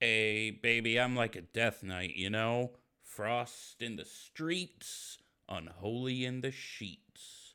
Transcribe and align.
Hey, 0.00 0.52
baby, 0.52 1.00
I'm 1.00 1.16
like 1.16 1.34
a 1.34 1.40
death 1.40 1.82
knight, 1.82 2.14
you 2.14 2.30
know? 2.30 2.70
Frost 3.02 3.82
in 3.82 3.96
the 3.96 4.04
streets, 4.04 5.18
unholy 5.48 6.24
in 6.24 6.40
the 6.40 6.52
sheets, 6.52 7.54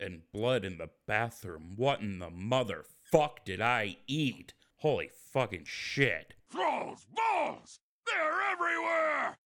and 0.00 0.22
blood 0.32 0.64
in 0.64 0.78
the 0.78 0.88
bathroom. 1.06 1.74
What 1.76 2.00
in 2.00 2.18
the 2.18 2.30
motherfuck 2.30 3.44
did 3.44 3.60
I 3.60 3.98
eat? 4.06 4.54
Holy 4.76 5.10
fucking 5.34 5.64
shit. 5.66 6.32
Thralls! 6.50 7.04
Balls! 7.14 7.80
They're 8.06 8.40
everywhere! 8.52 9.36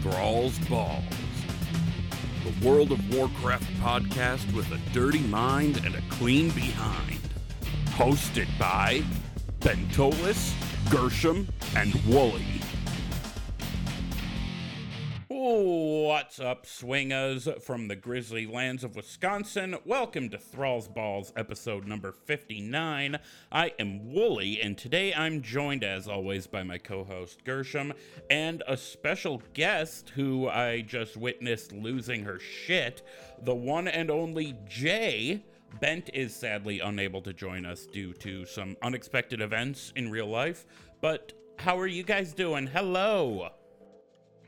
Thralls 0.00 0.60
Balls. 0.68 1.27
The 2.48 2.66
World 2.66 2.92
of 2.92 3.14
Warcraft 3.14 3.70
podcast 3.74 4.54
with 4.54 4.72
a 4.72 4.78
dirty 4.94 5.20
mind 5.20 5.82
and 5.84 5.94
a 5.94 6.00
clean 6.08 6.48
behind. 6.50 7.20
Hosted 7.88 8.46
by 8.58 9.02
Bentolis, 9.60 10.54
Gershom, 10.90 11.46
and 11.76 11.92
Wooly. 12.06 12.57
What's 15.40 16.40
up, 16.40 16.66
swingers 16.66 17.46
from 17.62 17.86
the 17.86 17.94
grizzly 17.94 18.44
lands 18.44 18.82
of 18.82 18.96
Wisconsin? 18.96 19.76
Welcome 19.84 20.30
to 20.30 20.36
Thralls 20.36 20.88
Balls, 20.88 21.32
episode 21.36 21.86
number 21.86 22.10
59. 22.10 23.20
I 23.52 23.72
am 23.78 24.12
Wooly, 24.12 24.60
and 24.60 24.76
today 24.76 25.14
I'm 25.14 25.40
joined, 25.40 25.84
as 25.84 26.08
always, 26.08 26.48
by 26.48 26.64
my 26.64 26.76
co 26.76 27.04
host 27.04 27.44
Gershom 27.44 27.92
and 28.28 28.64
a 28.66 28.76
special 28.76 29.40
guest 29.54 30.10
who 30.16 30.48
I 30.48 30.80
just 30.80 31.16
witnessed 31.16 31.70
losing 31.70 32.24
her 32.24 32.40
shit, 32.40 33.06
the 33.40 33.54
one 33.54 33.86
and 33.86 34.10
only 34.10 34.56
Jay. 34.68 35.44
Bent 35.80 36.10
is 36.12 36.34
sadly 36.34 36.80
unable 36.80 37.22
to 37.22 37.32
join 37.32 37.64
us 37.64 37.86
due 37.86 38.12
to 38.14 38.44
some 38.44 38.76
unexpected 38.82 39.40
events 39.40 39.92
in 39.94 40.10
real 40.10 40.26
life, 40.26 40.66
but 41.00 41.32
how 41.58 41.78
are 41.78 41.86
you 41.86 42.02
guys 42.02 42.32
doing? 42.32 42.66
Hello! 42.66 43.52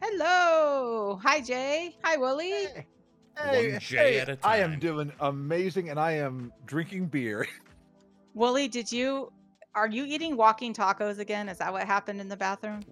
Hello. 0.02 1.20
Hi, 1.22 1.40
Jay. 1.40 1.96
Hi, 2.04 2.16
Willie. 2.16 2.66
One 3.36 3.78
J 3.80 4.20
at 4.20 4.28
a 4.28 4.38
I 4.42 4.58
am 4.58 4.78
doing 4.78 5.12
amazing, 5.20 5.90
and 5.90 5.98
I 5.98 6.12
am 6.12 6.52
drinking 6.66 7.06
beer. 7.06 7.46
Willie, 8.34 8.68
did 8.68 8.90
you 8.92 9.32
are 9.74 9.88
you 9.88 10.04
eating 10.04 10.36
walking 10.36 10.74
tacos 10.74 11.18
again? 11.18 11.48
Is 11.48 11.58
that 11.58 11.72
what 11.72 11.86
happened 11.86 12.20
in 12.20 12.28
the 12.28 12.36
bathroom? 12.36 12.82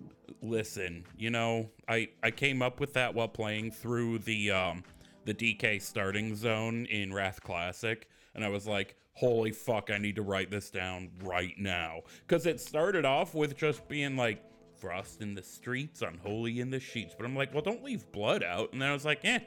listen 0.42 1.04
you 1.16 1.30
know 1.30 1.68
i 1.88 2.08
i 2.22 2.30
came 2.30 2.62
up 2.62 2.80
with 2.80 2.92
that 2.94 3.14
while 3.14 3.28
playing 3.28 3.70
through 3.70 4.18
the 4.18 4.50
um 4.50 4.82
the 5.24 5.34
dk 5.34 5.80
starting 5.80 6.34
zone 6.34 6.86
in 6.86 7.12
wrath 7.12 7.42
classic 7.42 8.08
and 8.34 8.44
i 8.44 8.48
was 8.48 8.66
like 8.66 8.96
holy 9.14 9.50
fuck 9.50 9.90
i 9.90 9.98
need 9.98 10.14
to 10.14 10.22
write 10.22 10.50
this 10.50 10.70
down 10.70 11.10
right 11.22 11.54
now 11.58 12.00
because 12.26 12.46
it 12.46 12.60
started 12.60 13.04
off 13.04 13.34
with 13.34 13.56
just 13.56 13.86
being 13.88 14.16
like 14.16 14.42
frost 14.78 15.20
in 15.20 15.34
the 15.34 15.42
streets 15.42 16.02
unholy 16.02 16.60
in 16.60 16.70
the 16.70 16.80
sheets 16.80 17.14
but 17.16 17.24
i'm 17.24 17.36
like 17.36 17.52
well 17.52 17.62
don't 17.62 17.84
leave 17.84 18.10
blood 18.12 18.42
out 18.42 18.72
and 18.72 18.80
then 18.80 18.88
i 18.88 18.92
was 18.92 19.04
like 19.04 19.20
eh 19.24 19.40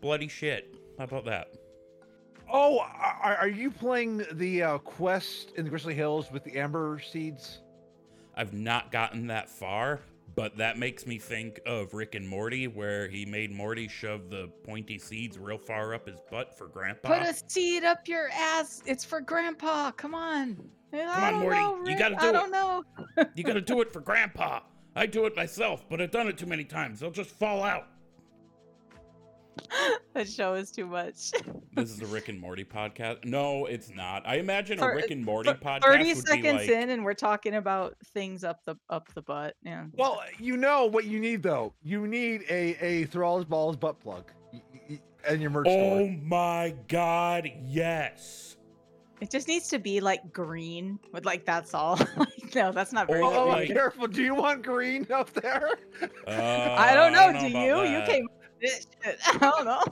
bloody 0.00 0.28
shit 0.28 0.74
how 0.98 1.04
about 1.04 1.24
that 1.24 1.48
Oh, 2.48 2.78
are, 2.78 3.36
are 3.36 3.48
you 3.48 3.70
playing 3.70 4.24
the 4.32 4.62
uh, 4.62 4.78
quest 4.78 5.52
in 5.56 5.64
the 5.64 5.70
Grizzly 5.70 5.94
Hills 5.94 6.30
with 6.30 6.44
the 6.44 6.58
amber 6.58 7.00
seeds? 7.00 7.58
I've 8.36 8.52
not 8.52 8.92
gotten 8.92 9.26
that 9.28 9.48
far, 9.48 10.00
but 10.34 10.56
that 10.58 10.78
makes 10.78 11.06
me 11.06 11.18
think 11.18 11.60
of 11.66 11.92
Rick 11.92 12.14
and 12.14 12.28
Morty, 12.28 12.68
where 12.68 13.08
he 13.08 13.26
made 13.26 13.50
Morty 13.50 13.88
shove 13.88 14.30
the 14.30 14.48
pointy 14.64 14.98
seeds 14.98 15.38
real 15.38 15.58
far 15.58 15.94
up 15.94 16.06
his 16.06 16.20
butt 16.30 16.56
for 16.56 16.68
Grandpa. 16.68 17.18
Put 17.18 17.26
a 17.26 17.34
seed 17.48 17.82
up 17.82 18.06
your 18.06 18.28
ass. 18.32 18.82
It's 18.86 19.04
for 19.04 19.20
Grandpa. 19.20 19.90
Come 19.92 20.14
on. 20.14 20.56
I 20.92 21.32
on, 21.32 21.40
Morty. 21.40 21.56
know, 21.56 21.84
You 21.86 21.98
gotta 21.98 22.16
I 22.16 22.20
do 22.26 22.32
don't 22.32 22.48
it. 22.48 22.52
know. 22.52 22.84
you 23.34 23.44
gotta 23.44 23.60
do 23.60 23.80
it 23.80 23.92
for 23.92 24.00
Grandpa. 24.00 24.60
I 24.94 25.06
do 25.06 25.26
it 25.26 25.36
myself, 25.36 25.84
but 25.90 26.00
I've 26.00 26.10
done 26.10 26.26
it 26.28 26.38
too 26.38 26.46
many 26.46 26.64
times. 26.64 27.00
They'll 27.00 27.10
just 27.10 27.30
fall 27.30 27.62
out. 27.62 27.88
that 30.14 30.28
show 30.28 30.54
is 30.54 30.70
too 30.70 30.86
much. 30.86 31.32
This 31.74 31.90
is 31.90 32.00
a 32.00 32.06
Rick 32.06 32.28
and 32.28 32.38
Morty 32.40 32.64
podcast. 32.64 33.24
No, 33.24 33.66
it's 33.66 33.90
not. 33.94 34.22
I 34.26 34.36
imagine 34.36 34.78
For- 34.78 34.92
a 34.92 34.94
Rick 34.96 35.10
and 35.10 35.24
Morty 35.24 35.50
Thir- 35.50 35.56
podcast 35.56 35.82
Thirty 35.82 36.04
would 36.14 36.14
be 36.14 36.20
seconds 36.20 36.60
like, 36.60 36.68
in, 36.70 36.90
and 36.90 37.04
we're 37.04 37.14
talking 37.14 37.54
about 37.54 37.96
things 38.14 38.44
up 38.44 38.64
the 38.64 38.76
up 38.90 39.12
the 39.14 39.22
butt. 39.22 39.54
Yeah. 39.62 39.86
Well, 39.96 40.20
you 40.38 40.56
know 40.56 40.86
what 40.86 41.04
you 41.06 41.20
need 41.20 41.42
though. 41.42 41.72
You 41.82 42.06
need 42.06 42.42
a 42.48 42.76
a 42.84 43.04
Thrall's 43.06 43.44
Balls 43.44 43.76
butt 43.76 43.98
plug, 44.00 44.30
y- 44.52 44.62
y- 44.90 45.00
and 45.28 45.40
your 45.40 45.50
merch 45.50 45.66
"Oh 45.68 45.96
store. 46.06 46.16
my 46.22 46.74
God, 46.88 47.50
yes." 47.64 48.55
It 49.20 49.30
just 49.30 49.48
needs 49.48 49.68
to 49.68 49.78
be 49.78 50.00
like 50.00 50.32
green 50.32 50.98
with 51.12 51.24
like 51.24 51.44
that's 51.46 51.72
all. 51.74 51.98
Like, 52.16 52.54
no, 52.54 52.70
that's 52.72 52.92
not 52.92 53.06
very. 53.08 53.20
Or, 53.22 53.34
Oh, 53.34 53.46
like- 53.48 53.68
careful! 53.68 54.06
Do 54.06 54.22
you 54.22 54.34
want 54.34 54.62
green 54.62 55.06
up 55.12 55.32
there? 55.32 55.70
Uh, 56.26 56.76
I 56.78 56.94
don't 56.94 57.12
know. 57.12 57.30
know 57.32 57.40
Do 57.40 57.46
about 57.46 57.64
you? 57.64 57.76
You 57.92 57.98
that. 57.98 58.08
came. 58.08 58.28
This 58.60 58.86
shit. 59.04 59.18
I 59.26 59.38
don't 59.38 59.64
know. 59.64 59.82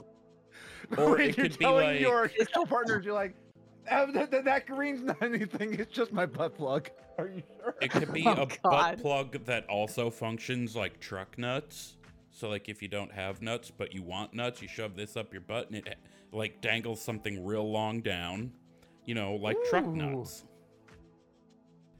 Or 0.97 1.11
when 1.11 1.21
it 1.21 1.37
you're 1.37 1.45
could 1.47 1.57
be 1.59 1.65
telling 1.65 1.87
like- 1.87 1.99
your 1.99 2.31
your 2.55 2.65
partners, 2.65 3.03
you're 3.05 3.13
like, 3.13 3.35
"Uh, 3.89 4.05
that, 4.13 4.31
that, 4.31 4.45
that 4.45 4.65
green's 4.67 5.03
not 5.03 5.21
anything. 5.21 5.73
It's 5.79 5.91
just 5.91 6.13
my 6.13 6.25
butt 6.25 6.55
plug. 6.55 6.89
Are 7.17 7.27
you 7.27 7.43
sure? 7.57 7.75
It 7.81 7.91
could 7.91 8.11
be 8.13 8.25
Oh, 8.27 8.33
a 8.43 8.47
butt 8.63 9.01
plug 9.01 9.43
that 9.45 9.65
also 9.67 10.09
functions 10.09 10.75
like 10.75 10.99
truck 10.99 11.37
nuts. 11.37 11.97
So 12.31 12.49
like 12.49 12.67
if 12.69 12.81
you 12.81 12.87
don't 12.87 13.11
have 13.11 13.41
nuts 13.41 13.71
but 13.75 13.93
you 13.93 14.01
want 14.03 14.33
nuts, 14.33 14.61
you 14.61 14.67
shove 14.67 14.95
this 14.95 15.15
up 15.17 15.31
your 15.33 15.41
butt 15.41 15.69
and 15.69 15.77
it 15.87 15.97
like 16.31 16.61
dangles 16.61 17.01
something 17.01 17.45
real 17.45 17.69
long 17.69 18.01
down. 18.01 18.51
You 19.05 19.15
know, 19.15 19.35
like 19.35 19.57
truck 19.69 19.85
nuts. 19.85 20.45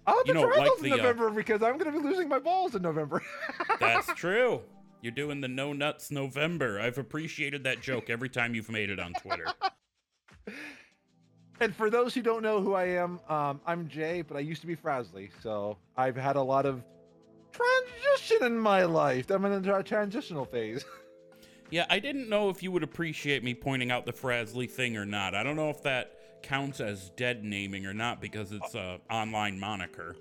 I'll 0.07 0.17
have 0.17 0.27
You 0.27 0.33
to 0.33 0.39
know, 0.39 0.47
try 0.47 0.57
like 0.57 0.69
those 0.69 0.77
in 0.83 0.89
the, 0.89 0.93
uh, 0.93 0.97
November 0.97 1.29
because 1.31 1.63
I'm 1.63 1.77
going 1.77 1.91
to 1.91 1.99
be 1.99 2.05
losing 2.05 2.29
my 2.29 2.39
balls 2.39 2.75
in 2.75 2.81
November. 2.81 3.23
That's 3.79 4.13
true. 4.13 4.61
You're 5.01 5.11
doing 5.11 5.41
the 5.41 5.47
no 5.47 5.73
nuts 5.73 6.11
November. 6.11 6.79
I've 6.79 6.97
appreciated 6.97 7.63
that 7.63 7.81
joke 7.81 8.09
every 8.09 8.29
time 8.29 8.55
you've 8.55 8.69
made 8.71 8.89
it 8.89 8.99
on 8.99 9.13
Twitter. 9.13 9.45
And 11.61 11.73
for 11.73 11.89
those 11.89 12.13
who 12.13 12.21
don't 12.21 12.43
know 12.43 12.61
who 12.61 12.73
I 12.73 12.85
am, 12.85 13.19
um, 13.29 13.61
I'm 13.65 13.87
Jay, 13.87 14.21
but 14.21 14.35
I 14.35 14.41
used 14.41 14.59
to 14.61 14.67
be 14.67 14.75
Frasley, 14.75 15.29
so 15.41 15.77
I've 15.95 16.17
had 16.17 16.35
a 16.35 16.41
lot 16.41 16.65
of 16.65 16.83
transition 17.53 18.45
in 18.45 18.59
my 18.59 18.83
life. 18.83 19.29
I'm 19.29 19.45
in 19.45 19.67
a 19.67 19.83
transitional 19.83 20.45
phase. 20.45 20.83
Yeah, 21.71 21.87
I 21.89 21.97
didn't 21.97 22.29
know 22.29 22.49
if 22.49 22.61
you 22.61 22.71
would 22.71 22.83
appreciate 22.83 23.43
me 23.43 23.55
pointing 23.55 23.89
out 23.89 24.05
the 24.05 24.13
Frasley 24.13 24.69
thing 24.69 24.97
or 24.97 25.05
not. 25.05 25.33
I 25.33 25.41
don't 25.41 25.55
know 25.55 25.71
if 25.71 25.81
that 25.81 26.14
counts 26.45 26.79
as 26.79 27.09
dead 27.17 27.43
naming 27.43 27.85
or 27.85 27.93
not 27.93 28.21
because 28.21 28.51
it's 28.51 28.75
a 28.75 28.99
online 29.09 29.59
moniker. 29.59 30.15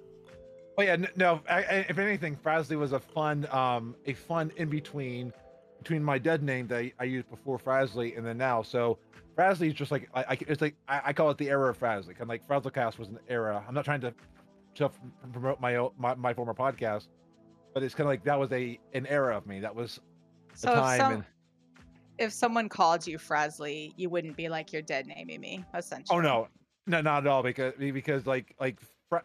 Oh 0.77 0.83
yeah, 0.83 0.97
no. 1.17 1.41
I, 1.49 1.59
I, 1.59 1.87
if 1.89 1.99
anything, 1.99 2.37
Frasley 2.37 2.77
was 2.77 2.93
a 2.93 2.99
fun, 2.99 3.47
um, 3.53 3.95
a 4.07 4.15
fun 4.15 4.51
in 4.57 4.69
between 4.69 5.33
between 5.79 6.03
my 6.03 6.19
dead 6.19 6.43
name 6.43 6.67
that 6.69 6.79
I, 6.79 6.93
I 6.99 7.05
used 7.05 7.29
before 7.31 7.59
Frasley 7.59 8.17
and 8.17 8.27
then 8.27 8.39
now. 8.39 8.63
So 8.63 8.99
Frasley 9.37 9.69
is 9.69 9.75
just 9.75 9.93
like 9.93 10.09
I, 10.15 10.23
I 10.23 10.39
it's 10.49 10.61
like 10.63 10.75
I, 10.89 11.01
I 11.07 11.13
call 11.13 11.31
it 11.31 11.39
the 11.39 11.49
era 11.49 11.71
of 11.71 11.79
Frasley. 11.79 12.07
Kind 12.17 12.23
of 12.23 12.29
like 12.29 12.47
Frazzlecast 12.49 12.99
was 12.99 13.09
an 13.09 13.19
era. 13.29 13.63
I'm 13.69 13.75
not 13.75 13.85
trying 13.85 14.01
to 14.01 14.13
self 14.75 14.99
promote 15.33 15.61
my, 15.61 15.77
o- 15.77 15.93
my 15.99 16.15
my 16.15 16.35
former 16.35 16.55
podcast, 16.55 17.07
but 17.75 17.83
it's 17.83 17.95
kind 17.95 18.07
of 18.07 18.11
like 18.11 18.25
that 18.25 18.39
was 18.41 18.51
a 18.53 18.81
an 18.95 19.07
era 19.07 19.37
of 19.37 19.47
me. 19.47 19.61
That 19.61 19.75
was 19.77 20.01
the 20.53 20.59
So 20.59 20.69
if, 20.71 20.75
time. 20.75 20.99
some, 20.99 21.13
and, 21.13 21.25
if 22.19 22.33
someone 22.33 22.69
called 22.69 23.07
you 23.07 23.19
Frasley, 23.19 23.93
you 23.97 24.09
wouldn't 24.09 24.37
be 24.37 24.49
like 24.49 24.73
you're 24.73 24.83
dead 24.83 25.07
naming 25.07 25.41
me, 25.41 25.65
oh, 25.75 25.79
essentially. 25.79 26.19
oh 26.19 26.21
no, 26.21 26.49
no, 26.87 27.01
not 27.01 27.25
at 27.25 27.27
all. 27.27 27.43
Because 27.43 27.75
because 27.79 28.27
like 28.27 28.55
like 28.61 28.79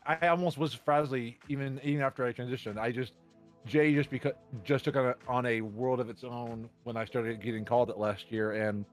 I 0.05 0.27
almost 0.27 0.57
was 0.57 0.75
Frasley 0.75 1.38
even 1.47 1.79
even 1.83 2.01
after 2.01 2.25
I 2.25 2.33
transitioned. 2.33 2.77
I 2.77 2.91
just 2.91 3.13
Jay 3.66 3.94
just 3.94 4.09
because 4.09 4.33
just 4.63 4.85
took 4.85 4.95
on 4.95 5.05
a, 5.07 5.16
on 5.27 5.45
a 5.45 5.61
world 5.61 6.00
of 6.00 6.09
its 6.09 6.23
own 6.23 6.69
when 6.83 6.97
I 6.97 7.05
started 7.05 7.41
getting 7.41 7.66
called 7.66 7.89
it 7.89 7.97
last 7.97 8.31
year, 8.31 8.51
and 8.51 8.85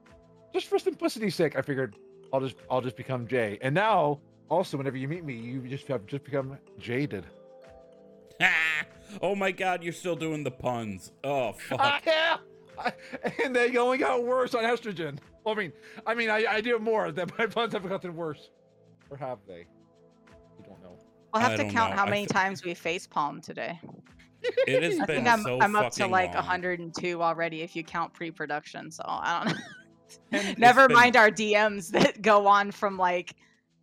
just 0.52 0.66
for 0.66 0.78
simplicity's 0.78 1.34
sake, 1.34 1.56
I 1.56 1.62
figured 1.62 1.96
I'll 2.32 2.40
just 2.40 2.56
I'll 2.70 2.80
just 2.80 2.96
become 2.96 3.26
Jay. 3.26 3.58
And 3.62 3.74
now 3.74 4.20
also 4.48 4.76
whenever 4.76 4.96
you 4.96 5.08
meet 5.08 5.24
me, 5.24 5.34
you 5.34 5.60
just 5.62 5.86
have 5.88 6.06
just 6.06 6.24
become 6.24 6.58
jaded. 6.78 7.26
oh 9.22 9.34
my 9.34 9.50
god, 9.50 9.82
you're 9.82 9.92
still 9.92 10.16
doing 10.16 10.44
the 10.44 10.50
puns. 10.50 11.12
Oh 11.24 11.52
fuck. 11.52 12.06
Yeah, 12.76 12.90
I- 13.24 13.32
and 13.44 13.54
they 13.54 13.76
only 13.76 13.98
got 13.98 14.22
worse 14.24 14.54
on 14.54 14.64
estrogen. 14.64 15.18
Well, 15.44 15.54
I 15.54 15.58
mean, 15.58 15.72
I 16.06 16.14
mean, 16.14 16.30
I, 16.30 16.44
I 16.46 16.60
do 16.60 16.78
more. 16.78 17.12
That 17.12 17.36
my 17.38 17.46
puns 17.46 17.72
have 17.72 17.88
gotten 17.88 18.16
worse, 18.16 18.50
or 19.10 19.16
have 19.16 19.38
they? 19.46 19.66
You 20.58 20.64
don't 20.66 20.82
know. 20.82 20.96
We'll 21.32 21.42
have 21.42 21.52
I 21.52 21.56
to 21.64 21.68
count 21.70 21.90
know. 21.90 21.96
how 21.96 22.04
many 22.06 22.26
thi- 22.26 22.32
times 22.32 22.64
we 22.64 22.74
face 22.74 23.06
palm 23.06 23.40
today. 23.40 23.78
It 24.66 24.82
has 24.82 25.00
I 25.00 25.06
think 25.06 25.26
I'm, 25.28 25.42
so 25.42 25.60
I'm 25.60 25.76
up 25.76 25.92
to 25.92 26.06
like 26.06 26.28
long. 26.34 26.36
102 26.46 27.22
already 27.22 27.62
if 27.62 27.76
you 27.76 27.84
count 27.84 28.12
pre-production. 28.12 28.90
So 28.90 29.02
I 29.06 29.44
don't 29.44 29.54
know. 30.32 30.52
Never 30.58 30.82
it's 30.84 30.88
been- 30.88 30.96
mind 30.96 31.16
our 31.16 31.30
DMs 31.30 31.90
that 31.90 32.22
go 32.22 32.46
on 32.46 32.70
from 32.70 32.96
like 32.96 33.34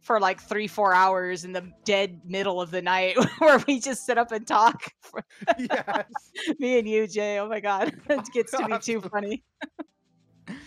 for 0.04 0.20
like 0.20 0.40
three, 0.42 0.68
four 0.68 0.94
hours 0.94 1.46
in 1.46 1.54
the 1.54 1.72
dead 1.86 2.22
middle 2.26 2.62
of 2.62 2.70
the 2.72 2.82
night 2.82 3.18
where 3.40 3.58
we 3.68 3.80
just 3.80 4.06
sit 4.06 4.18
up 4.18 4.32
and 4.32 4.46
talk. 4.46 4.84
For 5.02 5.24
yes. 5.58 6.06
me 6.60 6.78
and 6.78 6.88
you, 6.88 7.08
Jay. 7.08 7.40
Oh 7.40 7.50
my 7.50 7.60
god, 7.60 7.94
it 8.10 8.26
gets 8.34 8.52
to 8.52 8.68
be 8.68 8.78
too 8.80 9.02
funny. 9.02 9.44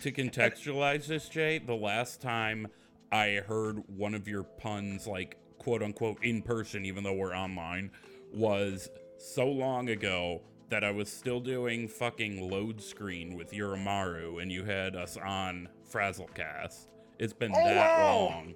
to 0.01 0.11
contextualize 0.11 1.05
this, 1.07 1.29
Jay, 1.29 1.59
the 1.59 1.75
last 1.75 2.21
time 2.21 2.67
I 3.11 3.41
heard 3.47 3.81
one 3.87 4.13
of 4.13 4.27
your 4.27 4.43
puns, 4.43 5.07
like 5.07 5.37
quote 5.59 5.83
unquote, 5.83 6.23
in 6.23 6.41
person, 6.41 6.83
even 6.83 7.03
though 7.03 7.13
we're 7.13 7.35
online, 7.35 7.91
was 8.33 8.89
so 9.17 9.47
long 9.47 9.89
ago 9.89 10.41
that 10.69 10.83
I 10.83 10.91
was 10.91 11.09
still 11.11 11.39
doing 11.39 11.87
fucking 11.87 12.49
load 12.51 12.81
screen 12.81 13.35
with 13.37 13.51
Yurimaru 13.51 14.41
and 14.41 14.51
you 14.51 14.65
had 14.65 14.95
us 14.95 15.15
on 15.15 15.69
Frazzlecast. 15.91 16.87
It's 17.19 17.33
been 17.33 17.53
Oh, 17.55 17.63
that 17.63 17.99
wow. 17.99 18.15
long. 18.25 18.53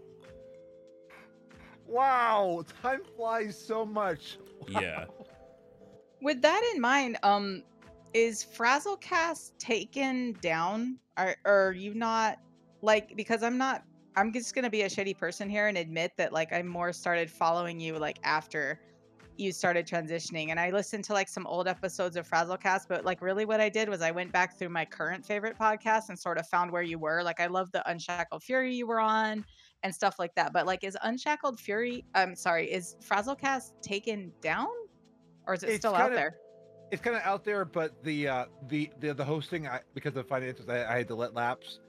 Wow, 1.91 2.63
time 2.81 3.01
flies 3.17 3.59
so 3.59 3.85
much. 3.85 4.38
Yeah. 4.69 5.05
With 6.21 6.41
that 6.41 6.71
in 6.73 6.79
mind, 6.79 7.17
um, 7.21 7.63
is 8.13 8.45
Frazzlecast 8.45 9.57
taken 9.59 10.33
down? 10.41 10.97
Are, 11.17 11.35
are 11.43 11.73
you 11.73 11.93
not 11.93 12.39
like 12.81 13.17
because 13.17 13.43
I'm 13.43 13.57
not 13.57 13.83
I'm 14.15 14.31
just 14.31 14.55
gonna 14.55 14.69
be 14.69 14.83
a 14.83 14.89
shitty 14.89 15.17
person 15.17 15.49
here 15.49 15.67
and 15.67 15.77
admit 15.77 16.13
that 16.17 16.31
like 16.31 16.53
I 16.53 16.61
more 16.61 16.93
started 16.93 17.29
following 17.29 17.79
you 17.79 17.97
like 17.97 18.19
after 18.23 18.79
you 19.38 19.51
started 19.51 19.85
transitioning 19.85 20.49
and 20.49 20.59
I 20.59 20.69
listened 20.69 21.03
to 21.05 21.13
like 21.13 21.27
some 21.27 21.45
old 21.47 21.67
episodes 21.67 22.15
of 22.15 22.29
Frazzlecast, 22.29 22.83
but 22.88 23.03
like 23.03 23.21
really 23.21 23.43
what 23.43 23.59
I 23.59 23.67
did 23.67 23.89
was 23.89 24.01
I 24.01 24.11
went 24.11 24.31
back 24.31 24.57
through 24.57 24.69
my 24.69 24.85
current 24.85 25.25
favorite 25.25 25.57
podcast 25.59 26.07
and 26.07 26.17
sort 26.17 26.38
of 26.38 26.47
found 26.47 26.71
where 26.71 26.83
you 26.83 26.99
were. 26.99 27.21
Like 27.21 27.41
I 27.41 27.47
love 27.47 27.71
the 27.71 27.89
Unshackled 27.89 28.43
Fury 28.43 28.73
you 28.75 28.88
were 28.88 28.99
on 28.99 29.43
and 29.83 29.93
stuff 29.93 30.17
like 30.19 30.33
that. 30.35 30.53
But 30.53 30.65
like 30.65 30.83
is 30.83 30.97
Unshackled 31.01 31.59
Fury 31.59 32.03
I'm 32.15 32.35
sorry, 32.35 32.71
is 32.71 32.95
Frazzlecast 33.07 33.81
taken 33.81 34.31
down? 34.41 34.67
Or 35.47 35.53
is 35.55 35.63
it 35.63 35.69
It's 35.69 35.77
still 35.79 35.95
out 35.95 36.03
kinda- 36.09 36.15
there? 36.15 36.35
It's 36.91 37.01
kind 37.01 37.15
of 37.15 37.21
out 37.23 37.45
there, 37.45 37.63
but 37.63 38.03
the 38.03 38.27
uh, 38.27 38.45
the 38.67 38.91
the 38.99 39.13
the 39.13 39.23
hosting, 39.23 39.65
I, 39.65 39.79
because 39.93 40.13
of 40.17 40.27
finances, 40.27 40.67
I, 40.67 40.83
I 40.83 40.97
had 40.97 41.07
to 41.07 41.15
let 41.15 41.33
lapse. 41.33 41.79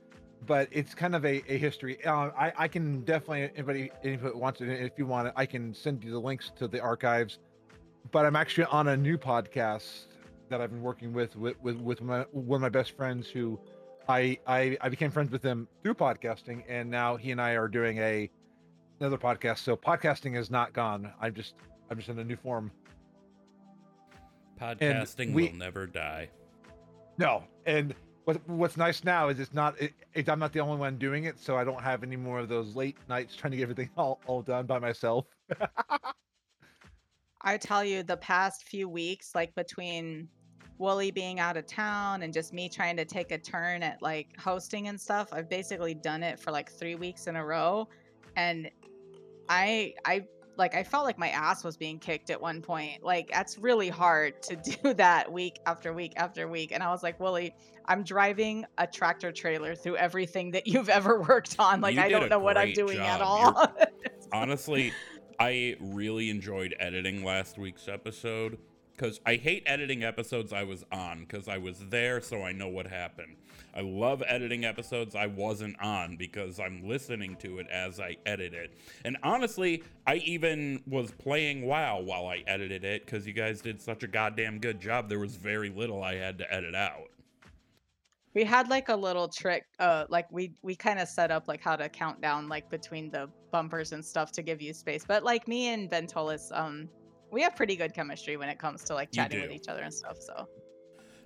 But 0.47 0.69
it's 0.71 0.95
kind 0.95 1.17
of 1.17 1.25
a, 1.25 1.43
a 1.53 1.59
history. 1.59 2.05
Uh, 2.05 2.31
I 2.39 2.53
I 2.57 2.69
can 2.69 3.01
definitely 3.03 3.51
anybody 3.57 3.91
anybody 4.05 4.35
wants 4.37 4.61
it, 4.61 4.69
if 4.69 4.93
you 4.97 5.07
want 5.07 5.27
it, 5.29 5.35
I 5.37 5.45
can 5.45 5.75
send 5.75 6.05
you 6.05 6.13
the 6.13 6.21
links 6.21 6.53
to 6.57 6.69
the 6.69 6.81
archives. 6.81 7.41
But 8.13 8.27
I'm 8.27 8.37
actually 8.37 8.67
on 8.67 8.89
a 8.89 8.97
new 8.97 9.19
podcast 9.19 10.07
that 10.51 10.61
I've 10.61 10.71
been 10.71 10.83
working 10.83 11.13
with 11.13 11.35
with 11.35 11.61
with, 11.61 11.79
with 11.79 12.01
my, 12.01 12.21
one 12.31 12.59
of 12.59 12.63
my 12.63 12.69
best 12.69 12.97
friends 12.97 13.29
who 13.29 13.59
I, 14.09 14.39
I 14.47 14.77
I 14.81 14.89
became 14.89 15.11
friends 15.11 15.31
with 15.31 15.43
him 15.43 15.69
through 15.83 15.95
podcasting, 15.95 16.63
and 16.69 16.91
now 16.91 17.17
he 17.17 17.31
and 17.31 17.41
I 17.41 17.53
are 17.53 17.69
doing 17.69 17.99
a 17.99 18.31
another 19.01 19.19
podcast. 19.19 19.59
So 19.59 19.77
podcasting 19.77 20.37
is 20.37 20.51
not 20.51 20.73
gone. 20.73 21.13
I'm 21.21 21.35
just 21.35 21.55
I'm 21.91 21.97
just 21.99 22.09
in 22.09 22.19
a 22.19 22.25
new 22.25 22.37
form. 22.37 22.71
Podcasting 24.61 25.33
we- 25.33 25.49
will 25.49 25.57
never 25.57 25.87
die. 25.87 26.29
No, 27.19 27.45
and 27.67 27.95
what 28.25 28.47
what's 28.49 28.77
nice 28.77 29.05
now 29.05 29.29
is 29.29 29.39
it's 29.41 29.53
not 29.53 29.81
it, 29.81 29.93
it, 30.15 30.29
I'm 30.29 30.39
not 30.39 30.53
the 30.53 30.61
only 30.61 30.77
one 30.77 30.99
doing 30.99 31.25
it, 31.25 31.39
so 31.39 31.57
I 31.57 31.65
don't 31.65 31.83
have 31.83 32.03
any 32.03 32.17
more 32.17 32.39
of 32.39 32.49
those 32.49 32.77
late 32.77 32.97
nights 33.09 33.35
trying 33.35 33.51
to 33.53 33.57
get 33.57 33.65
everything 33.65 33.91
all, 33.97 34.21
all 34.27 34.43
done 34.43 34.67
by 34.67 34.79
myself. 34.79 35.27
I 37.43 37.57
tell 37.57 37.85
you, 37.85 38.05
the 38.05 38.17
past 38.19 38.63
few 38.69 38.89
weeks, 38.89 39.35
like 39.35 39.53
between 39.57 40.29
Wooly 40.79 41.11
being 41.11 41.39
out 41.39 41.57
of 41.57 41.67
town 41.67 42.23
and 42.23 42.33
just 42.33 42.53
me 42.53 42.69
trying 42.69 42.97
to 42.97 43.05
take 43.05 43.31
a 43.31 43.39
turn 43.39 43.83
at 43.83 44.03
like 44.03 44.29
hosting 44.39 44.89
and 44.89 45.01
stuff, 45.01 45.29
I've 45.33 45.49
basically 45.49 45.95
done 45.95 46.23
it 46.23 46.39
for 46.41 46.51
like 46.51 46.71
three 46.71 46.95
weeks 46.95 47.27
in 47.27 47.37
a 47.37 47.45
row. 47.45 47.89
And 48.37 48.71
I, 49.49 49.95
I 50.05 50.27
like, 50.57 50.75
I 50.75 50.83
felt 50.83 51.05
like 51.05 51.19
my 51.19 51.29
ass 51.31 51.65
was 51.65 51.77
being 51.77 51.99
kicked 51.99 52.31
at 52.31 52.41
one 52.41 52.63
point. 52.63 53.03
Like, 53.03 53.31
that's 53.33 53.59
really 53.59 53.89
hard 53.89 54.43
to 54.45 54.57
do 54.83 54.95
that 54.95 55.31
week 55.31 55.61
after 55.67 55.93
week 55.93 56.13
after 56.17 56.49
week. 56.49 56.73
And 56.73 56.83
I 56.83 56.91
was 56.91 57.03
like, 57.03 57.19
Wooly, 57.21 57.55
I'm 57.87 58.03
driving 58.03 58.65
a 58.79 58.87
tractor 58.87 59.33
trailer 59.33 59.75
through 59.75 59.97
everything 59.97 60.51
that 60.53 60.67
you've 60.67 60.89
ever 60.89 61.21
worked 61.21 61.57
on. 61.59 61.81
Like, 61.81 61.99
I 61.99 62.09
don't 62.09 62.29
know 62.29 62.39
what 62.39 62.57
I'm 62.57 62.73
doing 62.73 62.99
at 62.99 63.21
all. 63.21 63.73
Honestly, 64.33 64.93
I 65.39 65.77
really 65.81 66.31
enjoyed 66.31 66.75
editing 66.79 67.25
last 67.25 67.59
week's 67.59 67.89
episode 67.89 68.59
because 68.97 69.21
I 69.27 69.37
hate 69.37 69.63
editing 69.67 70.05
episodes 70.05 70.53
I 70.53 70.65
was 70.65 70.85
on 70.93 71.21
because 71.21 71.49
I 71.49 71.59
was 71.59 71.79
there, 71.89 72.21
so 72.21 72.43
I 72.43 72.53
know 72.53 72.69
what 72.69 72.87
happened. 72.87 73.37
I 73.75 73.81
love 73.81 74.23
editing 74.27 74.65
episodes 74.65 75.15
I 75.15 75.27
wasn't 75.27 75.81
on 75.81 76.17
because 76.17 76.61
I'm 76.61 76.87
listening 76.87 77.37
to 77.37 77.59
it 77.59 77.67
as 77.71 77.99
I 78.01 78.17
edit 78.27 78.53
it. 78.53 78.77
And 79.05 79.17
honestly, 79.23 79.83
I 80.07 80.17
even 80.17 80.83
was 80.87 81.11
playing 81.13 81.63
WoW 81.67 82.01
while 82.01 82.27
I 82.27 82.45
edited 82.47 82.85
it 82.85 83.07
because 83.07 83.27
you 83.27 83.33
guys 83.33 83.63
did 83.63 83.81
such 83.81 84.03
a 84.03 84.07
goddamn 84.07 84.59
good 84.59 84.79
job. 84.81 85.09
There 85.09 85.19
was 85.19 85.37
very 85.37 85.71
little 85.71 86.03
I 86.03 86.17
had 86.17 86.39
to 86.39 86.53
edit 86.53 86.75
out. 86.75 87.09
we 88.35 88.45
had 88.45 88.69
like 88.69 88.89
a 88.89 88.97
little 88.97 89.29
trick 89.29 89.65
uh 89.79 90.05
like 90.09 90.27
we 90.33 90.53
we 90.63 90.75
kind 90.75 90.99
of 90.99 91.09
set 91.09 91.31
up 91.31 91.49
like 91.49 91.61
how 91.63 91.77
to 91.77 91.89
count 91.89 92.21
down 92.21 92.49
like 92.49 92.71
between 92.71 93.11
the 93.11 93.29
bumpers 93.51 93.93
and 93.93 94.05
stuff 94.05 94.33
to 94.33 94.43
give 94.43 94.63
you 94.63 94.73
space 94.73 95.05
but 95.07 95.23
like 95.23 95.47
me 95.49 95.69
and 95.69 95.91
Bentolis 95.91 96.51
um 96.59 96.89
we 97.33 97.43
have 97.43 97.57
pretty 97.57 97.75
good 97.75 97.95
chemistry 97.95 98.37
when 98.37 98.49
it 98.49 98.59
comes 98.59 98.85
to 98.85 98.95
like 98.95 99.11
chatting 99.11 99.41
with 99.41 99.51
each 99.51 99.67
other 99.67 99.83
and 99.83 99.93
stuff 99.93 100.19
so 100.21 100.47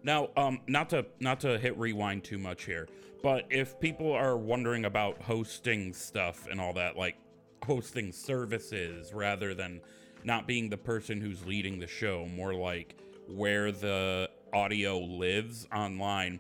Now, 0.03 0.31
um, 0.37 0.61
not 0.69 0.88
to 0.91 1.05
not 1.20 1.41
to 1.41 1.58
hit 1.58 1.76
rewind 1.76 2.23
too 2.25 2.38
much 2.38 2.64
here, 2.64 2.88
but 3.23 3.44
if 3.50 3.79
people 3.81 4.12
are 4.12 4.37
wondering 4.37 4.85
about 4.85 5.20
hosting 5.20 5.93
stuff 5.93 6.47
and 6.49 6.61
all 6.61 6.73
that, 6.75 6.97
like 6.97 7.17
hosting 7.64 8.12
services 8.12 9.12
rather 9.12 9.53
than 9.53 9.81
not 10.23 10.47
being 10.47 10.70
the 10.70 10.76
person 10.76 11.20
who's 11.20 11.44
leading 11.44 11.81
the 11.81 11.87
show, 11.88 12.26
more 12.26 12.55
like 12.55 12.94
where 13.29 13.73
the 13.73 14.31
audio 14.52 14.99
lives 14.99 15.67
online. 15.75 16.38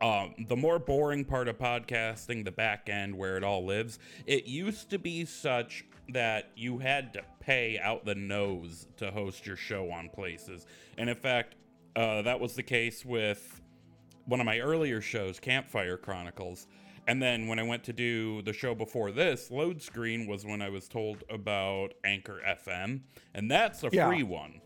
Um, 0.00 0.36
the 0.46 0.54
more 0.54 0.78
boring 0.78 1.24
part 1.24 1.48
of 1.48 1.58
podcasting, 1.58 2.44
the 2.44 2.52
back 2.52 2.88
end 2.88 3.16
where 3.16 3.36
it 3.36 3.42
all 3.42 3.66
lives, 3.66 3.98
it 4.26 4.46
used 4.46 4.90
to 4.90 4.98
be 4.98 5.24
such 5.24 5.84
that 6.10 6.50
you 6.56 6.78
had 6.78 7.12
to 7.14 7.22
pay 7.40 7.78
out 7.78 8.04
the 8.04 8.14
nose 8.14 8.86
to 8.96 9.10
host 9.10 9.46
your 9.46 9.56
show 9.56 9.90
on 9.90 10.08
places. 10.08 10.66
And 10.96 11.08
in 11.10 11.16
fact, 11.16 11.54
uh, 11.96 12.22
that 12.22 12.40
was 12.40 12.54
the 12.54 12.62
case 12.62 13.04
with 13.04 13.60
one 14.26 14.40
of 14.40 14.46
my 14.46 14.58
earlier 14.60 15.00
shows, 15.00 15.38
Campfire 15.40 15.96
Chronicles. 15.96 16.66
And 17.06 17.22
then 17.22 17.46
when 17.46 17.58
I 17.58 17.62
went 17.62 17.84
to 17.84 17.92
do 17.92 18.42
the 18.42 18.52
show 18.52 18.74
before 18.74 19.10
this, 19.12 19.50
Load 19.50 19.80
Screen 19.80 20.26
was 20.26 20.44
when 20.44 20.60
I 20.60 20.68
was 20.68 20.88
told 20.88 21.24
about 21.30 21.94
Anchor 22.04 22.40
FM, 22.46 23.00
and 23.34 23.50
that's 23.50 23.82
a 23.84 23.88
Yeah. 23.90 24.06
free 24.08 24.22
one. 24.22 24.60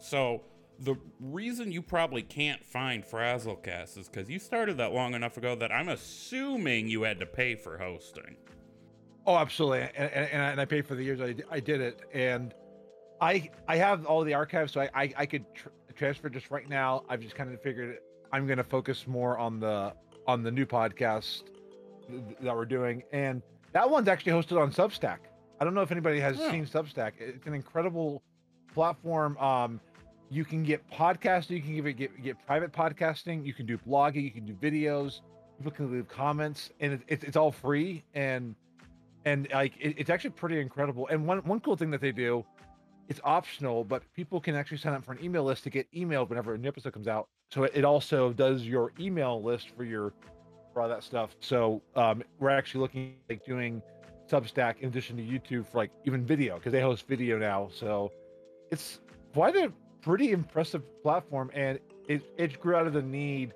So 0.00 0.42
the 0.80 0.96
reason 1.20 1.70
you 1.72 1.82
probably 1.82 2.22
can't 2.22 2.64
find 2.64 3.04
Frazzlecast 3.04 3.96
is 3.98 4.08
because 4.08 4.28
you 4.28 4.38
started 4.40 4.76
that 4.78 4.92
long 4.92 5.14
enough 5.14 5.36
ago 5.36 5.54
that 5.56 5.70
I'm 5.72 5.88
assuming 5.88 6.88
you 6.88 7.02
had 7.02 7.20
to 7.20 7.26
pay 7.26 7.54
for 7.54 7.78
hosting. 7.78 8.36
Oh, 9.28 9.36
absolutely, 9.36 9.80
and, 9.94 10.10
and, 10.10 10.28
and 10.52 10.60
I- 10.60 10.64
paid 10.64 10.86
for 10.86 10.94
the 10.94 11.04
years 11.04 11.20
I, 11.20 11.34
I 11.50 11.60
did 11.60 11.82
it, 11.82 12.00
and 12.14 12.54
I 13.20 13.50
I 13.68 13.76
have 13.76 14.06
all 14.06 14.24
the 14.24 14.32
archives, 14.32 14.72
so 14.72 14.80
I 14.80 14.88
I, 14.94 15.12
I 15.18 15.26
could 15.26 15.44
tr- 15.54 15.68
transfer 15.94 16.30
just 16.30 16.50
right 16.50 16.66
now. 16.68 17.04
I've 17.10 17.20
just 17.20 17.34
kind 17.34 17.52
of 17.52 17.60
figured 17.60 17.98
I'm 18.32 18.46
going 18.46 18.56
to 18.56 18.64
focus 18.64 19.06
more 19.06 19.36
on 19.36 19.60
the 19.60 19.92
on 20.26 20.42
the 20.42 20.50
new 20.50 20.64
podcast 20.64 21.42
th- 22.08 22.22
that 22.40 22.56
we're 22.56 22.64
doing, 22.64 23.02
and 23.12 23.42
that 23.72 23.88
one's 23.90 24.08
actually 24.08 24.32
hosted 24.32 24.58
on 24.58 24.72
Substack. 24.72 25.18
I 25.60 25.64
don't 25.64 25.74
know 25.74 25.82
if 25.82 25.92
anybody 25.92 26.20
has 26.20 26.38
Oh. 26.40 26.50
seen 26.50 26.64
Substack. 26.66 27.12
It's 27.18 27.46
an 27.46 27.52
incredible 27.52 28.22
platform. 28.72 29.36
Um, 29.38 29.78
you 30.30 30.44
can 30.44 30.62
get 30.62 30.88
podcasting, 30.90 31.50
you 31.50 31.60
can 31.62 31.74
give 31.74 31.86
it 31.86 31.92
get, 31.94 32.22
get 32.22 32.46
private 32.46 32.72
podcasting, 32.72 33.44
you 33.44 33.52
can 33.52 33.66
do 33.66 33.76
blogging, 33.76 34.22
you 34.24 34.30
can 34.30 34.46
do 34.46 34.54
videos, 34.54 35.20
people 35.58 35.72
can 35.72 35.92
leave 35.92 36.08
comments, 36.08 36.70
and 36.80 36.94
it, 36.94 37.00
it's 37.08 37.24
it's 37.24 37.36
all 37.36 37.52
free 37.52 38.04
and 38.14 38.54
and 39.24 39.48
like 39.52 39.74
it, 39.80 39.94
it's 39.98 40.10
actually 40.10 40.30
pretty 40.30 40.60
incredible. 40.60 41.08
And 41.08 41.26
one 41.26 41.38
one 41.38 41.60
cool 41.60 41.76
thing 41.76 41.90
that 41.90 42.00
they 42.00 42.12
do, 42.12 42.44
it's 43.08 43.20
optional, 43.24 43.84
but 43.84 44.02
people 44.14 44.40
can 44.40 44.54
actually 44.54 44.78
sign 44.78 44.94
up 44.94 45.04
for 45.04 45.12
an 45.12 45.22
email 45.22 45.44
list 45.44 45.64
to 45.64 45.70
get 45.70 45.90
emailed 45.92 46.28
whenever 46.28 46.54
a 46.54 46.58
new 46.58 46.68
episode 46.68 46.92
comes 46.92 47.08
out. 47.08 47.28
So 47.50 47.64
it, 47.64 47.72
it 47.74 47.84
also 47.84 48.32
does 48.32 48.62
your 48.62 48.92
email 48.98 49.42
list 49.42 49.70
for 49.76 49.84
your 49.84 50.12
for 50.72 50.82
all 50.82 50.88
that 50.88 51.02
stuff. 51.02 51.36
So 51.40 51.82
um, 51.96 52.22
we're 52.38 52.50
actually 52.50 52.80
looking 52.82 53.16
like 53.28 53.44
doing 53.44 53.82
Substack 54.30 54.80
in 54.80 54.88
addition 54.88 55.16
to 55.16 55.22
YouTube 55.22 55.66
for 55.66 55.78
like 55.78 55.90
even 56.04 56.24
video 56.24 56.56
because 56.56 56.72
they 56.72 56.80
host 56.80 57.06
video 57.08 57.38
now. 57.38 57.68
So 57.72 58.12
it's 58.70 59.00
quite 59.32 59.56
a 59.56 59.72
pretty 60.02 60.32
impressive 60.32 60.82
platform, 61.02 61.50
and 61.54 61.78
it 62.08 62.22
it 62.36 62.60
grew 62.60 62.76
out 62.76 62.86
of 62.86 62.92
the 62.92 63.02
need 63.02 63.54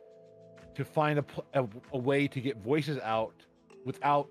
to 0.74 0.84
find 0.84 1.18
a, 1.18 1.24
a, 1.52 1.68
a 1.92 1.98
way 1.98 2.26
to 2.26 2.40
get 2.40 2.56
voices 2.56 2.98
out 3.02 3.34
without 3.84 4.28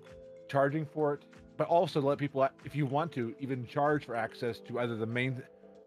charging 0.52 0.84
for 0.84 1.14
it, 1.14 1.22
but 1.56 1.66
also 1.66 2.00
let 2.00 2.18
people, 2.18 2.46
if 2.64 2.76
you 2.76 2.84
want 2.84 3.10
to, 3.12 3.34
even 3.40 3.66
charge 3.66 4.04
for 4.04 4.14
access 4.14 4.58
to 4.60 4.80
either 4.80 4.96
the 4.96 5.06
main 5.06 5.42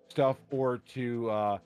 stuff 0.09 0.37
or 0.49 0.79
to 0.93 1.29
uh, 1.29 1.57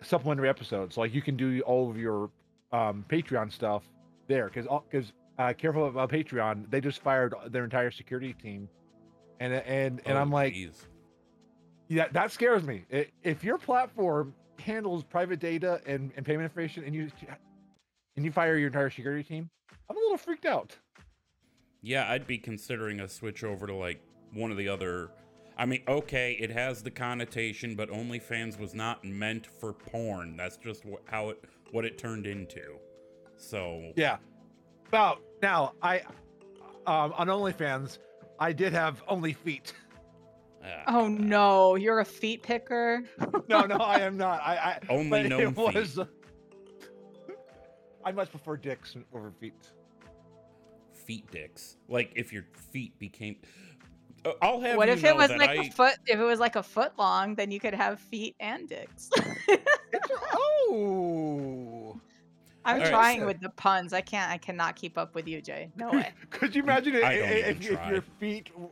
supplementary 0.00 0.48
episodes. 0.48 0.96
Like 0.96 1.12
you 1.12 1.22
can 1.22 1.36
do 1.36 1.60
all 1.62 1.90
of 1.90 1.98
your 1.98 2.30
um, 2.72 3.04
Patreon 3.08 3.52
stuff 3.52 3.82
there, 4.28 4.46
because 4.48 4.66
because 4.88 5.12
uh, 5.38 5.52
careful 5.54 5.88
about 5.88 6.08
Patreon, 6.10 6.70
they 6.70 6.80
just 6.80 7.02
fired 7.02 7.34
their 7.48 7.64
entire 7.64 7.90
security 7.90 8.32
team, 8.32 8.68
and 9.40 9.52
and 9.52 10.00
and 10.06 10.16
Oh, 10.16 10.20
I'm 10.20 10.30
like, 10.30 10.52
geez. 10.54 10.86
yeah, 11.88 12.06
that 12.12 12.30
scares 12.30 12.62
me. 12.62 12.84
If 13.24 13.42
your 13.42 13.58
platform 13.58 14.34
handles 14.60 15.02
private 15.02 15.40
data 15.40 15.80
and, 15.86 16.12
and 16.16 16.24
payment 16.24 16.44
information, 16.44 16.84
and 16.84 16.94
you 16.94 17.10
and 18.16 18.24
you 18.24 18.30
fire 18.30 18.56
your 18.56 18.68
entire 18.68 18.90
security 18.90 19.24
team, 19.24 19.50
I'm 19.88 19.96
a 19.96 20.00
little 20.00 20.16
freaked 20.18 20.46
out. 20.46 20.76
Yeah, 21.82 22.10
I'd 22.10 22.26
be 22.26 22.38
considering 22.38 23.00
a 23.00 23.08
switch 23.08 23.42
over 23.44 23.66
to 23.66 23.74
like 23.74 24.00
one 24.34 24.50
of 24.50 24.56
the 24.56 24.68
other. 24.68 25.10
I 25.56 25.66
mean, 25.66 25.82
okay, 25.88 26.36
it 26.40 26.50
has 26.50 26.82
the 26.82 26.90
connotation, 26.90 27.74
but 27.74 27.90
OnlyFans 27.90 28.58
was 28.58 28.74
not 28.74 29.04
meant 29.04 29.46
for 29.46 29.72
porn. 29.72 30.36
That's 30.36 30.56
just 30.56 30.84
wh- 30.84 31.10
how 31.10 31.30
it 31.30 31.44
what 31.72 31.84
it 31.84 31.98
turned 31.98 32.26
into. 32.26 32.76
So 33.36 33.92
Yeah. 33.96 34.18
About 34.88 35.22
now, 35.42 35.72
I 35.82 36.00
um, 36.86 37.12
on 37.16 37.28
OnlyFans, 37.28 37.98
I 38.38 38.52
did 38.52 38.72
have 38.72 39.02
only 39.08 39.32
feet. 39.32 39.72
uh, 40.64 40.68
Oh 40.88 41.08
no, 41.08 41.76
you're 41.76 42.00
a 42.00 42.04
feet 42.04 42.42
picker. 42.42 43.02
No, 43.48 43.62
no, 43.66 43.76
I 43.76 44.00
am 44.00 44.16
not. 44.16 44.40
I, 44.42 44.56
I 44.56 44.78
Only 44.88 45.22
but 45.22 45.28
known 45.28 45.40
it 45.42 45.46
feet. 45.56 45.74
was. 45.74 45.98
I 48.04 48.12
much 48.12 48.30
prefer 48.30 48.56
dicks 48.56 48.96
over 49.14 49.30
feet. 49.40 49.54
Feet 51.10 51.28
dicks. 51.32 51.76
Like 51.88 52.12
if 52.14 52.32
your 52.32 52.44
feet 52.72 52.96
became. 53.00 53.34
Uh, 54.24 54.30
I'll 54.42 54.60
have 54.60 54.76
What 54.76 54.86
you 54.86 54.94
if 54.94 55.02
know 55.02 55.08
it 55.08 55.16
was 55.16 55.30
like 55.30 55.50
I, 55.50 55.54
a 55.54 55.70
foot? 55.70 55.94
If 56.06 56.20
it 56.20 56.22
was 56.24 56.38
like 56.38 56.54
a 56.54 56.62
foot 56.62 56.92
long, 56.98 57.34
then 57.34 57.50
you 57.50 57.58
could 57.58 57.74
have 57.74 57.98
feet 57.98 58.36
and 58.38 58.68
dicks. 58.68 59.10
Oh. 60.32 62.00
I'm 62.64 62.76
Alright. 62.76 62.90
trying 62.90 63.24
with 63.26 63.40
the 63.40 63.48
puns. 63.50 63.92
I 63.92 64.02
can't. 64.02 64.30
I 64.30 64.38
cannot 64.38 64.76
keep 64.76 64.96
up 64.98 65.16
with 65.16 65.26
you, 65.26 65.40
Jay. 65.42 65.70
No 65.76 65.90
way. 65.90 66.12
Could 66.30 66.54
you 66.54 66.62
imagine 66.62 66.94
it, 66.94 67.02
I 67.02 67.16
don't 67.16 67.28
i- 67.28 67.32
if, 67.32 67.60
if 67.60 67.88
your 67.88 68.02
feet? 68.20 68.50
w- 68.52 68.70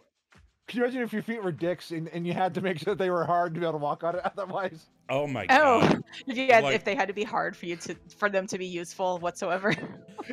Could 0.69 0.77
you 0.77 0.85
imagine 0.85 1.03
if 1.03 1.13
your 1.13 1.23
feet 1.23 1.43
were 1.43 1.51
dicks 1.51 1.91
and, 1.91 2.07
and 2.11 2.25
you 2.27 2.35
had 2.35 2.55
to 2.55 2.61
make 2.61 2.79
sure 2.79 2.95
that 2.95 3.03
they 3.03 3.11
were 3.11 3.25
hard 3.25 3.55
to 3.55 3.61
be 3.61 3.67
able 3.67 3.79
to 3.81 3.83
walk 3.83 4.05
on 4.05 4.15
it 4.15 4.21
otherwise? 4.25 4.91
Oh 5.09 5.27
my 5.27 5.47
Oh, 5.51 5.81
god! 5.81 6.05
if 6.29 6.37
you 6.37 6.47
had, 6.53 6.63
Like- 6.65 6.77
if 6.77 6.85
they 6.85 6.95
had 6.95 7.09
to 7.09 7.15
be 7.15 7.25
hard 7.25 7.57
for 7.57 7.67
you 7.67 7.75
to 7.77 7.97
for 8.17 8.29
them 8.31 8.47
to 8.47 8.59
be 8.59 8.67
useful 8.67 9.19
whatsoever. 9.19 9.75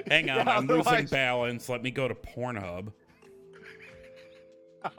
Hang 0.07 0.29
on, 0.29 0.37
Yeah, 0.37 0.57
I'm 0.57 0.67
losing 0.67 1.05
balance. 1.07 1.69
Let 1.69 1.83
me 1.83 1.91
go 1.91 2.07
to 2.07 2.15
Pornhub. 2.15 2.91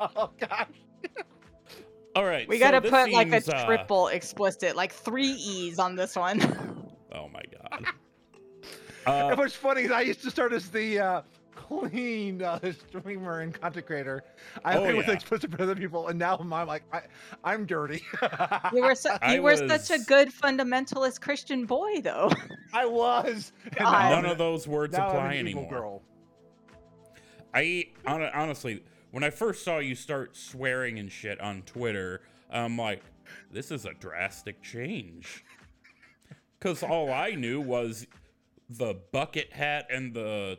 Oh 0.00 0.30
gosh. 0.38 0.66
All 2.16 2.24
right, 2.24 2.48
We 2.48 2.58
so 2.58 2.64
gotta 2.64 2.80
this 2.80 2.90
put 2.90 3.12
like 3.12 3.28
a 3.28 3.40
seems, 3.40 3.48
uh, 3.50 3.66
triple 3.66 4.08
explicit, 4.08 4.74
like 4.74 4.92
three 4.92 5.28
E's 5.30 5.78
on 5.78 5.94
this 5.94 6.16
one. 6.16 6.40
oh 7.12 7.28
my 7.28 7.42
god. 7.52 7.84
And 9.06 9.32
Uh, 9.32 9.36
what's 9.36 9.54
funny 9.54 9.82
is 9.82 9.92
I 9.92 10.00
used 10.00 10.22
to 10.22 10.30
start 10.32 10.52
as 10.52 10.68
the 10.70 10.98
uh, 10.98 11.22
clean 11.66 12.42
uh, 12.42 12.58
streamer 12.88 13.40
and 13.40 13.58
content 13.58 13.86
creator. 13.86 14.24
I 14.64 14.76
Oh, 14.76 14.80
play 14.80 14.94
with 14.94 15.06
yeah. 15.06 15.14
explicit 15.14 15.50
for 15.50 15.62
other 15.62 15.74
people, 15.74 16.08
and 16.08 16.18
now 16.18 16.36
I'm 16.38 16.48
like, 16.50 16.82
I, 16.92 17.02
I'm 17.44 17.66
dirty. 17.66 18.02
you 18.72 18.82
were 18.82 18.94
su- 18.94 19.10
you 19.30 19.42
were 19.42 19.56
such 19.56 19.90
a 19.90 19.98
good 20.04 20.28
fundamentalist 20.28 21.20
Christian 21.20 21.66
boy, 21.66 22.00
though. 22.02 22.30
I 22.72 22.86
was. 22.86 23.52
And 23.78 23.86
I'm 23.86 24.10
none 24.22 24.30
of 24.30 24.38
those 24.38 24.66
words 24.66 24.96
now 24.96 25.08
I'm 25.08 25.16
apply 25.16 25.32
an 25.34 25.48
evil 25.48 25.62
anymore. 25.64 25.80
Girl. 25.80 26.02
I 27.54 27.86
hon- 28.06 28.22
honestly, 28.34 28.82
when 29.10 29.24
I 29.24 29.30
first 29.30 29.64
saw 29.64 29.78
you 29.78 29.94
start 29.94 30.36
swearing 30.36 30.98
and 30.98 31.10
shit 31.10 31.40
on 31.40 31.62
Twitter, 31.62 32.22
I'm 32.50 32.76
like, 32.76 33.02
this 33.50 33.70
is 33.70 33.84
a 33.86 33.92
drastic 33.94 34.62
change. 34.62 35.44
Because 36.58 36.82
all 36.82 37.12
I 37.12 37.30
knew 37.32 37.60
was 37.60 38.06
the 38.68 38.94
bucket 39.12 39.52
hat 39.52 39.86
and 39.90 40.12
the 40.14 40.58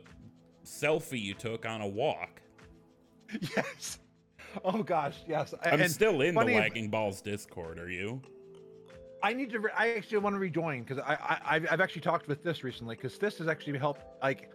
selfie 0.68 1.20
you 1.20 1.34
took 1.34 1.66
on 1.66 1.80
a 1.80 1.88
walk. 1.88 2.40
Yes. 3.56 3.98
Oh 4.64 4.82
gosh, 4.82 5.16
yes. 5.28 5.52
I'm 5.62 5.82
and 5.82 5.90
still 5.90 6.22
in 6.22 6.34
the 6.34 6.44
Lagging 6.44 6.88
Balls 6.88 7.20
Discord. 7.20 7.78
Are 7.78 7.90
you? 7.90 8.22
I 9.22 9.32
need 9.34 9.50
to. 9.50 9.60
Re- 9.60 9.72
I 9.76 9.90
actually 9.90 10.18
want 10.18 10.34
to 10.34 10.38
rejoin 10.38 10.84
because 10.84 10.98
I, 10.98 11.14
I 11.14 11.56
I've, 11.56 11.66
I've 11.70 11.80
actually 11.80 12.02
talked 12.02 12.28
with 12.28 12.42
this 12.42 12.64
recently 12.64 12.96
because 12.96 13.18
this 13.18 13.38
has 13.38 13.48
actually 13.48 13.78
helped. 13.78 14.02
Like, 14.22 14.50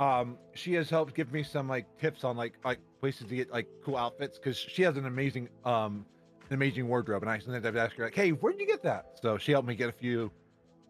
um, 0.00 0.38
she 0.54 0.72
has 0.74 0.88
helped 0.88 1.14
give 1.14 1.32
me 1.32 1.42
some 1.42 1.68
like 1.68 1.86
tips 1.98 2.24
on 2.24 2.36
like 2.36 2.54
like 2.64 2.78
places 3.00 3.26
to 3.28 3.36
get 3.36 3.50
like 3.50 3.66
cool 3.84 3.96
outfits 3.96 4.38
because 4.38 4.56
she 4.56 4.82
has 4.82 4.96
an 4.96 5.06
amazing 5.06 5.48
um 5.64 6.06
an 6.48 6.54
amazing 6.54 6.88
wardrobe 6.88 7.22
and 7.22 7.30
I 7.30 7.38
sometimes 7.38 7.66
I've 7.66 7.76
asked 7.76 7.96
her 7.96 8.04
like, 8.04 8.14
hey, 8.14 8.30
where'd 8.30 8.58
you 8.58 8.66
get 8.66 8.82
that? 8.84 9.18
So 9.20 9.36
she 9.36 9.52
helped 9.52 9.68
me 9.68 9.74
get 9.74 9.88
a 9.88 9.92
few 9.92 10.30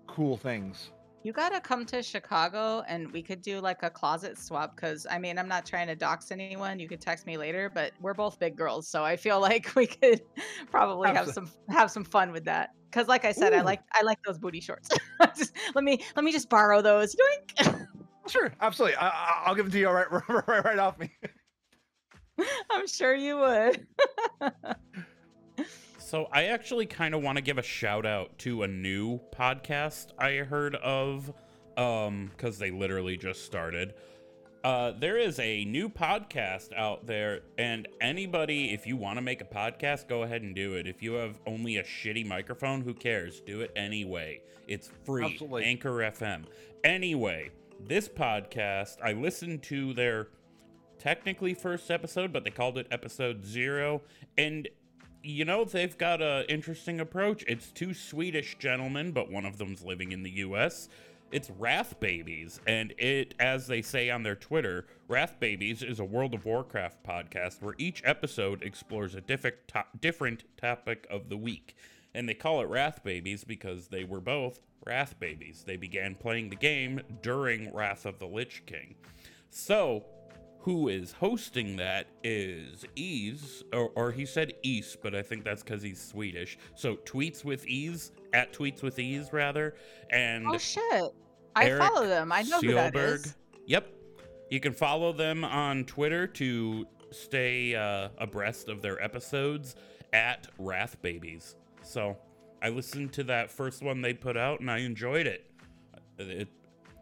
cool 0.07 0.37
things. 0.37 0.91
You 1.27 1.33
gotta 1.33 1.61
come 1.61 1.85
to 1.87 2.05
Chicago 2.05 2.85
and 2.87 3.11
we 3.11 3.21
could 3.21 3.43
do 3.43 3.59
like 3.59 3.83
a 3.83 3.91
closet 3.91 4.39
swap 4.39 4.77
because 4.77 5.09
I 5.11 5.19
mean 5.19 5.41
I'm 5.41 5.49
not 5.49 5.67
trying 5.67 5.89
to 5.89 5.97
dox 5.97 6.31
anyone. 6.31 6.79
You 6.79 6.87
could 6.87 7.01
text 7.01 7.27
me 7.27 7.37
later, 7.37 7.69
but 7.69 7.91
we're 8.01 8.15
both 8.15 8.39
big 8.39 8.55
girls, 8.55 8.87
so 8.87 9.03
I 9.03 9.17
feel 9.17 9.41
like 9.51 9.75
we 9.75 9.89
could 9.89 10.23
probably 10.71 11.09
have 11.09 11.29
some 11.33 11.51
have 11.69 11.91
some 11.91 12.05
fun 12.05 12.31
with 12.31 12.45
that. 12.45 12.75
Because 12.85 13.09
like 13.09 13.25
I 13.25 13.33
said, 13.33 13.55
I 13.55 13.63
like 13.63 13.81
I 13.93 14.03
like 14.03 14.19
those 14.25 14.39
booty 14.39 14.61
shorts. 14.61 14.89
just, 15.37 15.53
let 15.75 15.83
me 15.83 16.01
let 16.15 16.25
me 16.25 16.31
just 16.31 16.49
borrow 16.49 16.81
those. 16.81 17.17
Yoink! 17.17 17.87
Sure, 18.29 18.53
absolutely. 18.61 18.97
I, 18.97 19.09
I- 19.09 19.43
I'll 19.47 19.55
give 19.57 19.67
it 19.67 19.71
to 19.71 19.79
you 19.81 19.89
right 19.89 20.11
right, 20.11 20.29
right, 20.29 20.65
right 20.65 20.79
off 20.79 20.97
me. 20.97 21.11
I'm 22.71 22.87
sure 22.87 23.15
you 23.17 23.39
would. 23.39 23.87
So 26.07 26.29
I 26.31 26.45
actually 26.45 26.87
kind 26.87 27.17
of 27.17 27.23
want 27.25 27.35
to 27.35 27.43
give 27.43 27.59
a 27.59 27.65
shout 27.65 28.07
out 28.07 28.39
to 28.39 28.63
a 28.63 28.69
new 28.69 29.19
podcast 29.35 30.11
I 30.17 30.35
heard 30.35 30.77
of, 30.77 31.33
um, 31.77 32.31
because 32.31 32.59
they 32.59 32.71
literally 32.71 33.17
just 33.17 33.45
started. 33.45 33.93
Uh, 34.63 34.93
there 34.93 35.19
is 35.19 35.41
a 35.41 35.65
new 35.65 35.89
podcast 35.89 36.73
out 36.77 37.09
there, 37.09 37.41
and 37.59 37.89
anybody, 38.01 38.73
if 38.73 38.87
you 38.87 38.97
want 38.97 39.17
to 39.17 39.21
make 39.21 39.41
a 39.41 39.45
podcast, 39.45 40.07
go 40.07 40.23
ahead 40.23 40.43
and 40.43 40.55
do 40.55 40.75
it. 40.75 40.87
If 40.87 41.03
you 41.03 41.15
have 41.15 41.41
only 41.45 41.79
a 41.79 41.83
shitty 41.83 42.25
microphone, 42.25 42.83
who 42.83 42.95
cares? 42.95 43.41
Do 43.41 43.63
it 43.63 43.73
anyway. 43.75 44.43
It's 44.69 44.89
free. 45.05 45.25
Absolutely. 45.25 45.65
Anchor 45.65 45.91
FM. 45.91 46.45
Anyway, 46.85 47.51
this 47.81 48.09
podcast, 48.09 48.99
I 49.03 49.13
listened 49.13 49.65
to 49.65 49.93
their 49.93 50.29
technically 51.01 51.55
first 51.55 51.91
episode, 51.91 52.33
but 52.33 52.45
they 52.45 52.51
called 52.51 52.79
it 52.79 52.87
episode 52.93 53.45
zero. 53.45 54.03
And 54.39 54.69
you 55.27 55.45
know, 55.45 55.65
they've 55.65 55.97
got 55.99 56.23
an 56.23 56.45
interesting 56.49 57.01
approach. 57.01 57.45
It's 57.49 57.73
two 57.73 57.93
Swedish 57.93 58.57
gentlemen, 58.59 59.11
but 59.11 59.31
one 59.31 59.45
of 59.45 59.59
them's 59.59 59.83
living 59.83 60.13
in 60.13 60.23
the 60.23 60.31
US. 60.31 60.89
It's 61.33 61.51
Wrath 61.51 61.99
Babies, 61.99 62.61
and 62.69 62.95
it, 62.97 63.35
as 63.41 63.67
they 63.67 63.83
say 63.83 64.09
on 64.09 64.23
their 64.23 64.37
Twitter, 64.37 64.87
Wrath 65.09 65.41
Babies 65.41 65.83
is 65.83 65.99
a 65.99 66.05
World 66.05 66.35
of 66.35 66.45
Warcraft 66.45 67.03
podcast 67.03 67.61
where 67.61 67.75
each 67.77 68.01
episode 68.05 68.63
explores 68.63 69.17
a 69.17 69.21
different 69.21 69.57
to- 69.69 69.85
different 70.01 70.45
topic 70.57 71.09
of 71.11 71.29
the 71.29 71.37
week. 71.37 71.75
And 72.15 72.29
they 72.29 72.35
call 72.35 72.61
it 72.61 72.69
Wrath 72.69 73.03
Babies 73.03 73.43
because 73.43 73.89
they 73.89 74.05
were 74.05 74.21
both 74.21 74.61
Wrath 74.87 75.19
Babies. 75.19 75.65
They 75.67 75.77
began 75.77 76.15
playing 76.15 76.51
the 76.51 76.57
game 76.57 77.01
during 77.21 77.75
Wrath 77.75 78.07
of 78.07 78.21
the 78.21 78.29
Lich 78.29 78.63
King. 78.65 78.95
So, 79.51 80.05
who 80.67 80.89
is 80.89 81.13
hosting 81.13 81.77
that 81.77 82.09
is 82.25 82.85
Ease, 82.97 83.63
or, 83.73 83.93
or 83.95 84.11
he 84.11 84.27
said 84.27 84.53
East, 84.65 84.99
but 85.01 85.15
I 85.15 85.23
think 85.23 85.45
that's 85.45 85.63
because 85.63 85.81
he's 85.81 86.03
Swedish. 86.03 86.59
So 86.75 86.97
Tweets 86.97 87.45
with 87.45 87.65
Ease, 87.69 88.11
at 88.33 88.53
Tweets 88.53 88.83
with 88.83 88.99
Ease, 88.99 89.33
rather. 89.33 89.77
And 90.11 90.45
oh 90.49 90.59
shit! 90.59 91.15
I 91.55 91.67
Eric 91.67 91.83
follow 91.83 92.09
them. 92.09 92.33
I 92.33 92.43
know 92.43 92.59
who 92.59 92.75
that 92.75 92.95
Seelberg. 92.95 93.15
is. 93.15 93.37
Yep. 93.67 93.87
You 94.51 94.59
can 94.59 94.73
follow 94.73 95.13
them 95.13 95.45
on 95.45 95.85
Twitter 95.85 96.27
to 96.27 96.85
stay 97.13 97.77
uh, 97.77 98.09
abreast 98.19 98.69
of 98.69 98.83
their 98.83 99.01
episodes 99.01 99.77
at 100.13 100.49
Wrath 100.59 101.01
Babies. 101.01 101.55
So 101.83 102.17
I 102.61 102.71
listened 102.71 103.13
to 103.13 103.23
that 103.25 103.53
first 103.53 103.85
one 103.85 104.03
they 104.03 104.15
put 104.15 104.37
out 104.37 104.59
and 104.59 104.69
I 104.69 104.79
enjoyed 104.79 105.29
it. 105.29 105.49
It, 106.19 106.49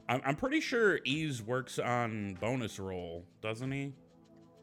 I'm, 0.08 0.20
I'm 0.24 0.36
pretty 0.36 0.60
sure 0.60 1.00
Ease 1.04 1.42
works 1.42 1.78
on 1.78 2.36
bonus 2.40 2.78
roll, 2.78 3.24
doesn't 3.40 3.70
he? 3.72 3.92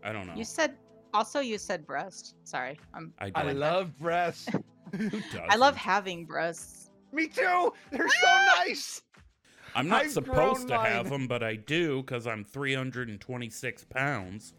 I 0.04 0.12
don't 0.12 0.28
know. 0.28 0.36
You 0.36 0.44
said 0.44 0.76
also 1.14 1.40
you 1.40 1.58
said 1.58 1.86
breast. 1.86 2.36
Sorry, 2.44 2.80
I'm. 2.94 3.14
I, 3.20 3.32
I 3.36 3.52
love 3.52 3.98
breasts. 3.98 4.50
Who 4.96 5.10
does? 5.10 5.42
I 5.50 5.56
love 5.56 5.76
having 5.76 6.26
breasts. 6.26 6.92
Me 7.12 7.28
too. 7.28 7.74
They're 7.92 8.08
so 8.08 8.28
ah! 8.28 8.64
nice. 8.66 9.02
I'm 9.76 9.88
not 9.88 10.04
I've 10.04 10.12
supposed 10.12 10.68
to 10.68 10.76
grown 10.76 10.86
have 10.86 11.10
them, 11.10 11.28
but 11.28 11.44
I 11.44 11.56
do 11.56 12.02
because 12.02 12.28
I'm 12.28 12.44
326 12.44 13.86
pounds. 13.86 14.54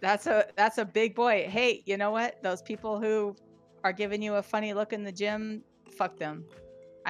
That's 0.00 0.26
a 0.26 0.46
that's 0.56 0.78
a 0.78 0.84
big 0.84 1.14
boy. 1.14 1.46
Hey, 1.48 1.82
you 1.84 1.96
know 1.96 2.10
what? 2.10 2.42
Those 2.42 2.62
people 2.62 2.98
who 2.98 3.36
are 3.84 3.92
giving 3.92 4.22
you 4.22 4.36
a 4.36 4.42
funny 4.42 4.72
look 4.72 4.92
in 4.92 5.04
the 5.04 5.12
gym, 5.12 5.62
fuck 5.96 6.18
them. 6.18 6.44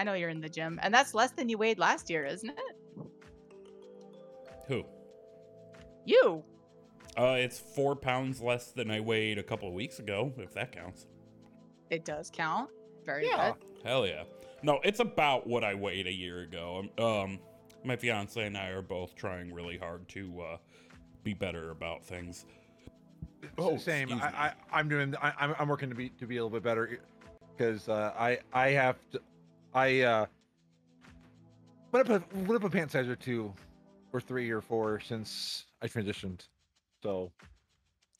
I 0.00 0.02
know 0.02 0.14
you're 0.14 0.30
in 0.30 0.40
the 0.40 0.48
gym, 0.48 0.80
and 0.82 0.94
that's 0.94 1.12
less 1.12 1.32
than 1.32 1.50
you 1.50 1.58
weighed 1.58 1.78
last 1.78 2.08
year, 2.08 2.24
isn't 2.24 2.48
it? 2.48 3.06
Who? 4.66 4.82
You. 6.06 6.42
Uh, 7.18 7.36
it's 7.38 7.58
four 7.58 7.94
pounds 7.94 8.40
less 8.40 8.70
than 8.70 8.90
I 8.90 9.00
weighed 9.00 9.36
a 9.36 9.42
couple 9.42 9.68
of 9.68 9.74
weeks 9.74 9.98
ago, 9.98 10.32
if 10.38 10.54
that 10.54 10.72
counts. 10.72 11.06
It 11.90 12.06
does 12.06 12.30
count. 12.32 12.70
Very 13.04 13.26
Yeah. 13.26 13.52
good. 13.52 13.66
Hell 13.84 14.06
yeah. 14.06 14.22
No, 14.62 14.80
it's 14.84 15.00
about 15.00 15.46
what 15.46 15.64
I 15.64 15.74
weighed 15.74 16.06
a 16.06 16.12
year 16.12 16.40
ago. 16.40 16.88
Um, 16.96 17.04
um, 17.04 17.38
my 17.84 17.96
fiance 17.96 18.42
and 18.42 18.56
I 18.56 18.68
are 18.68 18.80
both 18.80 19.14
trying 19.14 19.52
really 19.52 19.76
hard 19.76 20.08
to 20.10 20.40
uh, 20.40 20.56
be 21.24 21.34
better 21.34 21.72
about 21.72 22.02
things. 22.02 22.46
Oh, 23.58 23.76
same. 23.76 24.14
I, 24.14 24.16
I, 24.26 24.52
I'm 24.72 24.88
doing. 24.88 25.14
I, 25.20 25.34
I'm 25.38 25.54
I'm 25.58 25.68
working 25.68 25.90
to 25.90 25.94
be 25.94 26.08
to 26.10 26.26
be 26.26 26.38
a 26.38 26.44
little 26.44 26.58
bit 26.58 26.62
better 26.62 27.00
because 27.54 27.88
uh, 27.88 28.14
I 28.18 28.38
I 28.52 28.70
have 28.70 28.96
to. 29.12 29.20
I 29.74 30.00
uh 30.00 30.26
What 31.90 32.08
up? 32.10 32.22
a- 32.22 32.36
What 32.40 32.56
up? 32.56 32.64
A 32.64 32.70
pant 32.70 32.90
size 32.90 33.08
or 33.08 33.16
two, 33.16 33.52
or 34.12 34.20
three 34.20 34.50
or 34.50 34.60
four 34.60 35.00
since 35.00 35.66
I 35.82 35.86
transitioned. 35.88 36.46
So 37.02 37.32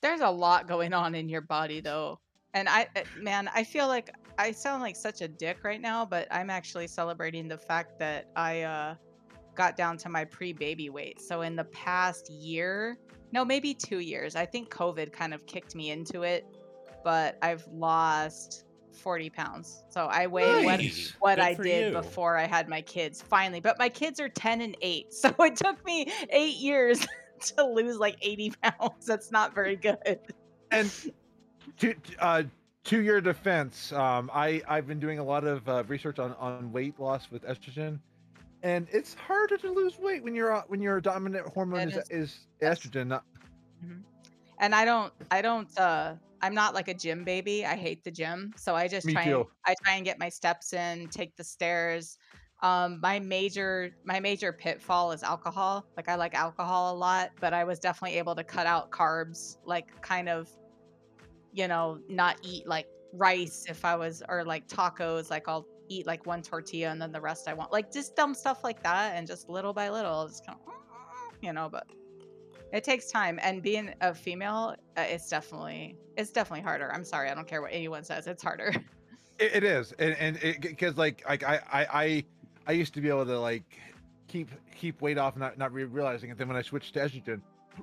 There's 0.02 0.20
a 0.20 0.30
lot 0.30 0.66
going 0.68 0.92
on 0.92 1.14
in 1.14 1.28
your 1.28 1.40
body 1.42 1.80
though. 1.80 2.20
And 2.54 2.68
I 2.68 2.86
uh, 2.96 3.00
man, 3.20 3.48
I 3.54 3.64
feel 3.64 3.88
like 3.88 4.10
I 4.38 4.52
sound 4.52 4.82
like 4.82 4.96
such 4.96 5.20
a 5.20 5.28
dick 5.28 5.58
right 5.64 5.80
now, 5.80 6.04
but 6.04 6.26
I'm 6.30 6.50
actually 6.50 6.86
celebrating 6.86 7.48
the 7.48 7.58
fact 7.58 7.98
that 7.98 8.26
I 8.36 8.62
uh 8.62 8.94
got 9.56 9.76
down 9.76 9.96
to 9.98 10.08
my 10.08 10.24
pre-baby 10.24 10.88
weight. 10.88 11.20
So 11.20 11.42
in 11.42 11.54
the 11.56 11.64
past 11.64 12.30
year, 12.30 12.96
no, 13.32 13.44
maybe 13.44 13.74
2 13.74 13.98
years. 13.98 14.34
I 14.36 14.46
think 14.46 14.70
COVID 14.70 15.12
kind 15.12 15.34
of 15.34 15.44
kicked 15.46 15.74
me 15.74 15.90
into 15.90 16.22
it, 16.22 16.46
but 17.04 17.36
I've 17.42 17.66
lost 17.72 18.64
40 18.94 19.30
pounds. 19.30 19.84
So 19.88 20.06
I 20.06 20.26
weigh 20.26 20.64
what, 20.64 20.80
Nice. 20.80 21.14
what 21.20 21.36
Good 21.36 21.44
I 21.44 21.54
did 21.54 21.86
you. 21.92 21.92
before 22.00 22.36
I 22.36 22.46
had 22.46 22.68
my 22.68 22.80
kids 22.82 23.20
finally. 23.22 23.60
But 23.60 23.78
my 23.78 23.88
kids 23.88 24.20
are 24.20 24.28
10 24.28 24.60
and 24.60 24.76
8. 24.80 25.06
So 25.14 25.34
it 25.40 25.56
took 25.56 25.84
me 25.84 26.10
8 26.30 26.56
years 26.56 27.06
to 27.56 27.64
lose 27.66 27.96
like 27.98 28.16
80 28.22 28.52
pounds. 28.62 29.06
That's 29.06 29.30
not 29.30 29.54
very 29.54 29.76
good. 29.76 29.98
and 30.70 30.90
to 31.78 31.94
uh 32.18 32.42
to 32.84 33.00
your 33.02 33.20
defense, 33.20 33.92
um, 33.92 34.30
I 34.34 34.62
I've 34.66 34.86
been 34.86 34.98
doing 35.00 35.18
a 35.18 35.24
lot 35.24 35.44
of 35.44 35.68
uh, 35.68 35.84
research 35.86 36.18
on 36.18 36.32
on 36.34 36.72
weight 36.72 36.98
loss 36.98 37.30
with 37.30 37.42
estrogen, 37.44 37.98
and 38.62 38.88
it's 38.90 39.12
harder 39.14 39.58
to 39.58 39.70
lose 39.70 39.98
weight 39.98 40.24
when 40.24 40.34
you're 40.34 40.54
uh, 40.54 40.62
when 40.68 40.80
your 40.80 40.98
dominant 41.00 41.46
hormone 41.52 41.90
is, 41.90 41.98
is. 42.10 42.38
estrogen. 42.62 43.08
Not, 43.08 43.24
and 44.58 44.74
I 44.74 44.84
don't 44.86 45.12
I 45.30 45.42
don't 45.42 45.78
uh 45.78 46.14
I'm 46.42 46.54
not 46.54 46.74
like 46.74 46.88
a 46.88 46.94
gym 46.94 47.24
baby. 47.24 47.64
I 47.64 47.76
hate 47.76 48.04
the 48.04 48.10
gym. 48.10 48.52
So 48.56 48.74
I 48.74 48.88
just 48.88 49.06
Me 49.06 49.12
try 49.12 49.24
and. 49.24 49.44
I 49.66 49.74
try 49.84 49.94
and 49.94 50.04
get 50.04 50.18
my 50.18 50.28
steps 50.28 50.72
in, 50.72 51.08
take 51.08 51.36
the 51.36 51.44
stairs. 51.44 52.18
Um 52.62 52.98
my 53.00 53.18
major 53.18 53.90
my 54.04 54.20
major 54.20 54.52
pitfall 54.52 55.12
is 55.12 55.22
alcohol. 55.22 55.86
Like 55.96 56.08
I 56.08 56.14
like 56.16 56.34
alcohol 56.34 56.94
a 56.94 56.96
lot, 56.96 57.30
but 57.40 57.52
I 57.52 57.64
was 57.64 57.78
definitely 57.78 58.18
able 58.18 58.34
to 58.34 58.44
cut 58.44 58.66
out 58.66 58.90
carbs, 58.90 59.56
like 59.64 60.00
kind 60.02 60.28
of 60.28 60.48
you 61.52 61.66
know, 61.66 61.98
not 62.08 62.36
eat 62.42 62.66
like 62.66 62.86
rice 63.12 63.64
if 63.68 63.84
I 63.84 63.96
was 63.96 64.22
or 64.28 64.44
like 64.44 64.68
tacos, 64.68 65.30
like 65.30 65.48
I'll 65.48 65.66
eat 65.88 66.06
like 66.06 66.24
one 66.26 66.42
tortilla 66.42 66.90
and 66.90 67.02
then 67.02 67.12
the 67.12 67.20
rest 67.20 67.48
I 67.48 67.54
want. 67.54 67.72
Like 67.72 67.92
just 67.92 68.14
dumb 68.14 68.34
stuff 68.34 68.62
like 68.62 68.82
that 68.82 69.16
and 69.16 69.26
just 69.26 69.48
little 69.48 69.72
by 69.72 69.88
little 69.90 70.28
just 70.28 70.46
kind 70.46 70.58
of 70.66 70.74
you 71.42 71.52
know, 71.52 71.68
but 71.70 71.86
it 72.72 72.84
takes 72.84 73.10
time, 73.10 73.38
and 73.42 73.62
being 73.62 73.94
a 74.00 74.14
female, 74.14 74.76
uh, 74.96 75.02
it's 75.02 75.28
definitely 75.28 75.96
it's 76.16 76.30
definitely 76.30 76.62
harder. 76.62 76.92
I'm 76.92 77.04
sorry, 77.04 77.28
I 77.30 77.34
don't 77.34 77.48
care 77.48 77.62
what 77.62 77.72
anyone 77.72 78.04
says. 78.04 78.26
It's 78.26 78.42
harder. 78.42 78.72
it, 79.38 79.56
it 79.56 79.64
is, 79.64 79.92
and 79.98 80.16
and 80.18 80.60
because 80.60 80.96
like 80.96 81.22
like 81.28 81.42
I, 81.42 81.60
I 81.72 81.86
I 81.92 82.24
I 82.66 82.72
used 82.72 82.94
to 82.94 83.00
be 83.00 83.08
able 83.08 83.26
to 83.26 83.38
like 83.38 83.78
keep 84.28 84.50
keep 84.76 85.00
weight 85.00 85.18
off, 85.18 85.36
not 85.36 85.58
not 85.58 85.72
re- 85.72 85.84
realizing 85.84 86.30
it. 86.30 86.38
Then 86.38 86.48
when 86.48 86.56
I 86.56 86.62
switched 86.62 86.94
to 86.94 87.00
estrogen, 87.00 87.40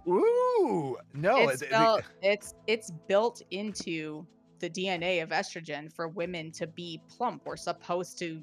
ooh, 0.08 0.98
no, 1.14 1.50
it's 1.50 1.62
it- 1.62 1.70
it- 1.72 2.06
it's 2.22 2.54
it's 2.68 2.92
built 3.08 3.42
into 3.52 4.26
the 4.60 4.70
DNA 4.70 5.22
of 5.22 5.30
estrogen 5.30 5.94
for 5.94 6.08
women 6.08 6.52
to 6.52 6.66
be 6.68 7.02
plump. 7.10 7.44
We're 7.46 7.58
supposed 7.58 8.18
to 8.20 8.42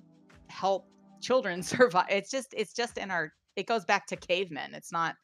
help 0.48 0.86
children 1.20 1.62
survive. 1.62 2.06
It's 2.10 2.30
just 2.30 2.52
it's 2.56 2.72
just 2.74 2.98
in 2.98 3.10
our. 3.10 3.32
It 3.56 3.66
goes 3.66 3.84
back 3.84 4.06
to 4.08 4.16
cavemen. 4.16 4.74
It's 4.74 4.90
not. 4.92 5.14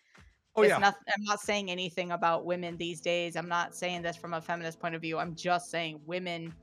Oh 0.57 0.63
it's 0.63 0.71
yeah, 0.71 0.79
not, 0.79 0.97
I'm 1.09 1.25
not 1.25 1.41
saying 1.41 1.71
anything 1.71 2.13
about 2.13 2.45
women 2.45 2.77
these 2.77 3.01
days. 3.01 3.37
I'm 3.37 3.49
not 3.49 3.75
saying 3.75 4.03
this 4.03 4.17
from 4.17 4.35
a 4.35 4.41
feminist 4.41 4.81
point 4.81 4.95
of 4.95 5.01
view. 5.01 5.19
I'm 5.19 5.35
just 5.35 5.71
saying 5.71 6.01
women 6.07 6.55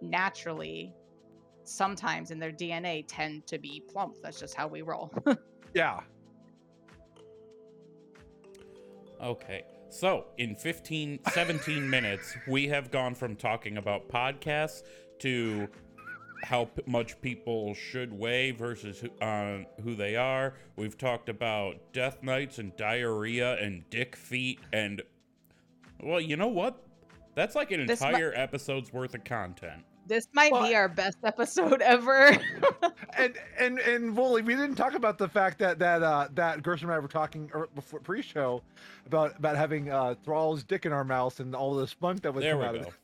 naturally, 0.00 0.92
sometimes 1.64 2.30
in 2.30 2.38
their 2.38 2.52
DNA, 2.52 3.04
tend 3.06 3.46
to 3.48 3.58
be 3.58 3.82
plump. 3.90 4.16
That's 4.22 4.38
just 4.38 4.54
how 4.54 4.68
we 4.68 4.82
roll. 4.82 5.12
yeah. 5.74 6.00
Okay. 9.22 9.64
So, 9.88 10.26
in 10.38 10.56
15, 10.56 11.20
17 11.30 11.88
minutes, 11.90 12.36
we 12.48 12.66
have 12.68 12.90
gone 12.90 13.14
from 13.14 13.36
talking 13.36 13.76
about 13.76 14.08
podcasts 14.08 14.82
to 15.20 15.68
how 16.44 16.66
p- 16.66 16.82
much 16.86 17.20
people 17.20 17.74
should 17.74 18.12
weigh 18.12 18.50
versus 18.52 19.00
who, 19.00 19.10
uh, 19.24 19.64
who 19.82 19.94
they 19.94 20.16
are. 20.16 20.54
We've 20.76 20.96
talked 20.96 21.28
about 21.28 21.76
death 21.92 22.22
knights 22.22 22.58
and 22.58 22.76
diarrhea 22.76 23.54
and 23.60 23.88
dick 23.90 24.14
feet 24.16 24.60
and 24.72 25.02
well, 26.02 26.20
you 26.20 26.36
know 26.36 26.48
what? 26.48 26.82
That's 27.34 27.54
like 27.54 27.70
an 27.72 27.86
This 27.86 28.00
mu- 28.00 28.08
entire 28.08 28.32
episode's 28.34 28.92
worth 28.92 29.14
of 29.14 29.24
content. 29.24 29.82
this 30.06 30.28
might 30.34 30.52
Well, 30.52 30.62
be 30.68 30.74
our 30.74 30.88
best 30.88 31.16
episode 31.24 31.80
ever. 31.80 32.36
and 33.16 33.34
and 33.58 33.78
and 33.78 34.16
Wooly, 34.16 34.42
we 34.42 34.54
didn't 34.54 34.74
talk 34.76 34.94
about 34.94 35.18
the 35.18 35.28
fact 35.28 35.58
that 35.60 35.78
that 35.78 36.02
uh 36.02 36.28
that 36.34 36.62
Gershom 36.62 36.90
and 36.90 36.96
I 36.96 36.98
were 36.98 37.08
talking 37.08 37.50
before 37.74 38.00
pre-show 38.00 38.62
about 39.06 39.38
about 39.38 39.56
having 39.56 39.90
uh 39.90 40.14
Thrall's 40.24 40.62
dick 40.62 40.84
in 40.86 40.92
our 40.92 41.04
mouths 41.04 41.40
and 41.40 41.54
all 41.56 41.74
the 41.74 41.86
spunk 41.88 42.22
that 42.22 42.34
would 42.34 42.44
There 42.44 42.52
come 42.52 42.60
we 42.60 42.66
out 42.66 42.74
of 42.76 42.82
go. 42.82 42.88
it. 42.88 42.94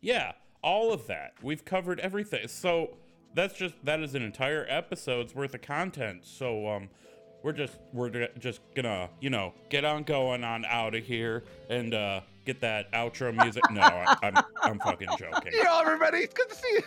Yeah, 0.00 0.32
all 0.64 0.92
of 0.92 1.06
that. 1.06 1.34
We've 1.42 1.64
covered 1.64 2.00
everything. 2.00 2.48
So 2.48 2.96
that's 3.34 3.54
just 3.54 3.74
that 3.84 4.00
is 4.00 4.14
an 4.14 4.22
entire 4.22 4.66
episode's 4.68 5.34
worth 5.34 5.54
of 5.54 5.60
content. 5.60 6.24
So 6.24 6.66
um 6.68 6.88
we're 7.42 7.52
just 7.52 7.78
we're 7.92 8.28
just 8.38 8.60
gonna, 8.74 9.10
you 9.20 9.28
know, 9.28 9.52
get 9.68 9.84
on 9.84 10.02
going 10.04 10.42
on 10.42 10.64
out 10.64 10.94
of 10.94 11.04
here 11.04 11.44
and 11.68 11.92
uh 11.92 12.20
get 12.44 12.60
that 12.60 12.92
outro 12.92 13.34
music. 13.34 13.62
No, 13.70 13.80
I, 13.80 14.16
I'm 14.22 14.34
I'm 14.62 14.78
fucking 14.80 15.08
joking. 15.18 15.52
Yo, 15.52 15.80
everybody, 15.80 16.18
it's 16.18 16.34
good 16.34 16.48
to 16.48 16.54
see 16.54 16.68
you. 16.72 16.82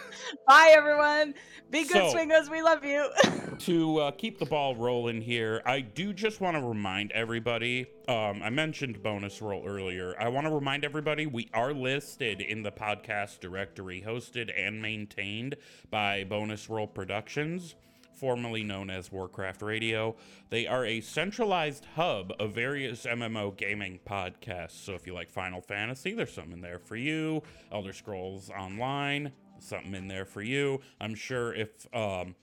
Bye, 0.48 0.74
everyone. 0.76 1.34
Be 1.70 1.84
good, 1.84 1.92
So- 2.04 2.10
swingers. 2.12 2.50
We 2.50 2.62
love 2.62 2.84
you. 2.86 3.10
to 3.60 3.98
uh, 4.00 4.12
keep 4.12 4.40
the 4.40 4.46
ball 4.46 4.76
rolling 4.76 5.22
here, 5.22 5.62
I 5.66 5.82
do 5.82 6.14
just 6.14 6.40
want 6.42 6.56
to 6.58 6.62
remind 6.64 7.12
everybody. 7.12 7.88
Um, 8.08 8.42
I 8.44 8.50
mentioned 8.50 9.02
bonus 9.04 9.42
roll 9.42 9.66
earlier. 9.68 10.16
I 10.20 10.30
want 10.30 10.48
to 10.48 10.54
remind 10.54 10.86
everybody 10.86 11.26
we 11.26 11.50
are 11.54 11.74
listed 11.74 12.40
in 12.40 12.64
the 12.64 12.72
podcast 12.72 13.40
directory, 13.40 14.04
hosted 14.06 14.52
and 14.56 14.82
maintained 14.82 15.56
by 15.90 16.24
Bonus 16.24 16.70
Roll 16.70 16.88
Productions, 16.88 17.76
formerly 18.18 18.64
known 18.64 18.90
as 18.90 19.12
Warcraft 19.12 19.62
Radio. 19.62 20.16
They 20.50 20.66
are 20.68 20.86
a 20.86 21.02
centralized 21.02 21.86
hub 21.96 22.34
of 22.40 22.54
various 22.54 23.06
MMO 23.06 23.56
gaming 23.56 24.00
podcasts. 24.06 24.84
So 24.84 24.94
if 24.94 25.06
you 25.06 25.14
like 25.14 25.30
Final 25.30 25.62
Fantasy, 25.62 26.14
there's 26.14 26.34
something 26.34 26.54
in 26.54 26.62
there 26.62 26.80
for 26.80 26.96
you. 26.96 27.44
Elder 27.72 27.94
Scrolls 27.94 28.50
Online, 28.50 29.32
something 29.60 29.94
in 29.94 30.08
there 30.08 30.26
for 30.26 30.42
you. 30.42 30.82
I'm 31.00 31.16
sure 31.16 31.54
if 31.54 31.94
um, 31.94 32.36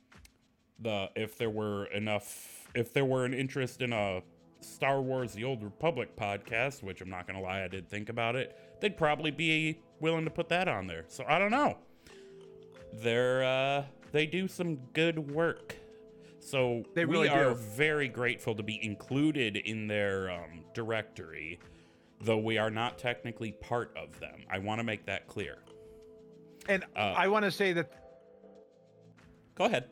the 0.79 1.11
if 1.17 1.37
there 1.39 1.51
were 1.51 1.87
enough 1.87 2.69
if 2.75 2.93
there 2.93 3.05
were 3.05 3.25
an 3.25 3.35
interest 3.35 3.83
in 3.83 3.93
a 3.93 4.23
Star 4.61 5.03
Wars 5.03 5.33
The 5.35 5.45
Old 5.45 5.63
Republic 5.63 6.17
podcast, 6.17 6.83
which 6.83 7.01
I'm 7.01 7.11
not 7.11 7.27
gonna 7.27 7.41
lie, 7.41 7.63
I 7.63 7.69
did 7.69 7.89
think 7.89 8.09
about 8.09 8.37
it, 8.37 8.57
they'd 8.81 8.97
probably 8.97 9.31
be 9.31 9.79
willing 10.01 10.25
to 10.25 10.31
put 10.31 10.49
that 10.49 10.69
on 10.69 10.87
there. 10.87 11.05
So 11.09 11.25
I 11.27 11.39
don't 11.39 11.51
know. 11.51 11.79
They're 12.93 13.45
uh 13.45 13.85
they 14.15 14.27
do 14.27 14.47
some 14.47 14.77
good 14.95 15.33
work. 15.33 15.75
So 16.39 16.85
They 16.95 17.05
we 17.05 17.13
really 17.17 17.29
are 17.29 17.51
do. 17.51 17.55
very 17.57 18.09
grateful 18.09 18.55
to 18.55 18.63
be 18.63 18.79
included 18.83 19.57
in 19.57 19.89
their 19.89 20.31
um, 20.31 20.65
directory, 20.73 21.59
though 22.21 22.39
we 22.39 22.57
are 22.57 22.71
not 22.71 22.97
technically 22.97 23.53
part 23.53 23.93
of 23.97 24.19
them. 24.21 24.45
I 24.49 24.59
want 24.59 24.79
to 24.79 24.85
make 24.85 25.05
that 25.07 25.27
clear. 25.27 25.59
And 26.69 26.85
Uh, 26.97 27.15
I 27.17 27.27
want 27.29 27.45
to 27.45 27.51
say 27.51 27.73
that 27.75 27.91
Go 29.57 29.65
ahead. 29.65 29.89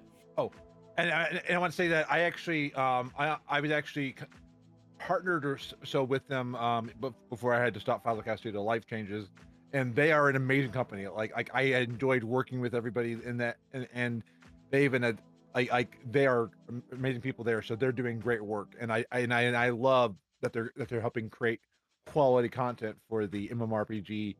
and 0.99 1.11
I, 1.11 1.25
and 1.49 1.57
I 1.57 1.59
want 1.59 1.73
to 1.73 1.77
say 1.77 1.89
that 1.89 2.11
I 2.11 2.21
actually 2.21 2.73
um 2.75 3.13
I 3.19 3.37
I 3.49 3.61
was 3.61 3.71
actually 3.73 4.15
partnered 4.99 5.45
or 5.45 5.59
so 5.85 6.05
with 6.05 6.27
them 6.29 6.55
um 6.55 6.91
before 7.29 7.55
I 7.55 7.61
had 7.61 7.75
to 7.75 7.81
stop 7.81 8.05
Frazzlecast 8.05 8.43
due 8.43 8.53
to 8.53 8.61
life 8.61 8.87
changes, 8.87 9.31
and 9.73 9.95
they 9.95 10.13
are 10.13 10.29
an 10.29 10.37
amazing 10.37 10.73
company. 10.73 11.07
Like 11.07 11.35
like 11.35 11.51
I 11.55 11.63
enjoyed 11.63 12.25
working 12.25 12.61
with 12.61 12.75
everybody 12.75 13.13
in 13.25 13.37
that 13.39 13.57
and 13.73 13.89
and 13.93 14.23
they 14.71 14.85
even 14.85 15.03
had 15.03 15.19
like 15.55 15.71
like 15.71 15.99
they 16.11 16.27
are 16.27 16.51
amazing 16.93 17.21
people 17.21 17.45
there, 17.45 17.63
so 17.63 17.77
they're 17.77 17.93
doing 17.93 18.19
great 18.19 18.43
work, 18.43 18.75
and 18.81 18.93
I, 18.93 19.05
I 19.13 19.21
and 19.21 19.35
I 19.35 19.43
and 19.43 19.57
I 19.57 19.71
love 19.71 20.17
that 20.41 20.53
they're 20.53 20.73
that 20.77 20.89
they're 20.89 21.01
helping 21.01 21.29
create 21.31 21.61
quality 22.07 22.49
content 22.49 22.97
for 23.09 23.27
the 23.27 23.49
MMORPG 23.49 24.37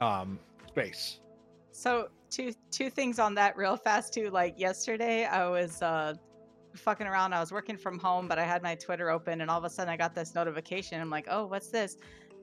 um 0.00 0.38
space. 0.68 1.20
So 1.70 2.08
two 2.30 2.52
two 2.70 2.90
things 2.90 3.18
on 3.18 3.34
that 3.34 3.56
real 3.56 3.76
fast 3.76 4.12
too. 4.12 4.30
Like 4.30 4.58
yesterday, 4.58 5.24
I 5.24 5.48
was 5.48 5.82
uh 5.82 6.14
fucking 6.74 7.06
around. 7.06 7.32
I 7.32 7.40
was 7.40 7.52
working 7.52 7.76
from 7.76 7.98
home, 7.98 8.28
but 8.28 8.38
I 8.38 8.44
had 8.44 8.62
my 8.62 8.74
Twitter 8.74 9.10
open, 9.10 9.40
and 9.40 9.50
all 9.50 9.58
of 9.58 9.64
a 9.64 9.70
sudden 9.70 9.92
I 9.92 9.96
got 9.96 10.14
this 10.14 10.34
notification. 10.34 11.00
I'm 11.00 11.10
like, 11.10 11.26
oh, 11.30 11.46
what's 11.46 11.68
this? 11.68 11.96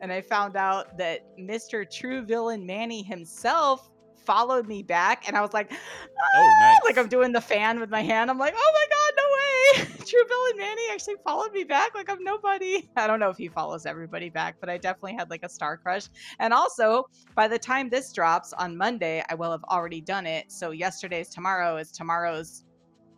And 0.04 0.12
I 0.12 0.20
found 0.20 0.58
out 0.58 0.98
that 0.98 1.22
Mr. 1.40 1.90
True 1.90 2.24
Villain 2.24 2.66
Manny 2.66 3.04
himself 3.04 3.90
followed 4.26 4.68
me 4.68 4.84
back, 4.84 5.30
and 5.30 5.38
I 5.38 5.42
was 5.42 5.54
like, 5.54 5.72
Oh, 5.72 5.78
"Ah!" 6.22 6.60
nice. 6.60 6.80
Like 6.84 6.98
I'm 6.98 7.08
doing 7.08 7.32
the 7.32 7.40
fan 7.40 7.80
with 7.80 7.90
my 7.90 8.02
hand. 8.02 8.30
I'm 8.30 8.38
like, 8.38 8.54
oh 8.56 8.74
my 8.74 8.86
god, 8.90 9.14
no 9.18 9.86
way! 9.88 9.96
True 10.06 10.28
Villain 10.28 10.58
Manny 10.58 10.82
actually 10.92 11.16
followed 11.24 11.54
me 11.54 11.64
back. 11.64 11.96
Like 11.96 12.10
I'm 12.10 12.22
nobody. 12.22 12.90
I 12.98 13.08
don't 13.08 13.22
know 13.22 13.30
if 13.30 13.38
he 13.38 13.48
follows 13.48 13.86
everybody 13.86 14.30
back, 14.30 14.58
but 14.60 14.70
I 14.70 14.78
definitely 14.78 15.14
had 15.14 15.30
like 15.30 15.44
a 15.44 15.50
star 15.50 15.78
crush. 15.78 16.10
And 16.40 16.54
also, 16.54 17.06
by 17.34 17.48
the 17.48 17.58
time 17.58 17.90
this 17.90 18.12
drops 18.12 18.52
on 18.52 18.76
Monday, 18.76 19.24
I 19.30 19.36
will 19.36 19.52
have 19.52 19.64
already 19.64 20.02
done 20.02 20.26
it. 20.26 20.52
So 20.52 20.72
yesterday's 20.72 21.30
tomorrow 21.30 21.78
is 21.78 21.94
tomorrow's 21.94 22.66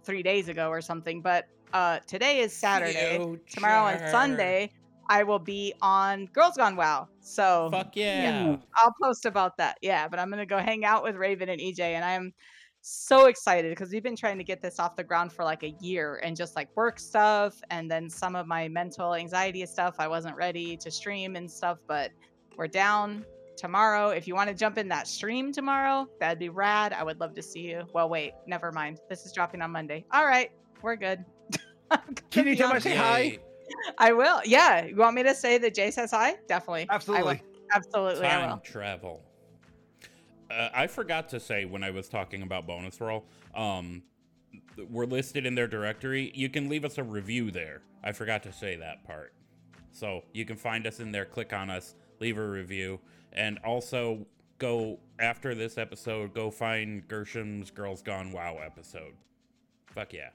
three 0.04 0.21
days 0.21 0.50
ago 0.50 0.69
or 0.69 0.82
something. 0.82 1.24
But 1.24 1.48
uh, 1.74 1.98
today 2.06 2.41
is 2.41 2.56
Saturday. 2.56 3.17
Tomorrow 3.50 3.88
and 3.88 4.12
Sunday, 4.12 4.71
I 5.08 5.24
will 5.24 5.39
be 5.39 5.74
on 5.82 6.26
Girls 6.28 6.58
Gone 6.58 6.76
WoW. 6.76 7.08
So 7.22 7.70
Fuck 7.72 7.96
yeah. 7.96 8.58
I'll 8.76 8.94
post 9.02 9.26
about 9.26 9.58
that. 9.58 9.78
Yeah, 9.82 10.08
but 10.08 10.20
I'm 10.20 10.30
gonna 10.30 10.46
go 10.46 10.58
hang 10.58 10.86
out 10.86 11.04
with 11.04 11.15
Raven 11.15 11.50
and 11.50 11.60
EJ, 11.60 11.80
and 11.80 12.04
I'm 12.04 12.34
so 12.88 13.26
excited 13.26 13.72
because 13.72 13.91
we've 13.91 14.04
been 14.04 14.15
trying 14.15 14.38
to 14.38 14.44
get 14.44 14.62
this 14.62 14.80
off 14.80 14.96
the 14.96 15.04
ground 15.04 15.34
for 15.34 15.44
like 15.44 15.63
a 15.63 15.74
year 15.82 16.22
and 16.24 16.36
just 16.36 16.56
like 16.56 16.70
work 16.76 17.00
stuff 17.00 17.60
and 17.72 17.89
then 17.89 18.08
some 18.08 18.36
of 18.36 18.46
my 18.46 18.68
mental 18.68 19.15
anxiety 19.15 19.65
stuff. 19.65 19.96
I 19.98 20.08
wasn't 20.08 20.36
ready 20.36 20.78
to 20.78 20.91
stream 20.91 21.36
and 21.36 21.50
stuff, 21.50 21.80
but 21.88 22.12
we're 22.58 22.68
down 22.68 23.26
tomorrow. 23.58 24.10
If 24.10 24.28
you 24.28 24.36
want 24.36 24.50
to 24.50 24.56
jump 24.56 24.78
in 24.78 24.88
that 24.89 25.08
stream 25.08 25.52
tomorrow, 25.52 26.08
that'd 26.20 26.38
be 26.38 26.50
rad. 26.50 26.94
I 26.94 27.04
would 27.04 27.20
love 27.20 27.34
to 27.34 27.41
see 27.41 27.62
you. 27.62 27.86
Well, 27.91 28.08
wait, 28.08 28.34
never 28.46 28.72
mind. 28.72 29.00
This 29.10 29.26
is 29.26 29.32
dropping 29.32 29.63
on 29.63 29.72
Monday. 29.72 30.06
All 30.12 30.28
right, 30.28 30.52
we're 30.84 30.96
good. 30.96 31.26
Can 32.30 32.46
you 32.46 32.52
be 32.52 32.56
tell 32.56 32.72
on- 32.72 32.82
say 32.82 32.96
hi? 32.96 33.39
Yay. 33.67 33.93
I 33.97 34.13
will. 34.13 34.41
Yeah. 34.45 34.86
You 34.86 34.95
want 34.95 35.15
me 35.15 35.23
to 35.23 35.36
say 35.36 35.58
that 35.58 35.73
Jay 35.73 35.91
says 35.91 36.12
hi? 36.12 36.36
Definitely. 36.47 36.88
I 36.89 36.93
will. 36.93 36.95
Absolutely. 36.95 37.41
Absolutely, 37.73 38.25
I 38.25 38.30
Time 38.30 38.49
will. 38.51 38.58
travel. 38.58 39.23
Uh, 40.51 40.69
I 40.73 40.88
forgot 40.88 41.30
to 41.30 41.39
say 41.39 41.65
when 41.65 41.84
I 41.84 41.89
was 41.89 42.08
talking 42.08 42.43
about 42.43 42.67
bonus 42.67 43.01
roll, 43.01 43.25
um, 43.56 44.04
we're 44.89 45.06
listed 45.06 45.45
in 45.45 45.56
their 45.56 45.67
directory. 45.67 46.32
You 46.36 46.49
can 46.49 46.69
leave 46.69 46.86
us 46.86 46.97
a 46.97 47.04
review 47.04 47.49
there. 47.51 47.82
I 48.04 48.12
forgot 48.12 48.43
to 48.43 48.54
say 48.54 48.75
that 48.75 49.04
part. 49.04 49.34
So 49.91 50.23
you 50.34 50.45
can 50.45 50.58
find 50.58 50.86
us 50.86 50.99
in 50.99 51.12
there, 51.12 51.25
click 51.25 51.54
on 51.54 51.69
us, 51.69 51.95
leave 52.19 52.38
a 52.38 52.47
review, 52.47 52.99
and 53.34 53.58
also 53.65 54.25
go 54.60 54.99
after 55.19 55.56
this 55.56 55.78
episode, 55.78 56.34
go 56.34 56.51
find 56.51 57.08
Gershom's 57.08 57.71
Girls 57.71 58.01
Gone 58.01 58.32
Wow 58.32 58.60
episode. 58.63 59.13
Fuck 59.88 60.13
yeah. 60.13 60.30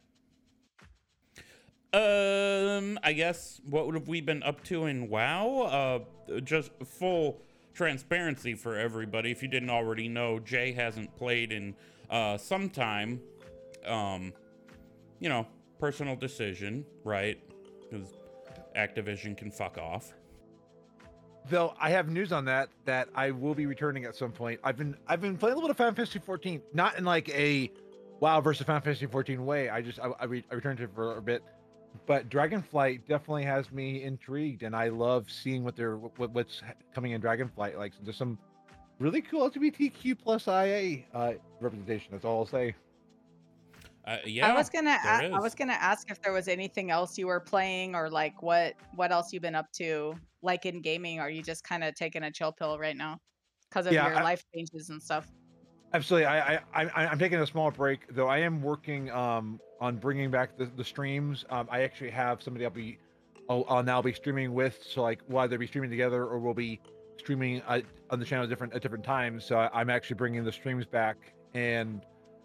Um, 1.92 3.00
I 3.03 3.12
guess 3.12 3.61
what 3.68 3.92
have 3.94 4.07
we 4.07 4.20
been 4.20 4.42
up 4.42 4.62
to 4.64 4.87
in 4.87 5.09
WoW? 5.09 6.05
Uh, 6.29 6.38
just 6.40 6.70
full 6.85 7.40
transparency 7.74 8.55
for 8.55 8.76
everybody. 8.76 9.33
If 9.33 9.42
you 9.42 9.48
didn't 9.48 9.70
already 9.70 10.09
know, 10.09 10.38
Jay 10.38 10.72
hasn't 10.72 11.16
played 11.16 11.53
in 11.53 11.74
uh 12.09 12.38
some 12.38 12.70
time. 12.70 13.20
Um, 13.87 14.33
you 15.18 15.29
know, 15.29 15.46
personal 15.79 16.14
decision, 16.14 16.85
right? 17.05 17.38
Because 17.88 18.12
Activision 18.76 19.37
can 19.37 19.50
fuck 19.50 19.79
off. 19.79 20.14
Though 21.48 21.74
I 21.81 21.90
have 21.90 22.09
news 22.09 22.33
on 22.33 22.44
that 22.44 22.68
that 22.85 23.09
I 23.14 23.31
will 23.31 23.55
be 23.55 23.66
returning 23.66 24.05
at 24.05 24.14
some 24.14 24.31
point. 24.31 24.61
I've 24.62 24.76
been 24.76 24.96
I've 25.09 25.20
been 25.20 25.37
playing 25.37 25.55
a 25.55 25.57
little 25.57 25.68
bit 25.68 25.72
of 25.72 25.76
Final 25.79 25.94
Fantasy 25.94 26.18
14, 26.20 26.62
not 26.72 26.98
in 26.98 27.05
like 27.05 27.29
a 27.31 27.72
WoW 28.20 28.40
versus 28.40 28.66
Final 28.66 28.83
Fantasy 28.83 29.07
14 29.07 29.44
way. 29.44 29.68
I 29.70 29.81
just 29.81 29.98
I, 29.98 30.11
I, 30.20 30.24
re, 30.26 30.44
I 30.50 30.55
returned 30.55 30.79
to 30.79 30.85
it 30.85 30.90
for 30.94 31.16
a 31.16 31.22
bit, 31.22 31.42
but 32.07 32.29
Dragonflight 32.29 33.07
definitely 33.09 33.45
has 33.45 33.71
me 33.71 34.03
intrigued, 34.03 34.63
and 34.63 34.75
I 34.75 34.89
love 34.89 35.31
seeing 35.31 35.65
what 35.65 35.77
they're 35.77 35.97
what, 35.97 36.31
what's 36.31 36.63
coming 36.95 37.13
in 37.13 37.21
Dragonflight. 37.21 37.77
Like 37.77 37.93
there's 38.03 38.17
some 38.17 38.39
really 38.99 39.21
cool 39.23 39.49
LGBTQ 39.51 40.19
plus 40.19 40.49
IA 40.49 41.05
uh, 41.15 41.35
representation. 41.61 42.09
That's 42.13 42.25
all 42.25 42.41
I'll 42.41 42.47
say. 42.47 42.75
Uh, 44.07 44.17
yeah, 44.25 44.49
I 44.49 44.57
was 44.57 44.71
gonna. 44.71 44.99
there 45.05 45.31
A- 45.31 45.35
I 45.35 45.39
was 45.39 45.55
gonna 45.55 45.75
ask 45.75 46.11
if 46.11 46.21
there 46.23 46.33
was 46.33 46.49
anything 46.49 46.91
else 46.91 47.19
you 47.19 47.27
were 47.27 47.41
playing, 47.41 47.95
or 47.95 48.09
like 48.09 48.43
what 48.43 48.75
what 48.95 49.13
else 49.13 49.33
you've 49.33 49.43
been 49.43 49.55
up 49.55 49.71
to, 49.73 50.15
like 50.43 50.67
in 50.67 50.81
gaming. 50.81 51.21
Or 51.21 51.25
are 51.25 51.31
you 51.31 51.43
just 51.43 51.65
kind 51.65 51.85
of 51.85 51.95
taking 51.95 52.23
a 52.25 52.31
chill 52.31 52.51
pill 52.53 52.79
right 52.79 52.97
now 52.97 53.19
because 53.69 53.87
of 53.87 53.93
Yeah, 53.93 54.09
your 54.09 54.17
I- 54.17 54.23
life 54.23 54.43
changes 54.55 54.91
and 54.91 55.03
stuff? 55.03 55.27
Absolutely. 55.92 56.26
I, 56.26 56.55
I, 56.55 56.61
I, 56.74 57.07
I'm 57.07 57.18
taking 57.18 57.40
a 57.40 57.46
small 57.46 57.70
break, 57.70 58.14
though. 58.14 58.29
I 58.29 58.38
am 58.38 58.62
working 58.62 59.11
um, 59.11 59.61
on 59.81 59.96
bringing 59.96 60.31
back 60.31 60.57
the, 60.57 60.66
the 60.76 60.85
streams. 60.85 61.44
Um, 61.50 61.68
I 61.70 61.83
actually 61.83 62.11
have 62.11 62.42
somebody 62.42 62.64
I'll 62.64 62.70
be, 62.70 62.98
I'll, 63.48 63.64
I'll 63.68 63.83
now 63.83 64.00
be 64.00 64.12
streaming 64.12 64.55
with. 64.55 64.79
So 64.88 65.03
like, 65.03 65.20
we'll 65.29 65.40
either 65.40 65.59
be 65.59 65.66
streaming 65.66 65.90
together 65.90 66.24
or 66.24 66.38
we'll 66.38 66.55
be 66.55 66.81
streaming 67.18 67.61
uh, 67.62 67.81
on 68.11 68.20
the 68.20 68.24
channel 68.24 68.44
at 68.44 68.48
different 68.48 68.72
at 68.72 68.83
different 68.83 69.05
times. 69.05 69.44
So 69.44 69.59
I, 69.59 69.81
I'm 69.81 69.90
actually 69.90 70.14
bringing 70.14 70.44
the 70.44 70.53
streams 70.53 70.87
back, 70.87 71.16
and 71.55 72.03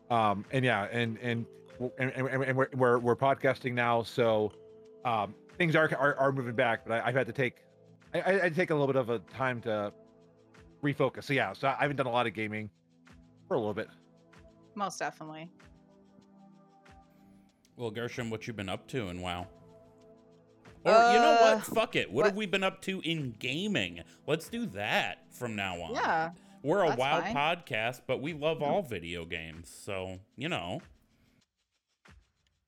um, 0.10 0.44
and 0.52 0.66
yeah, 0.66 0.88
and 0.92 1.18
and 1.20 1.46
and, 2.00 2.12
and, 2.12 2.28
and 2.28 2.58
we're, 2.58 2.70
we're 2.74 2.98
we're 2.98 3.16
podcasting 3.16 3.74
now. 3.74 4.02
So 4.02 4.52
um, 5.06 5.36
things 5.58 5.76
are, 5.76 5.90
are 5.98 6.16
are 6.16 6.32
moving 6.32 6.56
back, 6.56 6.86
but 6.86 6.96
I, 6.96 7.08
I've 7.08 7.16
had 7.16 7.28
to 7.28 7.34
take, 7.34 7.64
I, 8.14 8.46
I 8.46 8.50
take 8.50 8.72
a 8.72 8.74
little 8.74 8.88
bit 8.88 8.96
of 8.96 9.10
a 9.10 9.20
time 9.20 9.62
to 9.62 9.94
refocus. 10.84 11.26
So 11.26 11.34
yeah, 11.34 11.54
so 11.54 11.68
I 11.68 11.76
haven't 11.80 11.98
done 11.98 12.08
a 12.08 12.12
lot 12.12 12.26
of 12.26 12.34
gaming 12.34 12.72
for 13.48 13.56
a 13.56 13.58
little 13.60 13.74
bit. 13.74 13.88
Most 14.76 15.00
definitely. 15.00 15.50
Well, 17.78 17.92
Gershom, 17.92 18.30
what 18.30 18.48
you 18.48 18.54
been 18.54 18.70
up 18.70 18.88
to 18.90 19.10
in 19.10 19.22
WoW? 19.22 19.48
Or 20.86 20.92
you 20.92 21.20
know 21.20 21.38
Uh, 21.42 21.56
what? 21.56 21.64
Fuck 21.66 21.96
it. 21.96 22.08
What, 22.10 22.16
what- 22.16 22.26
have 22.28 22.36
we 22.36 22.46
been 22.46 22.64
up 22.64 22.82
to 22.84 23.02
in 23.02 23.36
gaming? 23.40 24.04
Let's 24.28 24.48
do 24.50 24.66
that 24.68 25.24
from 25.32 25.56
now 25.56 25.82
on. 25.82 25.94
Yeah. 25.94 26.32
We're 26.64 26.84
a 26.86 26.88
that's 26.90 27.00
WoW 27.00 27.22
fine. 27.22 27.36
podcast, 27.36 28.02
but 28.08 28.22
we 28.22 28.34
love 28.34 28.62
all 28.64 28.82
video 28.82 29.26
games. 29.26 29.70
So, 29.70 30.20
you 30.36 30.50
know. 30.50 30.82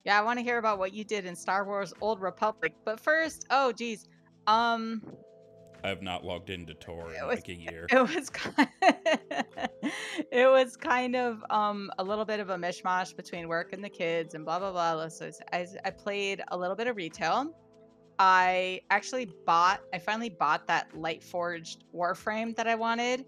Yeah, 0.04 0.20
I 0.20 0.24
want 0.24 0.40
to 0.40 0.44
hear 0.44 0.58
about 0.58 0.78
what 0.80 0.94
you 0.94 1.04
did 1.04 1.26
in 1.26 1.36
Star 1.36 1.66
Wars 1.66 1.94
Old 2.00 2.22
Republic. 2.22 2.74
But 2.86 3.00
first, 3.00 3.46
oh 3.50 3.72
geez, 3.72 4.08
um, 4.46 5.02
I 5.88 5.90
have 5.90 6.02
not 6.02 6.26
logged 6.26 6.50
into 6.50 6.74
Tor 6.74 7.14
in 7.14 7.26
was- 7.26 7.38
like 7.38 7.48
a 7.48 7.54
year. 7.56 7.88
it 7.90 8.14
was 8.16 8.30
kind 8.30 8.68
it 10.32 10.52
was 10.52 10.76
kind 10.76 11.16
of 11.16 11.42
um 11.50 11.90
a 11.98 12.04
little 12.04 12.26
bit 12.26 12.42
of 12.42 12.50
a 12.50 12.58
mishmash 12.58 13.16
between 13.16 13.48
work 13.48 13.72
and 13.72 13.82
the 13.82 13.88
kids 13.90 14.34
and 14.36 14.44
blah 14.44 14.60
blah 14.60 14.74
blah. 14.74 15.08
So 15.08 15.32
I, 15.54 15.66
I 15.86 15.92
played 15.92 16.42
a 16.50 16.58
little 16.58 16.76
bit 16.76 16.88
of 16.88 16.98
retail. 16.98 17.56
I 18.20 18.82
actually 18.90 19.30
bought. 19.46 19.80
I 19.94 20.00
finally 20.00 20.28
bought 20.30 20.68
that 20.68 20.94
light 20.98 21.24
forged 21.24 21.86
Warframe 21.96 22.54
that 22.58 22.68
I 22.68 22.76
wanted. 22.76 23.24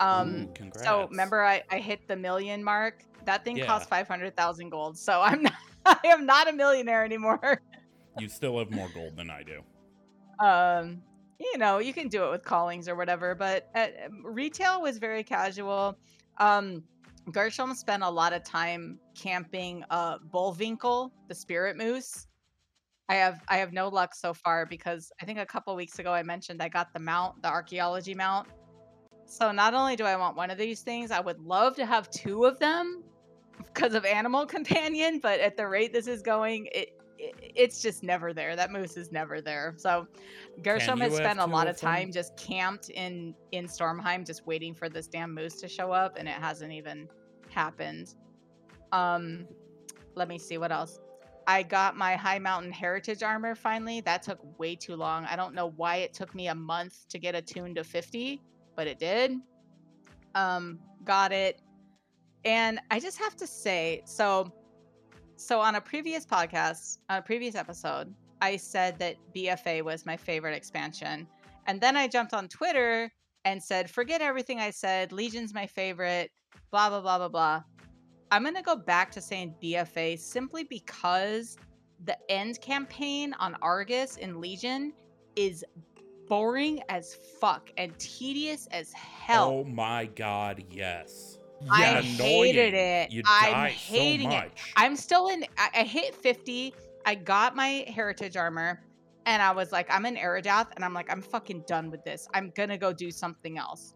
Um, 0.00 0.48
Ooh, 0.60 0.70
so 0.76 1.06
remember 1.08 1.42
I, 1.42 1.62
I 1.70 1.78
hit 1.78 2.06
the 2.08 2.16
million 2.16 2.62
mark. 2.62 3.04
That 3.24 3.42
thing 3.42 3.56
Yeah. 3.56 3.64
cost 3.66 3.88
five 3.88 4.06
hundred 4.06 4.36
thousand 4.36 4.68
gold. 4.68 4.98
So 4.98 5.22
I'm 5.22 5.42
not. 5.44 5.54
I 5.86 5.98
am 6.08 6.26
not 6.26 6.46
a 6.46 6.52
millionaire 6.52 7.06
anymore. 7.06 7.62
You 8.18 8.28
still 8.28 8.58
have 8.58 8.70
more 8.70 8.88
gold 8.92 9.16
than 9.16 9.30
I 9.30 9.44
do. 9.44 9.62
um 10.44 11.00
you 11.40 11.56
know 11.58 11.78
you 11.78 11.92
can 11.92 12.08
do 12.08 12.24
it 12.24 12.30
with 12.30 12.44
callings 12.44 12.88
or 12.88 12.94
whatever 12.94 13.34
but 13.34 13.68
uh, 13.74 13.88
retail 14.22 14.82
was 14.82 14.98
very 14.98 15.24
casual. 15.24 15.98
Um 16.38 16.84
gershom 17.32 17.74
spent 17.74 18.02
a 18.02 18.08
lot 18.08 18.32
of 18.32 18.44
time 18.44 18.98
camping 19.14 19.84
uh 19.90 20.18
bullwinkle 20.30 21.12
the 21.28 21.34
spirit 21.34 21.76
moose. 21.76 22.26
I 23.08 23.14
have 23.14 23.40
i 23.48 23.56
have 23.56 23.72
no 23.72 23.88
luck 23.88 24.14
so 24.14 24.34
far 24.34 24.66
because 24.66 25.10
i 25.20 25.24
think 25.24 25.38
a 25.38 25.46
couple 25.46 25.74
weeks 25.74 25.98
ago 25.98 26.12
i 26.12 26.22
mentioned 26.22 26.62
i 26.62 26.68
got 26.68 26.92
the 26.92 27.00
mount 27.00 27.42
the 27.42 27.48
archaeology 27.48 28.14
mount. 28.14 28.48
So 29.24 29.50
not 29.50 29.74
only 29.74 29.96
do 29.96 30.04
i 30.04 30.16
want 30.16 30.36
one 30.36 30.50
of 30.50 30.58
these 30.58 30.82
things 30.82 31.10
i 31.10 31.20
would 31.20 31.40
love 31.40 31.74
to 31.76 31.86
have 31.86 32.10
two 32.10 32.44
of 32.44 32.58
them 32.58 33.02
because 33.64 33.94
of 33.94 34.04
animal 34.04 34.44
companion 34.56 35.20
but 35.22 35.40
at 35.40 35.56
the 35.56 35.66
rate 35.66 35.92
this 35.92 36.06
is 36.06 36.20
going 36.22 36.68
it 36.72 36.99
it's 37.20 37.82
just 37.82 38.02
never 38.02 38.32
there. 38.32 38.56
That 38.56 38.70
moose 38.70 38.96
is 38.96 39.12
never 39.12 39.40
there. 39.40 39.74
So 39.76 40.06
gershom 40.62 41.00
has 41.00 41.16
spent 41.16 41.38
a 41.38 41.46
lot 41.46 41.68
of 41.68 41.78
them? 41.78 41.90
time 41.90 42.12
just 42.12 42.36
camped 42.36 42.90
in 42.90 43.34
in 43.52 43.66
stormheim 43.66 44.26
just 44.26 44.46
waiting 44.46 44.74
for 44.74 44.88
this 44.88 45.06
damn 45.06 45.34
moose 45.34 45.60
to 45.60 45.68
show 45.68 45.92
up 45.92 46.16
and 46.18 46.28
it 46.28 46.34
hasn't 46.34 46.72
even 46.72 47.08
happened. 47.48 48.14
Um 48.92 49.46
let 50.14 50.28
me 50.28 50.38
see 50.38 50.58
what 50.58 50.72
else. 50.72 50.98
I 51.46 51.62
got 51.62 51.96
my 51.96 52.16
high 52.16 52.38
mountain 52.38 52.72
heritage 52.72 53.22
armor 53.22 53.54
finally. 53.54 54.00
That 54.00 54.22
took 54.22 54.38
way 54.58 54.76
too 54.76 54.96
long. 54.96 55.24
I 55.26 55.36
don't 55.36 55.54
know 55.54 55.72
why 55.76 55.96
it 55.96 56.14
took 56.14 56.34
me 56.34 56.48
a 56.48 56.54
month 56.54 57.08
to 57.08 57.18
get 57.18 57.34
attuned 57.34 57.76
to 57.76 57.84
50 57.84 58.40
but 58.76 58.86
it 58.86 58.98
did. 58.98 59.32
Um 60.34 60.78
got 61.04 61.32
it. 61.32 61.60
And 62.44 62.80
i 62.90 62.98
just 62.98 63.18
have 63.18 63.36
to 63.36 63.46
say 63.46 64.02
so 64.06 64.52
so 65.40 65.58
on 65.58 65.76
a 65.76 65.80
previous 65.80 66.26
podcast 66.26 66.98
on 67.08 67.18
a 67.18 67.22
previous 67.22 67.54
episode 67.54 68.14
i 68.42 68.56
said 68.56 68.98
that 68.98 69.16
bfa 69.34 69.82
was 69.82 70.04
my 70.04 70.16
favorite 70.16 70.54
expansion. 70.54 71.26
And 71.66 71.80
then 71.80 71.96
i 71.96 72.06
jumped 72.08 72.34
on 72.34 72.46
twitter 72.48 73.10
and 73.44 73.62
said 73.62 73.90
forget 73.90 74.20
everything 74.20 74.60
i 74.60 74.70
said. 74.70 75.12
Legion's 75.12 75.54
my 75.54 75.66
favorite 75.66 76.30
blah 76.70 76.90
blah 76.90 77.00
blah 77.00 77.18
blah 77.18 77.28
blah. 77.28 77.62
I'm 78.30 78.42
going 78.42 78.54
to 78.54 78.62
go 78.62 78.76
back 78.76 79.10
to 79.12 79.20
saying 79.20 79.54
bfa 79.62 80.18
simply 80.18 80.64
because 80.64 81.56
the 82.04 82.16
end 82.30 82.60
campaign 82.60 83.34
on 83.38 83.56
argus 83.62 84.18
in 84.18 84.40
legion 84.40 84.92
is 85.36 85.64
boring 86.28 86.80
as 86.88 87.16
fuck 87.40 87.70
and 87.76 87.98
tedious 87.98 88.68
as 88.70 88.92
hell. 88.92 89.50
Oh 89.50 89.64
my 89.64 90.06
god, 90.06 90.64
yes. 90.70 91.39
I 91.68 91.86
And 91.86 92.04
hated 92.04 92.74
it. 92.74 93.10
You 93.12 93.22
I'm 93.26 93.70
hating 93.70 94.30
so 94.30 94.38
it. 94.38 94.52
I'm 94.76 94.96
still 94.96 95.28
in. 95.28 95.44
I, 95.58 95.70
I 95.74 95.82
hit 95.84 96.14
50. 96.14 96.74
I 97.06 97.14
got 97.14 97.56
my 97.56 97.84
heritage 97.88 98.36
armor, 98.36 98.82
and 99.26 99.42
I 99.42 99.50
was 99.52 99.72
like, 99.72 99.86
I'm 99.92 100.04
an 100.04 100.16
Eredath, 100.16 100.68
and 100.76 100.84
I'm 100.84 100.94
like, 100.94 101.10
I'm 101.10 101.22
fucking 101.22 101.64
done 101.66 101.90
with 101.90 102.04
this. 102.04 102.28
I'm 102.34 102.52
gonna 102.54 102.78
go 102.78 102.92
do 102.92 103.10
something 103.10 103.58
else. 103.58 103.94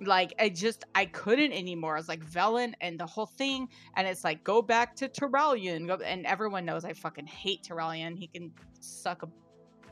like 0.00 0.32
I 0.38 0.48
just 0.48 0.84
I 0.94 1.06
couldn't 1.06 1.52
anymore. 1.52 1.94
I 1.96 1.98
was 1.98 2.08
like 2.08 2.24
Velen 2.24 2.74
and 2.80 2.98
the 2.98 3.06
whole 3.06 3.26
thing, 3.26 3.68
and 3.96 4.06
it's 4.06 4.24
like 4.24 4.44
go 4.44 4.62
back 4.62 4.94
to 4.96 5.08
go, 5.08 5.94
and 6.04 6.26
everyone 6.26 6.64
knows 6.64 6.84
I 6.84 6.92
fucking 6.92 7.26
hate 7.26 7.62
Turalyon. 7.68 8.16
He 8.18 8.28
can 8.28 8.52
suck 8.80 9.22
a 9.22 9.28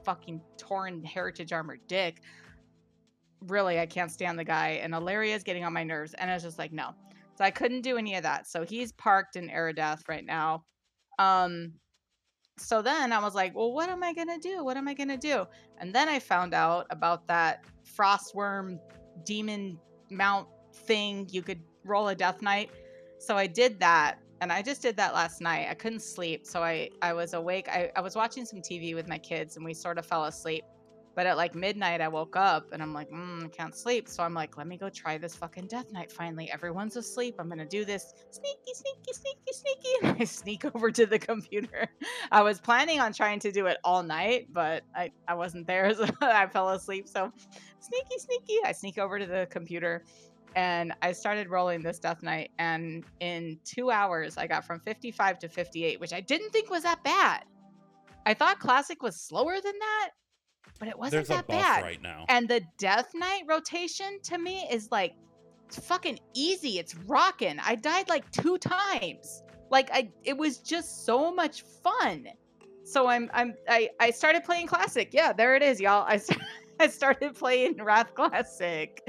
fucking 0.04 0.40
torn 0.56 1.04
heritage 1.04 1.52
armor 1.52 1.76
dick. 1.88 2.22
Really, 3.42 3.78
I 3.78 3.86
can't 3.86 4.10
stand 4.10 4.38
the 4.38 4.44
guy, 4.44 4.80
and 4.82 4.94
Alleria 4.94 5.34
is 5.34 5.42
getting 5.42 5.64
on 5.64 5.72
my 5.72 5.84
nerves, 5.84 6.14
and 6.14 6.30
I 6.30 6.34
was 6.34 6.42
just 6.42 6.58
like 6.58 6.72
no. 6.72 6.94
So 7.36 7.44
I 7.44 7.50
couldn't 7.50 7.82
do 7.82 7.98
any 7.98 8.14
of 8.16 8.22
that. 8.22 8.46
So 8.46 8.64
he's 8.64 8.92
parked 8.92 9.36
in 9.36 9.48
Eredath 9.48 10.08
right 10.08 10.24
now. 10.24 10.64
Um, 11.18 11.74
so 12.58 12.80
then 12.80 13.12
I 13.12 13.18
was 13.18 13.34
like, 13.34 13.54
well, 13.54 13.72
what 13.72 13.90
am 13.90 14.02
I 14.02 14.14
gonna 14.14 14.38
do? 14.38 14.64
What 14.64 14.76
am 14.76 14.88
I 14.88 14.94
gonna 14.94 15.18
do? 15.18 15.46
And 15.78 15.94
then 15.94 16.08
I 16.08 16.18
found 16.18 16.54
out 16.54 16.86
about 16.90 17.26
that 17.28 17.64
frostworm 17.96 18.78
demon 19.24 19.78
mount 20.10 20.48
thing. 20.72 21.28
You 21.30 21.42
could 21.42 21.60
roll 21.84 22.08
a 22.08 22.14
death 22.14 22.40
knight. 22.40 22.70
So 23.18 23.36
I 23.36 23.46
did 23.46 23.78
that. 23.80 24.18
And 24.40 24.52
I 24.52 24.60
just 24.60 24.82
did 24.82 24.96
that 24.96 25.14
last 25.14 25.40
night. 25.40 25.68
I 25.70 25.74
couldn't 25.74 26.00
sleep. 26.00 26.46
So 26.46 26.62
I, 26.62 26.90
I 27.00 27.12
was 27.14 27.32
awake. 27.32 27.68
I, 27.68 27.90
I 27.96 28.00
was 28.00 28.14
watching 28.14 28.44
some 28.44 28.60
TV 28.60 28.94
with 28.94 29.08
my 29.08 29.18
kids 29.18 29.56
and 29.56 29.64
we 29.64 29.72
sort 29.72 29.98
of 29.98 30.04
fell 30.04 30.24
asleep. 30.24 30.64
But 31.16 31.26
at 31.26 31.38
like 31.38 31.54
midnight, 31.54 32.02
I 32.02 32.08
woke 32.08 32.36
up 32.36 32.72
and 32.72 32.82
I'm 32.82 32.92
like, 32.92 33.10
mm, 33.10 33.46
I 33.46 33.48
can't 33.48 33.74
sleep. 33.74 34.06
So 34.06 34.22
I'm 34.22 34.34
like, 34.34 34.58
let 34.58 34.66
me 34.66 34.76
go 34.76 34.90
try 34.90 35.16
this 35.16 35.34
fucking 35.34 35.66
death 35.66 35.90
knight 35.90 36.12
finally. 36.12 36.50
Everyone's 36.52 36.94
asleep. 36.94 37.36
I'm 37.38 37.48
going 37.48 37.58
to 37.58 37.64
do 37.64 37.86
this. 37.86 38.12
Sneaky, 38.30 38.74
sneaky, 38.74 39.12
sneaky, 39.12 39.52
sneaky. 39.52 39.88
And 40.02 40.16
I 40.20 40.24
sneak 40.24 40.64
over 40.74 40.90
to 40.90 41.06
the 41.06 41.18
computer. 41.18 41.88
I 42.30 42.42
was 42.42 42.60
planning 42.60 43.00
on 43.00 43.14
trying 43.14 43.40
to 43.40 43.50
do 43.50 43.64
it 43.64 43.78
all 43.82 44.02
night, 44.02 44.48
but 44.52 44.84
I, 44.94 45.10
I 45.26 45.34
wasn't 45.34 45.66
there. 45.66 45.86
So 45.96 46.06
I 46.20 46.46
fell 46.46 46.68
asleep. 46.70 47.08
So 47.08 47.32
sneaky, 47.80 48.18
sneaky. 48.18 48.58
I 48.64 48.72
sneak 48.72 48.98
over 48.98 49.18
to 49.18 49.24
the 49.24 49.46
computer 49.50 50.04
and 50.54 50.92
I 51.02 51.12
started 51.12 51.48
rolling 51.48 51.82
this 51.82 51.98
Death 51.98 52.22
Knight. 52.22 52.50
And 52.58 53.04
in 53.20 53.58
two 53.64 53.90
hours, 53.90 54.36
I 54.36 54.46
got 54.46 54.66
from 54.66 54.80
55 54.80 55.38
to 55.40 55.48
58, 55.48 56.00
which 56.00 56.12
I 56.12 56.20
didn't 56.20 56.50
think 56.50 56.70
was 56.70 56.82
that 56.82 57.02
bad. 57.02 57.44
I 58.26 58.34
thought 58.34 58.58
Classic 58.58 59.02
was 59.02 59.16
slower 59.16 59.54
than 59.54 59.78
that, 59.78 60.10
but 60.78 60.88
it 60.88 60.98
wasn't 60.98 61.12
There's 61.12 61.28
that 61.28 61.46
bad. 61.46 61.82
right 61.82 62.02
now. 62.02 62.24
And 62.28 62.48
the 62.48 62.62
Death 62.78 63.10
Knight 63.14 63.42
rotation 63.48 64.18
to 64.24 64.38
me 64.38 64.66
is 64.70 64.88
like 64.90 65.14
it's 65.66 65.78
fucking 65.78 66.18
easy. 66.34 66.78
It's 66.78 66.94
rocking. 66.94 67.58
I 67.64 67.74
died 67.74 68.08
like 68.08 68.30
two 68.30 68.58
times. 68.58 69.42
Like 69.70 69.90
I 69.92 70.10
it 70.24 70.36
was 70.36 70.58
just 70.58 71.04
so 71.04 71.32
much 71.32 71.62
fun. 71.62 72.26
So 72.84 73.08
I'm 73.08 73.30
I'm 73.34 73.54
I, 73.68 73.90
I 73.98 74.10
started 74.10 74.44
playing 74.44 74.68
classic. 74.68 75.10
Yeah, 75.12 75.32
there 75.32 75.56
it 75.56 75.62
is, 75.62 75.80
y'all. 75.80 76.04
I 76.06 76.20
I 76.80 76.88
started 76.88 77.34
playing 77.34 77.82
Wrath 77.82 78.14
Classic. 78.14 79.00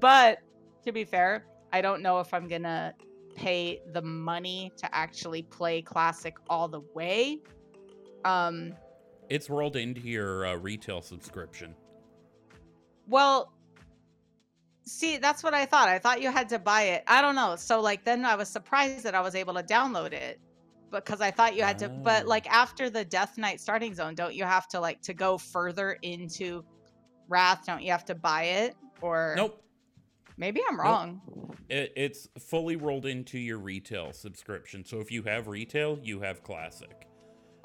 But 0.00 0.38
to 0.84 0.92
be 0.92 1.04
fair, 1.04 1.46
I 1.72 1.80
don't 1.80 2.02
know 2.02 2.18
if 2.20 2.32
I'm 2.34 2.48
gonna 2.48 2.94
pay 3.36 3.80
the 3.92 4.02
money 4.02 4.72
to 4.76 4.94
actually 4.94 5.42
play 5.42 5.82
classic 5.82 6.34
all 6.48 6.66
the 6.68 6.80
way. 6.94 7.38
Um 8.24 8.74
It's 9.28 9.48
rolled 9.50 9.76
into 9.76 10.00
your 10.00 10.46
uh, 10.46 10.54
retail 10.56 11.00
subscription. 11.00 11.74
Well, 13.08 13.52
see, 14.84 15.16
that's 15.18 15.42
what 15.42 15.54
I 15.54 15.66
thought. 15.66 15.88
I 15.88 15.98
thought 15.98 16.22
you 16.22 16.30
had 16.30 16.48
to 16.50 16.58
buy 16.58 16.82
it. 16.82 17.04
I 17.06 17.20
don't 17.20 17.34
know. 17.34 17.56
So 17.56 17.80
like 17.80 18.04
then 18.04 18.24
I 18.24 18.34
was 18.36 18.48
surprised 18.48 19.04
that 19.04 19.14
I 19.14 19.20
was 19.20 19.34
able 19.34 19.54
to 19.54 19.62
download 19.62 20.12
it 20.12 20.40
because 20.90 21.20
I 21.20 21.30
thought 21.30 21.56
you 21.56 21.62
had 21.62 21.78
to 21.80 21.88
but 21.88 22.24
Oh. 22.24 22.28
like 22.28 22.48
after 22.50 22.88
the 22.88 23.04
Death 23.04 23.36
Knight 23.36 23.60
starting 23.60 23.94
zone, 23.94 24.14
don't 24.14 24.34
you 24.34 24.44
have 24.44 24.68
to 24.68 24.80
like 24.80 25.00
to 25.02 25.14
go 25.14 25.38
further 25.38 25.98
into 26.02 26.64
Wrath, 27.28 27.64
don't 27.66 27.82
you 27.82 27.90
have 27.90 28.04
to 28.06 28.14
buy 28.14 28.42
it 28.44 28.76
or 29.00 29.34
Nope. 29.36 29.60
Maybe 30.36 30.60
I'm 30.68 30.78
wrong. 30.80 31.20
It, 31.68 31.92
it's 31.96 32.28
fully 32.40 32.74
rolled 32.76 33.06
into 33.06 33.38
your 33.38 33.58
retail 33.58 34.12
subscription. 34.12 34.84
So 34.84 34.98
if 34.98 35.12
you 35.12 35.22
have 35.22 35.46
retail, 35.46 35.98
you 36.02 36.20
have 36.20 36.42
classic. 36.42 37.06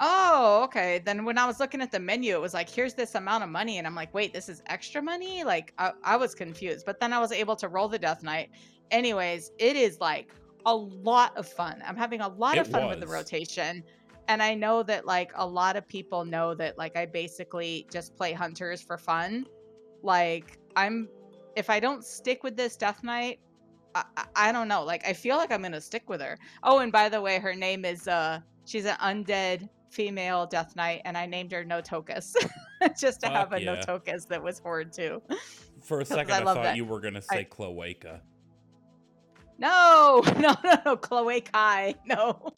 Oh, 0.02 0.62
okay. 0.64 1.02
Then 1.04 1.26
when 1.26 1.36
I 1.36 1.46
was 1.46 1.60
looking 1.60 1.82
at 1.82 1.92
the 1.92 2.00
menu, 2.00 2.34
it 2.34 2.40
was 2.40 2.54
like, 2.54 2.70
here's 2.70 2.94
this 2.94 3.14
amount 3.14 3.44
of 3.44 3.50
money. 3.50 3.76
And 3.76 3.86
I'm 3.86 3.94
like, 3.94 4.12
wait, 4.14 4.32
this 4.32 4.48
is 4.48 4.62
extra 4.66 5.02
money? 5.02 5.44
Like, 5.44 5.74
I, 5.76 5.92
I 6.02 6.16
was 6.16 6.34
confused. 6.34 6.86
But 6.86 7.00
then 7.00 7.12
I 7.12 7.18
was 7.18 7.32
able 7.32 7.54
to 7.56 7.68
roll 7.68 7.86
the 7.86 7.98
Death 7.98 8.22
Knight. 8.22 8.50
Anyways, 8.90 9.52
it 9.58 9.76
is 9.76 10.00
like 10.00 10.32
a 10.64 10.74
lot 10.74 11.36
of 11.36 11.46
fun. 11.46 11.82
I'm 11.86 11.96
having 11.96 12.22
a 12.22 12.28
lot 12.28 12.56
of 12.56 12.66
It 12.66 12.70
fun 12.70 12.88
with 12.88 13.00
the 13.00 13.06
rotation. 13.06 13.84
And 14.28 14.42
I 14.42 14.54
know 14.54 14.82
that, 14.84 15.06
like, 15.06 15.32
a 15.34 15.46
lot 15.46 15.76
of 15.76 15.86
people 15.86 16.24
know 16.24 16.54
that, 16.54 16.78
like, 16.78 16.96
I 16.96 17.04
basically 17.04 17.86
just 17.92 18.16
play 18.16 18.32
hunters 18.32 18.80
for 18.80 18.96
fun. 18.96 19.44
Like, 20.02 20.58
I'm, 20.76 21.08
if 21.56 21.68
I 21.68 21.80
don't 21.80 22.04
stick 22.04 22.44
with 22.44 22.56
this 22.56 22.76
Death 22.76 23.02
Knight, 23.02 23.40
I, 23.94 24.04
I, 24.36 24.52
don't 24.52 24.68
know. 24.68 24.84
Like, 24.84 25.06
I 25.06 25.12
feel 25.12 25.36
like 25.36 25.50
I'm 25.50 25.62
going 25.62 25.72
to 25.72 25.80
stick 25.80 26.08
with 26.08 26.20
her. 26.20 26.38
Oh, 26.62 26.78
and 26.78 26.92
by 26.92 27.08
the 27.08 27.20
way, 27.20 27.40
her 27.40 27.54
name 27.54 27.84
is, 27.84 28.06
uh, 28.06 28.38
she's 28.66 28.84
an 28.84 28.96
undead 29.02 29.68
female 29.90 30.46
Death 30.46 30.76
Knight, 30.76 31.02
and 31.04 31.16
I 31.18 31.26
named 31.26 31.52
her 31.52 31.64
Notokus 31.64 32.34
just 32.98 33.20
to 33.20 33.26
Fuck 33.26 33.36
have 33.36 33.52
a 33.52 33.62
yeah. 33.62 33.76
Notokus 33.76 34.26
that 34.28 34.42
was 34.42 34.58
horde 34.58 34.92
too. 34.92 35.20
For 35.82 36.00
a 36.00 36.04
second, 36.06 36.32
I 36.32 36.38
I, 36.40 36.44
thought 36.44 36.62
that. 36.62 36.76
you 36.76 36.84
were 36.84 37.00
going 37.00 37.14
to 37.14 37.22
I- 37.30 37.34
say 37.36 37.44
Cloaca. 37.44 38.22
No, 39.58 40.22
no, 40.38 40.56
no, 40.64 40.74
no, 40.86 40.96
Chloe 40.96 41.42
Kai, 41.42 41.94
no. 42.06 42.48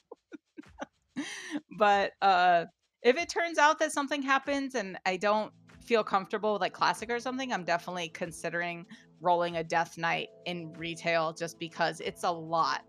but 1.77 2.13
uh 2.23 2.65
if 3.03 3.17
it 3.17 3.29
turns 3.29 3.59
out 3.59 3.81
that 3.81 3.91
something 3.91 4.23
happens 4.23 4.77
and 4.77 4.97
I 5.05 5.17
don't 5.17 5.53
feel 5.85 6.05
comfortable 6.05 6.53
with 6.53 6.63
like 6.63 6.73
classic 6.73 7.11
or 7.11 7.19
something, 7.19 7.53
I'm 7.53 7.65
definitely 7.65 8.09
considering 8.11 8.87
rolling 9.21 9.57
a 9.57 9.65
Death 9.65 9.99
Knight 9.99 10.29
in 10.47 10.73
retail 10.75 11.33
just 11.33 11.59
because 11.59 11.99
it's 12.01 12.23
a 12.23 12.31
lot 12.31 12.83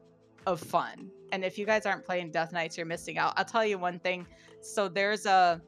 of 0.45 0.60
fun. 0.60 1.10
And 1.32 1.43
if 1.43 1.58
you 1.58 1.65
guys 1.65 1.86
aren't 1.86 2.06
playing 2.06 2.32
Death 2.32 2.51
Knights, 2.51 2.77
you're 2.77 2.86
missing 2.86 3.17
out. 3.17 3.34
I'll 3.38 3.45
tell 3.45 3.65
you 3.65 3.77
one 3.77 3.99
thing. 3.99 4.27
So 4.62 4.88
there's 4.88 5.25
a 5.25 5.62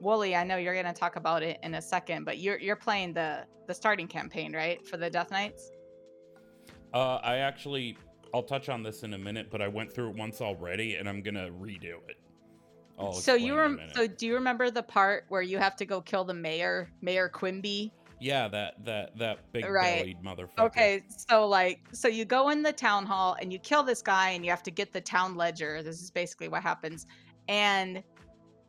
Wooly, 0.00 0.36
I 0.36 0.44
know 0.44 0.56
you're 0.56 0.74
gonna 0.74 0.94
talk 0.94 1.16
about 1.16 1.42
it 1.42 1.58
in 1.62 1.74
a 1.74 1.82
second, 1.82 2.24
but 2.24 2.38
you're 2.38 2.58
you're 2.58 2.76
playing 2.76 3.14
the 3.14 3.46
the 3.66 3.74
starting 3.74 4.06
campaign, 4.06 4.54
right? 4.54 4.86
For 4.86 4.96
the 4.96 5.10
Death 5.10 5.30
Knights? 5.30 5.70
Uh, 6.94 7.16
I 7.16 7.38
actually, 7.38 7.98
I'll 8.32 8.42
touch 8.42 8.68
on 8.68 8.82
this 8.82 9.02
in 9.02 9.12
a 9.12 9.18
minute, 9.18 9.48
but 9.50 9.60
I 9.60 9.68
went 9.68 9.92
through 9.92 10.10
it 10.10 10.16
once 10.16 10.40
already, 10.40 10.96
and 10.96 11.08
I'm 11.08 11.22
gonna 11.22 11.50
redo 11.50 11.98
it. 12.08 12.16
I'll 12.98 13.12
so 13.12 13.34
you 13.34 13.56
rem- 13.56 13.80
so 13.94 14.06
do 14.06 14.26
you 14.26 14.34
remember 14.34 14.70
the 14.70 14.82
part 14.82 15.24
where 15.28 15.42
you 15.42 15.58
have 15.58 15.76
to 15.76 15.86
go 15.86 16.00
kill 16.00 16.24
the 16.24 16.34
mayor, 16.34 16.90
Mayor 17.02 17.28
Quimby? 17.28 17.92
Yeah, 18.20 18.48
that 18.48 18.84
that 18.84 19.16
that 19.18 19.52
big 19.52 19.64
Right. 19.70 19.98
bellied 19.98 20.22
motherfucker. 20.22 20.66
Okay, 20.66 21.02
so 21.08 21.46
like 21.46 21.80
so 21.92 22.08
you 22.08 22.24
go 22.24 22.48
in 22.50 22.62
the 22.62 22.72
town 22.72 23.06
hall 23.06 23.36
and 23.40 23.52
you 23.52 23.58
kill 23.58 23.82
this 23.82 24.02
guy 24.02 24.30
and 24.30 24.44
you 24.44 24.50
have 24.50 24.62
to 24.64 24.70
get 24.70 24.92
the 24.92 25.00
town 25.00 25.36
ledger. 25.36 25.82
This 25.82 26.00
is 26.00 26.10
basically 26.10 26.48
what 26.48 26.62
happens. 26.62 27.06
And 27.48 28.02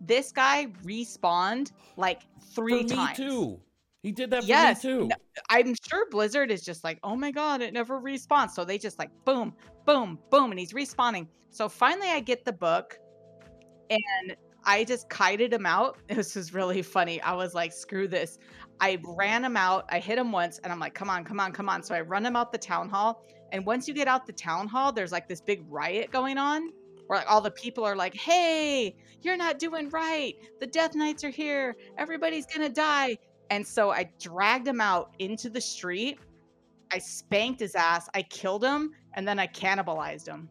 this 0.02 0.32
guy 0.32 0.68
respawned 0.84 1.72
like 1.98 2.22
For 2.40 2.62
three 2.62 2.84
me 2.84 2.90
times. 2.90 3.18
too. 3.18 3.60
He 4.02 4.12
did 4.14 4.30
that 4.32 4.44
for 4.44 4.48
Yes, 4.48 4.84
me 4.84 4.90
too. 4.92 5.08
no- 5.08 5.16
I'm 5.50 5.76
sure 5.90 6.10
Blizzard 6.10 6.52
is 6.52 6.62
just 6.62 6.84
like, 6.84 7.00
oh 7.04 7.16
my 7.16 7.32
god, 7.32 7.62
it 7.62 7.74
never 7.74 8.00
respawns. 8.00 8.52
So 8.52 8.64
they 8.64 8.78
just 8.78 8.98
like 8.98 9.10
boom, 9.26 9.54
boom, 9.86 10.20
boom, 10.32 10.52
and 10.52 10.60
he's 10.60 10.74
respawning. 10.74 11.28
So 11.50 11.68
finally, 11.68 12.08
I 12.10 12.20
get 12.20 12.46
the 12.46 12.54
book, 12.54 12.98
and 13.90 14.36
I 14.64 14.84
just 14.84 15.10
kited 15.10 15.54
him 15.54 15.66
out. 15.66 15.98
This 16.08 16.36
was 16.36 16.54
really 16.54 16.82
funny. 16.82 17.22
I 17.22 17.34
was 17.34 17.54
like, 17.54 17.72
screw 17.72 18.08
this. 18.08 18.38
I 18.82 19.00
ran 19.04 19.44
him 19.44 19.58
out. 19.58 19.86
I 19.90 20.00
hit 20.00 20.18
him 20.18 20.32
once, 20.32 20.60
and 20.60 20.72
I'm 20.72 20.80
like, 20.80 20.94
come 20.94 21.10
on, 21.10 21.24
come 21.24 21.40
on, 21.40 21.52
come 21.52 21.70
on. 21.70 21.84
So 21.84 21.96
I 21.96 22.02
run 22.02 22.26
him 22.26 22.36
out 22.36 22.52
the 22.52 22.58
town 22.58 22.90
hall. 22.90 23.24
And 23.52 23.66
once 23.66 23.88
you 23.88 23.94
get 23.94 24.08
out 24.08 24.26
the 24.26 24.34
town 24.34 24.68
hall, 24.68 24.92
there's 24.92 25.12
like 25.12 25.28
this 25.28 25.42
big 25.42 25.64
riot 25.70 26.12
going 26.12 26.38
on. 26.38 26.72
Where 27.08 27.20
like 27.20 27.32
all 27.32 27.42
the 27.42 27.52
people 27.52 27.84
are 27.84 27.96
like, 27.96 28.14
"Hey, 28.14 28.96
you're 29.22 29.38
not 29.38 29.58
doing 29.58 29.90
right. 29.90 30.36
The 30.60 30.68
Death 30.68 30.94
Knights 30.94 31.24
are 31.24 31.32
here. 31.32 31.76
Everybody's 31.98 32.46
gonna 32.46 32.70
die." 32.70 33.18
And 33.50 33.66
so 33.66 33.90
I 33.90 34.12
dragged 34.20 34.68
him 34.68 34.80
out 34.80 35.16
into 35.18 35.50
the 35.50 35.62
street. 35.62 36.20
I 36.92 37.00
spanked 37.00 37.60
his 37.62 37.74
ass. 37.74 38.10
I 38.14 38.22
killed 38.22 38.64
him, 38.64 38.92
and 39.14 39.28
then 39.28 39.40
I 39.40 39.48
cannibalized 39.48 40.28
him. 40.28 40.50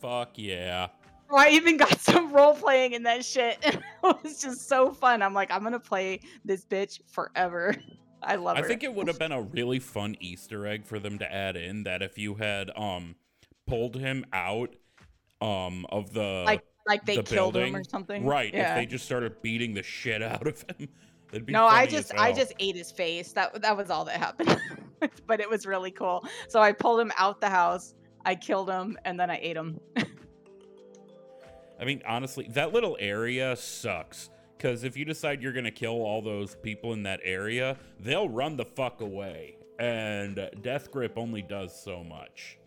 Fuck 0.00 0.32
yeah. 0.36 0.88
I 1.32 1.50
even 1.50 1.76
got 1.76 1.98
some 2.00 2.32
role 2.32 2.54
playing 2.54 2.92
in 2.92 3.02
that 3.04 3.24
shit. 3.24 3.58
it 3.62 3.80
was 4.02 4.40
just 4.40 4.68
so 4.68 4.92
fun. 4.92 5.22
I'm 5.22 5.34
like, 5.34 5.50
I'm 5.50 5.62
gonna 5.62 5.80
play 5.80 6.20
this 6.44 6.64
bitch 6.64 7.00
forever. 7.06 7.74
I 8.22 8.36
love 8.36 8.56
it. 8.56 8.60
I 8.60 8.62
her. 8.62 8.68
think 8.68 8.82
it 8.82 8.94
would 8.94 9.06
have 9.08 9.18
been 9.18 9.32
a 9.32 9.42
really 9.42 9.78
fun 9.78 10.16
Easter 10.18 10.66
egg 10.66 10.86
for 10.86 10.98
them 10.98 11.18
to 11.18 11.30
add 11.32 11.56
in 11.56 11.82
that 11.84 12.02
if 12.02 12.16
you 12.16 12.34
had 12.34 12.70
um 12.76 13.16
pulled 13.66 13.96
him 13.96 14.24
out 14.32 14.74
um 15.40 15.86
of 15.90 16.12
the 16.12 16.42
like 16.46 16.64
like 16.86 17.04
they 17.04 17.16
the 17.16 17.22
killed 17.22 17.56
him 17.56 17.74
or 17.76 17.84
something. 17.84 18.24
right 18.24 18.52
Yeah. 18.52 18.70
if 18.72 18.76
they 18.76 18.86
just 18.86 19.04
started 19.04 19.40
beating 19.42 19.74
the 19.74 19.82
shit 19.82 20.22
out 20.22 20.46
of 20.46 20.64
him 20.78 20.88
no, 21.48 21.66
I 21.66 21.86
just 21.86 22.14
I 22.14 22.32
just 22.32 22.52
ate 22.58 22.76
his 22.76 22.90
face. 22.90 23.32
That 23.32 23.60
that 23.62 23.76
was 23.76 23.90
all 23.90 24.04
that 24.04 24.18
happened. 24.18 24.60
but 25.26 25.40
it 25.40 25.48
was 25.48 25.66
really 25.66 25.90
cool. 25.90 26.24
So 26.48 26.60
I 26.60 26.72
pulled 26.72 27.00
him 27.00 27.12
out 27.16 27.40
the 27.40 27.48
house. 27.48 27.94
I 28.24 28.34
killed 28.34 28.70
him 28.70 28.96
and 29.04 29.18
then 29.18 29.30
I 29.30 29.38
ate 29.42 29.56
him. 29.56 29.80
I 31.78 31.84
mean 31.84 32.02
honestly 32.06 32.46
that 32.50 32.72
little 32.72 32.96
area 33.00 33.56
sucks 33.56 34.30
because 34.56 34.84
if 34.84 34.96
you 34.96 35.04
decide 35.04 35.42
you're 35.42 35.52
gonna 35.52 35.70
kill 35.70 36.02
all 36.02 36.22
those 36.22 36.56
people 36.56 36.92
in 36.92 37.02
that 37.04 37.20
area 37.22 37.76
they'll 38.00 38.28
run 38.28 38.56
the 38.56 38.64
fuck 38.64 39.00
away 39.00 39.56
and 39.78 40.50
Death 40.62 40.90
Grip 40.90 41.18
only 41.18 41.42
does 41.42 41.78
so 41.78 42.04
much. 42.04 42.58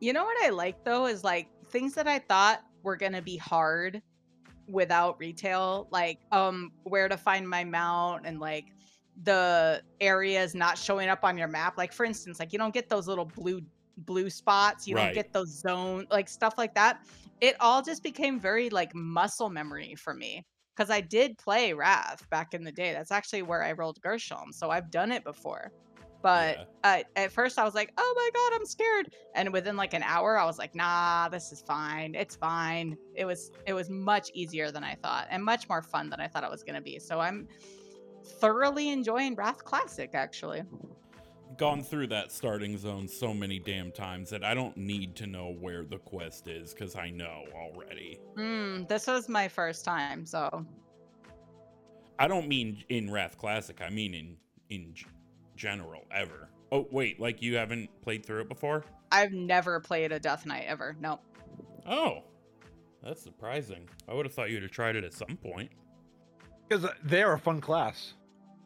You 0.00 0.12
know 0.12 0.24
what 0.24 0.36
I 0.44 0.50
like 0.50 0.84
though 0.84 1.06
is 1.06 1.24
like 1.24 1.48
things 1.68 1.94
that 1.94 2.08
I 2.08 2.18
thought 2.18 2.62
were 2.82 2.96
gonna 2.96 3.22
be 3.22 3.36
hard 3.36 4.02
without 4.66 5.18
retail, 5.18 5.88
like 5.90 6.18
um 6.32 6.72
where 6.84 7.08
to 7.08 7.16
find 7.16 7.48
my 7.48 7.64
mount 7.64 8.26
and 8.26 8.40
like 8.40 8.66
the 9.22 9.82
areas 10.00 10.54
not 10.54 10.76
showing 10.76 11.08
up 11.08 11.20
on 11.22 11.38
your 11.38 11.48
map. 11.48 11.78
Like 11.78 11.92
for 11.92 12.04
instance, 12.04 12.38
like 12.40 12.52
you 12.52 12.58
don't 12.58 12.74
get 12.74 12.88
those 12.88 13.06
little 13.06 13.24
blue 13.24 13.62
blue 13.96 14.30
spots, 14.30 14.86
you 14.86 14.94
Right. 14.94 15.06
don't 15.06 15.14
get 15.14 15.32
those 15.32 15.60
zone 15.60 16.06
like 16.10 16.28
stuff 16.28 16.54
like 16.58 16.74
that. 16.74 16.98
It 17.40 17.56
all 17.60 17.82
just 17.82 18.02
became 18.02 18.40
very 18.40 18.70
like 18.70 18.94
muscle 18.94 19.50
memory 19.50 19.94
for 19.96 20.14
me. 20.14 20.44
Because 20.76 20.90
I 20.90 21.00
did 21.02 21.38
play 21.38 21.72
Wrath 21.72 22.28
back 22.30 22.52
in 22.52 22.64
the 22.64 22.72
day. 22.72 22.92
That's 22.92 23.12
actually 23.12 23.42
where 23.42 23.62
I 23.62 23.72
rolled 23.72 24.00
Gershom. 24.00 24.52
So 24.52 24.70
I've 24.70 24.90
done 24.90 25.12
it 25.12 25.22
before. 25.22 25.70
But 26.20 26.56
Yeah. 26.56 26.64
uh, 26.82 27.02
at 27.16 27.32
first 27.32 27.58
I 27.58 27.64
was 27.64 27.74
like, 27.74 27.92
oh 27.96 28.14
my 28.16 28.30
God, 28.34 28.58
I'm 28.58 28.66
scared. 28.66 29.14
And 29.36 29.52
within 29.52 29.76
like 29.76 29.94
an 29.94 30.02
hour, 30.02 30.36
I 30.38 30.46
was 30.46 30.58
like, 30.58 30.74
nah, 30.74 31.28
this 31.28 31.52
is 31.52 31.62
fine. 31.62 32.14
It's 32.14 32.34
fine. 32.34 32.96
It 33.14 33.24
was 33.24 33.52
it 33.66 33.74
was 33.74 33.88
much 33.90 34.30
easier 34.34 34.72
than 34.72 34.82
I 34.82 34.94
thought 34.96 35.28
and 35.30 35.44
much 35.44 35.68
more 35.68 35.82
fun 35.82 36.10
than 36.10 36.20
I 36.20 36.26
thought 36.28 36.42
it 36.42 36.50
was 36.50 36.64
gonna 36.64 36.80
be. 36.80 36.98
So 36.98 37.20
I'm 37.20 37.46
thoroughly 38.40 38.88
enjoying 38.88 39.34
Wrath 39.36 39.62
Classic 39.64 40.10
actually. 40.14 40.62
Gone 41.56 41.82
through 41.82 42.08
that 42.08 42.32
starting 42.32 42.76
zone 42.76 43.06
so 43.06 43.32
many 43.32 43.58
damn 43.58 43.92
times 43.92 44.30
that 44.30 44.42
I 44.42 44.54
don't 44.54 44.76
need 44.76 45.14
to 45.16 45.26
know 45.26 45.54
where 45.60 45.84
the 45.84 45.98
quest 45.98 46.48
is 46.48 46.74
because 46.74 46.96
I 46.96 47.10
know 47.10 47.44
already. 47.54 48.18
Mm, 48.36 48.88
this 48.88 49.06
was 49.06 49.28
my 49.28 49.46
first 49.46 49.84
time, 49.84 50.26
so 50.26 50.66
I 52.18 52.26
don't 52.26 52.48
mean 52.48 52.82
in 52.88 53.10
Wrath 53.10 53.38
Classic. 53.38 53.80
I 53.80 53.90
mean 53.90 54.14
in 54.14 54.36
in 54.70 54.94
g- 54.94 55.06
general 55.54 56.02
ever. 56.10 56.48
Oh 56.72 56.88
wait, 56.90 57.20
like 57.20 57.40
you 57.40 57.56
haven't 57.56 57.88
played 58.02 58.26
through 58.26 58.40
it 58.40 58.48
before? 58.48 58.84
I've 59.12 59.32
never 59.32 59.78
played 59.78 60.10
a 60.10 60.18
Death 60.18 60.46
Knight 60.46 60.64
ever. 60.66 60.96
No. 61.00 61.20
Oh, 61.86 62.24
that's 63.02 63.22
surprising. 63.22 63.88
I 64.08 64.14
would 64.14 64.26
have 64.26 64.34
thought 64.34 64.50
you'd 64.50 64.62
have 64.62 64.72
tried 64.72 64.96
it 64.96 65.04
at 65.04 65.12
some 65.12 65.36
point. 65.36 65.70
Because 66.68 66.90
they're 67.04 67.34
a 67.34 67.38
fun 67.38 67.60
class. 67.60 68.14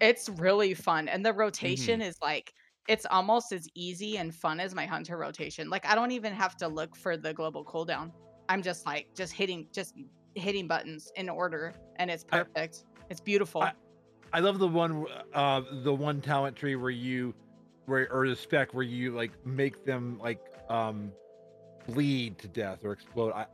It's 0.01 0.29
really 0.29 0.74
fun. 0.74 1.09
And 1.09 1.27
the 1.27 1.33
rotation 1.33 2.01
is 2.01 2.16
like 2.22 2.55
it's 2.88 3.07
almost 3.11 3.53
as 3.53 3.68
easy 3.74 4.16
and 4.16 4.35
fun 4.35 4.59
as 4.59 4.74
my 4.74 4.87
hunter 4.87 5.16
rotation. 5.18 5.68
Like 5.70 5.87
I 5.87 5.94
don't 5.94 6.11
even 6.11 6.33
have 6.33 6.57
to 6.57 6.66
look 6.68 6.96
for 6.96 7.16
the 7.16 7.33
global 7.35 7.64
cooldown. 7.64 8.11
I'm 8.48 8.62
just 8.62 8.87
like 8.87 9.09
just 9.14 9.33
hitting 9.33 9.68
just 9.72 9.94
hitting 10.35 10.66
buttons 10.66 11.12
in 11.16 11.29
order 11.29 11.74
and 11.96 12.11
it's 12.11 12.24
I- 12.33 12.38
perfect. 12.38 12.85
it's 13.11 13.20
beautiful. 13.20 13.62
I- 13.62 13.72
I 14.31 14.40
love 14.40 14.59
the 14.59 14.68
one, 14.68 15.07
uh, 15.33 15.62
the 15.83 15.94
one 15.94 16.20
talent 16.20 16.55
tree 16.55 16.77
where 16.77 16.90
you, 16.90 17.35
where 17.87 18.12
or 18.12 18.29
the 18.29 18.37
spec 18.37 18.74
where 18.74 18.85
you 18.85 19.12
like 19.12 19.33
make 19.46 19.87
them 19.87 20.18
like 20.22 20.40
um, 20.68 21.11
bleed 21.87 22.37
to 22.40 22.48
death 22.48 22.85
or 22.85 22.92
explode. 22.92 23.33
I, 23.33 23.46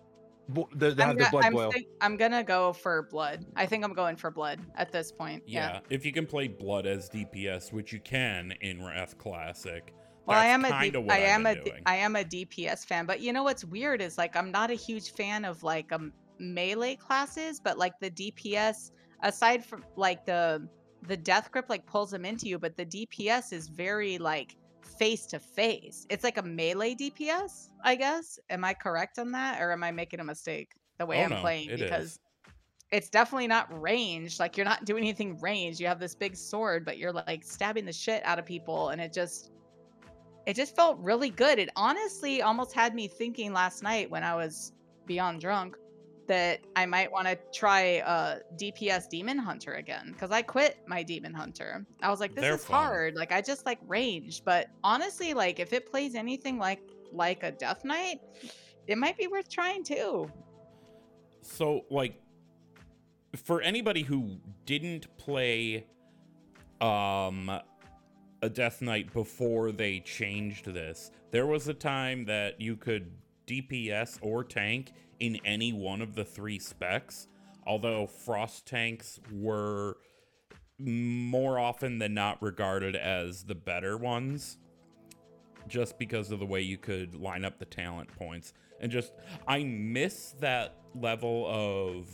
bo- 0.48 0.68
they, 0.74 0.90
they 0.94 1.02
I'm, 1.02 1.09
have 1.11 1.18
the 1.18 1.28
blood 1.30 1.44
I'm, 1.44 1.52
boil. 1.52 1.70
think- 1.72 1.87
I'm 2.00 2.16
gonna 2.16 2.44
go 2.44 2.72
for 2.72 3.02
blood. 3.11 3.44
I 3.57 3.66
think 3.66 3.85
I'm 3.85 3.92
going 3.94 4.16
for 4.16 4.30
blood 4.30 4.61
at 4.76 4.92
this 4.92 5.11
point. 5.12 5.42
Yeah, 5.46 5.74
Yeah. 5.74 5.80
if 5.90 6.04
you 6.07 6.12
can 6.12 6.26
play 6.26 6.48
Blood 6.48 6.87
as 6.87 7.09
DPS, 7.09 7.72
which 7.72 7.92
you 7.92 8.00
can 8.00 8.52
in 8.61 8.85
Wrath 8.85 9.16
Classic. 9.18 9.92
Well, 10.26 10.38
I 10.38 10.44
that's 10.44 10.54
am 10.54 10.64
a 10.64 10.68
kinda 10.85 10.98
D- 10.98 11.04
what 11.04 11.12
I 11.14 11.16
I've 11.18 11.22
am 11.24 11.42
been 11.44 11.52
a 11.59 11.64
D- 11.64 11.70
doing. 11.70 11.83
I 11.87 11.96
am 11.96 12.16
a 12.16 12.24
DPS 12.24 12.85
fan, 12.87 13.04
but 13.07 13.20
you 13.20 13.33
know 13.33 13.42
what's 13.42 13.64
weird 13.64 14.00
is 14.00 14.16
like 14.18 14.37
I'm 14.37 14.50
not 14.50 14.70
a 14.70 14.74
huge 14.74 15.12
fan 15.12 15.44
of 15.44 15.62
like 15.62 15.92
um 15.92 16.12
melee 16.38 16.96
classes, 16.96 17.61
but 17.61 17.76
like 17.78 17.92
the 18.00 18.11
DPS 18.11 18.90
aside 19.22 19.64
from 19.64 19.85
like 19.96 20.24
the 20.24 20.66
the 21.07 21.16
death 21.16 21.50
grip 21.50 21.66
like 21.68 21.85
pulls 21.85 22.11
them 22.11 22.24
into 22.24 22.48
you, 22.48 22.59
but 22.59 22.76
the 22.76 22.87
DPS 22.87 23.52
is 23.52 23.68
very 23.68 24.16
like 24.16 24.57
face 24.85 25.27
to 25.27 25.38
face. 25.38 26.07
It's 26.11 26.25
like 26.25 26.38
a 26.38 26.42
melee 26.42 26.94
DPS, 26.94 27.70
I 27.83 27.94
guess. 27.94 28.38
Am 28.51 28.64
I 28.64 28.75
correct 28.75 29.18
on 29.18 29.33
that, 29.33 29.61
or 29.61 29.73
am 29.73 29.83
I 29.83 29.90
making 29.90 30.20
a 30.20 30.25
mistake 30.25 30.73
the 30.99 31.07
way 31.07 31.20
oh 31.20 31.25
I'm 31.25 31.31
no, 31.31 31.40
playing? 31.40 31.70
it 31.70 31.81
because 31.81 32.12
is. 32.12 32.18
it's 32.92 33.11
definitely 33.11 33.49
not 33.49 33.68
ranged. 33.81 34.40
Like 34.40 34.57
you're 34.57 34.66
not 34.66 34.85
doing 34.85 35.03
anything 35.03 35.38
ranged. 35.40 35.81
You 35.81 35.87
have 35.87 36.01
this 36.01 36.14
big 36.14 36.37
sword, 36.37 36.85
but 36.85 36.99
you're 36.99 37.12
like 37.12 37.44
stabbing 37.44 37.85
the 37.85 37.92
shit 37.92 38.25
out 38.25 38.38
of 38.38 38.47
people, 38.47 38.90
and 38.90 39.01
it 39.01 39.12
just 39.12 39.51
it 40.47 40.55
just 40.55 40.77
felt 40.77 40.99
really 40.99 41.31
good. 41.31 41.59
It 41.59 41.70
honestly 41.77 42.42
almost 42.42 42.73
had 42.73 42.94
me 42.94 43.09
thinking 43.09 43.53
last 43.53 43.83
night 43.83 44.11
when 44.11 44.23
I 44.23 44.35
was 44.35 44.73
beyond 45.07 45.40
drunk 45.40 45.77
that 46.26 46.60
I 46.76 46.87
might 46.87 47.10
want 47.10 47.26
to 47.28 47.38
try 47.52 47.98
uh 48.00 48.38
DPS 48.56 49.08
Demon 49.08 49.38
Hunter 49.38 49.74
again 49.74 50.10
because 50.12 50.30
I 50.30 50.42
quit 50.42 50.78
my 50.87 51.02
Demon 51.02 51.34
Hunter. 51.34 51.87
I 52.02 52.10
was 52.10 52.20
like, 52.20 52.34
this 52.34 52.42
They're 52.42 52.54
is 52.54 52.64
fun. 52.64 52.84
hard. 52.84 53.14
Like 53.16 53.32
I 53.32 53.40
just 53.40 53.66
like 53.66 53.78
ranged, 53.87 54.44
but 54.44 54.68
honestly, 54.82 55.34
like 55.34 55.58
if 55.60 55.72
it 55.72 55.90
plays 55.90 56.14
anything 56.14 56.58
like 56.58 56.80
like 57.12 57.42
a 57.42 57.50
Death 57.52 57.84
Knight, 57.84 58.20
it 58.87 58.98
might 58.98 59.16
be 59.16 59.26
worth 59.26 59.48
trying 59.48 59.84
too. 59.84 60.30
So, 61.42 61.84
like, 61.90 62.20
for 63.37 63.60
anybody 63.60 64.02
who 64.02 64.38
didn't 64.66 65.14
play 65.16 65.87
um 66.80 67.50
a 68.42 68.48
Death 68.48 68.82
Knight 68.82 69.12
before 69.12 69.72
they 69.72 70.00
changed 70.00 70.66
this, 70.66 71.10
there 71.30 71.46
was 71.46 71.68
a 71.68 71.74
time 71.74 72.24
that 72.26 72.60
you 72.60 72.76
could 72.76 73.10
DPS 73.46 74.18
or 74.22 74.44
tank 74.44 74.92
in 75.20 75.38
any 75.44 75.72
one 75.72 76.00
of 76.00 76.14
the 76.14 76.24
three 76.24 76.59
specs. 76.59 77.29
Although 77.66 78.07
frost 78.07 78.66
tanks 78.66 79.20
were 79.33 79.96
more 80.79 81.59
often 81.59 81.98
than 81.98 82.14
not 82.14 82.42
regarded 82.42 82.96
as 82.96 83.44
the 83.44 83.55
better 83.55 83.96
ones 83.96 84.59
just 85.68 85.98
because 85.98 86.31
of 86.31 86.38
the 86.38 86.46
way 86.46 86.61
you 86.61 86.77
could 86.77 87.14
line 87.14 87.44
up 87.44 87.59
the 87.59 87.64
talent 87.64 88.11
points 88.16 88.53
and 88.81 88.90
just 88.90 89.12
i 89.46 89.62
miss 89.62 90.35
that 90.40 90.74
level 90.94 91.46
of 91.48 92.07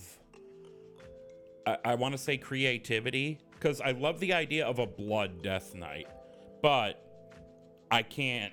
i, 1.67 1.77
I 1.85 1.95
want 1.95 2.13
to 2.13 2.19
say 2.19 2.37
creativity 2.37 3.39
because 3.55 3.81
i 3.81 3.93
love 3.93 4.21
the 4.21 4.35
idea 4.35 4.67
of 4.67 4.79
a 4.79 4.87
blood 4.87 5.43
death 5.43 5.75
knight 5.75 6.07
but 6.63 7.03
i 7.91 8.03
can't 8.03 8.53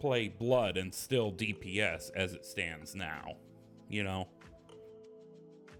play 0.00 0.28
blood 0.28 0.76
and 0.76 0.92
still 0.92 1.32
dps 1.32 2.10
as 2.14 2.34
it 2.34 2.44
stands 2.44 2.94
now 2.94 3.36
you 3.88 4.02
know 4.04 4.28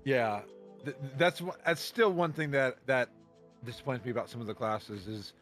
Yeah, 0.04 0.40
th- 0.84 0.96
that's 1.16 1.40
one- 1.40 1.56
that's 1.64 1.80
still 1.80 2.12
one 2.12 2.32
thing 2.32 2.50
that 2.52 2.76
that 2.86 3.10
disappoints 3.64 4.04
me 4.04 4.10
about 4.10 4.30
some 4.30 4.40
of 4.40 4.46
the 4.46 4.54
classes 4.54 5.06
is 5.08 5.32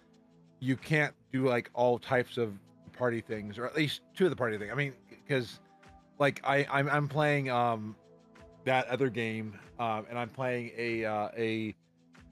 you 0.60 0.76
can't 0.76 1.14
do 1.32 1.46
like 1.46 1.70
all 1.74 1.98
types 1.98 2.38
of 2.38 2.54
party 2.92 3.20
things, 3.20 3.58
or 3.58 3.66
at 3.66 3.76
least 3.76 4.00
two 4.14 4.24
of 4.24 4.30
the 4.30 4.36
party 4.36 4.56
thing. 4.58 4.70
I 4.70 4.74
mean, 4.74 4.94
because 5.10 5.60
like 6.18 6.40
I 6.44 6.66
I'm 6.70 6.88
I'm 6.88 7.08
playing 7.08 7.50
um 7.50 7.94
that 8.64 8.86
other 8.88 9.10
game 9.10 9.58
um 9.78 10.06
and 10.08 10.18
I'm 10.18 10.30
playing 10.30 10.72
a 10.76 11.04
uh, 11.04 11.28
a 11.36 11.74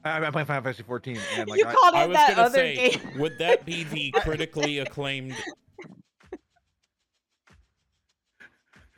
I'm 0.05 0.25
I'm 0.25 0.33
playing 0.33 0.47
Final 0.47 0.63
Fantasy 0.63 0.83
14 0.83 1.19
and 1.37 1.49
like 1.49 1.61
you 1.61 1.67
I, 1.67 1.73
called 1.75 1.95
i 1.95 2.05
it 2.05 2.09
was 2.09 2.17
that 2.17 2.39
other 2.39 2.59
say 2.59 2.75
game. 2.91 3.19
would 3.19 3.39
that 3.39 3.65
be 3.65 3.85
the 3.85 4.11
critically 4.23 4.79
acclaimed 4.81 5.35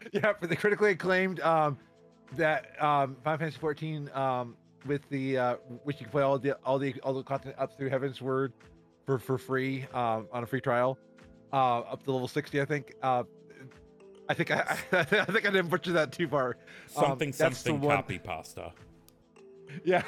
yeah 0.12 0.32
for 0.34 0.46
the 0.46 0.56
critically 0.56 0.92
acclaimed 0.92 1.40
um 1.40 1.78
that 2.36 2.82
um 2.82 3.16
Final 3.22 3.38
Fantasy 3.38 3.58
14 3.58 4.10
um 4.14 4.56
with 4.86 5.08
the 5.10 5.38
uh 5.38 5.54
which 5.84 6.00
you 6.00 6.06
can 6.06 6.12
play 6.12 6.22
all 6.22 6.38
the 6.38 6.52
all 6.64 6.78
the 6.78 6.94
all 7.02 7.14
the 7.14 7.22
content 7.22 7.54
up 7.58 7.76
through 7.76 7.90
Heavensward 7.90 8.52
for 9.04 9.18
for 9.18 9.38
free 9.38 9.86
um 9.94 10.28
on 10.32 10.42
a 10.42 10.46
free 10.46 10.60
trial 10.60 10.98
uh 11.52 11.80
up 11.80 12.02
to 12.04 12.12
level 12.12 12.28
60 12.28 12.60
I 12.60 12.64
think 12.64 12.94
uh 13.02 13.24
I 14.28 14.34
think 14.34 14.50
I 14.50 14.76
I, 14.92 15.04
think 15.04 15.46
I 15.46 15.50
didn't 15.50 15.68
butcher 15.68 15.92
that 15.92 16.10
too 16.10 16.26
far. 16.26 16.56
Something 16.88 17.30
the 17.30 17.36
something 17.36 17.80
copy 17.80 18.18
pasta. 18.18 18.72
Yeah 19.84 20.02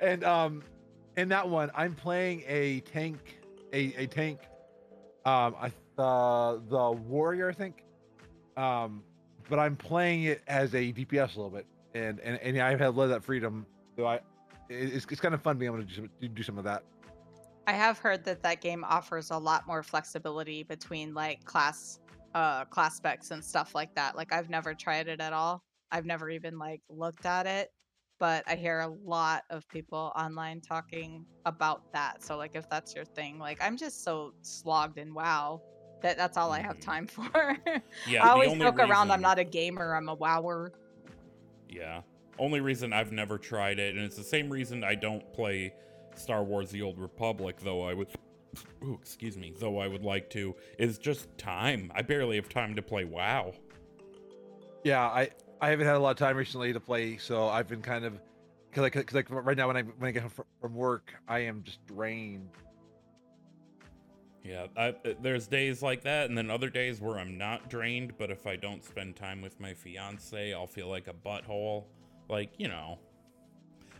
and 0.00 0.24
um 0.24 0.62
in 1.16 1.28
that 1.28 1.48
one 1.48 1.70
i'm 1.74 1.94
playing 1.94 2.42
a 2.46 2.80
tank 2.80 3.38
a, 3.72 3.94
a 3.96 4.06
tank 4.06 4.40
um 5.24 5.54
i 5.60 5.72
uh 6.00 6.58
the 6.68 6.92
warrior 7.06 7.48
i 7.48 7.52
think 7.52 7.82
um 8.56 9.02
but 9.48 9.58
i'm 9.58 9.76
playing 9.76 10.24
it 10.24 10.42
as 10.46 10.74
a 10.74 10.92
dps 10.92 11.34
a 11.34 11.40
little 11.40 11.50
bit 11.50 11.66
and 11.94 12.20
and, 12.20 12.38
and 12.38 12.58
i've 12.60 12.78
had 12.78 12.88
a 12.88 12.90
lot 12.90 13.04
of 13.04 13.10
that 13.10 13.22
freedom 13.24 13.66
so 13.96 14.06
i 14.06 14.20
it's, 14.68 15.06
it's 15.10 15.20
kind 15.20 15.34
of 15.34 15.40
fun 15.40 15.56
being 15.56 15.72
able 15.72 15.82
to 15.82 16.08
do 16.20 16.28
do 16.28 16.42
some 16.42 16.58
of 16.58 16.64
that 16.64 16.82
I 17.68 17.72
have 17.72 17.98
heard 17.98 18.24
that 18.24 18.42
that 18.44 18.62
game 18.62 18.82
offers 18.82 19.30
a 19.30 19.36
lot 19.36 19.66
more 19.66 19.82
flexibility 19.82 20.62
between 20.62 21.12
like 21.12 21.44
class 21.44 22.00
uh 22.34 22.64
class 22.64 22.96
specs 22.96 23.30
and 23.30 23.44
stuff 23.44 23.74
like 23.74 23.94
that. 23.94 24.16
Like 24.16 24.32
I've 24.32 24.48
never 24.48 24.72
tried 24.72 25.06
it 25.06 25.20
at 25.20 25.34
all. 25.34 25.62
I've 25.92 26.06
never 26.06 26.30
even 26.30 26.58
like 26.58 26.80
looked 26.88 27.26
at 27.26 27.46
it, 27.46 27.70
but 28.18 28.42
I 28.46 28.54
hear 28.54 28.80
a 28.80 28.88
lot 28.88 29.42
of 29.50 29.68
people 29.68 30.12
online 30.16 30.62
talking 30.62 31.26
about 31.44 31.92
that. 31.92 32.22
So 32.22 32.38
like 32.38 32.54
if 32.54 32.66
that's 32.70 32.94
your 32.94 33.04
thing, 33.04 33.38
like 33.38 33.58
I'm 33.60 33.76
just 33.76 34.02
so 34.02 34.32
slogged 34.40 34.96
in 34.96 35.12
WoW 35.12 35.60
that 36.02 36.16
that's 36.16 36.36
all 36.36 36.52
I 36.52 36.60
have 36.60 36.76
Mhm. 36.78 36.80
time 36.84 37.06
for. 37.08 37.56
yeah 38.08 38.24
I 38.24 38.30
always 38.30 38.50
only 38.50 38.64
joke 38.64 38.78
around 38.78 39.10
I'm 39.10 39.20
not 39.20 39.38
a 39.38 39.44
gamer, 39.44 39.94
I'm 39.94 40.08
a 40.08 40.14
wower. 40.14 40.72
Yeah. 41.68 42.02
Only 42.38 42.60
reason 42.60 42.92
I've 42.92 43.10
never 43.12 43.36
tried 43.36 43.78
it, 43.78 43.96
and 43.96 44.04
it's 44.04 44.16
the 44.16 44.22
same 44.22 44.48
reason 44.48 44.84
I 44.84 44.94
don't 44.94 45.32
play 45.32 45.74
Star 46.14 46.44
Wars 46.44 46.70
The 46.70 46.82
Old 46.82 46.98
Republic, 46.98 47.56
though 47.60 47.82
I 47.82 47.94
would 47.94 48.08
ooh, 48.82 48.98
excuse 49.00 49.36
me, 49.36 49.52
though 49.58 49.78
I 49.78 49.88
would 49.88 50.04
like 50.04 50.30
to, 50.30 50.54
is 50.78 50.98
just 50.98 51.36
time. 51.36 51.90
I 51.94 52.02
barely 52.02 52.36
have 52.36 52.48
time 52.48 52.74
to 52.76 52.82
play 52.82 53.04
WoW. 53.04 53.52
Yeah, 54.84 55.02
I 55.02 55.30
I 55.60 55.70
haven't 55.70 55.86
had 55.86 55.96
a 55.96 55.98
lot 55.98 56.10
of 56.12 56.16
time 56.16 56.36
recently 56.36 56.72
to 56.72 56.80
play, 56.80 57.16
so 57.16 57.48
I've 57.48 57.66
been 57.68 57.82
kind 57.82 58.04
of 58.04 58.20
because 58.70 58.82
like 58.82 58.92
because 58.94 59.14
like 59.14 59.26
right 59.30 59.56
now 59.56 59.66
when 59.66 59.76
I 59.76 59.82
when 59.82 60.08
I 60.08 60.12
get 60.12 60.22
home 60.22 60.32
from 60.60 60.74
work, 60.74 61.12
I 61.26 61.40
am 61.40 61.62
just 61.64 61.84
drained. 61.86 62.50
Yeah, 64.48 64.66
I, 64.78 64.88
uh, 64.88 64.94
there's 65.20 65.46
days 65.46 65.82
like 65.82 66.04
that, 66.04 66.30
and 66.30 66.38
then 66.38 66.50
other 66.50 66.70
days 66.70 67.02
where 67.02 67.18
I'm 67.18 67.36
not 67.36 67.68
drained, 67.68 68.14
but 68.16 68.30
if 68.30 68.46
I 68.46 68.56
don't 68.56 68.82
spend 68.82 69.14
time 69.14 69.42
with 69.42 69.60
my 69.60 69.74
fiance, 69.74 70.54
I'll 70.54 70.66
feel 70.66 70.88
like 70.88 71.06
a 71.06 71.12
butthole. 71.12 71.84
Like, 72.30 72.52
you 72.56 72.68
know. 72.68 72.98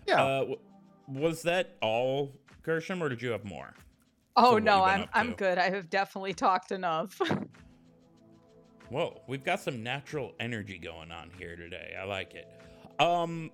Yeah. 0.06 0.24
Uh, 0.24 0.38
w- 0.40 0.58
was 1.06 1.42
that 1.42 1.76
all, 1.82 2.32
Gershom, 2.62 3.02
or 3.02 3.10
did 3.10 3.20
you 3.20 3.30
have 3.30 3.44
more? 3.44 3.74
Oh 4.36 4.56
no, 4.56 4.84
I'm 4.84 5.06
I'm 5.12 5.32
good. 5.32 5.58
I 5.58 5.68
have 5.68 5.90
definitely 5.90 6.32
talked 6.32 6.72
enough. 6.72 7.20
Whoa, 8.88 9.20
we've 9.26 9.44
got 9.44 9.60
some 9.60 9.82
natural 9.82 10.32
energy 10.40 10.78
going 10.78 11.10
on 11.10 11.30
here 11.36 11.56
today. 11.56 11.94
I 12.00 12.04
like 12.04 12.34
it. 12.34 12.48
Um, 13.00 13.50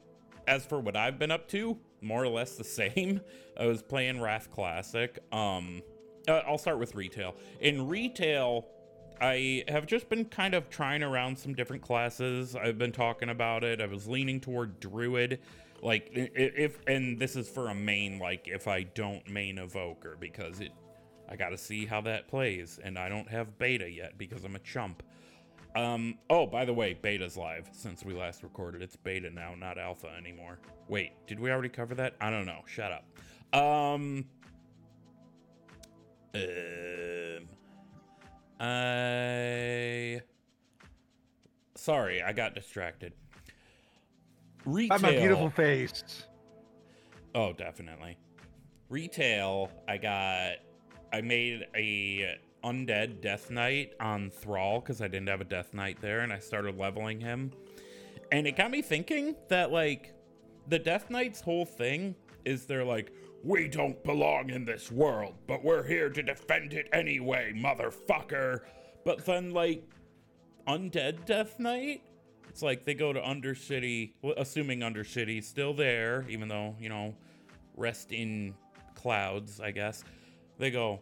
as 0.46 0.64
for 0.64 0.78
what 0.78 0.94
I've 0.96 1.18
been 1.18 1.32
up 1.32 1.48
to, 1.48 1.76
more 2.02 2.22
or 2.22 2.28
less 2.28 2.54
the 2.56 2.64
same. 2.92 3.20
I 3.58 3.66
was 3.66 3.82
playing 3.82 4.20
Wrath 4.20 4.50
Classic. 4.52 5.18
Um, 5.32 5.82
uh, 6.28 6.42
I'll 6.46 6.58
start 6.58 6.78
with 6.78 6.94
retail. 6.94 7.34
In 7.60 7.88
retail, 7.88 8.66
I 9.20 9.64
have 9.68 9.86
just 9.86 10.08
been 10.08 10.24
kind 10.24 10.54
of 10.54 10.68
trying 10.70 11.02
around 11.02 11.38
some 11.38 11.54
different 11.54 11.82
classes. 11.82 12.56
I've 12.56 12.78
been 12.78 12.92
talking 12.92 13.28
about 13.28 13.64
it. 13.64 13.80
I 13.80 13.86
was 13.86 14.06
leaning 14.06 14.40
toward 14.40 14.80
Druid. 14.80 15.40
Like 15.82 16.10
if 16.12 16.78
and 16.86 17.18
this 17.18 17.36
is 17.36 17.48
for 17.48 17.68
a 17.68 17.74
main 17.74 18.18
like 18.18 18.48
if 18.48 18.66
I 18.68 18.84
don't 18.84 19.28
main 19.28 19.58
Evoker 19.58 20.16
because 20.18 20.60
it 20.60 20.72
I 21.28 21.36
got 21.36 21.50
to 21.50 21.58
see 21.58 21.84
how 21.84 22.00
that 22.02 22.28
plays 22.28 22.78
and 22.82 22.98
I 22.98 23.08
don't 23.08 23.28
have 23.28 23.58
beta 23.58 23.90
yet 23.90 24.16
because 24.16 24.44
I'm 24.44 24.56
a 24.56 24.60
chump. 24.60 25.02
Um 25.76 26.18
oh, 26.30 26.46
by 26.46 26.64
the 26.64 26.72
way, 26.72 26.94
beta's 26.94 27.36
live 27.36 27.68
since 27.72 28.02
we 28.02 28.14
last 28.14 28.42
recorded. 28.42 28.80
It's 28.80 28.96
beta 28.96 29.30
now, 29.30 29.54
not 29.54 29.76
alpha 29.76 30.08
anymore. 30.16 30.58
Wait, 30.88 31.12
did 31.26 31.38
we 31.38 31.50
already 31.50 31.68
cover 31.68 31.94
that? 31.96 32.14
I 32.20 32.30
don't 32.30 32.46
know. 32.46 32.62
Shut 32.66 32.90
up. 32.90 33.58
Um 33.58 34.24
um 36.34 37.48
I 38.60 40.20
Sorry, 41.76 42.22
I 42.22 42.32
got 42.32 42.54
distracted. 42.54 43.12
Retail. 44.64 44.98
By 44.98 45.10
my 45.10 45.16
beautiful 45.16 45.50
face. 45.50 46.24
Oh, 47.34 47.52
definitely. 47.52 48.16
Retail, 48.88 49.70
I 49.88 49.98
got 49.98 50.52
I 51.12 51.20
made 51.20 51.66
a 51.76 52.38
undead 52.64 53.20
death 53.20 53.50
knight 53.50 53.92
on 54.00 54.30
Thrall 54.30 54.80
because 54.80 55.00
I 55.00 55.08
didn't 55.08 55.28
have 55.28 55.40
a 55.40 55.44
death 55.44 55.74
knight 55.74 55.98
there 56.00 56.20
and 56.20 56.32
I 56.32 56.38
started 56.38 56.78
leveling 56.78 57.20
him. 57.20 57.52
And 58.32 58.46
it 58.46 58.56
got 58.56 58.70
me 58.70 58.82
thinking 58.82 59.36
that 59.48 59.70
like 59.70 60.14
the 60.68 60.78
Death 60.78 61.10
Knight's 61.10 61.40
whole 61.40 61.66
thing 61.66 62.14
is 62.44 62.66
they're 62.66 62.84
like, 62.84 63.12
we 63.44 63.68
don't 63.68 64.02
belong 64.04 64.48
in 64.48 64.64
this 64.64 64.90
world, 64.90 65.34
but 65.46 65.62
we're 65.62 65.82
here 65.82 66.08
to 66.08 66.22
defend 66.22 66.72
it 66.72 66.88
anyway, 66.92 67.52
motherfucker. 67.54 68.60
But 69.04 69.26
then 69.26 69.52
like 69.52 69.84
Undead 70.66 71.26
Death 71.26 71.60
Knight, 71.60 72.02
it's 72.48 72.62
like 72.62 72.84
they 72.84 72.94
go 72.94 73.12
to 73.12 73.20
Undercity, 73.20 74.12
assuming 74.38 74.80
Undercity's 74.80 75.46
still 75.46 75.74
there, 75.74 76.24
even 76.30 76.48
though, 76.48 76.74
you 76.80 76.88
know, 76.88 77.14
rest 77.76 78.12
in 78.12 78.54
clouds, 78.94 79.60
I 79.60 79.72
guess. 79.72 80.04
They 80.58 80.70
go, 80.70 81.00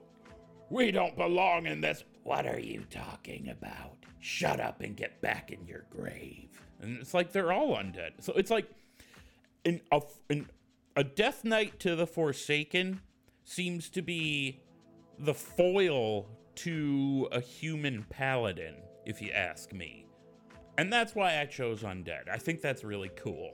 We 0.69 0.91
don't 0.91 1.17
belong 1.17 1.67
in 1.67 1.81
this. 1.81 2.03
What 2.25 2.47
are 2.47 2.59
you 2.59 2.85
talking 2.91 3.51
about? 3.51 3.99
Shut 4.19 4.59
up 4.59 4.81
and 4.81 4.97
get 4.97 5.21
back 5.21 5.53
in 5.53 5.65
your 5.67 5.85
grave. 5.91 6.61
And 6.81 6.99
it's 6.99 7.15
like 7.15 7.31
they're 7.31 7.53
all 7.53 7.77
undead. 7.77 8.13
So 8.21 8.33
it's 8.35 8.51
like 8.51 8.69
an, 9.65 9.81
a, 9.93 10.01
an, 10.31 10.49
a 10.97 11.05
Death 11.05 11.45
Knight 11.45 11.81
to 11.81 11.97
the 11.97 12.07
Forsaken 12.07 13.01
seems 13.45 13.89
to 13.91 14.03
be 14.03 14.61
the 15.19 15.35
foil 15.35 16.29
to 16.55 17.29
a 17.33 17.41
human 17.41 18.05
paladin, 18.11 18.77
if 19.07 19.23
you 19.23 19.31
ask 19.31 19.73
me. 19.73 20.07
And 20.79 20.93
that's 20.93 21.15
why 21.15 21.41
I 21.41 21.47
chose 21.47 21.83
Undead. 21.83 22.29
I 22.31 22.37
think 22.37 22.61
that's 22.61 22.85
really 22.85 23.11
cool. 23.17 23.53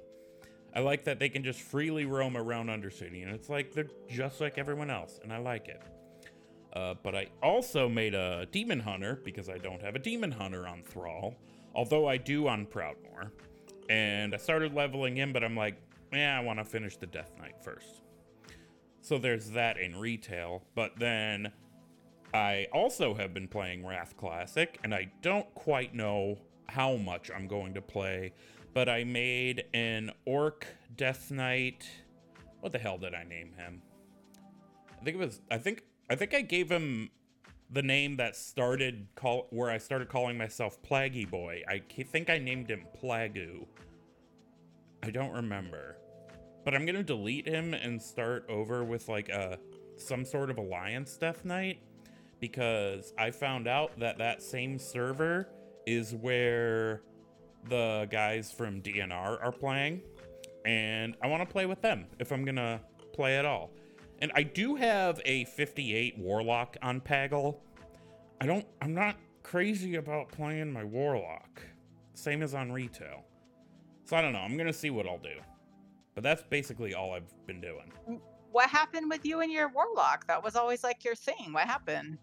I 0.75 0.81
like 0.81 1.05
that 1.05 1.19
they 1.19 1.29
can 1.29 1.43
just 1.43 1.61
freely 1.61 2.05
roam 2.05 2.37
around 2.37 2.69
Undercity, 2.69 3.23
and 3.25 3.35
it's 3.35 3.49
like 3.49 3.73
they're 3.73 3.89
just 4.09 4.41
like 4.41 4.59
everyone 4.59 4.91
else, 4.91 5.19
and 5.23 5.33
I 5.33 5.39
like 5.39 5.69
it. 5.69 5.83
Uh, 6.75 6.95
but 7.03 7.15
I 7.15 7.29
also 7.43 7.89
made 7.89 8.15
a 8.15 8.47
Demon 8.53 8.81
Hunter 8.81 9.21
because 9.25 9.49
I 9.49 9.59
don't 9.59 9.83
have 9.83 9.95
a 9.95 9.99
Demon 9.99 10.31
Hunter 10.31 10.69
on 10.69 10.83
Thrall, 10.83 11.35
although 11.75 12.07
I 12.07 12.19
do 12.19 12.47
on 12.47 12.67
Proudmoore. 12.67 13.31
And 13.89 14.35
I 14.35 14.37
started 14.37 14.75
leveling 14.75 15.17
him, 15.17 15.33
but 15.33 15.43
I'm 15.43 15.57
like, 15.57 15.77
yeah, 16.13 16.39
I 16.39 16.43
want 16.43 16.59
to 16.59 16.65
finish 16.65 16.97
the 16.97 17.07
Death 17.07 17.33
Knight 17.39 17.57
first. 17.63 18.03
So 19.01 19.19
there's 19.19 19.51
that 19.51 19.79
in 19.79 19.97
retail, 19.97 20.65
but 20.75 20.99
then 20.99 21.53
I 22.35 22.67
also 22.73 23.15
have 23.15 23.33
been 23.33 23.49
playing 23.49 23.87
Wrath 23.87 24.17
Classic, 24.17 24.79
and 24.85 24.95
I 24.95 25.11
don't 25.23 25.53
quite 25.55 25.95
know 25.95 26.39
how 26.69 26.97
much 26.97 27.31
I'm 27.35 27.47
going 27.47 27.75
to 27.75 27.81
play, 27.81 28.33
but 28.75 28.89
I 28.89 29.05
made 29.05 29.65
an 29.73 30.13
Orc 30.27 30.67
Death 30.97 31.31
Knight. 31.31 31.89
What 32.61 32.73
the 32.73 32.79
hell 32.79 32.99
did 32.99 33.15
I 33.15 33.25
name 33.25 33.53
him? 33.57 33.81
I 35.01 35.05
think 35.05 35.17
it 35.17 35.21
was. 35.21 35.41
I 35.51 35.59
think. 35.59 35.85
I 36.11 36.17
think 36.17 36.35
I 36.35 36.41
gave 36.41 36.71
him 36.71 37.11
the 37.71 37.83
name 37.83 38.17
that 38.17 38.35
started 38.35 39.07
call 39.15 39.47
where 39.51 39.71
I 39.71 39.79
started 39.79 40.09
calling 40.09 40.37
myself 40.37 40.83
Plaggy 40.83 41.29
Boy. 41.29 41.63
I 41.69 41.83
think 42.03 42.31
I 42.31 42.39
named 42.39 42.71
him 42.71 42.85
Plagu. 43.01 43.67
I 45.03 45.11
don't 45.11 45.33
remember, 45.33 45.97
but 46.65 46.75
I'm 46.75 46.85
gonna 46.85 47.03
delete 47.03 47.47
him 47.47 47.75
and 47.75 48.01
start 48.01 48.45
over 48.49 48.85
with 48.85 49.09
like 49.09 49.29
a 49.29 49.59
some 49.97 50.25
sort 50.25 50.51
of 50.51 50.59
alliance 50.59 51.17
Death 51.17 51.45
Knight 51.45 51.81
because 52.41 53.13
I 53.19 53.31
found 53.31 53.67
out 53.67 53.99
that 53.99 54.19
that 54.19 54.43
same 54.43 54.79
server 54.79 55.49
is 55.87 56.15
where 56.15 57.03
the 57.69 58.07
guys 58.11 58.53
from 58.53 58.81
DNR 58.81 59.43
are 59.43 59.53
playing, 59.53 60.03
and 60.65 61.17
I 61.23 61.27
want 61.27 61.47
to 61.47 61.53
play 61.53 61.67
with 61.67 61.81
them 61.81 62.07
if 62.19 62.33
I'm 62.33 62.45
gonna 62.45 62.81
play 63.13 63.39
at 63.39 63.45
all. 63.45 63.71
And 64.21 64.33
I 64.35 64.43
do 64.43 64.75
have 64.75 65.21
a 65.25 65.45
58 65.45 66.19
Warlock 66.19 66.77
on 66.83 67.01
Pagle. 67.01 67.57
I 68.41 68.47
don't. 68.47 68.67
I'm 68.83 68.95
not 68.95 69.17
crazy 69.43 69.95
about 69.95 70.31
playing 70.31 70.73
my 70.73 70.85
Warlock, 70.85 71.63
same 72.15 72.43
as 72.43 72.55
on 72.55 72.73
retail. 72.73 73.25
So 74.09 74.17
I 74.17 74.23
don't 74.23 74.33
know. 74.33 74.39
I'm 74.39 74.57
gonna 74.57 74.73
see 74.73 74.89
what 74.89 75.07
I'll 75.07 75.19
do. 75.19 75.37
But 76.15 76.25
that's 76.25 76.43
basically 76.43 76.95
all 76.95 77.13
I've 77.13 77.31
been 77.47 77.61
doing. 77.61 77.93
what 78.51 78.71
happened 78.71 79.11
with 79.11 79.27
you 79.27 79.41
and 79.41 79.53
your 79.53 79.69
warlock? 79.69 80.27
That 80.27 80.43
was 80.43 80.57
always 80.57 80.83
like 80.83 81.05
your 81.05 81.15
thing. 81.15 81.53
What 81.53 81.67
happened? 81.67 82.17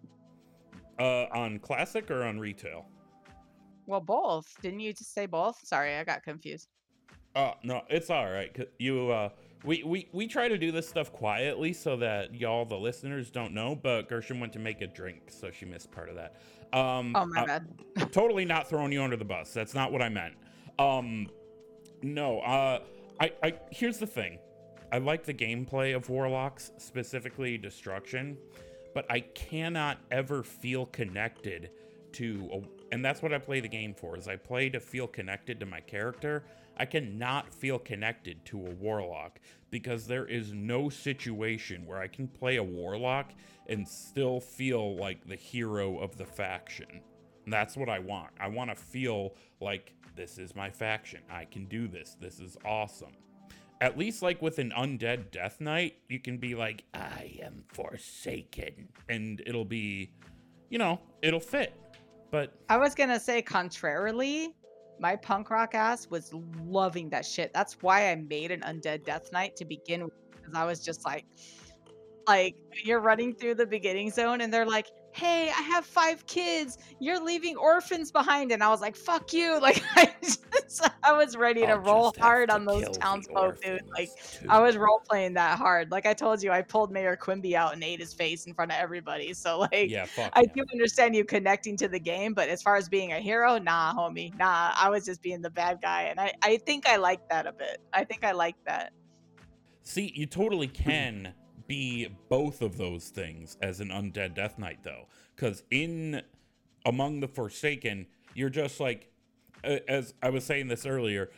Uh, 0.99 1.25
on 1.31 1.59
classic 1.59 2.09
or 2.09 2.23
on 2.23 2.39
retail? 2.39 2.87
Well, 3.85 4.01
both. 4.01 4.51
Didn't 4.63 4.79
you 4.79 4.93
just 4.93 5.13
say 5.13 5.27
both? 5.27 5.59
Sorry, 5.63 5.95
I 5.95 6.03
got 6.03 6.23
confused. 6.23 6.69
Oh 7.35 7.53
no, 7.61 7.83
it's 7.87 8.09
all 8.09 8.31
right. 8.31 8.67
You, 8.79 9.11
uh, 9.11 9.29
we 9.63 9.83
we 9.83 10.09
we 10.11 10.25
try 10.25 10.47
to 10.47 10.57
do 10.57 10.71
this 10.71 10.89
stuff 10.89 11.13
quietly 11.13 11.71
so 11.71 11.97
that 11.97 12.33
y'all, 12.33 12.65
the 12.65 12.77
listeners, 12.77 13.29
don't 13.29 13.53
know. 13.53 13.75
But 13.75 14.09
Gershom 14.09 14.39
went 14.39 14.53
to 14.53 14.59
make 14.59 14.81
a 14.81 14.87
drink, 14.87 15.29
so 15.29 15.51
she 15.51 15.65
missed 15.67 15.91
part 15.91 16.09
of 16.09 16.15
that. 16.15 16.37
Um, 16.73 17.13
Oh 17.15 17.27
my 17.27 17.43
uh, 17.43 17.45
bad. 17.45 18.11
totally 18.11 18.43
not 18.43 18.67
throwing 18.67 18.91
you 18.91 19.03
under 19.03 19.17
the 19.17 19.25
bus. 19.25 19.53
That's 19.53 19.75
not 19.75 19.91
what 19.91 20.01
I 20.01 20.09
meant. 20.09 20.33
Um, 20.79 21.27
no. 22.05 22.39
Uh, 22.39 22.79
I, 23.19 23.31
I 23.43 23.53
here's 23.71 23.97
the 23.97 24.07
thing. 24.07 24.39
I 24.91 24.99
like 24.99 25.25
the 25.25 25.33
gameplay 25.33 25.95
of 25.95 26.09
Warlocks, 26.09 26.71
specifically 26.77 27.57
Destruction, 27.57 28.37
but 28.93 29.05
I 29.09 29.21
cannot 29.21 29.97
ever 30.11 30.43
feel 30.43 30.85
connected 30.85 31.71
to, 32.13 32.49
a, 32.53 32.93
and 32.93 33.03
that's 33.03 33.21
what 33.21 33.33
I 33.33 33.39
play 33.39 33.59
the 33.59 33.67
game 33.67 33.93
for. 33.93 34.17
Is 34.17 34.27
I 34.27 34.35
play 34.35 34.69
to 34.69 34.79
feel 34.79 35.07
connected 35.07 35.59
to 35.59 35.65
my 35.65 35.81
character. 35.81 36.43
I 36.77 36.85
cannot 36.85 37.53
feel 37.53 37.79
connected 37.79 38.45
to 38.45 38.67
a 38.67 38.69
Warlock 38.71 39.39
because 39.71 40.05
there 40.05 40.25
is 40.25 40.53
no 40.53 40.89
situation 40.89 41.85
where 41.85 41.99
I 41.99 42.07
can 42.07 42.27
play 42.27 42.57
a 42.57 42.63
Warlock 42.63 43.31
and 43.67 43.87
still 43.87 44.39
feel 44.39 44.95
like 44.97 45.27
the 45.27 45.35
hero 45.35 45.97
of 45.99 46.17
the 46.17 46.25
faction. 46.25 47.01
And 47.45 47.53
that's 47.53 47.77
what 47.77 47.89
I 47.89 47.99
want. 47.99 48.31
I 48.39 48.47
want 48.49 48.69
to 48.69 48.75
feel 48.75 49.35
like 49.61 49.93
this 50.15 50.37
is 50.37 50.55
my 50.55 50.69
faction. 50.69 51.21
I 51.29 51.45
can 51.45 51.65
do 51.65 51.87
this. 51.87 52.17
This 52.19 52.39
is 52.39 52.57
awesome. 52.65 53.13
At 53.81 53.97
least, 53.97 54.21
like 54.21 54.41
with 54.41 54.59
an 54.59 54.71
undead 54.71 55.31
Death 55.31 55.59
Knight, 55.59 55.95
you 56.07 56.19
can 56.19 56.37
be 56.37 56.55
like, 56.55 56.83
I 56.93 57.37
am 57.43 57.63
forsaken. 57.67 58.87
And 59.09 59.41
it'll 59.45 59.65
be, 59.65 60.11
you 60.69 60.77
know, 60.77 60.99
it'll 61.21 61.39
fit. 61.39 61.73
But 62.31 62.53
I 62.69 62.77
was 62.77 62.95
gonna 62.95 63.19
say, 63.19 63.41
contrarily, 63.41 64.55
my 64.99 65.15
punk 65.17 65.49
rock 65.49 65.75
ass 65.75 66.09
was 66.09 66.33
loving 66.65 67.09
that 67.09 67.25
shit. 67.25 67.53
That's 67.53 67.81
why 67.81 68.11
I 68.11 68.15
made 68.15 68.51
an 68.51 68.61
undead 68.61 69.03
death 69.03 69.31
knight 69.33 69.55
to 69.57 69.65
begin 69.65 70.05
with, 70.05 70.13
because 70.31 70.53
I 70.55 70.65
was 70.65 70.79
just 70.79 71.05
like, 71.05 71.25
like 72.27 72.55
you're 72.83 73.01
running 73.01 73.35
through 73.35 73.55
the 73.55 73.65
beginning 73.65 74.09
zone 74.09 74.41
and 74.41 74.53
they're 74.53 74.65
like 74.65 74.87
hey 75.15 75.49
i 75.49 75.61
have 75.61 75.85
five 75.85 76.25
kids 76.27 76.77
you're 76.99 77.23
leaving 77.23 77.55
orphans 77.57 78.11
behind 78.11 78.51
and 78.51 78.63
i 78.63 78.69
was 78.69 78.81
like 78.81 78.95
fuck 78.95 79.33
you 79.33 79.59
like 79.61 79.81
i 79.95 80.13
just 80.21 80.43
i 81.03 81.13
was 81.13 81.35
ready 81.37 81.61
to 81.61 81.67
I'll 81.67 81.79
roll 81.79 82.13
hard 82.19 82.49
to 82.49 82.55
on 82.55 82.65
those 82.65 82.97
townsfolk 82.97 83.61
dude 83.61 83.81
like 83.97 84.09
orphans, 84.09 84.49
i 84.49 84.59
was 84.59 84.77
role 84.77 85.01
playing 85.07 85.33
that 85.35 85.57
hard 85.57 85.91
like 85.91 86.05
i 86.05 86.13
told 86.13 86.43
you 86.43 86.51
i 86.51 86.61
pulled 86.61 86.91
mayor 86.91 87.15
quimby 87.15 87.55
out 87.55 87.73
and 87.73 87.83
ate 87.83 87.99
his 87.99 88.13
face 88.13 88.45
in 88.45 88.53
front 88.53 88.71
of 88.71 88.77
everybody 88.77 89.33
so 89.33 89.59
like 89.71 89.89
yeah, 89.89 90.05
I 90.33 90.41
yeah. 90.41 90.51
do 90.55 90.65
understand 90.71 91.15
you 91.15 91.23
connecting 91.23 91.77
to 91.77 91.87
the 91.87 91.99
game, 91.99 92.33
but 92.33 92.49
as 92.49 92.61
far 92.61 92.75
as 92.75 92.89
being 92.89 93.13
a 93.13 93.19
hero, 93.19 93.57
nah, 93.57 93.93
homie, 93.93 94.37
nah. 94.37 94.71
I 94.75 94.89
was 94.89 95.05
just 95.05 95.21
being 95.21 95.41
the 95.41 95.49
bad 95.49 95.81
guy, 95.81 96.03
and 96.03 96.19
I, 96.19 96.33
I 96.41 96.57
think 96.57 96.87
I 96.87 96.97
like 96.97 97.27
that 97.29 97.47
a 97.47 97.51
bit. 97.51 97.79
I 97.93 98.03
think 98.03 98.23
I 98.23 98.31
like 98.31 98.55
that. 98.65 98.91
See, 99.83 100.11
you 100.15 100.25
totally 100.25 100.67
hmm. 100.67 100.83
can 100.83 101.33
be 101.67 102.07
both 102.29 102.61
of 102.61 102.77
those 102.77 103.09
things 103.09 103.57
as 103.61 103.79
an 103.79 103.89
undead 103.89 104.33
death 104.35 104.57
knight, 104.59 104.79
though, 104.83 105.07
because 105.35 105.63
in 105.71 106.21
among 106.85 107.19
the 107.19 107.27
Forsaken, 107.27 108.07
you're 108.33 108.49
just 108.49 108.79
like, 108.79 109.09
as 109.63 110.13
I 110.21 110.29
was 110.29 110.43
saying 110.43 110.67
this 110.67 110.85
earlier, 110.85 111.31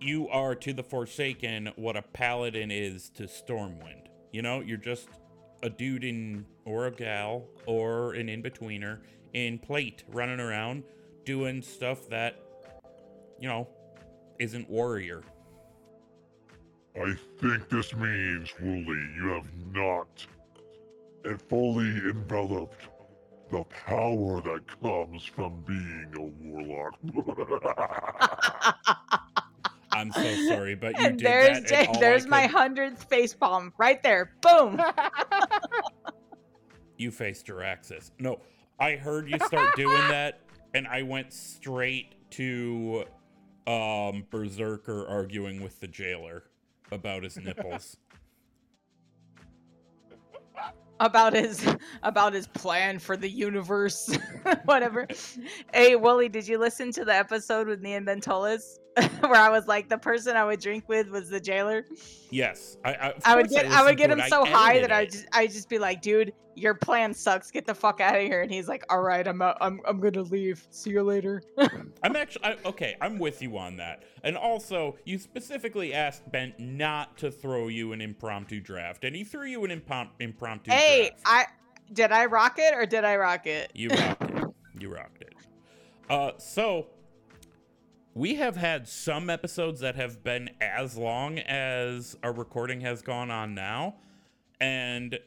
you 0.00 0.28
are 0.28 0.54
to 0.54 0.72
the 0.72 0.82
Forsaken 0.82 1.72
what 1.76 1.96
a 1.96 2.02
paladin 2.02 2.70
is 2.70 3.10
to 3.10 3.24
Stormwind. 3.24 4.06
You 4.32 4.42
know, 4.42 4.60
you're 4.60 4.78
just 4.78 5.08
a 5.62 5.68
dude 5.68 6.04
in 6.04 6.46
or 6.64 6.86
a 6.86 6.90
gal 6.90 7.44
or 7.66 8.14
an 8.14 8.28
in 8.28 8.42
betweener 8.42 9.00
in 9.34 9.58
plate 9.58 10.04
running 10.08 10.40
around 10.40 10.84
doing 11.24 11.60
stuff 11.60 12.08
that, 12.08 12.36
you 13.38 13.48
know, 13.48 13.68
isn't 14.38 14.68
warrior. 14.70 15.22
I 16.96 17.14
think 17.40 17.68
this 17.68 17.94
means, 17.94 18.52
Wooly, 18.60 19.08
you 19.16 19.28
have 19.28 19.48
not 19.72 20.26
fully 21.48 21.86
enveloped 21.88 22.88
the 23.50 23.64
power 23.86 24.40
that 24.42 24.60
comes 24.82 25.24
from 25.24 25.62
being 25.66 26.12
a 26.16 26.20
warlock. 26.44 26.94
I'm 29.92 30.12
so 30.12 30.34
sorry, 30.48 30.74
but 30.76 30.98
you 30.98 31.04
and 31.06 31.18
did 31.18 31.26
there's 31.26 31.60
that. 31.60 31.66
Jay, 31.68 31.76
and 31.80 31.88
all 31.88 31.96
I 31.96 32.00
there's 32.00 32.26
my 32.26 32.42
could- 32.46 32.56
hundredth 32.56 33.04
face 33.04 33.34
palm 33.34 33.72
right 33.78 34.02
there. 34.02 34.32
Boom. 34.42 34.80
You 36.96 37.10
faced 37.10 37.46
Jaraxxus. 37.46 38.10
No, 38.18 38.40
I 38.78 38.96
heard 38.96 39.26
you 39.30 39.38
start 39.46 39.74
doing 39.74 39.96
that, 40.08 40.40
and 40.74 40.86
I 40.86 41.00
went 41.00 41.32
straight 41.32 42.14
to 42.32 43.04
um 43.66 44.26
Berserker 44.30 45.06
arguing 45.08 45.62
with 45.62 45.80
the 45.80 45.88
jailer 45.88 46.44
about 46.92 47.22
his 47.22 47.36
nipples. 47.36 47.96
about 51.00 51.32
his 51.32 51.66
about 52.02 52.34
his 52.34 52.46
plan 52.46 52.98
for 52.98 53.16
the 53.16 53.28
universe, 53.28 54.14
whatever. 54.64 55.06
hey, 55.72 55.96
Wooly, 55.96 56.28
did 56.28 56.46
you 56.46 56.58
listen 56.58 56.92
to 56.92 57.04
the 57.04 57.14
episode 57.14 57.66
with 57.66 57.80
me 57.80 57.94
and 57.94 58.06
Bentolis 58.06 58.78
where 59.20 59.36
I 59.36 59.50
was 59.50 59.66
like 59.68 59.88
the 59.88 59.98
person 59.98 60.36
I 60.36 60.44
would 60.44 60.60
drink 60.60 60.88
with 60.88 61.08
was 61.10 61.28
the 61.28 61.40
jailer? 61.40 61.86
yes, 62.30 62.76
I 62.84 62.94
I, 62.94 63.14
I 63.24 63.36
would 63.36 63.48
get 63.48 63.66
I, 63.66 63.84
would 63.84 63.96
get 63.96 64.10
him 64.10 64.20
so 64.28 64.44
high 64.44 64.80
that 64.80 64.92
I 64.92 65.06
just 65.06 65.26
I 65.32 65.46
just 65.46 65.68
be 65.68 65.78
like, 65.78 66.02
dude, 66.02 66.32
your 66.54 66.74
plan 66.74 67.14
sucks. 67.14 67.50
Get 67.50 67.66
the 67.66 67.74
fuck 67.74 68.00
out 68.00 68.16
of 68.16 68.22
here. 68.22 68.42
And 68.42 68.50
he's 68.50 68.68
like, 68.68 68.84
all 68.90 69.00
right, 69.00 69.26
I'm 69.26 69.40
out. 69.42 69.58
I'm 69.60 69.80
I'm 69.86 70.00
gonna 70.00 70.22
leave. 70.22 70.66
See 70.70 70.90
you 70.90 71.02
later. 71.02 71.42
I'm 72.02 72.16
actually 72.16 72.44
I, 72.44 72.56
okay. 72.64 72.96
I'm 73.00 73.18
with 73.18 73.42
you 73.42 73.56
on 73.58 73.76
that. 73.76 74.04
And 74.22 74.36
also, 74.36 74.96
you 75.04 75.18
specifically 75.18 75.94
asked 75.94 76.30
Bent 76.30 76.58
not 76.58 77.16
to 77.18 77.30
throw 77.30 77.68
you 77.68 77.92
an 77.92 78.00
impromptu 78.00 78.60
draft, 78.60 79.04
and 79.04 79.14
he 79.14 79.24
threw 79.24 79.46
you 79.46 79.64
an 79.64 79.80
impom- 79.80 80.10
impromptu 80.18 80.70
hey, 80.70 81.10
draft. 81.10 81.22
I 81.24 81.46
did 81.92 82.12
I 82.12 82.26
rock 82.26 82.56
it 82.58 82.74
or 82.74 82.86
did 82.86 83.04
I 83.04 83.16
rock 83.16 83.46
it? 83.46 83.70
You 83.74 83.90
rocked 83.90 84.22
it. 84.22 84.44
You 84.78 84.92
rocked 84.94 85.22
it. 85.22 85.34
Uh, 86.10 86.32
so 86.38 86.88
we 88.14 88.34
have 88.36 88.56
had 88.56 88.88
some 88.88 89.30
episodes 89.30 89.80
that 89.80 89.96
have 89.96 90.22
been 90.22 90.50
as 90.60 90.96
long 90.96 91.38
as 91.38 92.16
our 92.22 92.32
recording 92.32 92.80
has 92.80 93.02
gone 93.02 93.30
on 93.30 93.54
now, 93.54 93.96
and 94.60 95.18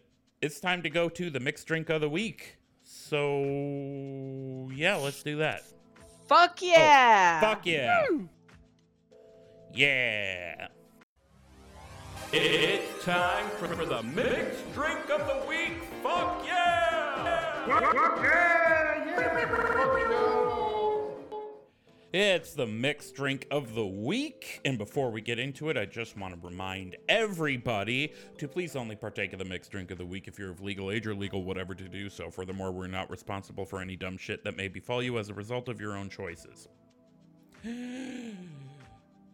it's 0.41 0.59
time 0.59 0.83
to 0.83 0.89
go 0.89 1.09
to 1.09 1.29
the 1.29 1.39
mixed 1.39 1.67
drink 1.67 1.89
of 1.89 2.01
the 2.01 2.09
week. 2.09 2.57
So 2.83 4.69
yeah, 4.73 4.95
let's 4.95 5.23
do 5.23 5.37
that. 5.37 5.63
Fuck 6.27 6.61
yeah. 6.61 7.39
Oh, 7.41 7.47
Fuck 7.47 7.65
yeah. 7.65 8.05
Yeah. 9.73 10.67
It's 12.31 13.05
time 13.05 13.49
for, 13.59 13.67
for 13.67 13.85
the 13.85 14.01
mixed 14.03 14.73
drink 14.73 15.09
of 15.09 15.27
the 15.27 15.45
week. 15.47 15.83
Fuck 16.01 16.43
yeah! 16.45 17.65
Fuck 17.67 17.93
yeah! 18.23 19.05
yeah! 19.05 20.42
It's 22.13 22.53
the 22.53 22.67
mixed 22.67 23.15
drink 23.15 23.47
of 23.49 23.73
the 23.73 23.87
week. 23.87 24.61
And 24.65 24.77
before 24.77 25.09
we 25.09 25.19
get 25.19 25.39
into 25.39 25.69
it, 25.69 25.77
I 25.77 25.85
just 25.85 26.15
want 26.15 26.39
to 26.39 26.47
remind 26.47 26.95
everybody 27.09 28.13
to 28.37 28.47
please 28.47 28.75
only 28.75 28.95
partake 28.95 29.33
of 29.33 29.39
the 29.39 29.45
mixed 29.45 29.71
drink 29.71 29.89
of 29.89 29.97
the 29.97 30.05
week 30.05 30.27
if 30.27 30.37
you're 30.37 30.51
of 30.51 30.61
legal 30.61 30.91
age 30.91 31.07
or 31.07 31.15
legal 31.15 31.43
whatever 31.43 31.73
to 31.73 31.89
do 31.89 32.09
so. 32.09 32.29
Furthermore, 32.29 32.71
we're 32.71 32.85
not 32.85 33.09
responsible 33.09 33.65
for 33.65 33.81
any 33.81 33.95
dumb 33.95 34.15
shit 34.15 34.43
that 34.43 34.55
may 34.55 34.67
befall 34.67 35.01
you 35.01 35.17
as 35.17 35.29
a 35.29 35.33
result 35.33 35.67
of 35.69 35.81
your 35.81 35.97
own 35.97 36.07
choices. 36.07 36.67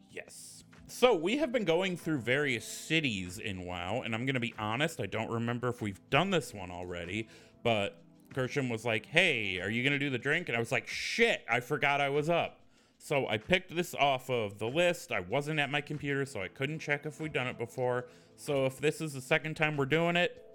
yes. 0.10 0.64
So 0.88 1.16
we 1.16 1.36
have 1.36 1.52
been 1.52 1.66
going 1.66 1.98
through 1.98 2.20
various 2.20 2.66
cities 2.66 3.40
in 3.40 3.66
WoW, 3.66 4.04
and 4.06 4.16
I'm 4.16 4.26
gonna 4.26 4.40
be 4.40 4.56
honest, 4.58 5.02
I 5.02 5.06
don't 5.06 5.30
remember 5.30 5.68
if 5.68 5.82
we've 5.82 6.00
done 6.10 6.30
this 6.30 6.54
one 6.54 6.72
already, 6.72 7.28
but 7.62 8.02
Gershom 8.34 8.70
was 8.70 8.86
like, 8.86 9.06
Hey, 9.06 9.60
are 9.60 9.70
you 9.70 9.84
gonna 9.84 10.00
do 10.00 10.10
the 10.10 10.18
drink? 10.18 10.48
And 10.48 10.56
I 10.56 10.62
was 10.62 10.72
like, 10.72 10.88
Shit, 10.88 11.44
I 11.52 11.60
forgot 11.60 12.00
I 12.00 12.08
was 12.08 12.30
up. 12.30 12.59
So 13.02 13.28
I 13.28 13.38
picked 13.38 13.74
this 13.76 13.96
off 13.96 14.30
of 14.30 14.60
the 14.60 14.68
list. 14.68 15.12
I 15.14 15.22
wasn't 15.22 15.60
at 15.60 15.72
my 15.72 15.80
computer, 15.82 16.26
so 16.26 16.42
I 16.42 16.50
couldn't 16.50 16.80
check 16.80 17.06
if 17.06 17.20
we'd 17.22 17.32
done 17.34 17.48
it 17.48 17.58
before. 17.58 18.08
So 18.36 18.66
if 18.66 18.80
this 18.80 19.00
is 19.02 19.14
the 19.14 19.22
second 19.22 19.56
time 19.56 19.78
we're 19.78 19.86
doing 19.86 20.16
it, 20.18 20.46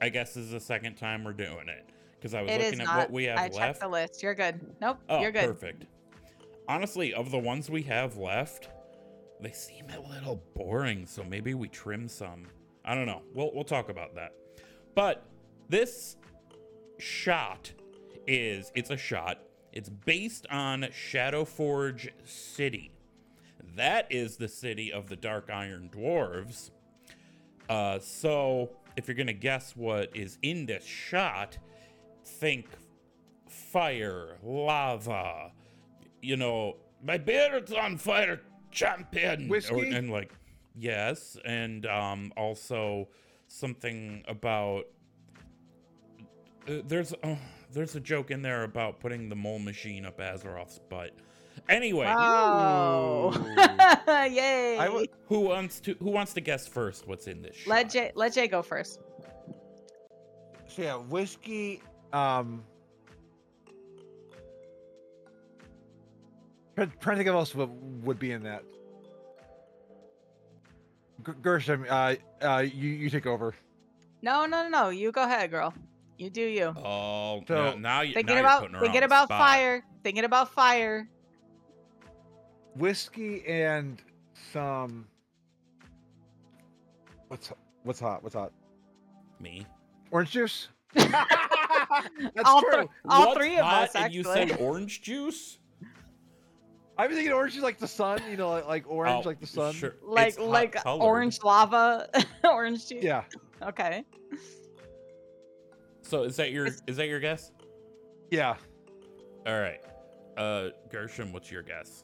I 0.00 0.10
guess 0.10 0.34
this 0.34 0.44
is 0.44 0.50
the 0.52 0.60
second 0.60 0.96
time 0.96 1.24
we're 1.24 1.32
doing 1.32 1.68
it. 1.68 1.86
Because 2.14 2.34
I 2.34 2.42
was 2.42 2.50
It 2.50 2.60
looking 2.60 2.80
at 2.82 2.86
not. 2.86 2.96
what 2.98 3.10
we 3.10 3.24
have 3.24 3.38
I 3.38 3.42
left. 3.44 3.56
checked 3.56 3.80
the 3.80 3.88
list. 3.88 4.22
You're 4.22 4.34
good. 4.34 4.60
Nope. 4.80 4.98
Oh, 5.08 5.20
you're 5.22 5.32
good. 5.32 5.46
perfect. 5.46 5.86
Honestly, 6.68 7.14
of 7.14 7.30
the 7.30 7.38
ones 7.38 7.70
we 7.70 7.82
have 7.84 8.18
left, 8.18 8.68
they 9.40 9.50
seem 9.52 9.86
a 9.88 10.00
little 10.12 10.42
boring, 10.54 11.06
so 11.06 11.24
maybe 11.24 11.54
we 11.54 11.66
trim 11.68 12.08
some. 12.08 12.44
I 12.84 12.94
don't 12.94 13.06
know. 13.06 13.22
We'll 13.34 13.50
we'll 13.54 13.64
talk 13.64 13.88
about 13.88 14.14
that. 14.16 14.34
But 14.94 15.24
this 15.70 16.16
shot 16.98 17.72
is 18.26 18.70
it's 18.74 18.90
a 18.90 18.96
shot. 18.98 19.38
It's 19.72 19.88
based 19.88 20.46
on 20.50 20.82
Shadowforge 20.82 22.10
City. 22.24 22.90
That 23.76 24.06
is 24.10 24.36
the 24.36 24.48
city 24.48 24.92
of 24.92 25.08
the 25.08 25.16
Dark 25.16 25.48
Iron 25.50 25.90
Dwarves. 25.94 26.70
Uh, 27.68 27.98
so 28.00 28.70
if 28.96 29.06
you're 29.06 29.16
gonna 29.16 29.32
guess 29.32 29.76
what 29.76 30.14
is 30.14 30.38
in 30.42 30.66
this 30.66 30.84
shot, 30.84 31.56
think 32.24 32.66
fire, 33.46 34.36
lava, 34.42 35.52
you 36.20 36.36
know, 36.36 36.76
my 37.02 37.16
beard's 37.16 37.72
on 37.72 37.96
fire, 37.96 38.40
champion. 38.70 39.44
Or- 39.44 39.48
Whiskey? 39.48 39.90
and 39.94 40.10
like, 40.10 40.32
yes, 40.74 41.36
and 41.44 41.86
um, 41.86 42.32
also 42.36 43.08
something 43.46 44.24
about. 44.28 44.84
Uh, 46.68 46.82
there's 46.84 47.14
uh, 47.22 47.36
there's 47.72 47.94
a 47.96 48.00
joke 48.00 48.30
in 48.30 48.42
there 48.42 48.64
about 48.64 49.00
putting 49.00 49.28
the 49.28 49.36
mole 49.36 49.58
machine 49.58 50.04
up 50.04 50.18
Azeroth's 50.18 50.78
butt. 50.88 51.12
Anyway, 51.68 52.06
Oh. 52.08 53.32
Yay. 54.08 54.78
I 54.78 54.86
w- 54.86 55.06
who 55.26 55.40
wants 55.40 55.80
to 55.80 55.94
who 56.00 56.10
wants 56.10 56.32
to 56.34 56.40
guess 56.40 56.66
first? 56.66 57.06
What's 57.06 57.26
in 57.26 57.42
this? 57.42 57.66
let 57.66 57.84
shot? 57.86 57.92
Jay 57.92 58.12
let 58.14 58.32
Jay 58.32 58.48
go 58.48 58.62
first. 58.62 58.98
So 60.68 60.82
yeah, 60.82 60.96
whiskey. 60.96 61.82
Um, 62.12 62.64
trying, 66.76 66.92
trying 67.00 67.16
to 67.16 67.18
think 67.18 67.28
of 67.28 67.34
else 67.36 67.54
what 67.54 67.68
would 67.70 68.18
be 68.18 68.32
in 68.32 68.42
that. 68.44 68.64
G- 71.26 71.32
Gershom, 71.42 71.86
uh, 71.88 72.14
uh, 72.42 72.64
you 72.72 72.88
you 72.90 73.10
take 73.10 73.26
over. 73.26 73.54
No, 74.22 74.46
no, 74.46 74.62
no, 74.64 74.68
no. 74.68 74.88
You 74.88 75.12
go 75.12 75.22
ahead, 75.24 75.50
girl. 75.50 75.74
You 76.20 76.28
do 76.28 76.42
you. 76.42 76.74
Oh, 76.76 77.42
So- 77.48 77.54
now, 77.54 77.74
now 77.76 78.00
you 78.02 78.12
thinking 78.12 78.34
now 78.34 78.40
about 78.40 78.52
you're 78.52 78.60
putting 78.68 78.74
her 78.74 78.80
thinking 78.82 79.00
on 79.02 79.06
about 79.06 79.28
fire. 79.28 79.82
Thinking 80.04 80.24
about 80.24 80.52
fire. 80.52 81.08
Whiskey 82.76 83.42
and 83.46 84.02
some. 84.52 85.06
What's 87.28 87.50
what's 87.84 88.00
hot? 88.00 88.22
What's 88.22 88.34
hot? 88.34 88.52
Me. 89.40 89.66
Orange 90.10 90.30
juice. 90.32 90.68
That's 90.94 91.10
all 92.44 92.60
true. 92.60 92.70
three, 92.72 92.86
all 93.08 93.26
What's 93.28 93.38
three 93.38 93.56
of 93.56 93.64
hot 93.64 93.82
us 93.84 93.94
and 93.94 94.04
actually. 94.04 94.18
you 94.18 94.24
said 94.24 94.60
orange 94.60 95.00
juice. 95.00 95.58
I'm 96.98 97.08
thinking 97.10 97.32
orange 97.32 97.56
is 97.56 97.62
like 97.62 97.78
the 97.78 97.88
sun. 97.88 98.20
You 98.30 98.36
know, 98.36 98.50
like, 98.50 98.66
like 98.66 98.84
orange, 98.90 99.24
Oh, 99.24 99.28
like 99.28 99.40
the 99.40 99.46
sun. 99.46 99.72
Sure. 99.72 99.94
like 100.02 100.28
It's 100.28 100.38
like 100.38 100.72
colored. 100.82 101.02
orange 101.02 101.42
lava, 101.42 102.10
orange 102.44 102.86
juice. 102.88 103.02
Yeah. 103.02 103.22
Okay. 103.62 104.04
So 106.10 106.24
is 106.24 106.34
that 106.36 106.50
your 106.50 106.66
is 106.88 106.96
that 106.96 107.06
your 107.06 107.20
guess? 107.20 107.52
Yeah. 108.32 108.56
All 109.46 109.60
right. 109.60 109.80
Uh, 110.36 110.70
Gershom, 110.90 111.32
what's 111.32 111.52
your 111.52 111.62
guess? 111.62 112.02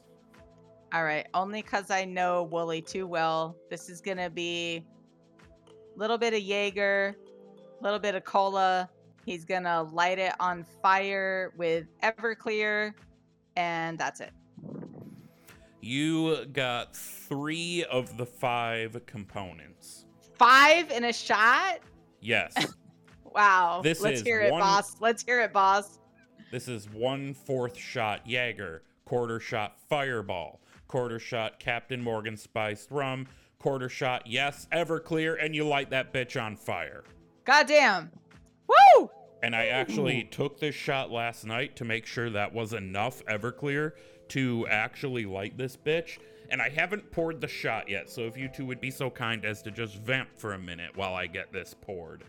All 0.93 1.03
right, 1.03 1.27
only 1.33 1.61
because 1.61 1.91
I 1.91 2.05
know 2.05 2.43
Wooly 2.43 2.81
too 2.81 3.05
well. 3.05 3.57
This 3.69 3.89
is 3.89 3.99
gonna 3.99 4.29
be 4.29 4.85
a 5.67 5.99
little 5.99 6.17
bit 6.17 6.33
of 6.33 6.39
Jaeger, 6.39 7.17
a 7.81 7.83
little 7.83 7.99
bit 7.99 8.15
of 8.15 8.23
cola. 8.23 8.89
He's 9.25 9.43
gonna 9.43 9.83
light 9.83 10.19
it 10.19 10.33
on 10.39 10.63
fire 10.81 11.51
with 11.57 11.87
Everclear, 12.01 12.93
and 13.57 13.99
that's 13.99 14.21
it. 14.21 14.31
You 15.81 16.45
got 16.53 16.95
three 16.95 17.83
of 17.91 18.15
the 18.15 18.25
five 18.25 19.05
components. 19.05 20.05
Five 20.37 20.91
in 20.91 21.03
a 21.03 21.13
shot. 21.13 21.79
Yes. 22.21 22.53
Wow. 23.33 23.81
This 23.83 24.01
Let's 24.01 24.21
hear 24.21 24.41
it, 24.41 24.51
one- 24.51 24.61
boss. 24.61 24.99
Let's 24.99 25.23
hear 25.23 25.41
it, 25.41 25.53
boss. 25.53 25.99
This 26.51 26.67
is 26.67 26.89
one 26.89 27.33
fourth 27.33 27.77
shot 27.77 28.21
Jaeger, 28.25 28.83
quarter 29.05 29.39
shot 29.39 29.77
Fireball, 29.89 30.61
quarter 30.87 31.19
shot 31.19 31.59
Captain 31.59 32.01
Morgan 32.01 32.37
spiced 32.37 32.89
rum, 32.89 33.27
quarter 33.59 33.89
shot 33.89 34.23
yes 34.25 34.67
Everclear, 34.71 35.35
and 35.43 35.53
you 35.53 35.65
light 35.65 35.89
that 35.89 36.13
bitch 36.13 36.41
on 36.41 36.55
fire. 36.55 37.03
Goddamn. 37.43 38.11
Woo! 38.67 39.09
And 39.43 39.55
I 39.55 39.67
actually 39.67 40.23
took 40.23 40.59
this 40.59 40.73
shot 40.75 41.11
last 41.11 41.45
night 41.45 41.75
to 41.75 41.85
make 41.85 42.05
sure 42.05 42.29
that 42.29 42.53
was 42.53 42.73
enough 42.73 43.23
Everclear 43.25 43.91
to 44.29 44.65
actually 44.67 45.25
light 45.25 45.57
this 45.57 45.75
bitch. 45.77 46.17
And 46.49 46.61
I 46.61 46.69
haven't 46.69 47.11
poured 47.11 47.41
the 47.41 47.47
shot 47.47 47.89
yet, 47.89 48.09
so 48.09 48.21
if 48.21 48.37
you 48.37 48.47
two 48.47 48.65
would 48.65 48.79
be 48.79 48.91
so 48.91 49.09
kind 49.09 49.43
as 49.43 49.61
to 49.63 49.71
just 49.71 49.97
vamp 49.97 50.29
for 50.37 50.53
a 50.53 50.59
minute 50.59 50.95
while 50.95 51.13
I 51.13 51.27
get 51.27 51.51
this 51.51 51.75
poured. 51.79 52.23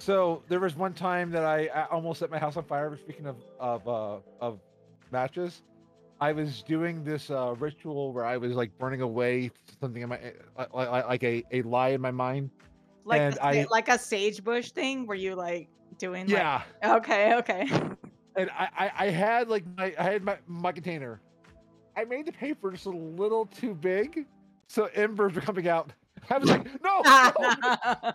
So 0.00 0.42
there 0.48 0.60
was 0.60 0.74
one 0.76 0.94
time 0.94 1.30
that 1.32 1.44
I, 1.44 1.66
I 1.66 1.84
almost 1.90 2.20
set 2.20 2.30
my 2.30 2.38
house 2.38 2.56
on 2.56 2.64
fire. 2.64 2.96
Speaking 2.96 3.26
of 3.26 3.36
of 3.58 3.86
uh, 3.86 4.18
of 4.40 4.58
matches, 5.10 5.62
I 6.20 6.32
was 6.32 6.62
doing 6.62 7.04
this 7.04 7.30
uh, 7.30 7.54
ritual 7.58 8.12
where 8.12 8.24
I 8.24 8.38
was 8.38 8.52
like 8.52 8.76
burning 8.78 9.02
away 9.02 9.50
something 9.80 10.00
in 10.02 10.08
my 10.08 10.18
uh, 10.56 10.66
like, 10.72 11.06
like 11.06 11.22
a, 11.22 11.44
a 11.52 11.62
lie 11.62 11.90
in 11.90 12.00
my 12.00 12.10
mind. 12.10 12.50
Like 13.04 13.20
And 13.20 13.34
the 13.34 13.44
I- 13.44 13.66
like 13.70 13.88
a 13.88 13.98
sagebush 13.98 14.70
thing 14.72 15.06
where 15.06 15.16
you 15.16 15.34
like 15.34 15.68
doing 15.98 16.26
like- 16.26 16.32
Yeah, 16.32 16.62
okay, 16.82 17.34
okay. 17.36 17.68
and 18.36 18.50
I, 18.58 18.68
I 18.78 18.90
I 18.96 19.10
had 19.10 19.48
like 19.48 19.64
my 19.76 19.94
I 19.98 20.02
had 20.02 20.24
my 20.24 20.38
my 20.46 20.72
container. 20.72 21.20
I 21.94 22.04
made 22.04 22.24
the 22.24 22.32
paper 22.32 22.70
just 22.70 22.86
a 22.86 22.90
little 22.90 23.44
too 23.44 23.74
big, 23.74 24.24
so 24.68 24.88
embers 24.94 25.34
were 25.34 25.42
coming 25.42 25.68
out. 25.68 25.92
I 26.28 26.38
was 26.38 26.50
like, 26.50 26.66
no, 26.82 27.00
no. 27.04 28.12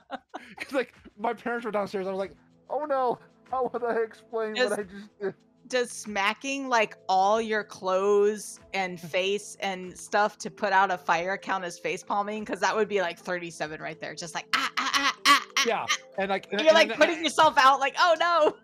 like 0.72 0.94
my 1.18 1.34
parents 1.34 1.66
were 1.66 1.72
downstairs. 1.72 2.08
I 2.08 2.12
was 2.12 2.20
like, 2.20 2.34
oh 2.70 2.86
no, 2.86 3.20
how 3.52 3.70
would 3.74 3.84
I 3.84 4.02
explain 4.02 4.56
Just- 4.56 4.72
what 4.72 4.80
I 4.80 4.84
just 4.84 5.20
did? 5.20 5.34
Does 5.68 5.90
smacking 5.90 6.70
like 6.70 6.96
all 7.10 7.42
your 7.42 7.64
clothes 7.64 8.60
and 8.76 9.00
face 9.12 9.58
and 9.62 9.98
stuff 9.98 10.38
to 10.38 10.52
put 10.52 10.72
out 10.72 10.92
a 10.92 10.98
fire 10.98 11.38
count 11.38 11.64
as 11.64 11.80
face 11.80 12.04
palming? 12.04 12.44
Because 12.44 12.60
that 12.60 12.76
would 12.76 12.88
be 12.88 13.02
like 13.02 13.18
37 13.18 13.82
right 13.82 14.00
there. 14.00 14.14
Just 14.14 14.36
like 14.36 14.46
ah 14.56 14.72
ah 14.78 14.92
ah 14.94 15.16
ah. 15.26 15.48
ah, 15.58 15.64
Yeah, 15.66 15.86
and 16.20 16.30
like 16.30 16.48
and, 16.52 16.62
You're 16.62 16.74
like 16.74 16.90
and- 16.92 17.00
putting 17.00 17.24
yourself 17.24 17.58
out 17.58 17.80
like, 17.80 17.96
oh 17.98 18.16
no. 18.20 18.56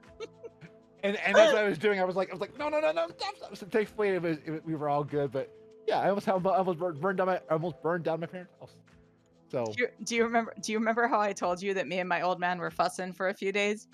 And 1.03 1.17
and 1.25 1.35
that's 1.35 1.51
what 1.53 1.63
I 1.63 1.67
was 1.67 1.79
doing. 1.79 1.99
I 1.99 2.03
was 2.03 2.15
like, 2.15 2.29
I 2.29 2.33
was 2.33 2.41
like, 2.41 2.55
no, 2.59 2.69
no, 2.69 2.79
no, 2.79 2.91
no, 2.91 3.07
stop, 3.17 3.35
stop. 3.35 3.57
So 3.57 3.65
thankfully, 3.65 4.09
it 4.09 4.21
was, 4.21 4.37
it, 4.45 4.63
we 4.63 4.75
were 4.75 4.87
all 4.87 5.03
good. 5.03 5.31
But 5.31 5.49
yeah, 5.87 5.97
I 5.99 6.09
almost, 6.09 6.29
I 6.29 6.33
almost 6.33 6.77
burned, 6.77 7.01
burned 7.01 7.17
down 7.17 7.25
my, 7.25 7.37
I 7.49 7.53
almost 7.53 7.81
burned 7.81 8.03
down 8.03 8.19
my 8.19 8.27
parents' 8.27 8.53
house. 8.59 8.75
So 9.51 9.65
Do 9.65 9.73
you, 9.83 9.87
do 10.05 10.15
you 10.15 10.23
remember 10.23 10.53
do 10.61 10.71
you 10.71 10.79
remember 10.79 11.07
how 11.09 11.19
I 11.19 11.33
told 11.33 11.61
you 11.61 11.73
that 11.73 11.85
me 11.87 11.99
and 11.99 12.07
my 12.07 12.21
old 12.21 12.39
man 12.39 12.57
were 12.57 12.71
fussing 12.71 13.11
for 13.11 13.27
a 13.29 13.33
few 13.33 13.51
days? 13.51 13.87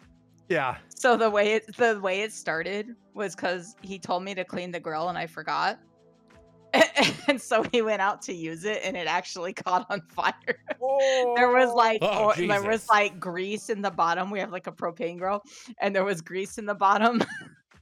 yeah, 0.49 0.77
So 0.95 1.17
the 1.17 1.29
way 1.29 1.53
it 1.53 1.75
the 1.77 1.99
way 1.99 2.21
it 2.21 2.31
started 2.31 2.95
was 3.13 3.35
because 3.35 3.75
he 3.81 3.97
told 3.99 4.23
me 4.23 4.33
to 4.35 4.45
clean 4.45 4.71
the 4.71 4.79
grill 4.79 5.09
and 5.09 5.17
I 5.17 5.25
forgot. 5.27 5.79
And 7.29 7.41
so 7.41 7.63
he 7.73 7.81
went 7.81 8.01
out 8.01 8.21
to 8.23 8.33
use 8.33 8.63
it 8.63 8.81
and 8.85 8.95
it 8.95 9.05
actually 9.07 9.51
caught 9.65 9.85
on 9.89 10.01
fire. 10.15 10.33
there 11.35 11.49
was 11.51 11.73
like 11.73 11.99
Oh, 12.01 12.25
or, 12.27 12.35
there 12.35 12.63
was 12.63 12.87
like 12.87 13.19
grease 13.19 13.69
in 13.69 13.81
the 13.81 13.91
bottom. 13.91 14.29
We 14.31 14.39
have 14.39 14.51
like 14.51 14.67
a 14.67 14.71
propane 14.71 15.17
grill 15.17 15.41
and 15.81 15.93
there 15.95 16.05
was 16.05 16.21
grease 16.21 16.57
in 16.57 16.65
the 16.65 16.75
bottom. 16.75 17.21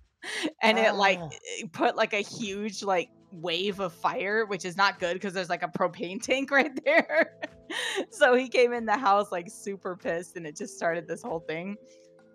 and 0.63 0.79
it 0.79 0.95
like 0.95 1.19
Ah. 1.21 1.29
it 1.59 1.71
put 1.73 1.95
like 1.95 2.13
a 2.13 2.21
huge 2.21 2.81
like 2.83 3.09
wave 3.41 3.79
of 3.79 3.93
fire, 3.93 4.45
which 4.45 4.65
is 4.65 4.77
not 4.77 4.99
good 4.99 5.13
because 5.13 5.33
there's 5.33 5.49
like 5.49 5.63
a 5.63 5.67
propane 5.67 6.21
tank 6.21 6.51
right 6.51 6.71
there. 6.83 7.33
so 8.09 8.35
he 8.35 8.47
came 8.47 8.73
in 8.73 8.85
the 8.85 8.97
house 8.97 9.31
like 9.31 9.49
super 9.49 9.95
pissed 9.95 10.37
and 10.37 10.45
it 10.45 10.55
just 10.55 10.75
started 10.75 11.07
this 11.07 11.21
whole 11.21 11.39
thing. 11.41 11.75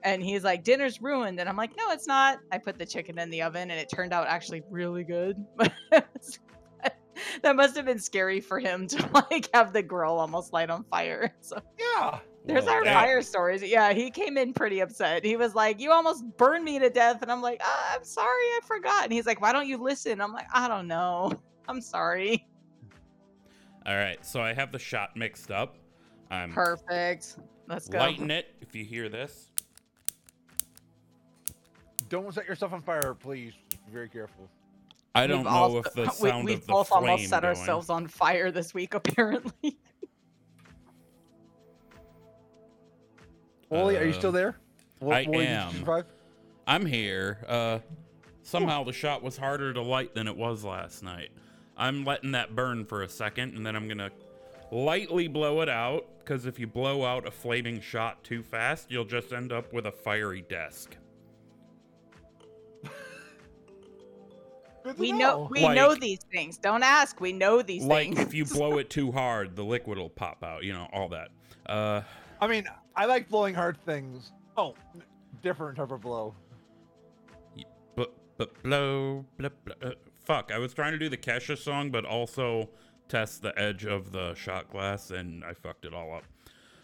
And 0.02 0.22
he's 0.22 0.44
like, 0.44 0.64
dinner's 0.64 1.02
ruined. 1.02 1.40
And 1.40 1.48
I'm 1.48 1.56
like, 1.56 1.76
no, 1.76 1.90
it's 1.90 2.06
not. 2.06 2.38
I 2.50 2.56
put 2.58 2.78
the 2.78 2.86
chicken 2.86 3.18
in 3.18 3.28
the 3.28 3.42
oven 3.42 3.70
and 3.70 3.78
it 3.78 3.90
turned 3.90 4.14
out 4.14 4.26
actually 4.26 4.62
really 4.70 5.04
good. 5.04 5.36
That 7.42 7.56
must 7.56 7.76
have 7.76 7.84
been 7.84 7.98
scary 7.98 8.40
for 8.40 8.58
him 8.58 8.86
to 8.88 9.10
like 9.30 9.48
have 9.54 9.72
the 9.72 9.82
grill 9.82 10.18
almost 10.18 10.52
light 10.52 10.70
on 10.70 10.84
fire. 10.84 11.34
So 11.40 11.60
yeah. 11.78 12.20
There's 12.44 12.64
Well, 12.64 12.74
our 12.74 12.84
that- 12.84 12.94
fire 12.94 13.22
stories. 13.22 13.62
Yeah, 13.62 13.92
he 13.92 14.10
came 14.10 14.36
in 14.38 14.52
pretty 14.52 14.80
upset. 14.80 15.24
He 15.24 15.36
was 15.36 15.54
like, 15.54 15.80
"You 15.80 15.92
almost 15.92 16.24
burned 16.36 16.64
me 16.64 16.78
to 16.78 16.90
death," 16.90 17.22
and 17.22 17.30
I'm 17.30 17.42
like, 17.42 17.60
ah, 17.64 17.94
"I'm 17.96 18.04
sorry, 18.04 18.28
I 18.28 18.60
forgot." 18.66 19.04
And 19.04 19.12
he's 19.12 19.26
like, 19.26 19.40
"Why 19.40 19.52
don't 19.52 19.66
you 19.68 19.76
listen?" 19.76 20.20
I'm 20.20 20.32
like, 20.32 20.46
"I 20.52 20.66
don't 20.68 20.86
know. 20.88 21.32
I'm 21.68 21.80
sorry." 21.80 22.46
All 23.86 23.96
right, 23.96 24.24
so 24.24 24.40
I 24.42 24.52
have 24.52 24.72
the 24.72 24.78
shot 24.78 25.16
mixed 25.16 25.50
up. 25.50 25.76
I'm 26.30 26.52
Perfect. 26.52 27.36
Let's 27.66 27.88
go. 27.88 27.98
lighting 27.98 28.30
it. 28.30 28.54
If 28.60 28.74
you 28.74 28.84
hear 28.84 29.08
this, 29.08 29.46
Don't 32.08 32.32
set 32.34 32.46
yourself 32.48 32.72
on 32.72 32.82
fire, 32.82 33.14
please. 33.14 33.52
Be 33.70 33.76
very 33.92 34.08
careful. 34.08 34.48
I 35.14 35.22
We've 35.22 35.30
don't 35.30 35.44
know 35.44 35.50
also- 35.50 35.78
if 35.78 35.92
the 35.94 36.02
we, 36.22 36.28
sound 36.30 36.44
we've 36.44 36.58
of 36.58 36.66
the 36.66 36.72
both 36.72 36.88
flame 36.88 37.02
almost 37.10 37.28
set 37.28 37.42
going. 37.42 37.56
ourselves 37.56 37.88
on 37.90 38.06
fire 38.08 38.50
this 38.50 38.74
week, 38.74 38.94
apparently. 39.00 39.78
Wally, 43.70 43.96
are 43.96 44.04
you 44.04 44.10
Uh, 44.10 44.18
still 44.18 44.32
there? 44.32 44.56
Wo- 45.00 45.12
I 45.12 45.24
Wooly, 45.26 45.46
am. 45.46 46.04
I'm 46.66 46.84
here. 46.86 47.38
Uh, 47.48 47.78
somehow 48.42 48.84
the 48.84 48.92
shot 48.92 49.22
was 49.22 49.36
harder 49.38 49.72
to 49.72 49.80
light 49.80 50.14
than 50.14 50.26
it 50.28 50.36
was 50.36 50.64
last 50.64 51.02
night. 51.02 51.30
I'm 51.76 52.04
letting 52.04 52.32
that 52.32 52.54
burn 52.54 52.84
for 52.84 53.02
a 53.02 53.08
second, 53.08 53.54
and 53.56 53.64
then 53.64 53.74
I'm 53.76 53.88
gonna 53.88 54.10
lightly 54.70 55.28
blow 55.28 55.60
it 55.62 55.68
out. 55.68 56.06
Because 56.18 56.44
if 56.46 56.58
you 56.60 56.66
blow 56.66 57.04
out 57.04 57.26
a 57.26 57.30
flaming 57.30 57.80
shot 57.80 58.22
too 58.22 58.42
fast, 58.42 58.90
you'll 58.90 59.04
just 59.06 59.32
end 59.32 59.50
up 59.52 59.72
with 59.72 59.86
a 59.86 59.90
fiery 59.92 60.42
desk. 60.42 60.96
Good 64.84 64.96
to 64.96 65.00
We 65.00 65.12
know 65.12 65.48
we 65.50 65.60
Like- 65.62 65.76
know 65.76 65.94
these 65.94 66.20
things. 66.30 66.56
Don't 66.58 66.82
ask. 66.82 67.20
We 67.20 67.32
know 67.32 67.62
these 67.62 67.84
Like 67.84 68.04
things. 68.08 68.18
Like 68.18 68.26
if 68.28 68.34
you 68.34 68.44
blow 68.44 68.78
it 68.78 68.90
too 68.90 69.10
hard, 69.12 69.56
the 69.56 69.64
liquid 69.64 69.98
will 69.98 70.08
pop 70.10 70.44
out. 70.44 70.62
You 70.64 70.72
know 70.74 70.88
all 70.92 71.08
that. 71.08 71.28
Uh, 71.66 72.02
I 72.40 72.46
mean, 72.46 72.66
I 72.96 73.06
like 73.06 73.28
blowing 73.28 73.54
hard 73.54 73.78
things. 73.84 74.32
Oh, 74.56 74.74
different 75.42 75.76
type 75.76 75.90
of 75.90 76.00
blow. 76.00 76.34
but 77.96 78.12
but 78.36 78.62
blow, 78.62 79.24
blow, 79.38 79.50
blow 79.64 79.74
uh, 79.82 79.90
fuck. 80.24 80.50
I 80.52 80.58
was 80.58 80.74
trying 80.74 80.92
to 80.92 80.98
do 80.98 81.08
the 81.08 81.16
Kesha 81.16 81.56
song, 81.56 81.90
but 81.90 82.04
also 82.04 82.68
test 83.08 83.42
the 83.42 83.58
edge 83.58 83.84
of 83.84 84.12
the 84.12 84.34
shot 84.34 84.70
glass, 84.70 85.10
and 85.10 85.44
I 85.44 85.54
fucked 85.54 85.84
it 85.84 85.94
all 85.94 86.14
up. 86.14 86.24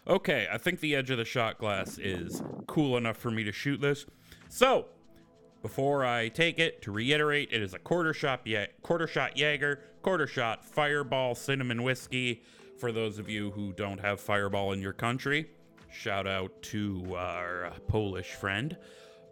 Okay, 0.07 0.47
I 0.51 0.57
think 0.57 0.79
the 0.79 0.95
edge 0.95 1.09
of 1.09 1.17
the 1.17 1.25
shot 1.25 1.57
glass 1.57 1.97
is 1.97 2.41
cool 2.65 2.95
enough 2.95 3.17
for 3.17 3.31
me 3.31 3.43
to 3.43 3.51
shoot 3.51 3.81
this. 3.81 4.05
So, 4.47 4.85
before 5.61 6.05
I 6.05 6.29
take 6.29 6.59
it, 6.59 6.81
to 6.83 6.91
reiterate, 6.91 7.49
it 7.51 7.61
is 7.61 7.73
a 7.73 7.79
quarter 7.79 8.13
shot, 8.13 8.41
yeah, 8.45 8.67
quarter 8.83 9.07
shot 9.07 9.37
Jaeger, 9.37 9.81
quarter 10.01 10.27
shot 10.27 10.63
Fireball 10.63 11.35
cinnamon 11.35 11.83
whiskey. 11.83 12.43
For 12.77 12.91
those 12.91 13.17
of 13.17 13.27
you 13.27 13.51
who 13.51 13.73
don't 13.73 13.99
have 13.99 14.21
Fireball 14.21 14.71
in 14.71 14.81
your 14.81 14.93
country, 14.93 15.49
shout 15.91 16.27
out 16.27 16.61
to 16.63 17.15
our 17.15 17.71
Polish 17.87 18.33
friend. 18.33 18.77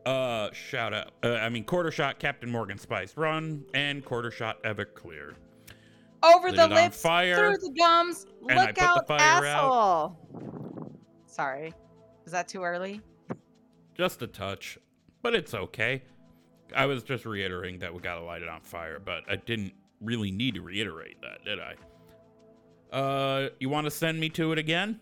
Uh, 0.06 0.52
shout 0.52 0.94
out. 0.94 1.12
Uh, 1.24 1.36
I 1.36 1.50
mean, 1.50 1.64
quarter 1.64 1.92
shot 1.92 2.20
Captain 2.20 2.50
Morgan 2.50 2.78
Spice 2.78 3.18
Run 3.18 3.66
and 3.74 4.06
quarter 4.06 4.30
shot 4.30 4.62
Everclear. 4.64 5.34
Over 6.24 6.50
lit 6.50 6.56
the 6.56 6.68
lips, 6.68 7.02
fire, 7.02 7.36
through 7.36 7.58
the 7.58 7.76
gums. 7.78 8.28
Look 8.42 8.82
out, 8.82 9.08
fire 9.08 9.46
out. 9.46 9.46
asshole. 9.46 10.20
Sorry, 11.26 11.74
is 12.26 12.32
that 12.32 12.48
too 12.48 12.64
early? 12.64 13.02
Just 13.96 14.22
a 14.22 14.28
touch, 14.28 14.78
but 15.22 15.34
it's 15.36 15.54
okay. 15.54 16.04
I 16.76 16.86
was 16.86 17.04
just 17.04 17.26
reiterating 17.26 17.80
that 17.80 17.94
we 17.94 18.00
gotta 18.00 18.22
light 18.22 18.42
it 18.42 18.50
on 18.50 18.62
fire, 18.62 19.00
but 19.00 19.24
I 19.30 19.36
didn't 19.36 19.74
really 20.02 20.32
need 20.32 20.56
to 20.56 20.62
reiterate 20.62 21.18
that, 21.22 21.44
did 21.46 21.60
I? 21.60 21.76
Uh, 22.96 23.50
you 23.60 23.70
want 23.70 23.86
to 23.86 23.92
send 23.92 24.20
me 24.20 24.30
to 24.30 24.52
it 24.52 24.58
again? 24.58 25.00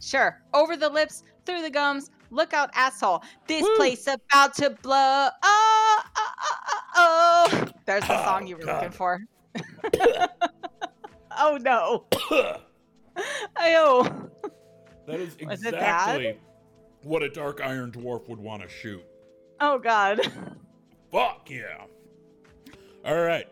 Sure. 0.00 0.40
Over 0.54 0.76
the 0.76 0.88
lips, 0.88 1.24
through 1.44 1.62
the 1.62 1.70
gums. 1.70 2.10
Look 2.30 2.52
out, 2.52 2.70
asshole. 2.74 3.22
This 3.46 3.62
Woo. 3.62 3.76
place 3.76 4.06
about 4.08 4.54
to 4.56 4.70
blow. 4.70 5.28
Oh, 5.28 5.30
oh, 5.42 6.02
oh, 6.16 6.54
oh, 6.96 7.48
oh. 7.52 7.66
There's 7.86 8.02
the 8.02 8.24
song 8.24 8.42
Oh, 8.42 8.46
you 8.46 8.56
were 8.56 8.64
God. 8.64 8.74
looking 8.74 8.90
for. 8.90 9.20
oh 11.38 11.58
no. 11.60 12.04
Ayo. 13.56 14.30
That 15.06 15.20
is 15.20 15.36
Was 15.46 15.64
it 15.64 15.72
bad? 15.72 16.20
exactly 16.20 16.40
what 17.02 17.22
a 17.22 17.28
dark 17.28 17.60
iron 17.62 17.92
dwarf 17.92 18.28
would 18.28 18.40
want 18.40 18.62
to 18.62 18.68
shoot. 18.68 19.02
Oh 19.60 19.78
God. 19.78 20.20
Fuck 21.12 21.48
yeah. 21.48 21.84
All 23.04 23.22
right. 23.22 23.46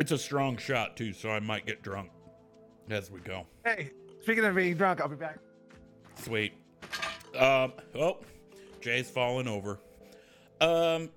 It's 0.00 0.10
a 0.10 0.18
strong 0.18 0.56
shot 0.56 0.96
too, 0.96 1.12
so 1.12 1.30
I 1.30 1.38
might 1.38 1.64
get 1.64 1.82
drunk 1.82 2.10
as 2.90 3.10
we 3.10 3.20
go. 3.20 3.46
Hey, 3.64 3.92
speaking 4.20 4.44
of 4.44 4.56
being 4.56 4.74
drunk, 4.76 5.00
I'll 5.00 5.08
be 5.08 5.14
back. 5.14 5.38
Sweet. 6.16 6.52
Um, 7.38 7.72
oh, 7.94 8.18
Jay's 8.80 9.10
falling 9.10 9.48
over. 9.48 9.78
Um, 10.60 11.10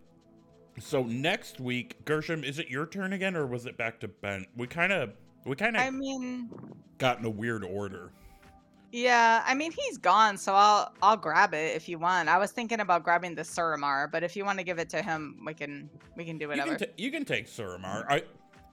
so 0.79 1.03
next 1.03 1.59
week, 1.59 2.03
Gershom, 2.05 2.43
is 2.43 2.59
it 2.59 2.69
your 2.69 2.85
turn 2.85 3.13
again, 3.13 3.35
or 3.35 3.45
was 3.47 3.65
it 3.65 3.77
back 3.77 3.99
to 4.01 4.07
Ben? 4.07 4.45
We 4.55 4.67
kind 4.67 4.91
of, 4.91 5.13
we 5.45 5.55
kind 5.55 5.75
of. 5.75 5.81
I 5.83 5.89
mean, 5.89 6.49
got 6.97 7.19
in 7.19 7.25
a 7.25 7.29
weird 7.29 7.63
order. 7.63 8.11
yeah. 8.91 9.43
I 9.45 9.53
mean, 9.53 9.71
he's 9.71 9.97
gone, 9.97 10.37
so 10.37 10.53
I'll 10.53 10.91
I'll 11.01 11.17
grab 11.17 11.53
it 11.53 11.75
if 11.75 11.87
you 11.87 11.99
want. 11.99 12.29
I 12.29 12.37
was 12.37 12.51
thinking 12.51 12.79
about 12.79 13.03
grabbing 13.03 13.35
the 13.35 13.43
Suramar, 13.43 14.11
but 14.11 14.23
if 14.23 14.35
you 14.35 14.43
want 14.45 14.57
to 14.59 14.63
give 14.63 14.79
it 14.79 14.89
to 14.89 15.01
him, 15.01 15.39
we 15.45 15.53
can 15.53 15.89
we 16.15 16.25
can 16.25 16.37
do 16.37 16.43
You 16.45 16.49
whatever. 16.49 16.75
can, 16.75 16.87
ta- 16.87 16.93
you 16.97 17.11
can 17.11 17.25
take 17.25 17.47
Suramar. 17.47 18.05
I 18.09 18.23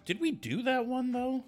did 0.05 0.21
we 0.21 0.33
do 0.33 0.63
that 0.63 0.87
one 0.87 1.13
though? 1.13 1.45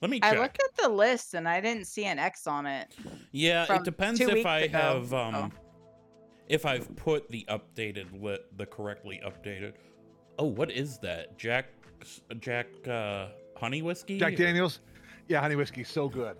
Let 0.00 0.10
me 0.10 0.20
Check. 0.20 0.28
I 0.28 0.30
check. 0.32 0.40
looked 0.42 0.62
at 0.62 0.82
the 0.82 0.88
list 0.88 1.34
and 1.34 1.46
I 1.48 1.60
didn't 1.60 1.86
see 1.86 2.04
an 2.06 2.18
X 2.18 2.46
on 2.46 2.66
it. 2.66 2.88
yeah, 3.32 3.72
it 3.74 3.84
depends 3.84 4.20
if 4.20 4.46
I 4.46 4.60
ago. 4.60 4.78
have 4.78 5.12
um, 5.14 5.34
Oh. 5.34 5.50
if 6.48 6.64
I've 6.64 6.94
put 6.96 7.28
the 7.30 7.46
updated 7.50 8.06
lit, 8.22 8.46
the 8.56 8.66
correctly 8.66 9.20
updated. 9.24 9.74
Oh, 10.38 10.46
what 10.46 10.70
is 10.70 10.98
that? 11.00 11.36
Jack, 11.38 11.66
Jack, 12.38 12.66
uh, 12.88 13.26
honey 13.56 13.82
whiskey. 13.82 14.18
Jack 14.18 14.36
Daniels. 14.36 14.80
Yeah, 15.28 15.40
honey 15.40 15.56
whiskey, 15.56 15.84
so 15.84 16.08
good. 16.08 16.38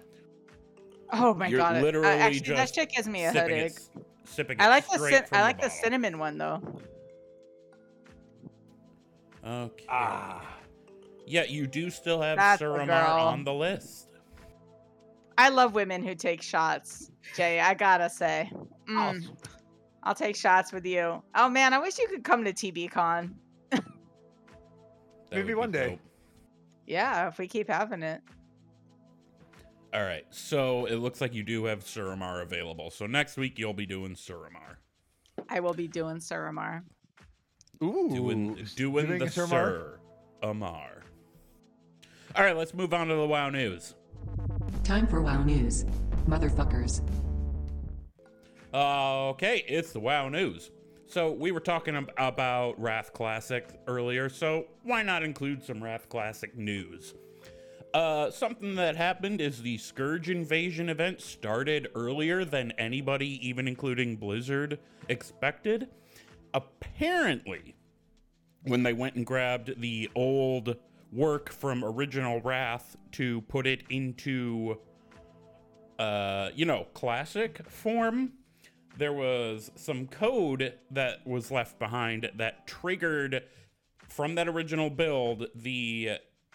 Oh 1.13 1.35
my 1.35 1.49
You're 1.49 1.59
god! 1.59 1.77
it- 1.77 1.79
uh, 1.81 1.83
literally 1.83 2.07
actually, 2.09 2.39
that 2.55 2.63
just 2.63 2.75
shit 2.77 2.91
gives 2.91 3.09
me 3.09 3.25
a 3.27 3.33
sipping 3.33 3.57
headache. 3.57 3.73
it, 3.73 3.77
s- 3.77 3.91
sipping 4.25 4.61
I 4.61 4.67
it 4.67 4.69
like 4.71 4.89
the 4.91 4.99
cin- 4.99 5.25
I 5.33 5.43
like 5.43 5.57
the 5.59 5.63
bottle. 5.69 5.79
cinnamon 5.83 6.19
one 6.19 6.39
though. 6.39 6.63
Okay. 9.45 9.85
Ah. 9.89 10.45
Yeah, 11.31 11.45
you 11.45 11.69
do 11.69 11.91
still 11.91 12.21
have 12.21 12.39
That's 12.39 12.61
Suramar 12.61 13.09
on 13.09 13.45
the 13.45 13.55
list. 13.55 14.09
I 15.39 15.49
love 15.49 15.75
women 15.75 16.03
who 16.03 16.17
take 16.17 16.43
shots, 16.43 17.13
Jay. 17.37 17.61
I 17.61 17.75
gotta 17.75 18.11
say, 18.11 18.51
Oh, 18.53 18.59
Mm, 18.91 19.29
I'll 20.03 20.15
take 20.15 20.35
shots 20.35 20.73
with 20.73 20.85
you. 20.85 21.23
Oh 21.37 21.49
man, 21.49 21.73
I 21.73 21.79
wish 21.79 21.99
you 21.99 22.09
could 22.09 22.25
come 22.25 22.45
to 22.45 22.53
TBCon. 22.53 23.33
Maybe 25.31 25.55
one 25.55 25.71
day. 25.71 25.91
dope. 25.91 26.01
Yeah, 26.89 27.29
if 27.29 27.39
we 27.39 27.47
keep 27.47 27.69
having 27.69 28.03
it. 28.03 28.21
All 29.95 30.03
right, 30.03 30.27
so 30.31 30.87
it 30.87 30.97
looks 30.97 31.21
like 31.21 31.33
you 31.33 31.45
do 31.45 31.65
have 31.67 31.85
Suramar 31.85 32.43
available. 32.43 32.91
So 32.91 33.07
next 33.07 33.37
week 33.37 33.57
you'll 33.57 33.73
be 33.73 33.87
doing 33.87 34.17
Suramar. 34.17 34.79
I 35.49 35.61
will 35.61 35.75
be 35.75 35.87
doing 35.87 36.17
Suramar. 36.17 36.83
Ooh. 37.85 38.11
Doing 38.13 38.59
doing 38.75 39.19
the 39.19 39.27
a 39.27 39.31
Sir 39.31 39.47
Mar- 39.47 39.49
Sir 39.49 40.01
Amar. 40.43 41.00
All 42.37 42.45
right, 42.45 42.57
let's 42.57 42.75
move 42.75 42.95
on 42.95 43.09
to 43.09 43.15
the 43.15 43.27
WoW 43.27 43.51
news. 43.51 43.95
Time 44.85 45.07
for 45.07 45.21
WoW 45.21 45.43
News. 45.43 45.85
Motherfuckers. 46.29 47.01
Okay, 48.73 49.65
it's 49.67 49.93
the 49.93 49.99
WoW 50.01 50.29
news. 50.29 50.71
So 51.07 51.33
we 51.33 51.51
were 51.51 51.61
talking 51.61 51.97
ab- 51.97 52.13
about 52.19 52.81
Wrath 52.81 53.13
Classic 53.13 53.69
earlier, 53.89 54.29
so 54.29 54.67
why 54.85 55.03
not 55.03 55.25
include 55.25 55.65
some 55.65 55.83
Wrath 55.83 56.09
Classic 56.09 56.57
news? 56.57 57.15
Uh, 57.93 58.31
something 58.31 58.77
that 58.77 58.95
happened 58.95 59.41
is 59.41 59.63
the 59.63 59.77
Scourge 59.79 60.31
Invasion 60.31 60.89
event 60.89 61.21
started 61.21 61.89
earlier 61.97 62.45
than 62.45 62.71
anybody, 62.79 63.45
even 63.47 63.67
including 63.67 64.15
Blizzard, 64.15 64.79
expected. 65.09 65.89
Apparently, 66.55 67.75
when 68.63 68.85
they 68.85 68.93
went 68.93 69.17
and 69.17 69.27
grabbed 69.27 69.81
the 69.81 70.09
old 70.15 70.77
work 71.13 71.51
from 71.51 71.85
original 71.85 72.41
Wrath 72.41 72.97
to 73.13 73.41
put 73.43 73.67
it 73.67 73.83
into 73.91 74.79
uh, 76.01 76.49
you 76.55 76.65
know, 76.65 76.87
classic 76.95 77.61
form, 77.69 78.33
there 78.97 79.13
was 79.13 79.71
some 79.77 80.07
code 80.07 80.73
that 80.91 81.27
was 81.27 81.51
left 81.51 81.79
behind 81.79 82.31
that 82.37 82.67
triggered 82.67 83.43
from 84.09 84.35
that 84.35 84.49
original 84.49 84.89
build 84.89 85.47
the 85.55 86.13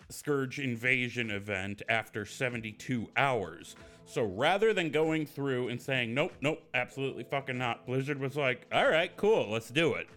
Scourge 0.10 0.60
invasion 0.60 1.30
event 1.30 1.84
after 1.88 2.26
72 2.26 3.08
hours. 3.16 3.76
So 4.06 4.24
rather 4.24 4.74
than 4.74 4.90
going 4.90 5.28
through 5.28 5.70
and 5.70 5.80
saying, 5.80 6.14
nope, 6.14 6.34
nope, 6.42 6.64
absolutely 6.74 7.24
fucking 7.24 7.58
not, 7.58 7.86
Blizzard 7.86 8.20
was 8.20 8.36
like, 8.36 8.66
all 8.72 8.90
right, 8.90 9.16
cool, 9.16 9.52
let's 9.52 9.70
do 9.70 9.94
it. 9.94 10.08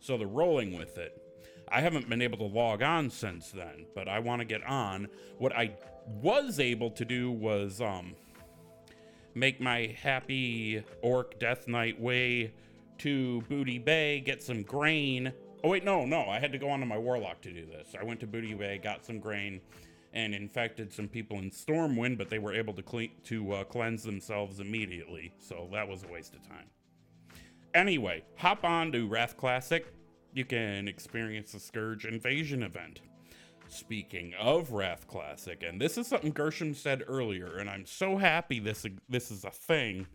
So 0.00 0.16
they're 0.16 0.26
rolling 0.26 0.78
with 0.78 0.96
it. 0.96 1.27
I 1.70 1.80
haven't 1.80 2.08
been 2.08 2.22
able 2.22 2.38
to 2.38 2.44
log 2.44 2.82
on 2.82 3.10
since 3.10 3.50
then, 3.50 3.86
but 3.94 4.08
I 4.08 4.18
want 4.18 4.40
to 4.40 4.44
get 4.44 4.64
on. 4.64 5.08
What 5.38 5.52
I 5.54 5.74
was 6.06 6.58
able 6.60 6.90
to 6.92 7.04
do 7.04 7.30
was, 7.30 7.80
um, 7.80 8.14
make 9.34 9.60
my 9.60 9.96
happy 10.02 10.82
orc 11.02 11.38
death 11.38 11.68
knight 11.68 12.00
way 12.00 12.52
to 12.98 13.42
Booty 13.42 13.78
Bay, 13.78 14.20
get 14.20 14.42
some 14.42 14.62
grain. 14.62 15.32
Oh 15.62 15.70
wait, 15.70 15.84
no, 15.84 16.04
no, 16.04 16.28
I 16.28 16.38
had 16.38 16.52
to 16.52 16.58
go 16.58 16.68
onto 16.68 16.86
my 16.86 16.98
warlock 16.98 17.40
to 17.42 17.52
do 17.52 17.66
this. 17.66 17.94
I 17.98 18.04
went 18.04 18.20
to 18.20 18.26
Booty 18.26 18.54
Bay, 18.54 18.78
got 18.78 19.04
some 19.04 19.18
grain, 19.18 19.60
and 20.12 20.34
infected 20.34 20.92
some 20.92 21.08
people 21.08 21.38
in 21.38 21.50
Stormwind, 21.50 22.18
but 22.18 22.30
they 22.30 22.38
were 22.38 22.54
able 22.54 22.74
to 22.74 22.82
clean 22.82 23.10
to 23.24 23.52
uh, 23.52 23.64
cleanse 23.64 24.02
themselves 24.02 24.60
immediately. 24.60 25.32
So 25.38 25.68
that 25.72 25.86
was 25.86 26.02
a 26.02 26.08
waste 26.08 26.34
of 26.34 26.46
time. 26.46 26.66
Anyway, 27.74 28.24
hop 28.36 28.64
on 28.64 28.90
to 28.92 29.06
Wrath 29.06 29.36
Classic. 29.36 29.86
You 30.32 30.44
can 30.44 30.88
experience 30.88 31.52
the 31.52 31.60
Scourge 31.60 32.04
Invasion 32.04 32.62
event. 32.62 33.00
Speaking 33.68 34.32
of 34.40 34.72
Wrath 34.72 35.06
Classic, 35.08 35.62
and 35.62 35.78
this 35.78 35.98
is 35.98 36.06
something 36.06 36.32
Gershom 36.32 36.72
said 36.72 37.04
earlier, 37.06 37.58
and 37.58 37.68
I'm 37.68 37.84
so 37.84 38.16
happy 38.16 38.60
this 38.60 38.86
this 39.10 39.30
is 39.30 39.44
a 39.44 39.50
thing. 39.50 40.06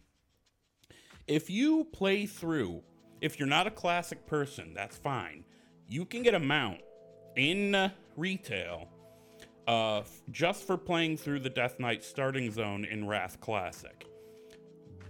If 1.27 1.51
you 1.51 1.85
play 1.93 2.25
through, 2.25 2.81
if 3.21 3.39
you're 3.39 3.47
not 3.47 3.67
a 3.67 3.71
classic 3.71 4.25
person, 4.25 4.73
that's 4.73 4.97
fine. 4.97 5.45
You 5.87 6.03
can 6.03 6.23
get 6.23 6.33
a 6.33 6.39
mount 6.39 6.81
in 7.35 7.75
uh, 7.75 7.89
retail 8.17 8.89
uh, 9.67 10.01
just 10.31 10.65
for 10.65 10.77
playing 10.77 11.17
through 11.17 11.39
the 11.39 11.49
Death 11.49 11.79
Knight 11.79 12.03
starting 12.03 12.51
zone 12.51 12.85
in 12.85 13.07
Wrath 13.07 13.39
Classic. 13.39 14.05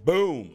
Boom! 0.04 0.54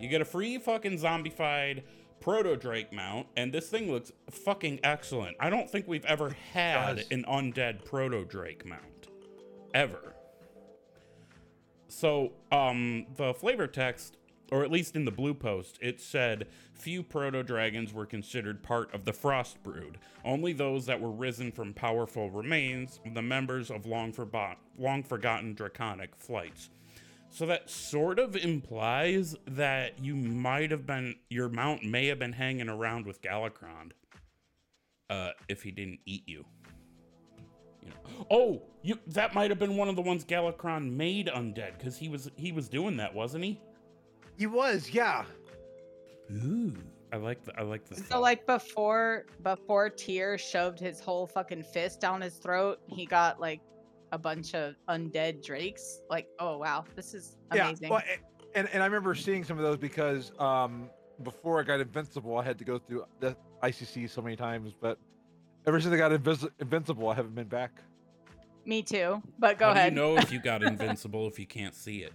You 0.00 0.08
get 0.08 0.22
a 0.22 0.24
free 0.24 0.58
fucking 0.58 0.98
zombified 0.98 1.82
Proto 2.20 2.56
Drake 2.56 2.92
mount, 2.92 3.26
and 3.36 3.52
this 3.52 3.68
thing 3.68 3.90
looks 3.90 4.12
fucking 4.30 4.80
excellent. 4.84 5.36
I 5.40 5.48
don't 5.50 5.70
think 5.70 5.88
we've 5.88 6.04
ever 6.04 6.36
had 6.52 7.04
an 7.10 7.24
undead 7.26 7.84
Proto 7.84 8.24
Drake 8.24 8.66
mount. 8.66 9.08
Ever. 9.72 10.14
So, 11.88 12.32
um, 12.52 13.06
the 13.16 13.34
flavor 13.34 13.66
text, 13.66 14.16
or 14.52 14.64
at 14.64 14.70
least 14.70 14.96
in 14.96 15.04
the 15.04 15.10
blue 15.10 15.34
post, 15.34 15.78
it 15.80 16.00
said 16.00 16.46
few 16.72 17.02
proto 17.02 17.42
dragons 17.42 17.92
were 17.92 18.06
considered 18.06 18.62
part 18.62 18.92
of 18.94 19.04
the 19.04 19.12
Frost 19.12 19.62
Brood. 19.62 19.98
Only 20.24 20.52
those 20.52 20.86
that 20.86 21.00
were 21.00 21.10
risen 21.10 21.52
from 21.52 21.74
powerful 21.74 22.30
remains, 22.30 23.00
the 23.14 23.22
members 23.22 23.70
of 23.70 23.86
long, 23.86 24.12
forbo- 24.12 24.56
long 24.78 25.02
forgotten 25.02 25.54
draconic 25.54 26.16
flights. 26.16 26.70
So 27.30 27.46
that 27.46 27.70
sort 27.70 28.18
of 28.18 28.36
implies 28.36 29.36
that 29.46 30.04
you 30.04 30.16
might 30.16 30.70
have 30.72 30.84
been, 30.84 31.14
your 31.28 31.48
mount 31.48 31.84
may 31.84 32.06
have 32.08 32.18
been 32.18 32.32
hanging 32.32 32.68
around 32.68 33.06
with 33.06 33.22
Galakrond, 33.22 33.92
uh, 35.08 35.30
if 35.48 35.62
he 35.62 35.70
didn't 35.70 36.00
eat 36.06 36.24
you. 36.26 36.44
You 37.82 37.90
know. 37.90 38.26
Oh, 38.30 38.62
you 38.82 38.98
that 39.06 39.34
might 39.34 39.50
have 39.50 39.58
been 39.58 39.76
one 39.76 39.88
of 39.88 39.96
the 39.96 40.02
ones 40.02 40.24
Galakrond 40.24 40.92
made 40.92 41.28
undead 41.28 41.78
because 41.78 41.96
he 41.96 42.08
was 42.08 42.30
he 42.36 42.52
was 42.52 42.68
doing 42.68 42.96
that, 42.98 43.14
wasn't 43.14 43.44
he? 43.44 43.60
He 44.36 44.46
was, 44.46 44.90
yeah. 44.90 45.24
Ooh, 46.32 46.76
I 47.12 47.16
like 47.16 47.42
the 47.44 47.58
I 47.58 47.62
like 47.62 47.86
the. 47.86 47.96
So 47.96 48.20
like 48.20 48.46
before 48.46 49.24
before 49.42 49.88
Tyr 49.88 50.36
shoved 50.36 50.78
his 50.78 51.00
whole 51.00 51.26
fucking 51.26 51.62
fist 51.62 52.00
down 52.00 52.20
his 52.20 52.34
throat, 52.34 52.80
he 52.86 53.06
got 53.06 53.40
like 53.40 53.60
a 54.12 54.18
bunch 54.18 54.54
of 54.54 54.74
undead 54.88 55.44
drakes. 55.44 56.00
Like, 56.08 56.26
oh 56.38 56.58
wow, 56.58 56.84
this 56.96 57.14
is 57.14 57.36
amazing. 57.50 57.88
Yeah. 57.88 57.90
Well, 57.90 58.02
and, 58.54 58.68
and 58.72 58.82
I 58.82 58.86
remember 58.86 59.14
seeing 59.14 59.44
some 59.44 59.58
of 59.58 59.64
those 59.64 59.76
because 59.78 60.32
um, 60.38 60.90
before 61.22 61.60
I 61.60 61.62
got 61.62 61.80
Invincible, 61.80 62.36
I 62.38 62.44
had 62.44 62.58
to 62.58 62.64
go 62.64 62.78
through 62.78 63.04
the 63.20 63.36
ICC 63.62 64.10
so 64.10 64.20
many 64.22 64.36
times. 64.36 64.74
But 64.78 64.98
ever 65.66 65.80
since 65.80 65.94
I 65.94 65.98
got 65.98 66.10
Invis- 66.12 66.50
Invincible, 66.58 67.08
I 67.08 67.14
haven't 67.14 67.34
been 67.34 67.48
back. 67.48 67.72
Me 68.66 68.82
too. 68.82 69.22
But 69.38 69.58
go 69.58 69.66
How 69.66 69.72
ahead. 69.72 69.94
do 69.94 70.00
you 70.00 70.06
know 70.06 70.16
if 70.18 70.32
you 70.32 70.40
got 70.42 70.62
invincible 70.62 71.26
if 71.28 71.38
you 71.38 71.46
can't 71.46 71.74
see 71.74 71.98
it? 71.98 72.12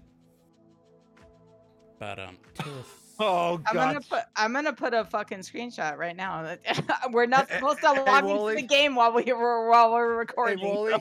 But 2.00 2.20
um, 2.20 2.38
Oh, 3.18 3.62
I'm 3.66 3.74
God. 3.74 3.94
gonna 3.94 4.02
put 4.02 4.24
I'm 4.36 4.54
gonna 4.54 4.74
put 4.74 4.94
a 4.94 5.06
fucking 5.06 5.40
screenshot 5.40 5.98
right 5.98 6.16
now. 6.16 6.58
we're 7.12 7.26
not 7.26 7.50
supposed 7.50 7.80
to 7.80 7.94
hey, 7.94 8.04
log 8.04 8.26
into 8.26 8.62
the 8.62 8.68
game 8.68 8.96
while 8.96 9.14
we 9.14 9.32
were 9.32 9.70
while 9.70 9.94
we're 9.94 10.12
Hey, 10.12 10.18
recording. 10.18 10.60
Wally. 10.66 10.94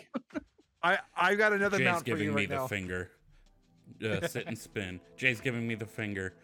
I, 0.85 0.99
I 1.17 1.35
got 1.35 1.53
another 1.53 1.79
Jay's 1.79 1.87
mount 1.87 1.99
for 2.01 2.05
giving 2.05 2.27
you 2.27 2.33
me 2.33 2.47
right 2.47 2.61
the 2.61 2.69
finger. 2.69 3.11
uh, 4.05 4.27
sit 4.29 4.47
and 4.47 4.57
spin. 4.57 5.01
Jay's 5.17 5.41
giving 5.41 5.67
me 5.67 5.75
the 5.75 5.87
finger. 5.87 6.35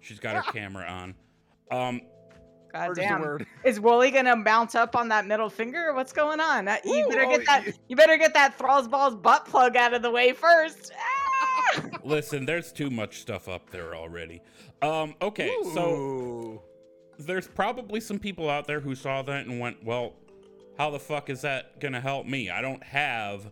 She's 0.00 0.18
got 0.18 0.42
her 0.42 0.52
camera 0.52 0.86
on. 0.86 1.14
Um, 1.70 2.00
God 2.72 2.90
is 2.92 2.96
the 2.96 3.02
damn. 3.02 3.46
Is 3.64 3.78
Wooly 3.78 4.10
gonna 4.10 4.36
mount 4.36 4.74
up 4.74 4.96
on 4.96 5.08
that 5.08 5.26
middle 5.26 5.50
finger? 5.50 5.92
What's 5.92 6.12
going 6.12 6.40
on? 6.40 6.66
Uh, 6.66 6.78
You 6.84 7.04
Ooh, 7.04 7.08
better 7.08 7.24
oh, 7.26 7.36
get 7.36 7.46
that. 7.46 7.66
y- 7.66 7.72
You 7.88 7.96
better 7.96 8.16
get 8.16 8.32
that 8.34 8.56
Thrall's 8.56 8.88
balls 8.88 9.14
butt 9.14 9.44
plug 9.44 9.76
out 9.76 9.92
of 9.92 10.00
the 10.02 10.10
way 10.10 10.32
first. 10.32 10.92
Ah! 10.96 11.82
listen, 12.04 12.46
there's 12.46 12.72
too 12.72 12.90
much 12.90 13.20
stuff 13.20 13.48
up 13.48 13.68
there 13.70 13.94
already. 13.94 14.40
Um, 14.82 15.14
okay, 15.20 15.54
so 15.74 16.62
there's 17.18 17.46
probably 17.46 18.00
some 18.00 18.18
people 18.18 18.48
out 18.48 18.66
there 18.66 18.80
who 18.80 18.94
saw 18.94 19.20
that 19.22 19.46
and 19.46 19.60
went, 19.60 19.84
well, 19.84 20.14
how 20.78 20.90
the 20.90 20.98
fuck 20.98 21.28
is 21.28 21.42
that 21.42 21.78
gonna 21.80 22.00
help 22.00 22.26
me? 22.26 22.48
I 22.48 22.62
don't 22.62 22.82
have 22.82 23.50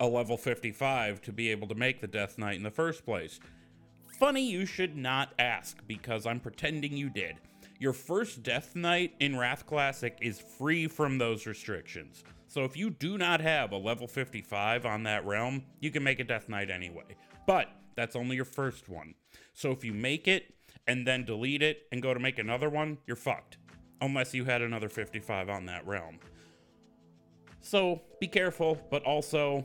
a 0.00 0.06
level 0.06 0.36
55 0.36 1.22
to 1.22 1.32
be 1.32 1.50
able 1.50 1.68
to 1.68 1.74
make 1.74 2.00
the 2.00 2.06
Death 2.06 2.38
Knight 2.38 2.56
in 2.56 2.62
the 2.62 2.70
first 2.70 3.04
place. 3.04 3.40
Funny 4.18 4.48
you 4.48 4.66
should 4.66 4.96
not 4.96 5.32
ask 5.38 5.78
because 5.86 6.26
I'm 6.26 6.40
pretending 6.40 6.96
you 6.96 7.10
did. 7.10 7.36
Your 7.78 7.92
first 7.92 8.42
Death 8.42 8.76
Knight 8.76 9.14
in 9.20 9.36
Wrath 9.36 9.66
Classic 9.66 10.16
is 10.20 10.40
free 10.40 10.86
from 10.86 11.18
those 11.18 11.46
restrictions. 11.46 12.24
So 12.46 12.62
if 12.64 12.76
you 12.76 12.90
do 12.90 13.18
not 13.18 13.40
have 13.40 13.72
a 13.72 13.76
level 13.76 14.06
55 14.06 14.86
on 14.86 15.02
that 15.02 15.26
realm, 15.26 15.64
you 15.80 15.90
can 15.90 16.04
make 16.04 16.20
a 16.20 16.24
Death 16.24 16.48
Knight 16.48 16.70
anyway. 16.70 17.16
But 17.46 17.68
that's 17.96 18.16
only 18.16 18.36
your 18.36 18.44
first 18.44 18.88
one. 18.88 19.14
So 19.52 19.70
if 19.72 19.84
you 19.84 19.92
make 19.92 20.28
it 20.28 20.54
and 20.86 21.06
then 21.06 21.24
delete 21.24 21.62
it 21.62 21.86
and 21.90 22.02
go 22.02 22.14
to 22.14 22.20
make 22.20 22.38
another 22.38 22.70
one, 22.70 22.98
you're 23.06 23.16
fucked. 23.16 23.58
Unless 24.00 24.34
you 24.34 24.44
had 24.44 24.62
another 24.62 24.88
55 24.88 25.48
on 25.48 25.66
that 25.66 25.86
realm. 25.86 26.18
So 27.60 28.02
be 28.20 28.28
careful, 28.28 28.78
but 28.90 29.02
also, 29.04 29.64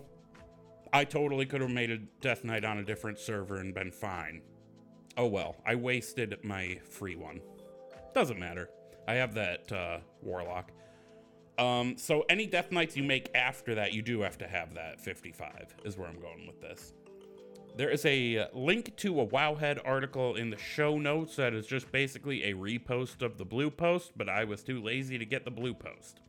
I 0.91 1.03
totally 1.03 1.45
could 1.45 1.61
have 1.61 1.69
made 1.69 1.91
a 1.91 1.97
Death 1.97 2.43
Knight 2.43 2.65
on 2.65 2.79
a 2.79 2.83
different 2.83 3.19
server 3.19 3.57
and 3.57 3.73
been 3.73 3.91
fine. 3.91 4.41
Oh 5.17 5.27
well, 5.27 5.55
I 5.65 5.75
wasted 5.75 6.37
my 6.43 6.79
free 6.89 7.15
one. 7.15 7.41
Doesn't 8.13 8.39
matter. 8.39 8.69
I 9.07 9.15
have 9.15 9.33
that 9.35 9.71
uh, 9.71 9.97
Warlock. 10.21 10.71
Um, 11.57 11.97
so 11.97 12.23
any 12.29 12.45
Death 12.45 12.71
Knights 12.71 12.95
you 12.95 13.03
make 13.03 13.29
after 13.35 13.75
that, 13.75 13.93
you 13.93 14.01
do 14.01 14.21
have 14.21 14.37
to 14.37 14.47
have 14.47 14.73
that 14.75 15.01
55, 15.01 15.75
is 15.83 15.97
where 15.97 16.07
I'm 16.07 16.19
going 16.19 16.47
with 16.47 16.61
this. 16.61 16.93
There 17.75 17.89
is 17.89 18.05
a 18.05 18.39
uh, 18.39 18.47
link 18.53 18.95
to 18.97 19.21
a 19.21 19.27
Wowhead 19.27 19.79
article 19.85 20.35
in 20.35 20.49
the 20.49 20.57
show 20.57 20.97
notes 20.97 21.35
that 21.35 21.53
is 21.53 21.67
just 21.67 21.91
basically 21.91 22.45
a 22.45 22.53
repost 22.53 23.21
of 23.21 23.37
the 23.37 23.45
blue 23.45 23.69
post, 23.69 24.13
but 24.15 24.29
I 24.29 24.43
was 24.43 24.63
too 24.63 24.81
lazy 24.81 25.17
to 25.17 25.25
get 25.25 25.45
the 25.45 25.51
blue 25.51 25.73
post. 25.73 26.21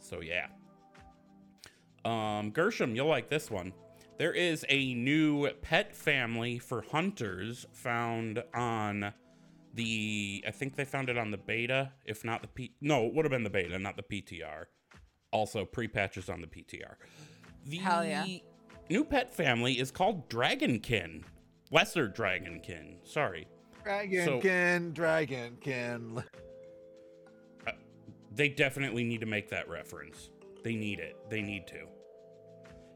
So 0.00 0.20
yeah. 0.20 0.46
Um, 2.04 2.50
Gershom, 2.50 2.94
you'll 2.94 3.08
like 3.08 3.28
this 3.28 3.50
one. 3.50 3.72
There 4.18 4.32
is 4.32 4.66
a 4.68 4.94
new 4.94 5.48
pet 5.62 5.94
family 5.94 6.58
for 6.58 6.82
hunters 6.82 7.66
found 7.72 8.42
on 8.54 9.12
the. 9.74 10.44
I 10.46 10.50
think 10.50 10.76
they 10.76 10.84
found 10.84 11.08
it 11.08 11.16
on 11.16 11.30
the 11.30 11.38
beta, 11.38 11.92
if 12.04 12.24
not 12.24 12.42
the 12.42 12.48
P. 12.48 12.74
No, 12.80 13.06
it 13.06 13.14
would 13.14 13.24
have 13.24 13.32
been 13.32 13.44
the 13.44 13.50
beta, 13.50 13.78
not 13.78 13.96
the 13.96 14.02
PTR. 14.02 14.64
Also, 15.32 15.64
pre 15.64 15.88
patches 15.88 16.28
on 16.28 16.40
the 16.40 16.46
PTR. 16.46 16.96
The 17.64 17.76
Hell 17.78 18.04
yeah. 18.04 18.26
new 18.88 19.04
pet 19.04 19.34
family 19.34 19.78
is 19.78 19.90
called 19.90 20.28
Dragonkin. 20.28 21.22
Lesser 21.70 22.08
Dragonkin. 22.08 22.96
Sorry. 23.04 23.46
Dragonkin, 23.86 24.92
Dragonkin. 24.92 26.24
They 28.32 28.48
definitely 28.48 29.04
need 29.04 29.20
to 29.20 29.26
make 29.26 29.48
that 29.50 29.68
reference. 29.68 30.30
They 30.62 30.74
need 30.74 30.98
it. 30.98 31.16
They 31.28 31.42
need 31.42 31.66
to. 31.68 31.86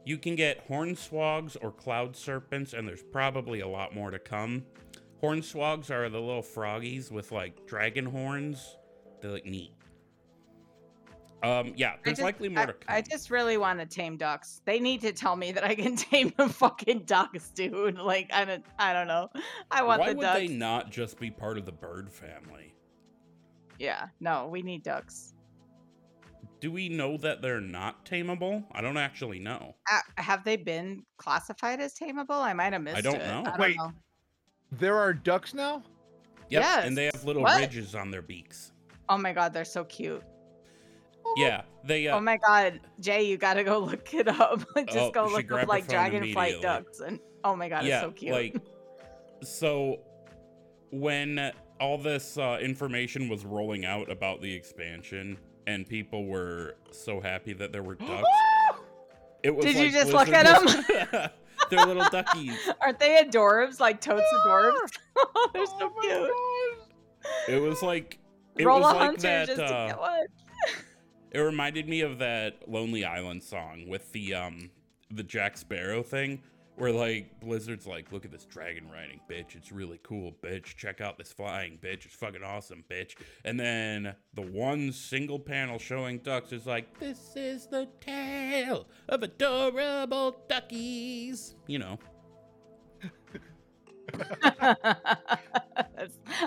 You 0.05 0.17
can 0.17 0.35
get 0.35 0.67
hornswogs 0.69 1.57
or 1.61 1.71
cloud 1.71 2.15
serpents, 2.15 2.73
and 2.73 2.87
there's 2.87 3.03
probably 3.03 3.61
a 3.61 3.67
lot 3.67 3.95
more 3.95 4.11
to 4.11 4.19
come. 4.19 4.63
Hornswogs 5.21 5.89
are 5.89 6.09
the 6.09 6.19
little 6.19 6.43
froggies 6.43 7.11
with 7.11 7.31
like 7.31 7.65
dragon 7.65 8.05
horns. 8.05 8.77
They 9.21 9.29
look 9.29 9.45
neat. 9.45 9.71
Um, 11.43 11.73
yeah, 11.75 11.95
there's 12.03 12.17
just- 12.17 12.23
likely 12.25 12.49
more 12.49 12.63
I, 12.63 12.65
to 12.65 12.73
come. 12.73 12.95
I 12.95 13.01
just 13.01 13.29
really 13.29 13.57
want 13.57 13.79
to 13.79 13.85
tame 13.85 14.17
ducks. 14.17 14.61
They 14.65 14.79
need 14.79 15.01
to 15.01 15.11
tell 15.11 15.35
me 15.35 15.51
that 15.51 15.63
I 15.63 15.75
can 15.75 15.95
tame 15.95 16.33
the 16.37 16.49
fucking 16.49 17.03
ducks, 17.05 17.49
dude. 17.49 17.97
Like 17.97 18.31
I 18.33 18.45
don't, 18.45 18.65
I 18.79 18.93
don't 18.93 19.07
know. 19.07 19.29
I 19.69 19.83
want 19.83 19.99
Why 19.99 20.07
the 20.09 20.21
ducks. 20.21 20.25
Why 20.25 20.41
would 20.41 20.49
they 20.49 20.53
not 20.53 20.91
just 20.91 21.19
be 21.19 21.29
part 21.29 21.57
of 21.57 21.65
the 21.65 21.71
bird 21.71 22.11
family? 22.11 22.73
Yeah, 23.77 24.07
no, 24.19 24.47
we 24.47 24.61
need 24.61 24.83
ducks. 24.83 25.33
Do 26.61 26.71
we 26.71 26.89
know 26.89 27.17
that 27.17 27.41
they're 27.41 27.61
not 27.61 28.05
tameable? 28.05 28.63
I 28.71 28.81
don't 28.81 28.97
actually 28.97 29.39
know. 29.39 29.75
Uh, 29.91 29.99
have 30.17 30.43
they 30.43 30.55
been 30.55 31.03
classified 31.17 31.79
as 31.79 31.93
tameable? 31.93 32.41
I 32.41 32.53
might 32.53 32.73
have 32.73 32.81
missed 32.81 33.03
don't 33.03 33.15
it. 33.15 33.27
know. 33.27 33.41
I 33.41 33.49
don't 33.49 33.59
Wait. 33.59 33.77
know. 33.77 33.91
There 34.71 34.97
are 34.97 35.13
ducks 35.13 35.53
now? 35.53 35.83
Yep, 36.49 36.61
Yes. 36.61 36.85
and 36.85 36.97
they 36.97 37.05
have 37.05 37.23
little 37.25 37.43
What? 37.43 37.59
ridges 37.59 37.93
on 37.95 38.09
their 38.11 38.21
beaks. 38.21 38.71
Oh 39.09 39.17
my 39.17 39.33
god, 39.33 39.53
they're 39.53 39.65
so 39.65 39.83
cute. 39.83 40.23
Yeah, 41.37 41.63
they. 41.83 42.07
Uh, 42.07 42.17
Oh 42.17 42.21
my 42.21 42.37
god, 42.37 42.79
Jay, 42.99 43.23
you 43.23 43.37
gotta 43.37 43.63
go 43.63 43.79
look 43.79 44.13
it 44.13 44.27
up. 44.27 44.63
Just 44.87 44.97
Oh, 44.97 45.11
go 45.11 45.25
look 45.27 45.51
up 45.51 45.67
like 45.67 45.85
phone 45.85 45.95
dragonflight 46.11 46.61
ducks, 46.61 46.99
and 46.99 47.19
oh 47.43 47.55
my 47.55 47.67
god, 47.67 47.83
yeah, 47.85 47.95
it's 47.97 48.03
so 48.05 48.11
cute. 48.11 48.31
like 48.33 48.55
so 49.43 49.97
when 50.91 51.51
all 51.79 51.97
this 51.97 52.37
uh, 52.37 52.57
information 52.61 53.27
was 53.27 53.43
rolling 53.43 53.85
out 53.85 54.09
about 54.09 54.41
the 54.41 54.53
expansion 54.53 55.37
and 55.67 55.87
people 55.87 56.25
were 56.25 56.75
so 56.91 57.19
happy 57.19 57.53
that 57.53 57.71
there 57.71 57.83
were 57.83 57.95
ducks, 57.95 58.27
it 59.43 59.55
was 59.55 59.65
Did 59.65 59.75
you 59.77 59.91
just 59.91 60.11
look 60.13 60.29
at 60.29 60.45
them? 60.45 61.29
They're 61.69 61.85
little 61.85 62.03
duckies. 62.05 62.57
Aren't 62.81 62.99
they 62.99 63.23
adorbs? 63.23 63.79
Like 63.79 63.99
totes 64.01 64.25
adorbs? 64.45 64.91
they're 65.53 65.65
so 65.65 65.91
Oh 65.95 66.81
cute. 67.47 67.55
It 67.57 67.61
was 67.61 67.81
like 67.81 68.19
it 68.57 68.65
Roll 68.65 68.79
was 68.81 68.91
a 68.91 68.95
like 68.95 69.01
hunter 69.07 69.21
that. 69.21 69.47
just 69.47 69.59
to 69.59 69.65
Uh, 69.65 69.87
get 69.87 69.99
one. 69.99 70.25
it 71.31 71.39
reminded 71.39 71.89
me 71.89 72.01
of 72.01 72.19
that 72.19 72.67
Lonely 72.69 73.03
Island 73.03 73.43
song 73.43 73.85
with 73.87 74.11
the 74.11 74.33
um 74.35 74.69
the 75.11 75.23
Jack 75.23 75.57
Sparrow 75.57 76.03
thing. 76.03 76.41
Where 76.77 76.91
like 76.91 77.39
Blizzard's 77.39 77.87
like, 77.87 78.11
look 78.11 78.25
at 78.25 78.31
this 78.31 78.43
dragon 78.43 78.89
riding, 78.91 79.21
bitch. 79.29 79.55
It's 79.55 79.71
really 79.71 79.99
cool, 80.03 80.35
bitch. 80.43 80.75
Check 80.75 80.99
out 80.99 81.17
this 81.17 81.31
flying, 81.31 81.77
bitch. 81.81 82.05
It's 82.05 82.15
fucking 82.15 82.43
awesome, 82.43 82.83
bitch. 82.91 83.15
And 83.45 83.57
then 83.57 84.13
the 84.33 84.41
one 84.41 84.91
single 84.91 85.39
panel 85.39 85.79
showing 85.79 86.17
ducks 86.19 86.51
is 86.51 86.65
like, 86.65 86.99
this 86.99 87.33
is 87.37 87.67
the 87.67 87.87
tale 88.01 88.87
of 89.07 89.23
adorable 89.23 90.35
duckies. 90.49 91.55
You 91.67 91.79
know. 91.79 91.99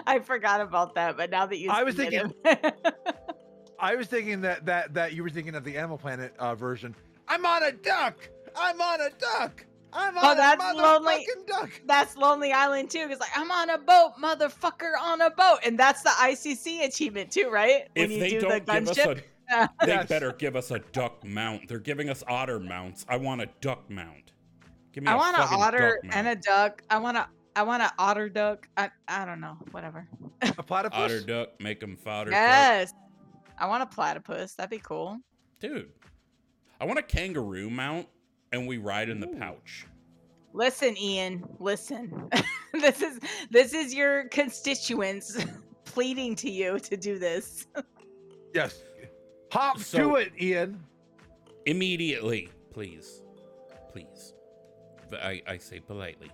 I 0.06 0.18
forgot 0.20 0.60
about 0.60 0.94
that, 0.94 1.16
but 1.16 1.30
now 1.30 1.46
that 1.46 1.58
you 1.58 1.70
I 1.70 1.84
was 1.84 1.94
thinking- 1.94 2.34
I 3.80 3.94
was 3.94 4.08
thinking 4.08 4.40
that 4.42 4.66
that 4.66 4.94
that 4.94 5.12
you 5.14 5.22
were 5.22 5.30
thinking 5.30 5.54
of 5.54 5.64
the 5.64 5.76
Animal 5.76 5.98
Planet 5.98 6.34
uh, 6.38 6.54
version. 6.54 6.94
I'm 7.28 7.46
on 7.46 7.62
a 7.62 7.72
duck. 7.72 8.28
I'm 8.56 8.80
on 8.80 9.00
a 9.00 9.10
duck. 9.10 9.64
I'm 9.92 10.16
oh, 10.16 10.20
on 10.20 10.24
Oh, 10.26 10.32
a 10.32 10.36
that's 10.36 10.74
lonely. 10.76 11.26
duck. 11.46 11.70
that's 11.86 12.16
Lonely 12.16 12.52
Island 12.52 12.90
too. 12.90 13.06
Cause 13.08 13.20
like 13.20 13.30
I'm 13.36 13.50
on 13.50 13.70
a 13.70 13.78
boat, 13.78 14.12
motherfucker, 14.22 14.92
on 15.00 15.20
a 15.22 15.30
boat, 15.30 15.58
and 15.64 15.78
that's 15.78 16.02
the 16.02 16.10
ICC 16.10 16.84
achievement 16.84 17.30
too, 17.30 17.48
right? 17.50 17.88
if 17.94 18.10
you 18.10 18.18
they 18.20 18.30
do 18.30 18.40
don't 18.40 18.66
the 18.66 18.72
give 18.72 18.88
us 18.88 18.98
gunship. 18.98 19.22
a 19.50 19.68
they 19.86 19.92
Yes. 19.92 20.08
better 20.08 20.32
give 20.32 20.56
us 20.56 20.70
a 20.70 20.78
duck 20.92 21.24
mount. 21.24 21.68
They're 21.68 21.78
giving 21.78 22.10
us 22.10 22.22
otter 22.28 22.60
mounts. 22.60 23.06
I 23.08 23.16
want 23.16 23.40
a 23.40 23.48
duck 23.62 23.88
mount. 23.88 24.32
Give 24.92 25.04
me 25.04 25.10
I 25.10 25.14
a 25.14 25.16
want 25.16 25.36
an 25.38 25.42
fucking 25.44 25.62
otter 25.62 26.00
duck 26.04 26.16
and 26.16 26.28
a 26.28 26.36
duck. 26.36 26.82
I 26.90 26.98
want 26.98 27.16
a 27.16 27.28
I 27.56 27.62
want 27.62 27.82
an 27.82 27.90
otter 27.98 28.28
duck. 28.28 28.68
I 28.76 28.90
I 29.08 29.24
don't 29.24 29.40
know, 29.40 29.56
whatever. 29.70 30.06
A 30.42 30.62
platypus. 30.62 30.98
otter 30.98 31.20
duck, 31.22 31.58
make 31.60 31.80
them 31.80 31.96
fodder. 31.96 32.30
cook. 32.30 32.36
Yes, 32.36 32.92
I 33.58 33.66
want 33.66 33.82
a 33.82 33.86
platypus. 33.86 34.52
That'd 34.54 34.70
be 34.70 34.78
cool. 34.78 35.18
Dude, 35.60 35.88
I 36.80 36.84
want 36.84 36.98
a 36.98 37.02
kangaroo 37.02 37.70
mount, 37.70 38.06
and 38.52 38.66
we 38.66 38.78
ride 38.78 39.08
in 39.08 39.20
the 39.20 39.26
pouch. 39.26 39.86
Listen, 40.52 40.96
Ian. 40.98 41.44
Listen. 41.58 42.28
this 42.72 43.02
is 43.02 43.20
this 43.50 43.74
is 43.74 43.94
your 43.94 44.24
constituents 44.28 45.44
pleading 45.84 46.34
to 46.36 46.50
you 46.50 46.78
to 46.80 46.96
do 46.96 47.18
this. 47.18 47.66
Yes. 48.54 48.82
Hop 49.52 49.78
So- 49.78 49.98
to 49.98 50.16
it, 50.16 50.32
Ian. 50.40 50.82
Immediately, 51.66 52.48
please, 52.72 53.20
please. 53.92 54.32
But 55.10 55.20
I, 55.22 55.42
I 55.46 55.58
say 55.58 55.80
politely. 55.80 56.30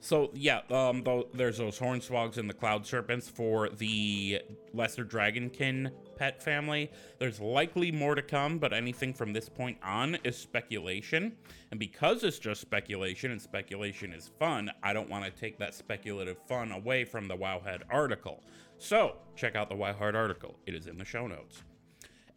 So 0.00 0.30
yeah, 0.34 0.62
um, 0.70 1.04
tho- 1.04 1.28
there's 1.32 1.58
those 1.58 1.78
hornswogs 1.78 2.38
and 2.38 2.50
the 2.50 2.54
cloud 2.54 2.84
serpents 2.84 3.28
for 3.28 3.68
the 3.68 4.40
lesser 4.74 5.04
dragonkin 5.04 5.92
pet 6.16 6.42
family. 6.42 6.90
There's 7.18 7.40
likely 7.40 7.92
more 7.92 8.14
to 8.14 8.22
come, 8.22 8.58
but 8.58 8.72
anything 8.72 9.12
from 9.12 9.32
this 9.32 9.48
point 9.48 9.78
on 9.82 10.16
is 10.24 10.36
speculation. 10.36 11.36
And 11.70 11.78
because 11.78 12.24
it's 12.24 12.38
just 12.38 12.60
speculation 12.60 13.30
and 13.30 13.40
speculation 13.40 14.12
is 14.12 14.30
fun, 14.38 14.70
I 14.82 14.92
don't 14.92 15.10
want 15.10 15.24
to 15.24 15.30
take 15.30 15.58
that 15.58 15.74
speculative 15.74 16.38
fun 16.48 16.72
away 16.72 17.04
from 17.04 17.28
the 17.28 17.36
Wowhead 17.36 17.82
article. 17.90 18.42
So 18.78 19.16
check 19.36 19.56
out 19.56 19.68
the 19.68 19.76
Wowhead 19.76 20.14
article. 20.14 20.58
It 20.66 20.74
is 20.74 20.86
in 20.86 20.98
the 20.98 21.04
show 21.04 21.26
notes. 21.26 21.62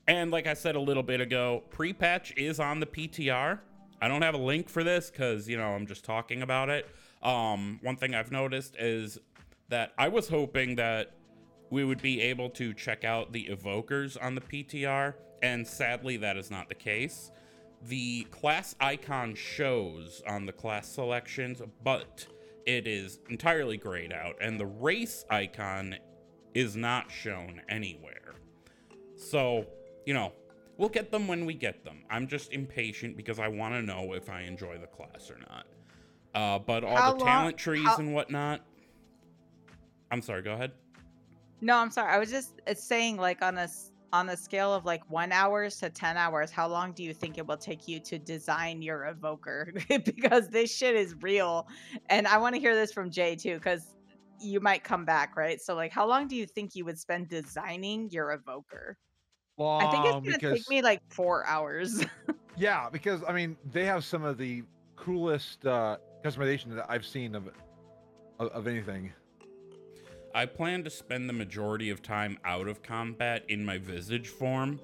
And 0.07 0.31
like 0.31 0.47
I 0.47 0.53
said 0.53 0.75
a 0.75 0.79
little 0.79 1.03
bit 1.03 1.21
ago, 1.21 1.63
pre-patch 1.69 2.33
is 2.35 2.59
on 2.59 2.79
the 2.79 2.85
PTR. 2.85 3.59
I 4.01 4.07
don't 4.07 4.21
have 4.21 4.33
a 4.33 4.39
link 4.39 4.69
for 4.69 4.83
this 4.83 5.11
because 5.11 5.47
you 5.47 5.57
know 5.57 5.69
I'm 5.69 5.85
just 5.85 6.03
talking 6.03 6.41
about 6.41 6.69
it. 6.69 6.87
Um, 7.21 7.79
one 7.83 7.97
thing 7.97 8.15
I've 8.15 8.31
noticed 8.31 8.75
is 8.79 9.19
that 9.67 9.93
I 9.97 10.07
was 10.07 10.29
hoping 10.29 10.75
that 10.75 11.11
we 11.69 11.83
would 11.83 12.01
be 12.01 12.21
able 12.21 12.49
to 12.51 12.73
check 12.73 13.03
out 13.03 13.31
the 13.31 13.45
evokers 13.47 14.17
on 14.21 14.35
the 14.35 14.41
PTR, 14.41 15.13
and 15.41 15.65
sadly 15.67 16.17
that 16.17 16.37
is 16.37 16.49
not 16.49 16.67
the 16.69 16.75
case. 16.75 17.31
The 17.83 18.23
class 18.31 18.75
icon 18.79 19.35
shows 19.35 20.21
on 20.27 20.45
the 20.45 20.51
class 20.51 20.87
selections, 20.89 21.61
but 21.83 22.27
it 22.65 22.87
is 22.87 23.19
entirely 23.29 23.77
grayed 23.77 24.11
out, 24.11 24.35
and 24.41 24.59
the 24.59 24.65
race 24.65 25.25
icon 25.29 25.95
is 26.53 26.75
not 26.75 27.09
shown 27.11 27.61
anywhere. 27.69 28.33
So, 29.15 29.65
you 30.05 30.13
know, 30.13 30.33
we'll 30.77 30.89
get 30.89 31.11
them 31.11 31.27
when 31.27 31.45
we 31.45 31.53
get 31.53 31.83
them. 31.85 32.03
I'm 32.09 32.27
just 32.27 32.51
impatient 32.51 33.15
because 33.15 33.39
I 33.39 33.47
want 33.47 33.75
to 33.75 33.81
know 33.81 34.13
if 34.13 34.29
I 34.29 34.41
enjoy 34.41 34.77
the 34.77 34.87
class 34.87 35.29
or 35.29 35.37
not. 35.49 35.65
Uh, 36.33 36.59
but 36.59 36.83
all 36.83 36.95
How 36.95 37.11
the 37.13 37.19
long- 37.19 37.27
talent 37.27 37.57
trees 37.57 37.85
how- 37.85 37.97
and 37.97 38.13
whatnot. 38.13 38.61
I'm 40.11 40.21
sorry, 40.21 40.41
go 40.41 40.53
ahead. 40.53 40.71
No, 41.61 41.77
I'm 41.77 41.91
sorry. 41.91 42.11
I 42.11 42.17
was 42.17 42.29
just 42.29 42.61
it's 42.67 42.83
saying 42.83 43.17
like 43.17 43.41
on 43.41 43.57
a 43.57 43.67
on 44.11 44.29
a 44.29 44.37
scale 44.37 44.73
of 44.73 44.85
like 44.85 45.07
one 45.09 45.31
hours 45.31 45.77
to 45.77 45.89
ten 45.89 46.17
hours, 46.17 46.51
how 46.51 46.67
long 46.67 46.93
do 46.93 47.03
you 47.03 47.13
think 47.13 47.37
it 47.37 47.45
will 47.45 47.57
take 47.57 47.87
you 47.87 47.99
to 48.01 48.17
design 48.17 48.81
your 48.81 49.05
evoker? 49.05 49.71
because 49.87 50.49
this 50.49 50.75
shit 50.75 50.95
is 50.95 51.15
real, 51.21 51.67
and 52.09 52.27
I 52.27 52.37
want 52.37 52.55
to 52.55 52.61
hear 52.61 52.75
this 52.75 52.91
from 52.91 53.11
Jay 53.11 53.35
too, 53.35 53.55
because 53.55 53.93
you 54.41 54.59
might 54.59 54.83
come 54.83 55.05
back, 55.05 55.35
right? 55.35 55.61
So 55.61 55.75
like, 55.75 55.91
how 55.91 56.07
long 56.07 56.27
do 56.27 56.35
you 56.35 56.45
think 56.45 56.75
you 56.75 56.85
would 56.85 56.97
spend 56.97 57.29
designing 57.29 58.09
your 58.09 58.31
evoker? 58.31 58.97
Long 59.57 59.83
I 59.83 59.91
think 59.91 60.05
it's 60.05 60.13
gonna 60.13 60.37
because 60.37 60.59
take 60.59 60.69
me 60.69 60.81
like 60.81 61.01
four 61.09 61.45
hours. 61.45 62.03
yeah, 62.57 62.89
because 62.89 63.21
I 63.27 63.33
mean 63.33 63.57
they 63.71 63.85
have 63.85 64.05
some 64.05 64.23
of 64.23 64.37
the 64.37 64.63
coolest 64.95 65.65
uh, 65.65 65.97
customization 66.23 66.75
that 66.75 66.85
I've 66.89 67.05
seen 67.05 67.35
of 67.35 67.49
of, 68.39 68.47
of 68.49 68.67
anything. 68.67 69.11
I 70.33 70.45
plan 70.45 70.83
to 70.83 70.89
spend 70.89 71.27
the 71.27 71.33
majority 71.33 71.89
of 71.89 72.01
time 72.01 72.37
out 72.45 72.67
of 72.67 72.83
combat 72.83 73.43
in 73.47 73.65
my 73.65 73.77
visage 73.77 74.27
form. 74.27 74.79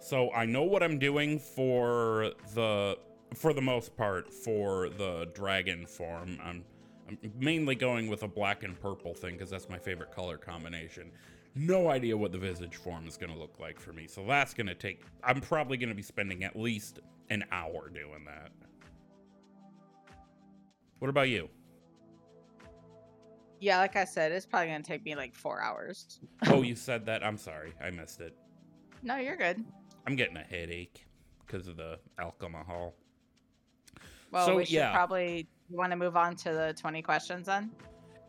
So 0.00 0.32
I 0.32 0.44
know 0.46 0.62
what 0.62 0.82
I'm 0.82 0.98
doing 0.98 1.38
for 1.38 2.32
the 2.54 2.98
for 3.34 3.52
the 3.52 3.60
most 3.60 3.96
part 3.96 4.32
for 4.32 4.88
the 4.88 5.28
dragon 5.34 5.86
form. 5.86 6.38
I'm 6.42 6.64
I'm 7.08 7.18
mainly 7.38 7.74
going 7.74 8.08
with 8.08 8.22
a 8.22 8.28
black 8.28 8.62
and 8.62 8.78
purple 8.78 9.14
thing 9.14 9.34
because 9.34 9.50
that's 9.50 9.68
my 9.68 9.78
favorite 9.78 10.12
color 10.12 10.36
combination. 10.36 11.10
No 11.54 11.88
idea 11.88 12.16
what 12.16 12.32
the 12.32 12.38
visage 12.38 12.76
form 12.76 13.06
is 13.06 13.16
going 13.16 13.32
to 13.32 13.38
look 13.38 13.58
like 13.58 13.80
for 13.80 13.92
me. 13.92 14.06
So 14.06 14.24
that's 14.26 14.54
going 14.54 14.66
to 14.66 14.74
take 14.74 15.02
I'm 15.22 15.40
probably 15.40 15.76
going 15.76 15.88
to 15.88 15.94
be 15.94 16.02
spending 16.02 16.44
at 16.44 16.56
least 16.56 17.00
an 17.30 17.44
hour 17.50 17.88
doing 17.88 18.24
that. 18.26 18.50
What 20.98 21.08
about 21.08 21.28
you? 21.28 21.48
Yeah, 23.60 23.78
like 23.78 23.96
I 23.96 24.04
said, 24.04 24.32
it's 24.32 24.46
probably 24.46 24.68
gonna 24.68 24.82
take 24.82 25.04
me 25.04 25.14
like 25.14 25.34
four 25.34 25.60
hours. 25.60 26.20
Oh, 26.46 26.62
you 26.62 26.74
said 26.88 27.06
that. 27.06 27.24
I'm 27.24 27.36
sorry. 27.36 27.72
I 27.82 27.90
missed 27.90 28.20
it. 28.20 28.34
No, 29.02 29.16
you're 29.16 29.36
good. 29.36 29.64
I'm 30.06 30.16
getting 30.16 30.36
a 30.36 30.42
headache 30.42 31.06
because 31.46 31.68
of 31.68 31.76
the 31.76 31.98
alcohol. 32.18 32.94
Well, 34.30 34.46
So, 34.46 34.56
we 34.56 34.64
should 34.64 34.74
yeah. 34.74 34.92
probably 34.92 35.48
want 35.70 35.90
to 35.92 35.96
move 35.96 36.16
on 36.16 36.36
to 36.36 36.52
the 36.52 36.74
twenty 36.78 37.02
questions 37.02 37.46
then. 37.46 37.70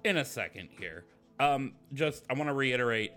In 0.03 0.17
a 0.17 0.25
second 0.25 0.69
here. 0.77 1.05
Um, 1.39 1.73
just 1.93 2.25
I 2.29 2.33
want 2.33 2.49
to 2.49 2.53
reiterate 2.53 3.11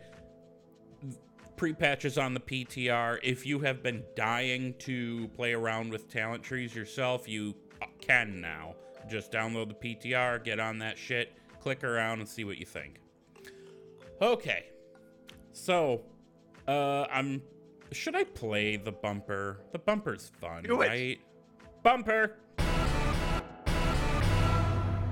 pre-patches 1.57 2.19
on 2.19 2.35
the 2.35 2.41
PTR. 2.41 3.19
If 3.23 3.47
you 3.47 3.61
have 3.61 3.83
been 3.83 4.03
dying 4.17 4.75
to 4.81 5.29
play 5.29 5.53
around 5.53 5.91
with 5.91 6.09
talent 6.09 6.43
trees 6.43 6.75
yourself, 6.75 7.29
you 7.29 7.55
uh, 7.81 7.87
can 8.01 8.41
now. 8.41 8.75
Just 9.09 9.33
download 9.33 9.69
the 9.69 9.75
PTR, 9.95 10.43
get 10.45 10.59
on 10.61 10.79
that 10.79 10.97
shit, 10.97 11.33
click 11.63 11.85
around 11.85 12.19
and 12.19 12.29
see 12.29 12.43
what 12.45 12.59
you 12.59 12.67
think. 12.67 13.01
Okay. 14.21 14.67
So, 15.53 16.03
uh 16.67 17.05
I'm 17.11 17.41
should 17.93 18.17
I 18.17 18.25
play 18.25 18.77
the 18.77 18.91
bumper? 18.91 19.61
The 19.73 19.79
bumper's 19.79 20.33
fun, 20.41 20.65
Do 20.65 20.81
it. 20.83 20.89
right? 20.89 21.21
Bumper. 21.83 22.39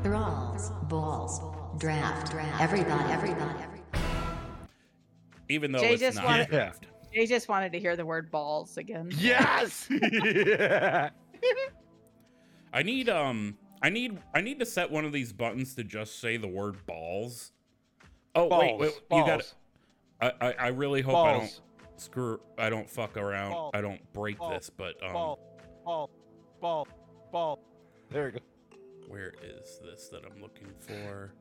Thralls, 0.02 0.70
balls, 0.88 1.40
draft, 1.78 2.30
draft. 2.32 2.60
everybody, 2.60 3.12
everybody, 3.12 3.62
everybody. 3.62 4.04
Even 5.48 5.72
though 5.72 5.80
Jay 5.80 5.92
it's 5.92 6.00
just 6.00 6.16
not 6.16 6.24
wanted- 6.26 6.48
draft. 6.48 6.86
Jay 7.14 7.26
just 7.26 7.48
wanted 7.48 7.72
to 7.72 7.78
hear 7.80 7.96
the 7.96 8.06
word 8.06 8.30
balls 8.30 8.76
again. 8.76 9.10
Yes. 9.18 9.88
yeah. 9.90 11.10
I 12.72 12.82
need 12.82 13.08
um 13.08 13.56
I 13.82 13.88
need 13.88 14.18
I 14.34 14.40
need 14.40 14.58
to 14.60 14.66
set 14.66 14.90
one 14.90 15.04
of 15.04 15.12
these 15.12 15.32
buttons 15.32 15.74
to 15.76 15.84
just 15.84 16.20
say 16.20 16.36
the 16.36 16.48
word 16.48 16.84
balls. 16.86 17.52
Oh 18.34 18.48
Balls. 18.48 18.62
wait, 18.62 18.92
wait 18.92 19.08
balls. 19.08 19.20
you 19.28 19.36
got 20.20 20.32
I, 20.40 20.48
I 20.48 20.52
I 20.52 20.68
really 20.68 21.00
hope 21.02 21.16
I 21.16 21.32
don't 21.32 21.60
screw 21.96 22.40
I 22.58 22.68
don't 22.70 22.88
fuck 22.88 23.16
around. 23.16 23.52
Ball. 23.52 23.70
I 23.74 23.80
don't 23.80 24.00
break 24.12 24.38
Ball. 24.38 24.50
this, 24.50 24.70
but 24.70 24.94
um 25.02 25.12
Ball. 25.12 25.38
Ball. 25.84 26.10
Ball. 26.60 26.88
Ball. 27.32 27.58
There 28.10 28.26
we 28.26 28.30
go. 28.32 28.38
where 29.08 29.32
is 29.42 29.80
this 29.82 30.08
that 30.08 30.22
I'm 30.24 30.40
looking 30.42 30.68
for? 30.78 31.32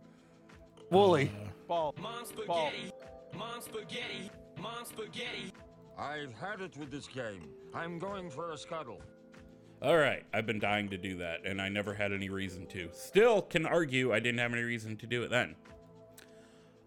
Wooly. 0.92 1.32
Uh, 1.36 1.50
Ball. 1.68 1.96
Mom 2.02 2.14
Ball. 2.14 2.26
spaghetti, 2.72 2.92
mom 3.38 3.62
spaghetti, 3.62 4.32
mom 4.62 4.86
spaghetti. 4.86 5.54
I've 5.98 6.34
had 6.34 6.62
it 6.62 6.78
with 6.78 6.90
this 6.92 7.08
game. 7.08 7.50
I'm 7.74 8.00
going 8.00 8.30
for 8.30 8.52
a 8.54 8.58
scuttle. 8.58 9.02
All 9.82 9.98
right, 9.98 10.24
I've 10.34 10.46
been 10.46 10.60
dying 10.60 10.90
to 10.90 10.98
do 10.98 11.18
that 11.18 11.46
and 11.46 11.62
I 11.62 11.70
never 11.70 11.94
had 11.94 12.12
any 12.12 12.30
reason 12.30 12.66
to. 12.68 12.90
Still 12.94 13.42
can 13.42 13.66
argue 13.66 14.14
I 14.14 14.20
didn't 14.20 14.40
have 14.40 14.52
any 14.54 14.62
reason 14.64 14.98
to 14.98 15.08
do 15.08 15.24
it 15.24 15.30
then. 15.30 15.56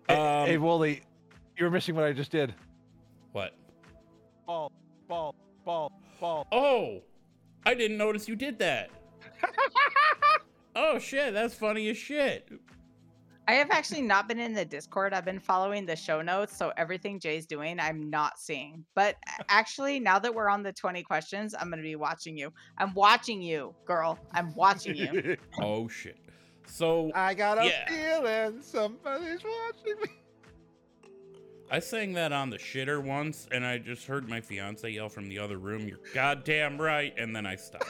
Hey, 0.08 0.14
Um, 0.16 0.46
hey, 0.46 0.58
Wooly, 0.58 1.02
you 1.56 1.64
were 1.64 1.70
missing 1.70 1.94
what 1.94 2.04
I 2.04 2.12
just 2.12 2.30
did. 2.30 2.54
What? 3.32 3.54
Ball. 4.46 4.70
Ball. 5.08 5.34
Ball. 5.64 5.92
Ball. 6.20 6.46
Oh, 6.52 7.00
I 7.64 7.74
didn't 7.74 7.96
notice 7.96 8.28
you 8.28 8.36
did 8.36 8.58
that. 8.58 8.90
oh 10.76 10.98
shit, 10.98 11.32
that's 11.32 11.54
funny 11.54 11.88
as 11.88 11.96
shit. 11.96 12.48
I 13.48 13.54
have 13.54 13.70
actually 13.72 14.02
not 14.02 14.28
been 14.28 14.38
in 14.38 14.52
the 14.52 14.64
Discord. 14.64 15.12
I've 15.12 15.24
been 15.24 15.40
following 15.40 15.84
the 15.84 15.96
show 15.96 16.22
notes, 16.22 16.56
so 16.56 16.72
everything 16.76 17.18
Jay's 17.18 17.44
doing, 17.44 17.80
I'm 17.80 18.08
not 18.08 18.38
seeing. 18.38 18.84
But 18.94 19.16
actually, 19.48 19.98
now 19.98 20.18
that 20.20 20.32
we're 20.32 20.48
on 20.48 20.62
the 20.62 20.72
20 20.72 21.02
questions, 21.02 21.54
I'm 21.58 21.68
gonna 21.68 21.82
be 21.82 21.96
watching 21.96 22.36
you. 22.36 22.52
I'm 22.78 22.94
watching 22.94 23.42
you, 23.42 23.74
girl. 23.84 24.18
I'm 24.32 24.54
watching 24.54 24.94
you. 24.96 25.36
Oh 25.60 25.88
shit. 25.88 26.16
So 26.66 27.10
I 27.14 27.34
got 27.34 27.58
a 27.58 27.66
Yeah. 27.66 27.88
feeling 27.88 28.62
somebody's 28.62 29.40
watching 29.44 30.00
me. 30.00 30.08
I 31.70 31.78
sang 31.80 32.12
that 32.14 32.32
on 32.32 32.50
the 32.50 32.58
shitter 32.58 33.02
once, 33.02 33.48
and 33.50 33.64
I 33.64 33.78
just 33.78 34.06
heard 34.06 34.28
my 34.28 34.40
fiance 34.40 34.88
yell 34.88 35.08
from 35.08 35.28
the 35.28 35.38
other 35.38 35.56
room, 35.58 35.88
"You're 35.88 36.00
goddamn 36.14 36.80
right," 36.80 37.14
and 37.18 37.34
then 37.34 37.46
I 37.46 37.56
stopped. 37.56 37.86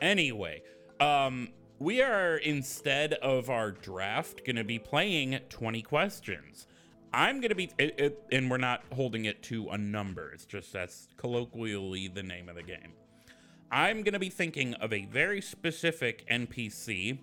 anyway, 0.00 0.62
um, 1.00 1.48
we 1.78 2.02
are 2.02 2.36
instead 2.36 3.14
of 3.14 3.50
our 3.50 3.70
draft 3.70 4.44
gonna 4.44 4.64
be 4.64 4.78
playing 4.78 5.38
20 5.48 5.82
questions. 5.82 6.66
I'm 7.12 7.40
gonna 7.40 7.54
be, 7.54 7.70
it, 7.78 7.98
it, 7.98 8.22
and 8.32 8.50
we're 8.50 8.58
not 8.58 8.82
holding 8.92 9.24
it 9.24 9.42
to 9.44 9.68
a 9.70 9.78
number. 9.78 10.30
It's 10.32 10.44
just 10.44 10.72
that's 10.72 11.08
colloquially 11.16 12.08
the 12.08 12.22
name 12.22 12.48
of 12.48 12.56
the 12.56 12.62
game. 12.62 12.92
I'm 13.70 14.02
gonna 14.02 14.18
be 14.18 14.30
thinking 14.30 14.74
of 14.74 14.92
a 14.92 15.04
very 15.06 15.40
specific 15.40 16.26
NPC 16.30 17.18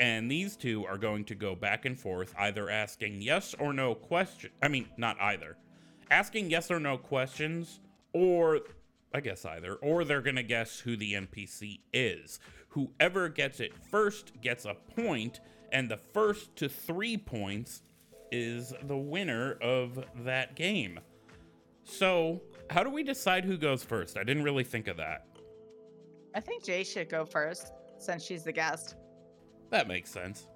and 0.00 0.30
these 0.30 0.56
two 0.56 0.86
are 0.86 0.98
going 0.98 1.24
to 1.24 1.34
go 1.34 1.54
back 1.54 1.84
and 1.84 1.98
forth, 1.98 2.34
either 2.38 2.70
asking 2.70 3.20
yes 3.20 3.54
or 3.58 3.72
no 3.72 3.94
question. 3.94 4.50
I 4.62 4.68
mean, 4.68 4.88
not 4.96 5.20
either. 5.20 5.56
Asking 6.10 6.50
yes 6.50 6.70
or 6.70 6.78
no 6.78 6.96
questions, 6.96 7.80
or 8.12 8.60
I 9.12 9.20
guess 9.20 9.44
either, 9.44 9.74
or 9.74 10.04
they're 10.04 10.22
going 10.22 10.36
to 10.36 10.42
guess 10.42 10.78
who 10.78 10.96
the 10.96 11.14
NPC 11.14 11.80
is. 11.92 12.38
Whoever 12.68 13.28
gets 13.28 13.60
it 13.60 13.72
first 13.90 14.40
gets 14.40 14.64
a 14.64 14.74
point, 14.74 15.40
and 15.72 15.90
the 15.90 15.96
first 15.96 16.54
to 16.56 16.68
three 16.68 17.16
points 17.16 17.82
is 18.30 18.72
the 18.82 18.96
winner 18.96 19.52
of 19.62 20.04
that 20.24 20.54
game. 20.54 21.00
So, 21.84 22.42
how 22.70 22.82
do 22.82 22.90
we 22.90 23.02
decide 23.02 23.44
who 23.44 23.56
goes 23.56 23.82
first? 23.82 24.18
I 24.18 24.24
didn't 24.24 24.42
really 24.42 24.64
think 24.64 24.88
of 24.88 24.98
that. 24.98 25.26
I 26.34 26.40
think 26.40 26.62
Jay 26.62 26.84
should 26.84 27.08
go 27.08 27.24
first 27.24 27.72
since 27.98 28.22
she's 28.22 28.44
the 28.44 28.52
guest. 28.52 28.96
That 29.70 29.88
makes 29.88 30.10
sense. 30.10 30.46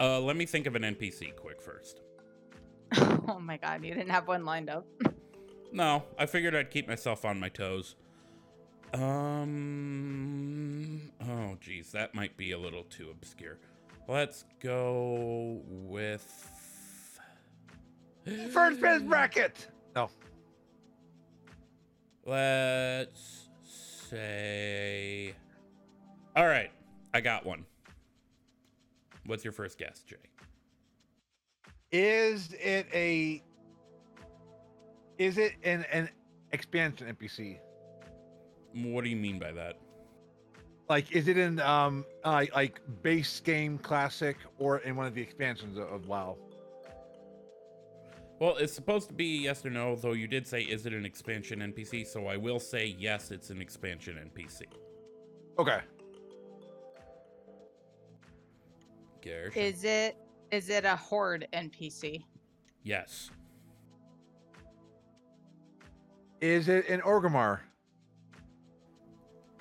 Uh, 0.00 0.20
let 0.20 0.36
me 0.36 0.46
think 0.46 0.66
of 0.66 0.74
an 0.76 0.82
NPC 0.82 1.36
quick 1.36 1.60
first. 1.60 2.00
oh 3.28 3.38
my 3.38 3.58
god, 3.58 3.84
you 3.84 3.92
didn't 3.92 4.10
have 4.10 4.26
one 4.28 4.44
lined 4.44 4.70
up. 4.70 4.86
No, 5.72 6.04
I 6.18 6.24
figured 6.26 6.54
I'd 6.54 6.70
keep 6.70 6.88
myself 6.88 7.24
on 7.24 7.38
my 7.38 7.50
toes. 7.50 7.96
Um. 8.94 10.57
Oh, 11.28 11.56
geez, 11.60 11.92
that 11.92 12.14
might 12.14 12.36
be 12.36 12.52
a 12.52 12.58
little 12.58 12.84
too 12.84 13.10
obscure. 13.10 13.58
Let's 14.06 14.44
go 14.60 15.60
with. 15.66 16.24
First 18.50 18.80
best 18.80 19.06
bracket. 19.06 19.68
No. 19.94 20.08
Let's 22.24 23.48
say. 24.08 25.34
All 26.34 26.46
right, 26.46 26.70
I 27.12 27.20
got 27.20 27.44
one. 27.44 27.66
What's 29.26 29.44
your 29.44 29.52
first 29.52 29.76
guess, 29.78 30.02
Jay? 30.02 30.16
Is 31.90 32.54
it 32.54 32.86
a? 32.94 33.42
Is 35.18 35.36
it 35.36 35.54
an 35.64 35.84
an 35.92 36.08
expansion 36.52 37.14
NPC? 37.14 37.58
What 38.72 39.04
do 39.04 39.10
you 39.10 39.16
mean 39.16 39.38
by 39.38 39.52
that? 39.52 39.78
Like, 40.88 41.12
is 41.12 41.28
it 41.28 41.36
in 41.36 41.60
um 41.60 42.04
uh, 42.24 42.46
like 42.54 42.80
base 43.02 43.40
game 43.40 43.78
classic 43.78 44.36
or 44.58 44.78
in 44.78 44.96
one 44.96 45.06
of 45.06 45.14
the 45.14 45.20
expansions 45.22 45.76
of, 45.76 45.88
of 45.88 46.06
WoW? 46.06 46.36
Well, 48.40 48.56
it's 48.56 48.72
supposed 48.72 49.08
to 49.08 49.14
be 49.14 49.42
yes 49.42 49.66
or 49.66 49.70
no, 49.70 49.96
though 49.96 50.12
you 50.12 50.28
did 50.28 50.46
say, 50.46 50.62
is 50.62 50.86
it 50.86 50.92
an 50.92 51.04
expansion 51.04 51.58
NPC? 51.58 52.06
So 52.06 52.26
I 52.26 52.36
will 52.36 52.60
say 52.60 52.94
yes, 52.98 53.32
it's 53.32 53.50
an 53.50 53.60
expansion 53.60 54.16
NPC. 54.16 54.62
Okay. 55.58 55.80
Gersh? 59.20 59.56
Is 59.56 59.84
it 59.84 60.16
is 60.50 60.70
it 60.70 60.84
a 60.84 60.96
horde 60.96 61.46
NPC? 61.52 62.24
yes. 62.82 63.30
Is 66.40 66.68
it 66.68 66.88
an 66.88 67.00
Orgrimmar? 67.00 67.58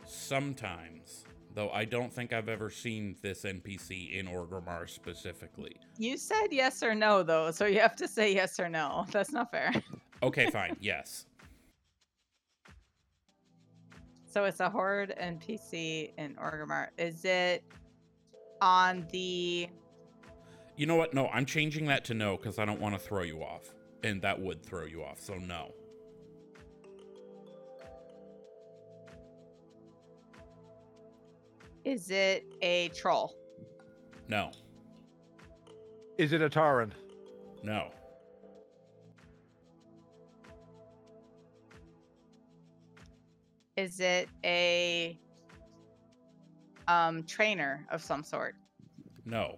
Sometimes. 0.06 0.97
Though 1.58 1.72
I 1.72 1.86
don't 1.86 2.14
think 2.14 2.34
I've 2.34 2.50
ever 2.50 2.70
seen 2.70 3.16
this 3.24 3.42
NPC 3.42 4.14
in 4.14 4.28
Orgrimmar 4.28 4.88
specifically. 4.88 5.76
You 5.98 6.16
said 6.16 6.50
yes 6.52 6.84
or 6.84 6.94
no 6.94 7.24
though, 7.24 7.50
so 7.50 7.66
you 7.66 7.80
have 7.80 7.96
to 7.96 8.08
say 8.08 8.32
yes 8.32 8.60
or 8.60 8.70
no. 8.70 9.08
That's 9.12 9.32
not 9.32 9.50
fair. 9.50 9.74
Okay, 10.22 10.52
fine. 10.52 10.78
yes. 10.82 11.26
So 14.28 14.44
it's 14.44 14.60
a 14.60 14.70
horde 14.70 15.16
NPC 15.20 16.12
in 16.20 16.36
Orgrimmar. 16.36 16.90
Is 17.00 17.26
it 17.26 17.64
on 18.62 19.08
the 19.12 19.68
You 20.76 20.86
know 20.86 20.96
what? 20.96 21.16
No, 21.16 21.28
I'm 21.30 21.48
changing 21.48 21.88
that 21.88 22.06
to 22.06 22.14
no 22.14 22.38
because 22.38 22.60
I 22.60 22.66
don't 22.66 22.80
want 22.80 22.94
to 22.94 23.00
throw 23.00 23.24
you 23.24 23.42
off. 23.42 23.74
And 24.04 24.22
that 24.22 24.40
would 24.40 24.64
throw 24.64 24.86
you 24.86 25.04
off. 25.04 25.20
So 25.20 25.34
no. 25.34 25.74
Is 31.88 32.12
it 32.12 32.54
a 32.62 32.90
troll? 32.90 33.34
No. 34.28 34.52
Is 36.18 36.34
it 36.34 36.42
a 36.42 36.50
Tauren? 36.50 36.92
No. 37.64 37.92
Is 43.78 44.02
it 44.02 44.28
a 44.44 45.18
um 46.90 47.24
trainer 47.24 47.88
of 47.90 48.04
some 48.04 48.22
sort? 48.22 48.56
No. 49.24 49.58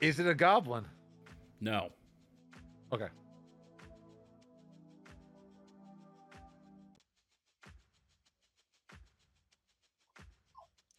Is 0.00 0.20
it 0.20 0.28
a 0.28 0.34
Goblin? 0.34 0.84
No. 1.60 1.90
Okay. 2.92 3.08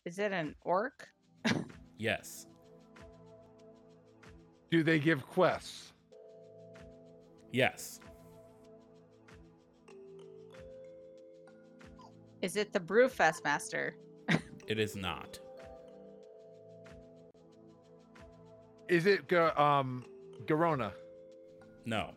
Is 0.08 0.20
it 0.20 0.32
an 0.32 0.56
orc? 0.64 1.06
Yes. 1.98 2.48
Do 4.72 4.82
they 4.82 5.00
give 5.00 5.28
quests? 5.28 5.92
Yes. 7.52 8.00
Is 12.42 12.56
it 12.56 12.72
the 12.72 12.80
Brewfest 12.80 13.44
Master? 13.44 13.98
It 14.68 14.80
is 14.80 14.96
not. 14.96 15.40
Is 18.88 19.08
it 19.08 19.28
Ga- 19.28 19.56
um 19.58 20.06
Garona? 20.46 20.94
No. 21.86 22.12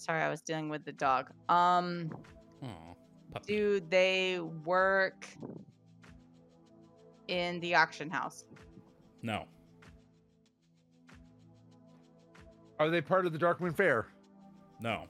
Sorry, 0.00 0.22
I 0.22 0.30
was 0.30 0.40
dealing 0.40 0.70
with 0.70 0.82
the 0.86 0.92
dog. 0.92 1.30
Um. 1.50 2.10
Puppy. 3.32 3.46
do 3.46 3.80
they 3.90 4.40
work 4.64 5.26
in 7.28 7.60
the 7.60 7.74
auction 7.74 8.08
house? 8.08 8.46
No. 9.22 9.44
Are 12.78 12.88
they 12.88 13.02
part 13.02 13.26
of 13.26 13.34
the 13.34 13.38
Darkmoon 13.38 13.76
Fair? 13.76 14.06
No. 14.80 15.04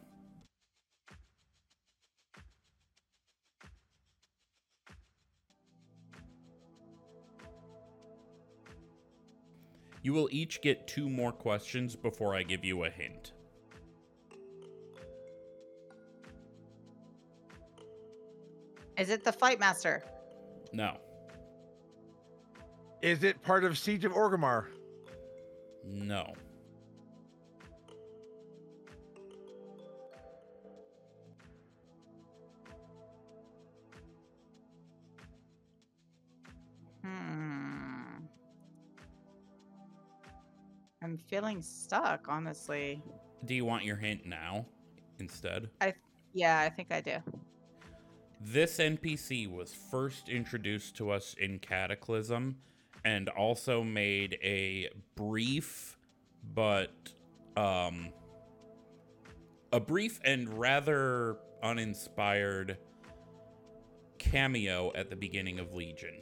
You 10.03 10.13
will 10.13 10.29
each 10.33 10.61
get 10.61 10.89
two 10.89 11.09
more 11.09 11.31
questions 11.31 11.95
before 11.95 12.35
I 12.35 12.43
give 12.43 12.65
you 12.65 12.85
a 12.85 12.91
hint. 12.91 13.33
Is 19.01 19.09
it 19.09 19.25
the 19.25 19.33
Fight 19.33 19.59
Master? 19.59 20.03
No. 20.75 20.99
Is 23.01 23.25
it 23.25 23.41
part 23.41 23.65
of 23.65 23.79
Siege 23.79 24.05
of 24.05 24.13
Orgrimmar? 24.13 24.67
No. 25.87 26.35
Hmm. 37.03 38.19
I'm 41.03 41.17
feeling 41.17 41.63
stuck, 41.63 42.27
honestly. 42.29 43.03
Do 43.47 43.55
you 43.55 43.65
want 43.65 43.85
your 43.85 43.97
hint 43.97 44.27
now 44.27 44.67
instead? 45.21 45.71
I 45.81 45.95
Yeah, 46.35 46.61
I 46.61 46.69
think 46.69 46.93
I 46.93 47.01
do. 47.01 47.17
This 48.43 48.79
NPC 48.79 49.51
was 49.51 49.75
first 49.91 50.31
introduced 50.31 50.97
to 50.97 51.11
us 51.11 51.35
in 51.39 51.59
Cataclysm 51.59 52.57
and 53.05 53.29
also 53.29 53.85
made 53.85 54.39
a 54.43 54.89
brief 55.15 55.99
but 56.55 56.91
um 57.57 58.09
a 59.73 59.79
brief 59.79 60.21
and 60.25 60.49
rather 60.59 61.37
uninspired 61.63 62.79
cameo 64.19 64.91
at 64.95 65.11
the 65.11 65.17
beginning 65.17 65.59
of 65.59 65.75
Legion. 65.75 66.15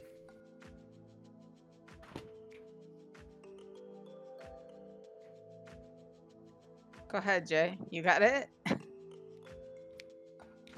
Go 7.07 7.17
ahead, 7.17 7.47
Jay. 7.47 7.77
You 7.89 8.03
got 8.03 8.21
it? 8.21 8.49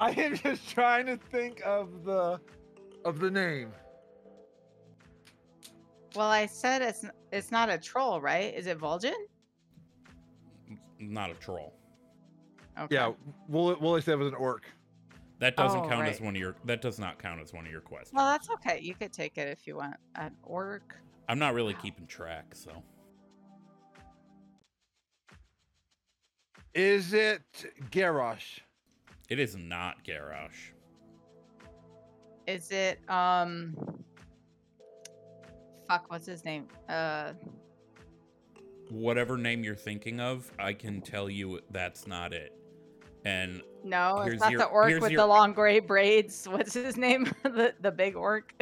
I 0.02 0.10
am 0.12 0.36
just 0.36 0.68
trying 0.68 1.06
to 1.06 1.16
think 1.16 1.62
of 1.64 2.04
the 2.04 2.40
of 3.06 3.20
the 3.20 3.30
name. 3.30 3.72
Well, 6.16 6.28
I 6.28 6.48
said 6.48 6.82
it's 6.82 7.06
it's 7.32 7.52
not 7.52 7.70
a 7.70 7.78
troll, 7.78 8.20
right? 8.20 8.54
Is 8.54 8.66
it 8.66 8.80
Vol'jin? 8.80 9.14
Not 11.00 11.30
a 11.30 11.36
troll. 11.36 11.74
Okay. 12.80 12.96
Yeah, 12.96 13.12
Wooly, 13.48 13.76
Wooly 13.80 14.02
said 14.02 14.14
it 14.14 14.18
was 14.18 14.28
an 14.28 14.34
orc. 14.34 14.66
That 15.40 15.56
doesn't 15.56 15.82
Oh, 15.82 15.88
count 15.88 16.08
as 16.08 16.20
one 16.20 16.36
of 16.36 16.42
your 16.42 16.56
that 16.66 16.82
does 16.82 16.98
not 16.98 17.20
count 17.20 17.40
as 17.40 17.54
one 17.54 17.68
of 17.68 17.72
your 17.72 17.82
questions. 17.82 18.14
Well, 18.14 18.26
that's 18.26 18.50
okay. 18.50 18.80
You 18.82 18.96
could 18.96 19.14
take 19.14 19.38
it 19.38 19.48
if 19.48 19.68
you 19.68 19.78
want. 19.78 19.96
An 20.16 20.32
orc. 20.42 20.96
I'm 21.30 21.38
not 21.38 21.54
really 21.54 21.76
keeping 21.76 22.08
track, 22.08 22.56
so 22.56 22.72
Is 26.74 27.14
it 27.14 27.44
Garrosh? 27.92 28.60
It 29.32 29.40
is 29.40 29.56
not 29.56 30.04
Garrosh. 30.04 30.74
Is 32.48 32.70
it 32.70 33.00
um? 33.10 33.78
Fuck, 35.88 36.06
what's 36.10 36.26
his 36.28 36.44
name? 36.44 36.68
Uh, 36.90 37.32
Whatever 38.90 39.38
name 39.38 39.64
you're 39.64 39.74
thinking 39.74 40.20
of, 40.20 40.52
I 40.60 40.74
can 40.74 41.00
tell 41.00 41.30
you 41.30 41.62
that's 41.72 42.08
not 42.08 42.34
it. 42.34 42.52
And 43.24 43.62
no, 43.86 44.18
it's 44.18 44.42
not 44.42 44.52
your- 44.52 44.60
the 44.60 44.66
orc 44.66 45.00
with 45.00 45.12
your- 45.12 45.22
the 45.22 45.28
long 45.28 45.54
gray 45.54 45.80
braids. 45.80 46.46
What's 46.50 46.74
his 46.74 46.98
name? 46.98 47.24
the 47.44 47.74
the 47.80 47.92
big 47.92 48.18
orc. 48.18 48.54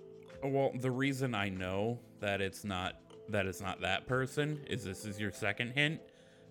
well, 0.44 0.72
the 0.74 0.90
reason 0.90 1.34
I 1.34 1.48
know 1.48 1.98
that 2.20 2.42
it's 2.42 2.64
not 2.64 2.96
that 3.30 3.46
it's 3.46 3.62
not 3.62 3.80
that 3.80 4.06
person 4.06 4.60
is 4.68 4.84
this 4.84 5.06
is 5.06 5.18
your 5.18 5.30
second 5.32 5.70
hint. 5.70 6.00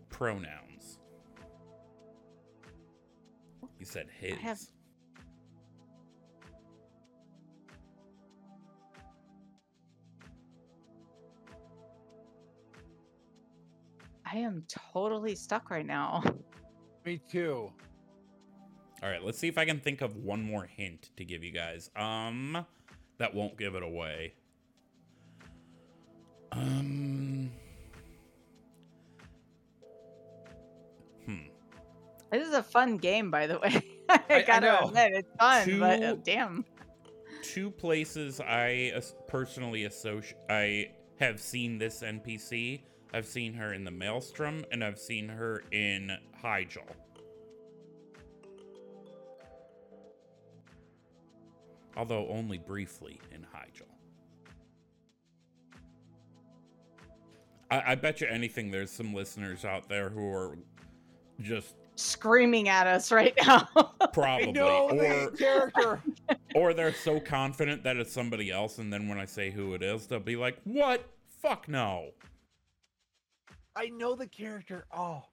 Pronouns. 0.10 0.67
said 3.88 4.08
his. 4.20 4.34
I 4.34 4.42
have. 4.42 4.60
I 14.30 14.38
am 14.38 14.64
totally 14.68 15.36
stuck 15.36 15.70
right 15.70 15.86
now. 15.86 16.24
Me 17.06 17.22
too. 17.30 17.72
All 19.02 19.10
right, 19.10 19.24
let's 19.24 19.38
see 19.38 19.48
if 19.48 19.58
I 19.58 19.66
can 19.66 19.80
think 19.80 20.02
of 20.02 20.18
one 20.18 20.44
more 20.44 20.66
hint 20.66 21.12
to 21.18 21.24
give 21.24 21.44
you 21.44 21.52
guys. 21.52 21.90
Um, 21.96 22.66
that 23.20 23.34
won't 23.34 23.58
give 23.58 23.76
it 23.76 23.84
away. 23.84 24.34
Um. 26.52 27.52
This 32.32 32.48
is 32.48 32.54
a 32.54 32.64
fun 32.64 32.98
game, 32.98 33.32
by 33.32 33.48
the 33.48 33.60
way. 33.60 33.82
I, 34.10 34.22
I 34.30 34.42
gotta 34.42 34.68
know. 34.68 34.88
admit, 34.88 35.14
it's 35.14 35.30
fun, 35.40 35.80
but 35.80 36.04
uh, 36.04 36.16
damn. 36.24 36.66
Two 37.44 37.72
places 37.72 38.42
I 38.42 39.02
personally 39.28 39.86
associate. 39.86 40.38
I 40.50 40.92
have 41.20 41.40
seen 41.40 41.78
this 41.78 42.02
NPC. 42.02 42.82
I've 43.14 43.26
seen 43.26 43.54
her 43.54 43.74
in 43.74 43.84
the 43.84 43.92
Maelstrom, 43.92 44.66
and 44.72 44.84
I've 44.84 45.00
seen 45.00 45.30
her 45.30 45.64
in 45.72 46.12
Hyjal. 46.44 46.88
Although 51.96 52.28
only 52.28 52.58
briefly 52.58 53.20
in 53.34 53.42
Hyjal. 53.42 53.88
I, 57.72 57.92
I 57.94 57.96
bet 57.96 58.22
you 58.22 58.28
anything 58.28 58.72
there's 58.72 58.92
some 58.92 59.14
listeners 59.14 59.66
out 59.66 59.90
there 59.90 60.10
who 60.10 60.28
are 60.32 60.58
just 61.42 61.76
Screaming 61.98 62.70
at 62.70 62.86
us 62.86 63.12
right 63.12 63.34
now. 63.44 63.68
probably 64.14 64.50
I 64.50 64.52
know 64.52 64.90
or 64.92 65.32
character. 65.32 66.02
or 66.56 66.74
they're 66.76 66.94
so 66.94 67.20
confident 67.20 67.84
that 67.84 67.98
it's 67.98 68.14
somebody 68.14 68.52
else 68.52 68.78
and 68.78 68.94
then 68.94 69.08
when 69.08 69.18
I 69.18 69.26
say 69.26 69.50
who 69.50 69.74
it 69.74 69.82
is, 69.82 70.06
they'll 70.06 70.20
be 70.20 70.36
like, 70.36 70.58
"What? 70.64 71.04
Fuck 71.42 71.68
no." 71.68 72.10
I 73.76 73.88
know 73.90 74.16
the 74.16 74.28
character. 74.28 74.86
Oh, 74.96 75.24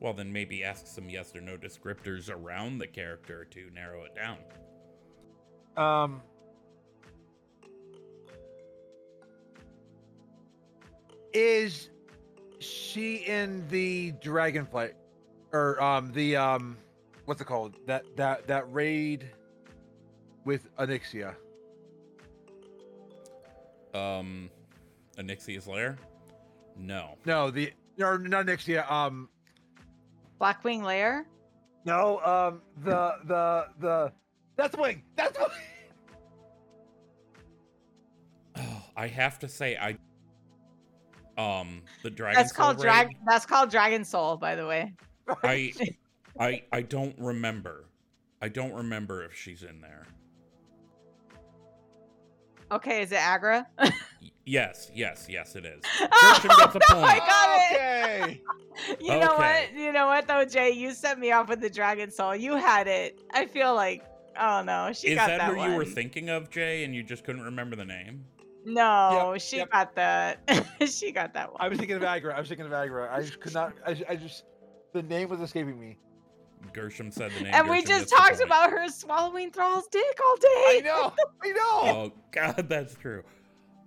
Well, 0.00 0.12
then 0.12 0.32
maybe 0.32 0.62
ask 0.62 0.86
some 0.86 1.10
yes 1.10 1.34
or 1.34 1.40
no 1.40 1.56
descriptors 1.56 2.30
around 2.30 2.78
the 2.78 2.86
character 2.86 3.44
to 3.46 3.68
narrow 3.74 4.04
it 4.04 4.14
down. 4.14 4.38
um. 5.76 6.22
Is 11.34 11.88
she 12.58 13.16
in 13.26 13.66
the 13.68 14.12
Dragonflight, 14.22 14.92
or 15.52 15.82
um 15.82 16.12
the 16.12 16.36
um, 16.36 16.76
what's 17.26 17.40
it 17.40 17.46
called? 17.46 17.76
That 17.86 18.04
that 18.16 18.46
that 18.46 18.72
raid 18.72 19.30
with 20.44 20.74
Onyxia. 20.76 21.34
Um 23.94 24.50
Onyxia's 25.18 25.66
lair? 25.66 25.98
No. 26.76 27.16
No, 27.26 27.50
the 27.50 27.72
or 28.00 28.18
not 28.18 28.46
Onyxia. 28.46 28.90
Um, 28.90 29.28
Blackwing 30.40 30.82
Lair? 30.82 31.26
no. 31.84 32.20
Um, 32.24 32.62
the 32.82 33.14
the 33.24 33.66
the 33.78 34.12
that's 34.56 34.76
wing. 34.76 35.02
That's 35.16 35.38
wing. 35.38 35.48
Oh, 38.56 38.82
I 38.96 39.06
have 39.06 39.38
to 39.40 39.48
say 39.48 39.76
I 39.76 39.96
um 41.40 41.82
the 42.02 42.10
dragon 42.10 42.40
That's 42.40 42.52
called 42.52 42.76
raid, 42.78 42.82
drag. 42.82 43.16
That's 43.26 43.46
called 43.46 43.70
Dragon 43.70 44.04
Soul, 44.04 44.36
by 44.36 44.54
the 44.54 44.66
way. 44.66 44.92
I 45.42 45.72
I 46.40 46.62
I 46.72 46.82
don't 46.82 47.14
remember. 47.18 47.84
I 48.40 48.48
don't 48.48 48.72
remember 48.72 49.22
if 49.24 49.34
she's 49.36 49.62
in 49.62 49.80
there. 49.80 50.06
Okay, 52.70 53.02
is 53.02 53.12
it 53.12 53.18
Aggra? 53.18 53.66
Yes, 54.46 54.90
yes, 54.94 55.26
yes 55.28 55.54
it 55.56 55.64
is. 55.66 55.82
oh, 56.00 56.40
gets 56.42 56.74
a 56.74 56.80
oh, 56.92 56.98
no, 56.98 57.04
I 57.04 57.18
point. 57.18 57.28
got 57.28 57.60
it. 57.60 57.74
Okay. 57.74 58.40
You 59.00 59.18
know 59.18 59.34
Okay. 59.34 59.68
what? 59.70 59.78
You 59.78 59.92
know 59.92 60.06
what 60.06 60.26
though, 60.26 60.46
Jay? 60.46 60.70
You 60.70 60.92
set 60.92 61.18
me 61.18 61.30
off 61.30 61.50
with 61.50 61.60
the 61.60 61.68
Dragon 61.68 62.10
Soul. 62.10 62.34
You 62.34 62.56
had 62.56 62.88
it. 62.88 63.20
I 63.30 63.44
feel 63.44 63.74
like, 63.74 64.02
oh 64.40 64.62
no, 64.64 64.90
she 64.94 65.08
Is 65.08 65.14
got 65.16 65.26
that, 65.26 65.38
that, 65.38 65.54
who 65.54 65.62
you 65.62 65.76
were 65.76 65.84
thinking 65.84 66.30
of, 66.30 66.48
Jay, 66.48 66.82
and 66.82 66.94
you 66.94 67.02
just 67.02 67.22
couldn't 67.22 67.42
remember 67.42 67.76
the 67.76 67.84
name? 67.84 68.24
No, 68.64 69.32
Yep, 69.34 69.42
she 69.42 69.56
yep. 69.58 69.70
got 69.70 69.94
that. 69.96 70.40
she 70.86 71.12
got 71.12 71.34
that 71.34 71.52
one. 71.52 71.60
I 71.60 71.68
was 71.68 71.78
thinking 71.78 71.96
of 71.96 72.02
Aggra. 72.02 72.34
I 72.34 72.40
was 72.40 72.48
thinking 72.48 72.64
of 72.64 72.72
Aggra. 72.72 73.12
I 73.12 73.20
just 73.20 73.40
could 73.40 73.52
not. 73.52 73.74
I, 73.86 74.02
I 74.08 74.16
just 74.16 74.44
the 74.92 75.02
name 75.02 75.28
was 75.28 75.40
escaping 75.40 75.78
me. 75.80 75.96
Gershom 76.72 77.10
said 77.10 77.32
the 77.32 77.42
name. 77.44 77.54
and 77.54 77.68
we 77.68 77.82
just 77.82 78.08
talked 78.08 78.40
about 78.40 78.70
her 78.70 78.88
swallowing 78.88 79.50
Thrall's 79.50 79.88
dick 79.88 80.18
all 80.24 80.36
day. 80.36 80.46
I 80.48 80.80
know. 80.84 81.12
I 81.42 81.48
know. 81.48 81.82
Oh 81.84 82.12
God, 82.30 82.68
that's 82.68 82.94
true. 82.94 83.22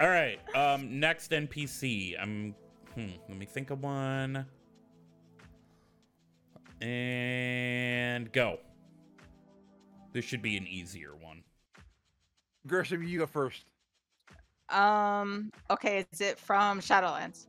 All 0.01 0.09
right. 0.09 0.39
Um, 0.55 0.99
next 0.99 1.31
NPC. 1.31 2.21
I'm. 2.21 2.53
Hmm, 2.95 3.07
let 3.29 3.37
me 3.37 3.45
think 3.45 3.71
of 3.71 3.81
one. 3.81 4.45
And 6.81 8.31
go. 8.31 8.59
This 10.11 10.25
should 10.25 10.41
be 10.41 10.57
an 10.57 10.67
easier 10.67 11.15
one. 11.15 11.43
Gershom, 12.67 13.03
you 13.03 13.19
go 13.19 13.25
first. 13.25 13.65
Um. 14.69 15.51
Okay, 15.69 16.05
is 16.11 16.21
it 16.21 16.37
from 16.37 16.79
Shadowlands? 16.81 17.47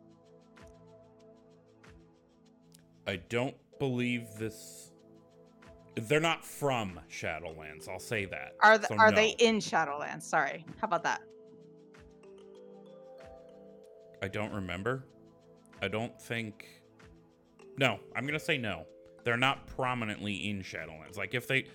I 3.07 3.17
don't 3.29 3.55
believe 3.79 4.27
this. 4.39 4.91
They're 5.95 6.21
not 6.21 6.45
from 6.45 7.01
Shadowlands. 7.11 7.89
I'll 7.89 7.99
say 7.99 8.27
that. 8.27 8.55
Are 8.61 8.77
th- 8.77 8.89
So 8.89 8.97
are 8.97 9.11
no. 9.11 9.17
they 9.17 9.31
in 9.39 9.57
Shadowlands? 9.59 10.23
Sorry. 10.23 10.65
How 10.81 10.87
about 10.87 11.05
that? 11.05 11.23
I 14.23 14.29
don't 14.29 14.53
remember. 14.53 15.05
I 15.83 15.89
don't 15.89 16.21
think. 16.21 16.67
No, 17.79 17.99
I'm 18.15 18.27
gonna 18.27 18.41
say 18.41 18.59
no. 18.59 18.87
They're 19.25 19.37
not 19.37 19.67
prominently 19.67 20.49
in 20.49 20.63
Shadowlands. 20.63 21.17
Like 21.17 21.35
if 21.35 21.47
they, 21.47 21.67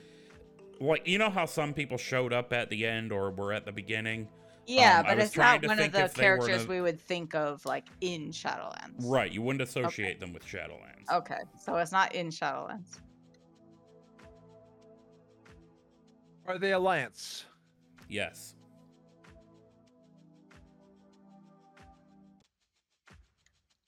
like 0.79 1.07
you 1.07 1.17
know 1.17 1.29
how 1.29 1.45
some 1.45 1.73
people 1.73 1.97
showed 1.97 2.33
up 2.33 2.51
at 2.53 2.69
the 2.69 2.85
end 2.85 3.11
or 3.11 3.31
were 3.31 3.53
at 3.53 3.65
the 3.65 3.71
beginning. 3.71 4.27
Yeah, 4.67 4.99
Um, 4.99 5.05
but 5.05 5.19
it's 5.19 5.35
not 5.35 5.65
one 5.65 5.79
of 5.79 5.91
the 5.91 6.03
if 6.05 6.13
they 6.13 6.29
were 6.29 6.37
characters 6.37 6.63
the- 6.63 6.69
we 6.69 6.81
would 6.81 6.99
think 6.99 7.33
of 7.35 7.65
like 7.65 7.87
in 7.99 8.29
Shadowlands. 8.31 8.95
Right, 8.99 9.31
you 9.31 9.41
wouldn't 9.41 9.61
associate 9.61 10.19
them 10.19 10.33
with 10.33 10.43
Shadowlands. 10.45 11.09
Okay, 11.11 11.39
so 11.59 11.75
it's 11.77 11.91
not 11.91 12.13
in 12.13 12.29
Shadowlands. 12.29 12.99
Are 16.47 16.57
they 16.57 16.71
Alliance? 16.73 17.45
Yes. 18.07 18.55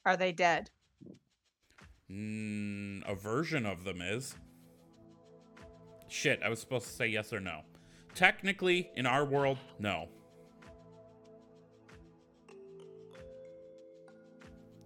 Are 0.05 0.17
they 0.17 0.31
dead? 0.31 0.69
Mm, 2.11 3.09
a 3.09 3.15
version 3.15 3.65
of 3.65 3.83
them 3.83 4.01
is. 4.01 4.35
Shit, 6.07 6.41
I 6.43 6.49
was 6.49 6.59
supposed 6.59 6.85
to 6.87 6.91
say 6.93 7.07
yes 7.07 7.31
or 7.33 7.39
no. 7.39 7.61
Technically, 8.13 8.91
in 8.95 9.05
our 9.05 9.25
world, 9.25 9.57
no. 9.79 10.09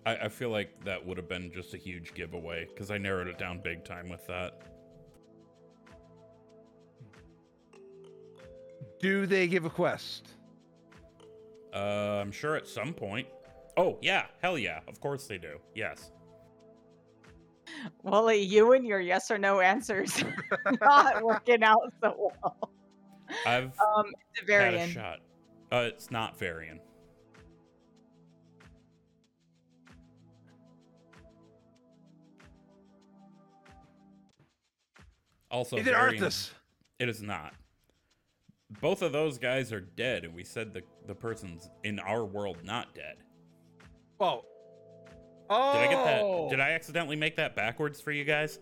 I, 0.07 0.15
I 0.23 0.29
feel 0.29 0.49
like 0.49 0.69
that 0.85 1.05
would 1.05 1.17
have 1.17 1.27
been 1.27 1.51
just 1.51 1.73
a 1.73 1.77
huge 1.77 2.13
giveaway 2.13 2.65
because 2.65 2.91
I 2.91 2.97
narrowed 2.97 3.27
it 3.27 3.37
down 3.37 3.59
big 3.61 3.83
time 3.83 4.07
with 4.07 4.25
that. 4.27 4.61
Do 9.01 9.25
they 9.25 9.47
give 9.47 9.65
a 9.65 9.69
quest? 9.69 10.29
Uh, 11.75 12.21
I'm 12.21 12.31
sure 12.31 12.55
at 12.55 12.67
some 12.69 12.93
point. 12.93 13.27
Oh, 13.75 13.97
yeah, 14.01 14.27
hell 14.41 14.57
yeah, 14.57 14.79
of 14.87 15.01
course 15.01 15.27
they 15.27 15.37
do. 15.37 15.59
Yes. 15.75 16.11
Wooly, 18.01 18.41
you 18.41 18.71
and 18.71 18.85
your 18.85 19.01
yes 19.01 19.29
or 19.29 19.37
no 19.37 19.59
answers 19.59 20.23
not 20.81 21.21
working 21.21 21.63
out 21.63 21.91
so 22.01 22.31
well. 22.41 22.71
I've 23.45 23.77
Um, 23.77 24.13
it's 24.33 24.49
a 24.49 24.53
had 24.53 24.73
a 24.73 24.87
shot. 24.87 25.19
Uh, 25.69 25.83
it's 25.89 26.09
not 26.09 26.39
Varian. 26.39 26.79
Also, 35.49 35.77
Is 35.77 35.87
it 35.87 35.91
Varian- 35.91 36.23
Arthas? 36.23 36.51
It 36.99 37.09
is 37.09 37.21
not. 37.21 37.53
Both 38.81 39.01
of 39.01 39.11
those 39.13 39.37
guys 39.37 39.71
are 39.71 39.79
dead, 39.79 40.25
and 40.25 40.33
we 40.35 40.43
said 40.43 40.73
the 40.73 40.83
the 41.05 41.15
person's 41.15 41.69
in 41.83 41.99
our 41.99 42.25
world 42.25 42.57
not 42.63 42.93
dead. 42.93 43.17
Well. 44.19 44.43
Oh. 45.49 45.73
Did 45.73 45.79
I 45.79 45.87
get 45.87 46.03
that? 46.03 46.21
Oh. 46.21 46.49
Did 46.49 46.59
I 46.59 46.71
accidentally 46.71 47.15
make 47.15 47.37
that 47.37 47.55
backwards 47.55 48.01
for 48.01 48.11
you 48.11 48.25
guys? 48.25 48.59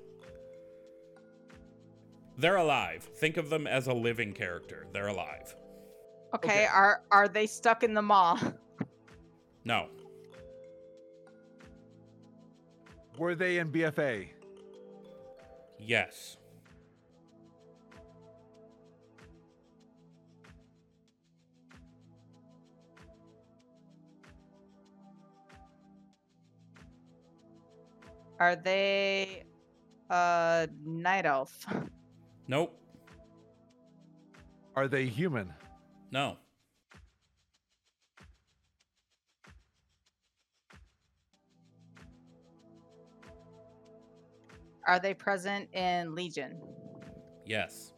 They're 2.38 2.58
alive. 2.58 3.04
Think 3.16 3.38
of 3.38 3.50
them 3.50 3.66
as 3.66 3.88
a 3.88 3.94
living 3.94 4.34
character. 4.34 4.86
They're 4.94 5.08
alive. 5.08 5.56
Okay, 6.36 6.50
Okay. 6.50 6.66
are 6.68 7.02
are 7.12 7.28
they 7.28 7.48
stuck 7.48 7.84
in 7.84 7.94
the 7.94 8.02
mall? 8.02 8.38
No. 9.68 9.88
Were 13.18 13.34
they 13.34 13.58
in 13.58 13.72
BFA? 13.72 14.28
Yes. 15.80 16.38
Are 28.46 28.56
they 28.56 29.42
a 30.12 30.70
night 30.86 31.26
elf? 31.26 31.66
Nope. 32.48 32.80
Are 34.76 34.88
they 34.88 35.08
human? 35.08 35.52
No. 36.12 36.38
Are 44.86 45.00
they 45.00 45.16
present 45.16 45.74
in 45.74 46.14
Legion? 46.14 46.62
Yes. 47.48 47.94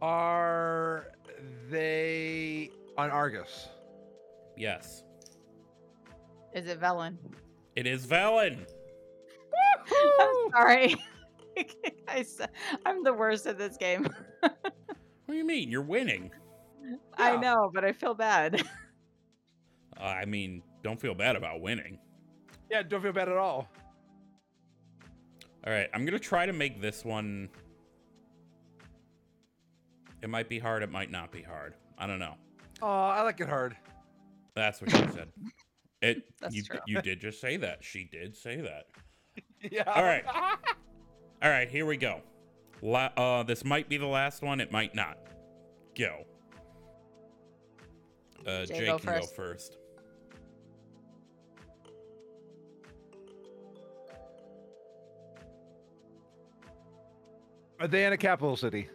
Are 0.00 1.12
they 1.68 2.70
on 2.96 3.10
Argus? 3.10 3.68
Yes. 4.56 5.04
Is 6.54 6.66
it 6.66 6.80
Velen? 6.80 7.16
It 7.76 7.86
is 7.86 8.06
Velen. 8.06 8.66
I'm 10.20 10.50
sorry. 10.52 10.96
I 12.08 12.18
s- 12.20 12.40
I'm 12.86 13.02
the 13.04 13.12
worst 13.12 13.46
at 13.46 13.58
this 13.58 13.76
game. 13.76 14.06
What 15.26 15.34
do 15.34 15.38
you 15.38 15.44
mean? 15.44 15.70
You're 15.70 15.82
winning. 15.82 16.30
I 17.18 17.32
Yeah. 17.34 17.40
know, 17.40 17.70
but 17.74 17.84
I 17.84 17.92
feel 17.92 18.14
bad. 18.14 18.62
Uh, 20.00 20.04
I 20.04 20.24
mean, 20.26 20.62
don't 20.84 21.00
feel 21.00 21.12
bad 21.12 21.34
about 21.34 21.60
winning. 21.60 21.98
Yeah, 22.70 22.84
don't 22.84 23.02
feel 23.02 23.12
bad 23.12 23.28
at 23.28 23.36
all. 23.36 23.68
All 25.66 25.72
right, 25.72 25.88
I'm 25.92 26.04
gonna 26.04 26.20
try 26.20 26.46
to 26.46 26.52
make 26.52 26.80
this 26.80 27.04
one. 27.04 27.48
It 30.22 30.30
might 30.30 30.48
be 30.48 30.60
hard. 30.60 30.84
It 30.84 30.90
might 30.92 31.10
not 31.10 31.32
be 31.32 31.42
hard. 31.42 31.74
I 31.98 32.06
don't 32.06 32.20
know. 32.20 32.34
Oh, 32.80 32.86
I 32.86 33.22
like 33.22 33.40
it 33.40 33.48
hard. 33.48 33.76
That's 34.54 34.80
what 34.80 34.92
you 34.92 34.98
said. 35.12 35.28
It. 36.02 36.22
That's 36.40 36.54
you. 36.54 36.62
true. 36.62 36.80
You 36.86 37.02
did 37.02 37.20
just 37.20 37.40
say 37.40 37.56
that. 37.58 37.82
She 37.82 38.08
did 38.10 38.36
say 38.36 38.60
that. 38.60 38.86
Yeah. 39.70 39.82
All 39.86 40.04
right. 40.04 40.24
All 41.42 41.50
right. 41.50 41.68
Here 41.68 41.84
we 41.84 41.96
go. 41.96 42.20
La- 42.80 43.10
uh, 43.16 43.42
this 43.42 43.64
might 43.64 43.88
be 43.88 43.96
the 43.96 44.06
last 44.06 44.40
one. 44.42 44.60
It 44.60 44.70
might 44.70 44.94
not. 44.94 45.18
Go. 45.96 46.24
Uh, 48.46 48.64
Jay, 48.64 48.78
Jay 48.78 48.86
go 48.86 48.98
can 48.98 49.06
go 49.06 49.20
first. 49.20 49.34
first. 49.36 49.78
Are 57.80 57.88
they 57.88 58.04
in 58.06 58.12
a 58.12 58.16
capital 58.16 58.56
city? 58.56 58.88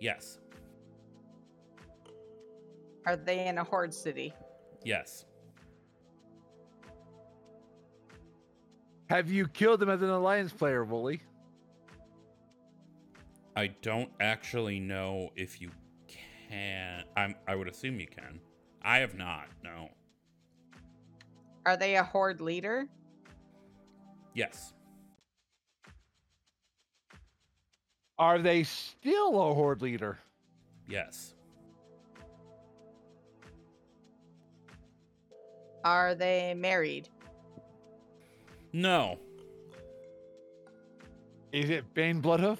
Yes. 0.00 0.38
Are 3.06 3.16
they 3.16 3.46
in 3.46 3.58
a 3.58 3.64
horde 3.64 3.94
city? 3.94 4.32
Yes. 4.84 5.24
Have 9.10 9.30
you 9.30 9.48
killed 9.48 9.82
him 9.82 9.88
as 9.88 10.02
an 10.02 10.10
alliance 10.10 10.52
player, 10.52 10.84
Wooly? 10.84 11.20
I 13.56 13.68
don't 13.80 14.10
actually 14.20 14.78
know 14.78 15.30
if 15.34 15.60
you 15.60 15.70
can. 16.06 17.04
I'm. 17.16 17.34
I 17.46 17.54
would 17.54 17.68
assume 17.68 17.98
you 17.98 18.06
can. 18.06 18.38
I 18.82 18.98
have 18.98 19.14
not. 19.14 19.46
No. 19.64 19.88
Are 21.64 21.76
they 21.76 21.96
a 21.96 22.04
horde 22.04 22.40
leader? 22.40 22.86
Yes. 24.34 24.74
Are 28.18 28.38
they 28.38 28.62
still 28.62 29.50
a 29.50 29.54
horde 29.54 29.80
leader? 29.80 30.18
Yes. 30.88 31.34
Are 35.84 36.14
they 36.14 36.54
married? 36.54 37.08
No. 38.72 39.18
Is 41.52 41.70
it 41.70 41.94
Bane 41.94 42.20
Bloodhoof? 42.20 42.58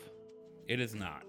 It 0.67 0.81
is 0.81 0.95
not. 0.95 1.23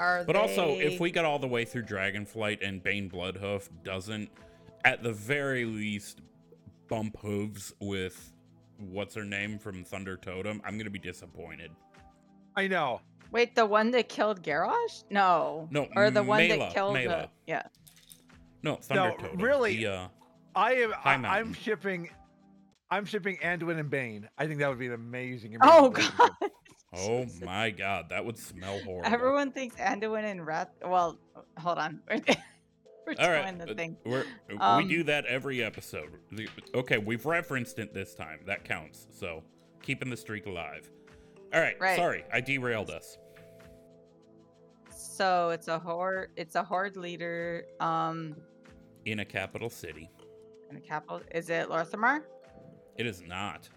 Are 0.00 0.24
But 0.24 0.34
also, 0.34 0.78
if 0.78 0.98
we 0.98 1.12
get 1.12 1.24
all 1.24 1.38
the 1.38 1.46
way 1.46 1.64
through 1.64 1.84
Dragonflight 1.84 2.66
and 2.66 2.82
Bane 2.82 3.08
Bloodhoof 3.08 3.68
doesn't, 3.84 4.30
at 4.84 5.02
the 5.04 5.12
very 5.12 5.64
least, 5.64 6.22
bump 6.88 7.16
hooves 7.20 7.72
with 7.78 8.32
what's 8.78 9.14
her 9.14 9.24
name 9.24 9.60
from 9.60 9.84
Thunder 9.84 10.16
Totem, 10.16 10.60
I'm 10.64 10.76
gonna 10.76 10.90
be 10.90 10.98
disappointed. 10.98 11.70
I 12.56 12.66
know. 12.66 13.00
Wait, 13.32 13.54
the 13.54 13.64
one 13.66 13.90
that 13.92 14.08
killed 14.08 14.42
Garrosh? 14.42 15.04
No. 15.10 15.66
No, 15.70 15.88
Or 15.96 16.10
the 16.10 16.22
one 16.22 16.40
Mayla, 16.42 16.58
that 16.58 16.74
killed 16.74 16.94
Mayla. 16.96 17.22
the 17.22 17.28
yeah. 17.46 17.62
No, 18.62 18.76
Thunder 18.76 19.08
No, 19.10 19.16
Totem. 19.16 19.40
really? 19.40 19.76
The, 19.78 19.86
uh, 19.86 20.08
I 20.54 20.72
am. 20.74 20.92
I, 21.04 21.14
I'm 21.38 21.52
shipping. 21.54 22.10
I'm 22.90 23.06
shipping 23.06 23.38
Anduin 23.38 23.78
and 23.80 23.88
Bane. 23.90 24.28
I 24.36 24.46
think 24.46 24.60
that 24.60 24.68
would 24.68 24.78
be 24.78 24.86
an 24.86 24.92
amazing. 24.92 25.56
Oh 25.62 25.88
god. 25.88 26.12
oh 26.94 27.24
Jesus. 27.24 27.40
my 27.42 27.70
god, 27.70 28.10
that 28.10 28.24
would 28.24 28.36
smell 28.38 28.78
horrible. 28.80 29.10
Everyone 29.12 29.50
thinks 29.50 29.76
Anduin 29.76 30.24
and 30.24 30.46
Wrath. 30.46 30.68
Well, 30.84 31.18
hold 31.58 31.78
on. 31.78 32.00
We're 33.04 33.14
All 33.18 33.26
doing 33.26 33.30
right, 33.30 33.58
the 33.58 33.72
uh, 33.72 33.74
thing. 33.74 33.96
we're, 34.06 34.24
we 34.48 34.56
Um, 34.58 34.86
do 34.86 35.02
that 35.04 35.24
every 35.26 35.60
episode. 35.60 36.18
Okay, 36.72 36.98
we've 36.98 37.26
referenced 37.26 37.80
it 37.80 37.92
this 37.92 38.14
time. 38.14 38.38
That 38.46 38.62
counts. 38.64 39.08
So 39.10 39.42
keeping 39.82 40.08
the 40.08 40.16
streak 40.16 40.46
alive. 40.46 40.88
All 41.52 41.60
right, 41.60 41.74
Right. 41.80 41.96
sorry, 41.96 42.24
I 42.32 42.40
derailed 42.40 42.90
us. 42.90 43.18
So 45.22 45.50
it's 45.50 45.68
a 45.68 45.78
horde. 45.78 46.30
It's 46.34 46.56
a 46.56 46.64
horde 46.64 46.96
leader. 46.96 47.66
Um, 47.78 48.34
In 49.04 49.20
a 49.20 49.24
capital 49.24 49.70
city, 49.70 50.10
in 50.68 50.76
a 50.76 50.80
capital. 50.80 51.20
Is 51.32 51.48
it 51.48 51.68
Lor'themar? 51.68 52.22
it 52.96 53.06
is 53.06 53.22
not. 53.22 53.68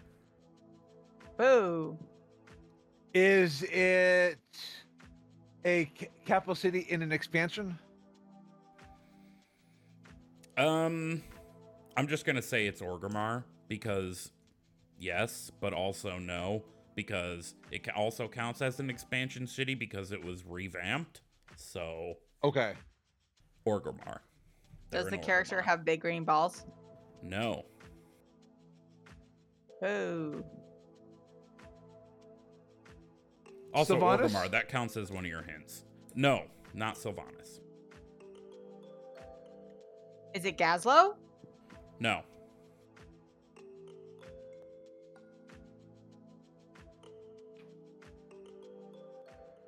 Boo. 1.36 1.96
Is 3.14 3.62
it 3.62 4.40
a 5.64 5.84
ca- 5.96 6.08
capital 6.24 6.56
city 6.56 6.80
in 6.88 7.00
an 7.00 7.12
expansion? 7.12 7.78
Um, 10.56 11.22
I'm 11.96 12.08
just 12.08 12.24
gonna 12.24 12.42
say 12.42 12.66
it's 12.66 12.80
Orgrimmar 12.80 13.44
because 13.68 14.32
yes, 14.98 15.52
but 15.60 15.72
also 15.72 16.18
no 16.18 16.64
because 16.96 17.54
it 17.70 17.88
also 17.94 18.26
counts 18.26 18.60
as 18.62 18.80
an 18.80 18.90
expansion 18.90 19.46
city 19.46 19.76
because 19.76 20.10
it 20.10 20.24
was 20.24 20.44
revamped. 20.44 21.20
So 21.56 22.14
Okay. 22.44 22.74
Orgrimmar. 23.66 24.20
They're 24.90 25.02
Does 25.02 25.10
the 25.10 25.18
character 25.18 25.56
Orgrimmar. 25.60 25.64
have 25.64 25.84
big 25.84 26.00
green 26.00 26.24
balls? 26.24 26.64
No. 27.22 27.64
Oh. 29.82 30.42
Also, 33.74 33.96
Sylvanas? 33.96 34.30
Orgrimmar, 34.30 34.50
that 34.52 34.68
counts 34.68 34.96
as 34.96 35.10
one 35.10 35.24
of 35.24 35.30
your 35.30 35.42
hints. 35.42 35.84
No, 36.14 36.44
not 36.72 36.94
Sylvanas. 36.96 37.60
Is 40.34 40.44
it 40.44 40.56
Gazlowe? 40.56 41.16
No. 41.98 42.22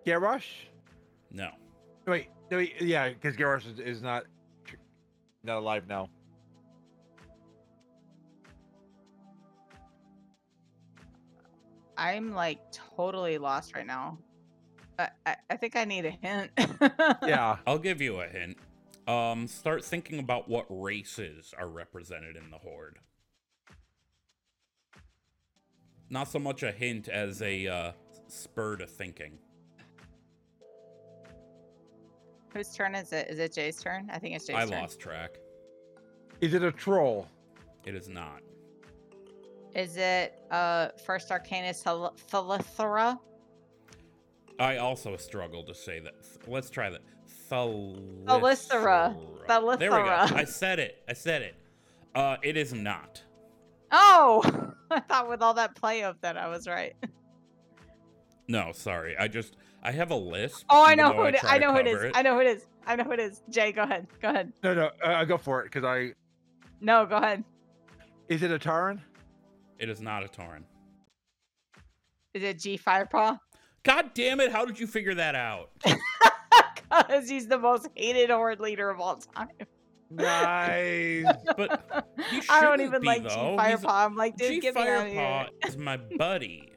Garrosh? 0.06 0.46
No. 1.30 1.50
Wait, 2.08 2.28
no, 2.50 2.56
wait, 2.56 2.80
yeah, 2.80 3.10
because 3.10 3.36
Garrosh 3.36 3.70
is, 3.70 3.78
is 3.78 4.02
not 4.02 4.24
not 5.44 5.58
alive 5.58 5.86
now. 5.86 6.08
I'm 11.98 12.32
like 12.32 12.60
totally 12.72 13.36
lost 13.36 13.74
right 13.74 13.86
now. 13.86 14.16
I, 14.98 15.08
I, 15.26 15.36
I 15.50 15.56
think 15.56 15.76
I 15.76 15.84
need 15.84 16.06
a 16.06 16.10
hint. 16.10 16.50
Yeah. 17.26 17.58
I'll 17.66 17.78
give 17.78 18.00
you 18.00 18.20
a 18.20 18.26
hint. 18.26 18.56
Um, 19.06 19.46
start 19.46 19.84
thinking 19.84 20.18
about 20.18 20.48
what 20.48 20.66
races 20.68 21.52
are 21.58 21.68
represented 21.68 22.36
in 22.36 22.50
the 22.50 22.58
horde. 22.58 22.98
Not 26.08 26.28
so 26.28 26.38
much 26.38 26.62
a 26.62 26.72
hint 26.72 27.08
as 27.08 27.42
a 27.42 27.66
uh, 27.66 27.92
spur 28.28 28.76
to 28.76 28.86
thinking. 28.86 29.38
Whose 32.54 32.74
turn 32.74 32.94
is 32.94 33.12
it? 33.12 33.28
Is 33.28 33.38
it 33.38 33.52
Jay's 33.52 33.80
turn? 33.80 34.08
I 34.12 34.18
think 34.18 34.34
it's 34.34 34.46
Jay's 34.46 34.56
turn. 34.56 34.68
I 34.68 34.70
turn. 34.70 34.80
lost 34.80 35.00
track. 35.00 35.38
Is 36.40 36.54
it 36.54 36.62
a 36.62 36.72
troll? 36.72 37.28
It 37.84 37.94
is 37.94 38.08
not. 38.08 38.40
Is 39.74 39.96
it 39.96 40.34
uh 40.50 40.88
first 41.04 41.28
Arcanist 41.28 41.82
Thel- 41.82 42.14
Thalyssra? 42.30 43.18
I 44.58 44.78
also 44.78 45.16
struggle 45.16 45.62
to 45.64 45.74
say 45.74 46.00
that. 46.00 46.14
Let's 46.46 46.70
try 46.70 46.90
that. 46.90 47.02
Thalyssra. 47.50 49.16
Thalyssra. 49.46 49.78
There 49.78 49.90
we 49.92 49.98
go. 49.98 50.10
I 50.10 50.44
said 50.44 50.78
it. 50.78 51.02
I 51.08 51.12
said 51.12 51.42
it. 51.42 51.54
Uh, 52.14 52.36
it 52.42 52.56
is 52.56 52.72
not. 52.72 53.22
Oh, 53.92 54.42
I 54.90 55.00
thought 55.00 55.28
with 55.28 55.42
all 55.42 55.54
that 55.54 55.76
play 55.76 56.02
of 56.02 56.20
that 56.22 56.36
I 56.36 56.48
was 56.48 56.66
right. 56.66 56.94
No, 58.48 58.72
sorry. 58.72 59.16
I 59.16 59.28
just 59.28 59.56
I 59.82 59.92
have 59.92 60.10
a 60.10 60.16
list. 60.16 60.64
Oh, 60.70 60.84
I 60.84 60.94
know 60.94 61.12
who 61.12 61.24
it 61.24 61.36
is. 61.36 61.40
try 61.40 61.54
I 61.54 61.58
know 61.58 61.72
who 61.72 61.78
it. 61.78 62.12
I 62.14 62.22
know 62.22 62.34
who 62.34 62.40
it 62.40 62.46
is. 62.46 62.66
I 62.86 62.96
know 62.96 63.04
who 63.04 63.12
it 63.12 63.20
is. 63.20 63.42
Jay, 63.50 63.72
go 63.72 63.82
ahead. 63.82 64.06
Go 64.20 64.30
ahead. 64.30 64.52
No, 64.62 64.74
no, 64.74 64.90
uh, 65.04 65.24
go 65.24 65.38
for 65.38 65.60
it 65.60 65.64
because 65.64 65.84
I. 65.84 66.12
No, 66.80 67.06
go 67.06 67.16
ahead. 67.16 67.44
Is 68.28 68.42
it 68.42 68.50
a 68.50 68.58
Tauren? 68.58 69.00
It 69.78 69.88
is 69.88 70.00
not 70.00 70.24
a 70.24 70.28
Tauren. 70.28 70.62
Is 72.34 72.42
it 72.42 72.58
Ji 72.58 72.78
Firepaw? 72.78 73.38
God 73.84 74.10
damn 74.14 74.40
it! 74.40 74.52
How 74.52 74.64
did 74.64 74.78
you 74.78 74.86
figure 74.86 75.14
that 75.14 75.34
out? 75.34 75.70
Because 76.90 77.28
he's 77.28 77.46
the 77.46 77.58
most 77.58 77.88
hated 77.94 78.30
horde 78.30 78.60
leader 78.60 78.88
of 78.88 78.98
all 79.00 79.16
time. 79.16 79.48
Nice. 80.10 81.26
But 81.56 82.06
he 82.30 82.40
I 82.48 82.62
don't 82.62 82.80
even 82.80 83.02
be, 83.02 83.06
like 83.06 83.22
Ji 83.22 83.28
though. 83.28 83.58
He's 83.58 83.80
Firepaw. 83.80 84.06
I'm 84.06 84.16
like, 84.16 84.36
dude, 84.36 84.48
Ji 84.48 84.60
get 84.60 84.74
me 84.74 84.88
out 84.88 85.06
of 85.06 85.12
here. 85.12 85.20
Firepaw 85.20 85.68
is 85.68 85.76
my 85.76 85.96
buddy. 86.16 86.72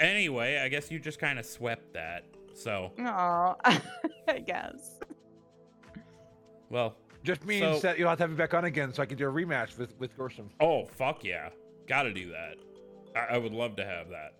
Anyway, 0.00 0.58
I 0.58 0.68
guess 0.68 0.90
you 0.90 0.98
just 0.98 1.18
kind 1.18 1.38
of 1.38 1.46
swept 1.46 1.92
that. 1.94 2.24
So, 2.54 2.92
Oh, 2.98 3.56
I 4.28 4.38
guess. 4.44 4.98
well, 6.70 6.96
Just 7.24 7.44
means 7.44 7.62
So- 7.62 7.78
that 7.80 7.98
you'll 7.98 8.08
have 8.08 8.18
to 8.18 8.24
have 8.24 8.30
me 8.30 8.36
back 8.36 8.54
on 8.54 8.64
again 8.64 8.92
so 8.92 9.02
I 9.02 9.06
can 9.06 9.18
do 9.18 9.28
a 9.28 9.32
rematch 9.32 9.76
with 9.78 9.98
with 9.98 10.16
Gershom. 10.16 10.48
oh 10.60 10.84
fuck 10.86 11.24
yeah, 11.24 11.48
gotta 11.88 12.12
do 12.12 12.30
that. 12.30 12.56
I, 13.16 13.34
I 13.34 13.38
would 13.38 13.52
love 13.52 13.76
to 13.76 13.84
have 13.84 14.08
that. 14.10 14.34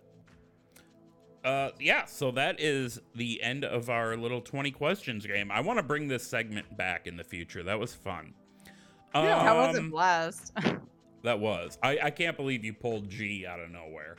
Uh, 1.45 1.71
yeah. 1.81 2.05
So 2.07 2.31
that 2.33 2.61
is 2.61 3.01
the 3.15 3.41
end 3.43 3.65
of 3.65 3.89
our 3.91 4.17
little 4.17 4.41
twenty 4.41 4.71
questions 4.71 5.27
game. 5.27 5.51
I 5.51 5.61
want 5.61 5.79
to 5.79 5.83
bring 5.83 6.09
this 6.09 6.27
segment 6.27 6.77
back 6.77 7.07
in 7.07 7.17
the 7.17 7.25
future. 7.25 7.63
That 7.63 7.79
was 7.79 7.93
fun. 7.95 8.35
Yeah, 9.15 9.43
that 9.45 9.55
was 9.57 9.77
a 9.77 9.81
Um, 9.81 9.91
blast. 9.91 10.53
That 11.23 11.41
was. 11.41 11.77
I, 11.83 11.99
I 12.05 12.11
can't 12.11 12.37
believe 12.37 12.63
you 12.65 12.73
pulled 12.73 13.09
Ji 13.11 13.45
out 13.49 13.59
of 13.59 13.69
nowhere. 13.73 14.15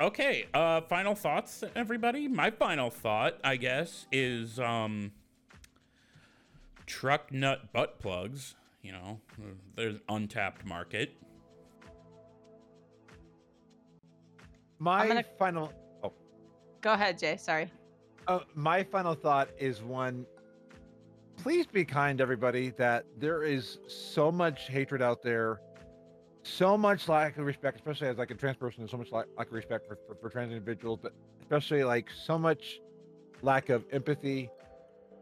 Okay, 0.00 0.46
uh 0.52 0.80
final 0.82 1.14
thoughts 1.14 1.62
everybody. 1.76 2.26
My 2.26 2.50
final 2.50 2.90
thought, 2.90 3.38
I 3.44 3.56
guess, 3.56 4.06
is 4.10 4.58
um 4.58 5.12
truck 6.86 7.30
nut 7.32 7.72
butt 7.72 8.00
plugs, 8.00 8.56
you 8.82 8.92
know, 8.92 9.20
there's 9.76 9.96
untapped 10.08 10.64
market. 10.66 11.12
My 14.80 15.06
gonna- 15.06 15.24
final. 15.38 15.72
Oh, 16.02 16.12
Go 16.80 16.92
ahead, 16.92 17.18
Jay. 17.18 17.36
Sorry. 17.36 17.70
uh, 18.26 18.40
my 18.54 18.82
final 18.82 19.14
thought 19.14 19.48
is 19.58 19.80
one. 19.82 20.26
Please 21.36 21.66
be 21.66 21.84
kind, 21.84 22.20
everybody. 22.20 22.70
That 22.70 23.06
there 23.18 23.44
is 23.44 23.78
so 23.86 24.32
much 24.32 24.66
hatred 24.68 25.02
out 25.02 25.22
there, 25.22 25.60
so 26.44 26.76
much 26.76 27.08
lack 27.08 27.36
of 27.38 27.46
respect, 27.46 27.76
especially 27.76 28.08
as 28.08 28.18
like 28.18 28.30
a 28.30 28.34
trans 28.34 28.56
person, 28.56 28.82
and 28.82 28.90
so 28.90 28.96
much 28.96 29.10
lack, 29.10 29.26
lack 29.36 29.48
of 29.48 29.52
respect 29.54 29.88
for, 29.88 29.98
for, 30.06 30.14
for 30.14 30.28
trans 30.28 30.52
individuals, 30.52 31.00
but 31.02 31.12
especially 31.40 31.82
like 31.84 32.08
so 32.10 32.38
much 32.38 32.80
lack 33.42 33.70
of 33.70 33.84
empathy. 33.92 34.50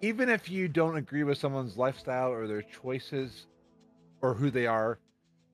Even 0.03 0.29
if 0.29 0.51
you 0.51 0.67
don't 0.67 0.97
agree 0.97 1.23
with 1.23 1.39
someone's 1.39 1.77
lifestyle 1.77 2.31
or 2.33 2.49
their 2.49 2.63
choices 2.63 3.47
or 4.21 4.35
who 4.35 4.51
they 4.51 4.67
are, 4.67 4.99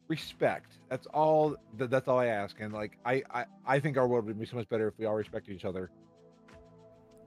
respect. 0.08 0.78
That's 0.88 1.06
all. 1.08 1.56
That, 1.76 1.90
that's 1.90 2.08
all 2.08 2.18
I 2.18 2.26
ask. 2.26 2.58
And 2.60 2.72
like, 2.72 2.98
I, 3.04 3.22
I, 3.30 3.44
I 3.66 3.78
think 3.78 3.98
our 3.98 4.08
world 4.08 4.24
would 4.24 4.40
be 4.40 4.46
so 4.46 4.56
much 4.56 4.68
better 4.70 4.88
if 4.88 4.94
we 4.98 5.04
all 5.04 5.14
respected 5.14 5.54
each 5.54 5.66
other. 5.66 5.90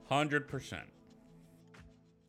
100%. 0.09 0.81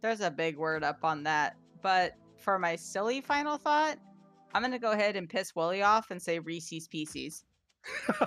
There's 0.02 0.20
a 0.20 0.30
big 0.30 0.58
word 0.58 0.84
up 0.84 1.04
on 1.04 1.22
that. 1.22 1.56
But 1.80 2.16
for 2.36 2.58
my 2.58 2.76
silly 2.76 3.22
final 3.22 3.56
thought, 3.56 3.98
I'm 4.54 4.62
going 4.62 4.72
to 4.72 4.78
go 4.78 4.92
ahead 4.92 5.16
and 5.16 5.28
piss 5.28 5.54
Willie 5.56 5.82
off 5.82 6.10
and 6.10 6.20
say 6.20 6.38
Reese's 6.38 6.88
Pieces. 6.88 7.44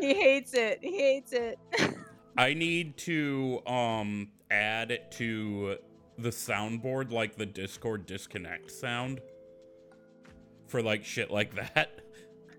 He 0.00 0.14
hates 0.14 0.54
it. 0.54 0.78
He 0.82 0.98
hates 0.98 1.32
it. 1.32 1.58
I 2.38 2.54
need 2.54 2.96
to 2.98 3.62
um 3.66 4.28
add 4.50 4.90
it 4.90 5.10
to 5.12 5.78
the 6.18 6.28
soundboard 6.28 7.10
like 7.10 7.36
the 7.36 7.46
Discord 7.46 8.06
disconnect 8.06 8.70
sound 8.70 9.20
for 10.66 10.82
like 10.82 11.04
shit 11.04 11.30
like 11.30 11.54
that. 11.54 12.00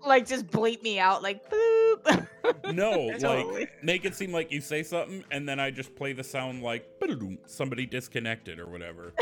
like, 0.06 0.26
just 0.26 0.46
bleep 0.46 0.82
me 0.82 0.98
out, 0.98 1.22
like, 1.22 1.48
boop. 1.50 2.26
No, 2.72 3.10
Totally. 3.18 3.60
like 3.60 3.84
make 3.84 4.04
it 4.06 4.14
seem 4.14 4.32
like 4.32 4.50
you 4.50 4.62
say 4.62 4.82
something 4.82 5.22
and 5.30 5.46
then 5.46 5.60
I 5.60 5.70
just 5.70 5.94
play 5.94 6.14
the 6.14 6.24
sound 6.24 6.62
like 6.62 6.88
somebody 7.46 7.84
disconnected 7.84 8.58
or 8.58 8.66
whatever. 8.66 9.12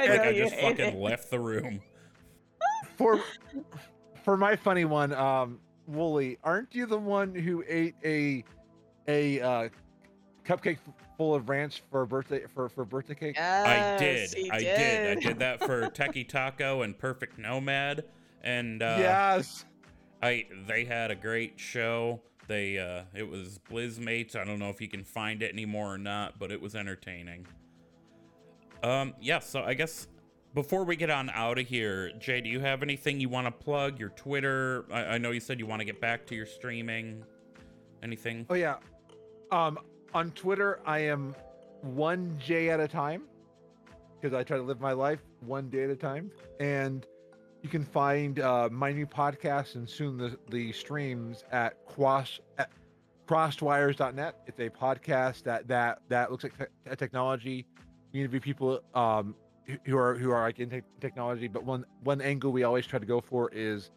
I 0.00 0.06
like 0.08 0.22
know 0.22 0.28
I 0.28 0.32
just 0.34 0.54
fucking 0.56 0.84
it. 0.86 0.96
left 0.96 1.30
the 1.30 1.40
room. 1.40 1.80
for 2.96 3.20
for 4.24 4.36
my 4.36 4.56
funny 4.56 4.84
one, 4.84 5.12
um, 5.14 5.58
Wooly, 5.86 6.38
aren't 6.44 6.74
you 6.74 6.86
the 6.86 6.98
one 6.98 7.34
who 7.34 7.64
ate 7.68 7.94
a 8.04 8.44
a 9.08 9.40
uh, 9.40 9.68
cupcake 10.44 10.78
full 11.16 11.34
of 11.34 11.48
ranch 11.48 11.82
for 11.90 12.06
birthday 12.06 12.44
for 12.46 12.68
for 12.68 12.84
birthday 12.84 13.14
cake? 13.14 13.40
I 13.40 13.96
did. 13.98 14.20
Yes, 14.20 14.32
he 14.32 14.50
I 14.50 14.58
did. 14.58 15.18
I 15.18 15.20
did 15.20 15.38
that 15.40 15.60
for 15.60 15.82
Techie 15.90 16.28
Taco 16.28 16.82
and 16.82 16.98
Perfect 16.98 17.38
Nomad 17.38 18.04
and 18.42 18.82
uh 18.82 18.96
yes. 18.98 19.64
I 20.22 20.46
they 20.66 20.84
had 20.84 21.10
a 21.10 21.14
great 21.14 21.58
show. 21.58 22.20
They 22.48 22.78
uh 22.78 23.04
it 23.14 23.28
was 23.28 23.58
Blizzmates. 23.70 24.36
I 24.36 24.44
don't 24.44 24.58
know 24.58 24.70
if 24.70 24.80
you 24.80 24.88
can 24.88 25.04
find 25.04 25.42
it 25.42 25.52
anymore 25.52 25.94
or 25.94 25.98
not, 25.98 26.38
but 26.38 26.50
it 26.50 26.60
was 26.60 26.74
entertaining. 26.74 27.46
Um 28.82 29.14
yeah, 29.20 29.38
so 29.38 29.62
I 29.62 29.74
guess 29.74 30.08
before 30.54 30.84
we 30.84 30.96
get 30.96 31.10
on 31.10 31.30
out 31.30 31.58
of 31.58 31.66
here, 31.66 32.10
Jay, 32.18 32.40
do 32.40 32.48
you 32.48 32.60
have 32.60 32.82
anything 32.82 33.20
you 33.20 33.28
want 33.28 33.46
to 33.46 33.52
plug? 33.52 34.00
Your 34.00 34.08
Twitter? 34.10 34.84
I, 34.90 35.04
I 35.04 35.18
know 35.18 35.30
you 35.30 35.40
said 35.40 35.60
you 35.60 35.66
want 35.66 35.80
to 35.80 35.84
get 35.84 36.00
back 36.00 36.26
to 36.26 36.34
your 36.34 36.46
streaming. 36.46 37.24
Anything? 38.02 38.46
Oh 38.50 38.54
yeah. 38.54 38.76
Um, 39.52 39.78
on 40.14 40.32
Twitter, 40.32 40.80
I 40.84 41.00
am 41.00 41.34
one 41.82 42.36
J 42.44 42.70
at 42.70 42.80
a 42.80 42.88
time 42.88 43.22
because 44.20 44.36
I 44.36 44.42
try 44.42 44.56
to 44.56 44.62
live 44.62 44.80
my 44.80 44.92
life 44.92 45.20
one 45.40 45.68
day 45.70 45.84
at 45.84 45.90
a 45.90 45.96
time. 45.96 46.30
And 46.58 47.06
you 47.62 47.68
can 47.68 47.84
find 47.84 48.40
uh, 48.40 48.68
my 48.70 48.92
new 48.92 49.06
podcast 49.06 49.74
and 49.74 49.88
soon 49.88 50.16
the, 50.16 50.38
the 50.50 50.72
streams 50.72 51.44
at 51.52 51.84
cross 51.86 52.40
at 52.58 52.70
crossedwires.net. 53.28 54.42
It's 54.46 54.58
a 54.58 54.68
podcast 54.68 55.44
that 55.44 55.68
that 55.68 56.02
that 56.08 56.30
looks 56.30 56.44
at, 56.44 56.58
te- 56.58 56.64
at 56.86 56.98
technology. 58.12 58.18
You 58.18 58.20
interview 58.24 58.40
people 58.40 58.80
um, 58.94 59.34
who- 59.84 59.96
are 59.96 60.14
who 60.14 60.30
are 60.30 60.42
like 60.42 60.58
in 60.58 60.70
te- 60.70 60.82
technology, 61.00 61.48
but 61.48 61.64
one 61.64 61.84
one 62.04 62.20
angle 62.20 62.52
we 62.52 62.64
always 62.64 62.86
try 62.86 62.98
to 62.98 63.06
go 63.06 63.20
for 63.20 63.50
is 63.52 63.90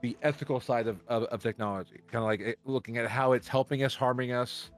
the 0.00 0.16
ethical 0.22 0.60
side 0.60 0.86
of, 0.86 1.00
of, 1.08 1.24
of 1.24 1.42
technology 1.42 2.00
kind 2.06 2.22
of 2.22 2.24
like 2.24 2.40
it, 2.40 2.58
looking 2.64 2.98
at 2.98 3.08
how 3.08 3.32
it's 3.32 3.48
helping 3.48 3.82
us 3.82 3.96
harming 3.96 4.30
us 4.30 4.70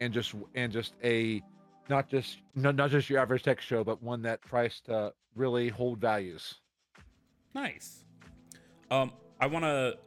and 0.00 0.14
just 0.14 0.34
and 0.54 0.72
just 0.72 0.94
a 1.02 1.42
not 1.88 2.08
just 2.08 2.38
not, 2.54 2.76
not 2.76 2.88
just 2.88 3.10
your 3.10 3.18
average 3.18 3.42
tech 3.42 3.60
show 3.60 3.82
but 3.82 4.00
one 4.00 4.22
that 4.22 4.40
tries 4.42 4.80
to 4.80 5.12
really 5.34 5.68
hold 5.68 5.98
values 5.98 6.60
Nice. 7.54 8.04
Um, 8.90 9.12
I 9.40 9.46
want 9.46 9.64
to, 9.64 9.98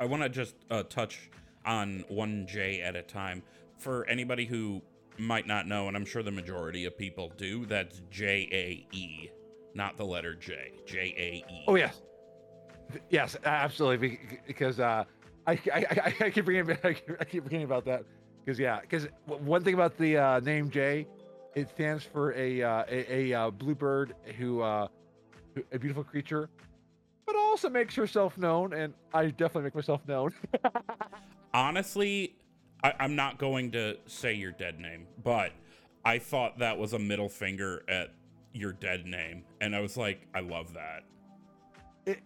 I 0.00 0.04
want 0.04 0.22
to 0.22 0.28
just 0.28 0.56
uh, 0.70 0.82
touch 0.84 1.30
on 1.64 2.04
one 2.08 2.46
J 2.46 2.80
at 2.80 2.96
a 2.96 3.02
time 3.02 3.42
for 3.78 4.04
anybody 4.06 4.44
who 4.44 4.82
might 5.18 5.46
not 5.46 5.66
know, 5.66 5.88
and 5.88 5.96
I'm 5.96 6.04
sure 6.04 6.22
the 6.22 6.30
majority 6.30 6.84
of 6.84 6.96
people 6.96 7.30
do. 7.36 7.66
That's 7.66 8.00
J 8.10 8.48
A 8.52 8.86
E, 8.96 9.30
not 9.74 9.96
the 9.96 10.04
letter 10.04 10.34
J. 10.34 10.72
J 10.86 10.98
A 11.16 11.52
E. 11.52 11.64
oh 11.68 11.74
yes 11.76 12.02
yes 13.08 13.36
absolutely 13.46 14.18
because 14.46 14.78
uh 14.78 15.04
i 15.46 15.52
i, 15.72 16.12
I, 16.20 16.30
keep 16.30 16.44
bringing 16.44 16.70
I 16.84 16.92
keep, 16.92 17.10
I 17.20 17.24
keep 17.24 17.42
forgetting 17.44 17.64
about 17.64 17.86
that 17.86 18.04
because 18.44 18.58
yeah 18.58 18.80
because 18.80 19.08
one 19.26 19.64
thing 19.64 19.72
about 19.72 19.96
the 19.96 20.18
uh 20.18 20.40
name 20.40 20.68
j 20.68 21.06
it 21.54 21.70
stands 21.70 22.04
for 22.04 22.34
a 22.34 22.60
uh 22.62 22.84
a, 22.90 23.30
a 23.32 23.32
uh, 23.46 23.50
bluebird 23.50 24.14
who 24.38 24.60
uh 24.60 24.88
who- 25.54 25.64
a 25.72 25.78
beautiful 25.78 26.04
creature 26.04 26.50
but 27.24 27.34
also 27.34 27.70
makes 27.70 27.94
herself 27.94 28.36
known 28.36 28.74
and 28.74 28.92
i 29.14 29.26
definitely 29.26 29.62
make 29.62 29.74
myself 29.74 30.02
known 30.06 30.30
Honestly, 31.54 32.34
I, 32.82 32.94
I'm 33.00 33.14
not 33.16 33.38
going 33.38 33.70
to 33.72 33.96
say 34.06 34.34
your 34.34 34.52
dead 34.52 34.80
name, 34.80 35.06
but 35.22 35.52
I 36.04 36.18
thought 36.18 36.58
that 36.58 36.78
was 36.78 36.92
a 36.92 36.98
middle 36.98 37.28
finger 37.28 37.82
at 37.88 38.12
your 38.52 38.72
dead 38.72 39.06
name, 39.06 39.44
and 39.60 39.74
I 39.74 39.80
was 39.80 39.96
like, 39.96 40.26
I 40.34 40.40
love 40.40 40.74
that. 40.74 41.04
It, 42.04 42.20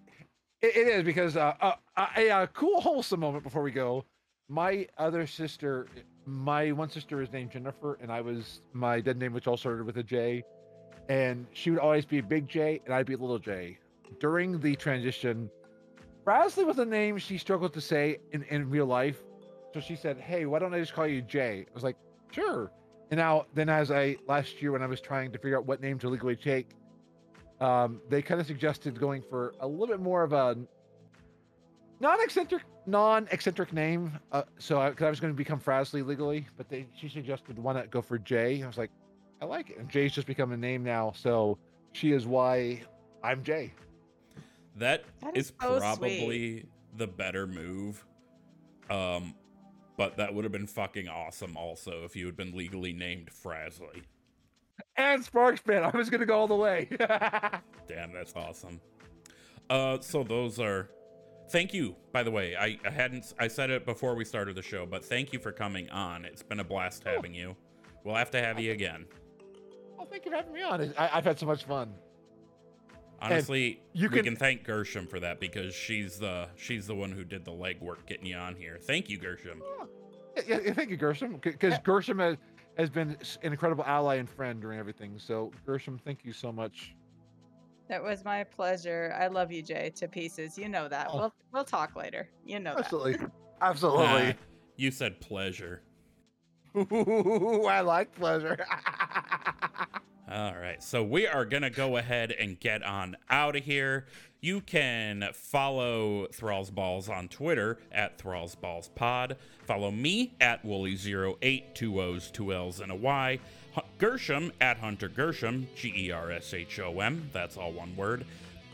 it 0.62 0.88
is 0.88 1.04
because 1.04 1.36
uh, 1.36 1.54
uh, 1.60 1.74
a, 2.16 2.28
a 2.28 2.46
cool 2.48 2.80
wholesome 2.80 3.20
moment 3.20 3.44
before 3.44 3.62
we 3.62 3.70
go. 3.70 4.04
My 4.48 4.86
other 4.96 5.26
sister, 5.26 5.86
my 6.24 6.72
one 6.72 6.88
sister 6.88 7.20
is 7.20 7.32
named 7.32 7.50
Jennifer, 7.50 7.98
and 8.00 8.10
I 8.10 8.20
was 8.20 8.60
my 8.72 9.00
dead 9.00 9.18
name, 9.18 9.32
which 9.32 9.46
all 9.46 9.56
started 9.56 9.84
with 9.84 9.98
a 9.98 10.02
J, 10.02 10.42
and 11.08 11.46
she 11.52 11.70
would 11.70 11.78
always 11.78 12.04
be 12.04 12.20
Big 12.20 12.48
J, 12.48 12.80
and 12.84 12.94
I'd 12.94 13.06
be 13.06 13.16
Little 13.16 13.38
J. 13.38 13.78
During 14.20 14.60
the 14.60 14.74
transition, 14.76 15.50
Frasley 16.24 16.64
was 16.64 16.78
a 16.78 16.84
name 16.84 17.18
she 17.18 17.38
struggled 17.38 17.74
to 17.74 17.80
say 17.80 18.18
in, 18.32 18.42
in 18.44 18.70
real 18.70 18.86
life, 18.86 19.22
so 19.76 19.80
she 19.80 19.94
said, 19.94 20.16
"Hey, 20.18 20.46
why 20.46 20.58
don't 20.58 20.72
I 20.72 20.80
just 20.80 20.94
call 20.94 21.06
you 21.06 21.20
Jay?" 21.20 21.66
I 21.68 21.74
was 21.74 21.84
like, 21.84 21.96
"Sure." 22.32 22.72
And 23.10 23.18
now, 23.18 23.44
then, 23.52 23.68
as 23.68 23.90
I 23.90 24.16
last 24.26 24.62
year 24.62 24.72
when 24.72 24.82
I 24.82 24.86
was 24.86 25.02
trying 25.02 25.30
to 25.32 25.38
figure 25.38 25.58
out 25.58 25.66
what 25.66 25.82
name 25.82 25.98
to 25.98 26.08
legally 26.08 26.34
take, 26.34 26.70
um, 27.60 28.00
they 28.08 28.22
kind 28.22 28.40
of 28.40 28.46
suggested 28.46 28.98
going 28.98 29.22
for 29.28 29.54
a 29.60 29.66
little 29.66 29.88
bit 29.88 30.00
more 30.00 30.22
of 30.22 30.32
a 30.32 30.56
non-eccentric, 32.00 32.62
non-eccentric 32.86 33.74
name. 33.74 34.18
Uh, 34.32 34.44
so 34.58 34.80
I, 34.80 34.90
cause 34.92 35.06
I 35.06 35.10
was 35.10 35.20
going 35.20 35.32
to 35.32 35.36
become 35.36 35.60
Frasley 35.60 36.04
legally, 36.04 36.46
but 36.56 36.70
they 36.70 36.86
she 36.96 37.10
suggested 37.10 37.58
why 37.58 37.74
not 37.74 37.90
go 37.90 38.00
for 38.00 38.16
Jay. 38.16 38.62
I 38.62 38.66
was 38.66 38.78
like, 38.78 38.90
I 39.42 39.44
like 39.44 39.68
it, 39.68 39.76
and 39.76 39.90
Jay's 39.90 40.12
just 40.12 40.26
become 40.26 40.52
a 40.52 40.56
name 40.56 40.82
now. 40.82 41.12
So 41.14 41.58
she 41.92 42.12
is 42.12 42.26
why 42.26 42.82
I'm 43.22 43.44
Jay. 43.44 43.74
That 44.76 45.04
That 45.20 45.36
is, 45.36 45.48
is 45.48 45.52
so 45.60 45.78
probably 45.78 46.64
the 46.96 47.06
better 47.06 47.46
move. 47.46 48.02
Um, 48.88 49.34
but 49.96 50.16
that 50.16 50.34
would 50.34 50.44
have 50.44 50.52
been 50.52 50.66
fucking 50.66 51.08
awesome 51.08 51.56
also 51.56 52.04
if 52.04 52.14
you 52.16 52.26
had 52.26 52.36
been 52.36 52.56
legally 52.56 52.92
named 52.92 53.30
Frasley. 53.30 54.02
And 54.96 55.22
Sparksman, 55.24 55.82
I 55.82 55.96
was 55.96 56.10
going 56.10 56.20
to 56.20 56.26
go 56.26 56.36
all 56.38 56.46
the 56.48 56.54
way. 56.56 56.88
Damn, 57.88 58.12
that's 58.12 58.34
awesome. 58.36 58.80
Uh, 59.70 59.98
so 60.00 60.22
those 60.22 60.60
are. 60.60 60.90
Thank 61.50 61.72
you, 61.72 61.94
by 62.12 62.22
the 62.24 62.30
way. 62.30 62.56
I, 62.56 62.78
I 62.84 62.90
hadn't. 62.90 63.32
I 63.38 63.48
said 63.48 63.70
it 63.70 63.86
before 63.86 64.14
we 64.14 64.24
started 64.24 64.54
the 64.56 64.62
show, 64.62 64.84
but 64.84 65.04
thank 65.04 65.32
you 65.32 65.38
for 65.38 65.52
coming 65.52 65.88
on. 65.90 66.24
It's 66.24 66.42
been 66.42 66.60
a 66.60 66.64
blast 66.64 67.04
Oh. 67.06 67.10
having 67.14 67.34
you. 67.34 67.56
We'll 68.04 68.16
have 68.16 68.30
to 68.32 68.40
have 68.42 68.58
you 68.60 68.72
again. 68.72 69.06
oh, 69.98 70.04
thank 70.10 70.24
you 70.24 70.30
for 70.30 70.36
having 70.36 70.52
me 70.52 70.62
on. 70.62 70.92
I, 70.98 71.10
I've 71.14 71.24
had 71.24 71.38
so 71.38 71.46
much 71.46 71.64
fun. 71.64 71.92
Honestly, 73.20 73.80
you 73.92 74.08
we 74.08 74.16
can- 74.16 74.24
can 74.24 74.36
thank 74.36 74.64
Gershom 74.64 75.06
for 75.06 75.20
that 75.20 75.40
because 75.40 75.74
she's 75.74 76.18
the 76.18 76.48
she's 76.56 76.86
the 76.86 76.94
one 76.94 77.10
who 77.12 77.24
did 77.24 77.44
the 77.44 77.50
legwork 77.52 78.06
getting 78.06 78.26
you 78.26 78.36
on 78.36 78.54
here. 78.56 78.78
Thank 78.80 79.08
you, 79.08 79.18
Gershom. 79.18 79.62
Yeah, 80.36 80.42
yeah, 80.46 80.58
yeah, 80.66 80.72
thank 80.74 80.90
you, 80.90 80.96
Gershom, 80.98 81.38
because 81.42 81.78
Gershom 81.82 82.18
has, 82.18 82.36
has 82.76 82.90
been 82.90 83.10
an 83.42 83.52
incredible 83.52 83.84
ally 83.84 84.16
and 84.16 84.28
friend 84.28 84.60
during 84.60 84.78
everything. 84.78 85.18
So, 85.18 85.50
Gershom, 85.64 85.98
thank 86.04 86.24
you 86.26 86.32
so 86.34 86.52
much. 86.52 86.94
That 87.88 88.02
was 88.02 88.22
my 88.24 88.44
pleasure. 88.44 89.14
I 89.18 89.28
love 89.28 89.50
you, 89.50 89.62
Jay, 89.62 89.90
to 89.96 90.08
pieces. 90.08 90.58
You 90.58 90.68
know 90.68 90.88
that. 90.88 91.08
Oh. 91.10 91.16
We'll 91.18 91.34
we'll 91.52 91.64
talk 91.64 91.96
later. 91.96 92.28
You 92.44 92.60
know 92.60 92.74
that. 92.74 92.80
Absolutely, 92.84 93.16
Ah, 93.18 93.30
absolutely. 93.70 94.34
you 94.76 94.90
said 94.90 95.20
pleasure. 95.20 95.82
Ooh, 96.76 97.64
I 97.70 97.80
like 97.80 98.14
pleasure. 98.14 98.66
All 100.36 100.52
right, 100.54 100.82
so 100.82 101.02
we 101.02 101.26
are 101.26 101.46
gonna 101.46 101.70
go 101.70 101.96
ahead 101.96 102.30
and 102.30 102.60
get 102.60 102.82
on 102.82 103.16
out 103.30 103.56
of 103.56 103.64
here. 103.64 104.04
You 104.42 104.60
can 104.60 105.30
follow 105.32 106.26
Thrall's 106.26 106.68
Balls 106.68 107.08
on 107.08 107.28
Twitter 107.28 107.78
at 107.90 108.18
Thrall's 108.18 108.54
Balls 108.54 108.90
Pod. 108.94 109.38
Follow 109.64 109.90
me 109.90 110.34
at 110.38 110.62
Wooly08, 110.62 111.74
two 111.74 112.02
O's, 112.02 112.30
two 112.30 112.52
L's, 112.52 112.80
and 112.80 112.92
a 112.92 112.94
Y. 112.94 113.38
Gershom 113.96 114.52
at 114.60 114.76
Hunter 114.76 115.08
Gershom, 115.08 115.68
G 115.74 115.94
E 115.96 116.10
R 116.10 116.30
S 116.30 116.52
H 116.52 116.80
O 116.80 117.00
M. 117.00 117.30
That's 117.32 117.56
all 117.56 117.72
one 117.72 117.96
word. 117.96 118.26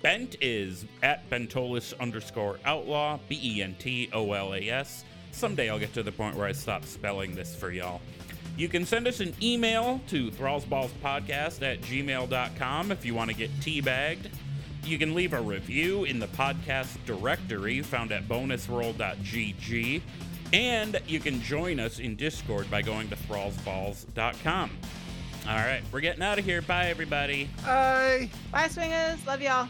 Bent 0.02 0.34
is 0.40 0.84
at 1.05 1.30
Bentolis 1.30 1.97
underscore 2.01 2.59
outlaw, 2.64 3.20
B 3.28 3.39
E 3.40 3.62
N 3.62 3.76
T 3.78 4.10
O 4.12 4.32
L 4.32 4.52
A 4.52 4.68
S. 4.68 5.05
Someday 5.30 5.70
I'll 5.70 5.78
get 5.78 5.94
to 5.94 6.02
the 6.02 6.10
point 6.10 6.34
where 6.34 6.48
I 6.48 6.52
stop 6.52 6.84
spelling 6.84 7.36
this 7.36 7.55
for 7.55 7.70
y'all. 7.70 8.01
You 8.57 8.69
can 8.69 8.85
send 8.85 9.09
us 9.09 9.20
an 9.20 9.35
email 9.43 10.01
to 10.09 10.31
thrallsballspodcast 10.31 11.62
at 11.62 11.81
gmail.com 11.81 12.93
if 12.93 13.05
you 13.05 13.15
want 13.15 13.31
to 13.31 13.37
get 13.37 13.51
teabagged. 13.61 14.31
You 14.85 14.99
can 14.99 15.15
leave 15.15 15.33
a 15.33 15.41
review 15.41 16.05
in 16.05 16.19
the 16.19 16.27
podcast 16.29 16.97
directory 17.07 17.83
found 17.83 18.12
at 18.12 18.24
bonusroll.gg. 18.29 20.03
And 20.53 21.01
you 21.07 21.19
can 21.20 21.41
join 21.41 21.81
us 21.81 21.99
in 21.99 22.16
Discord 22.16 22.70
by 22.70 22.83
going 22.83 23.09
to 23.09 23.16
thrallsballs.com. 23.16 24.70
All 25.49 25.57
right, 25.57 25.83
we're 25.91 26.01
getting 26.01 26.23
out 26.23 26.39
of 26.39 26.45
here. 26.45 26.62
Bye, 26.62 26.87
everybody. 26.87 27.49
Bye. 27.65 28.29
Bye, 28.53 28.69
swingers. 28.69 29.27
Love 29.27 29.41
y'all. 29.41 29.69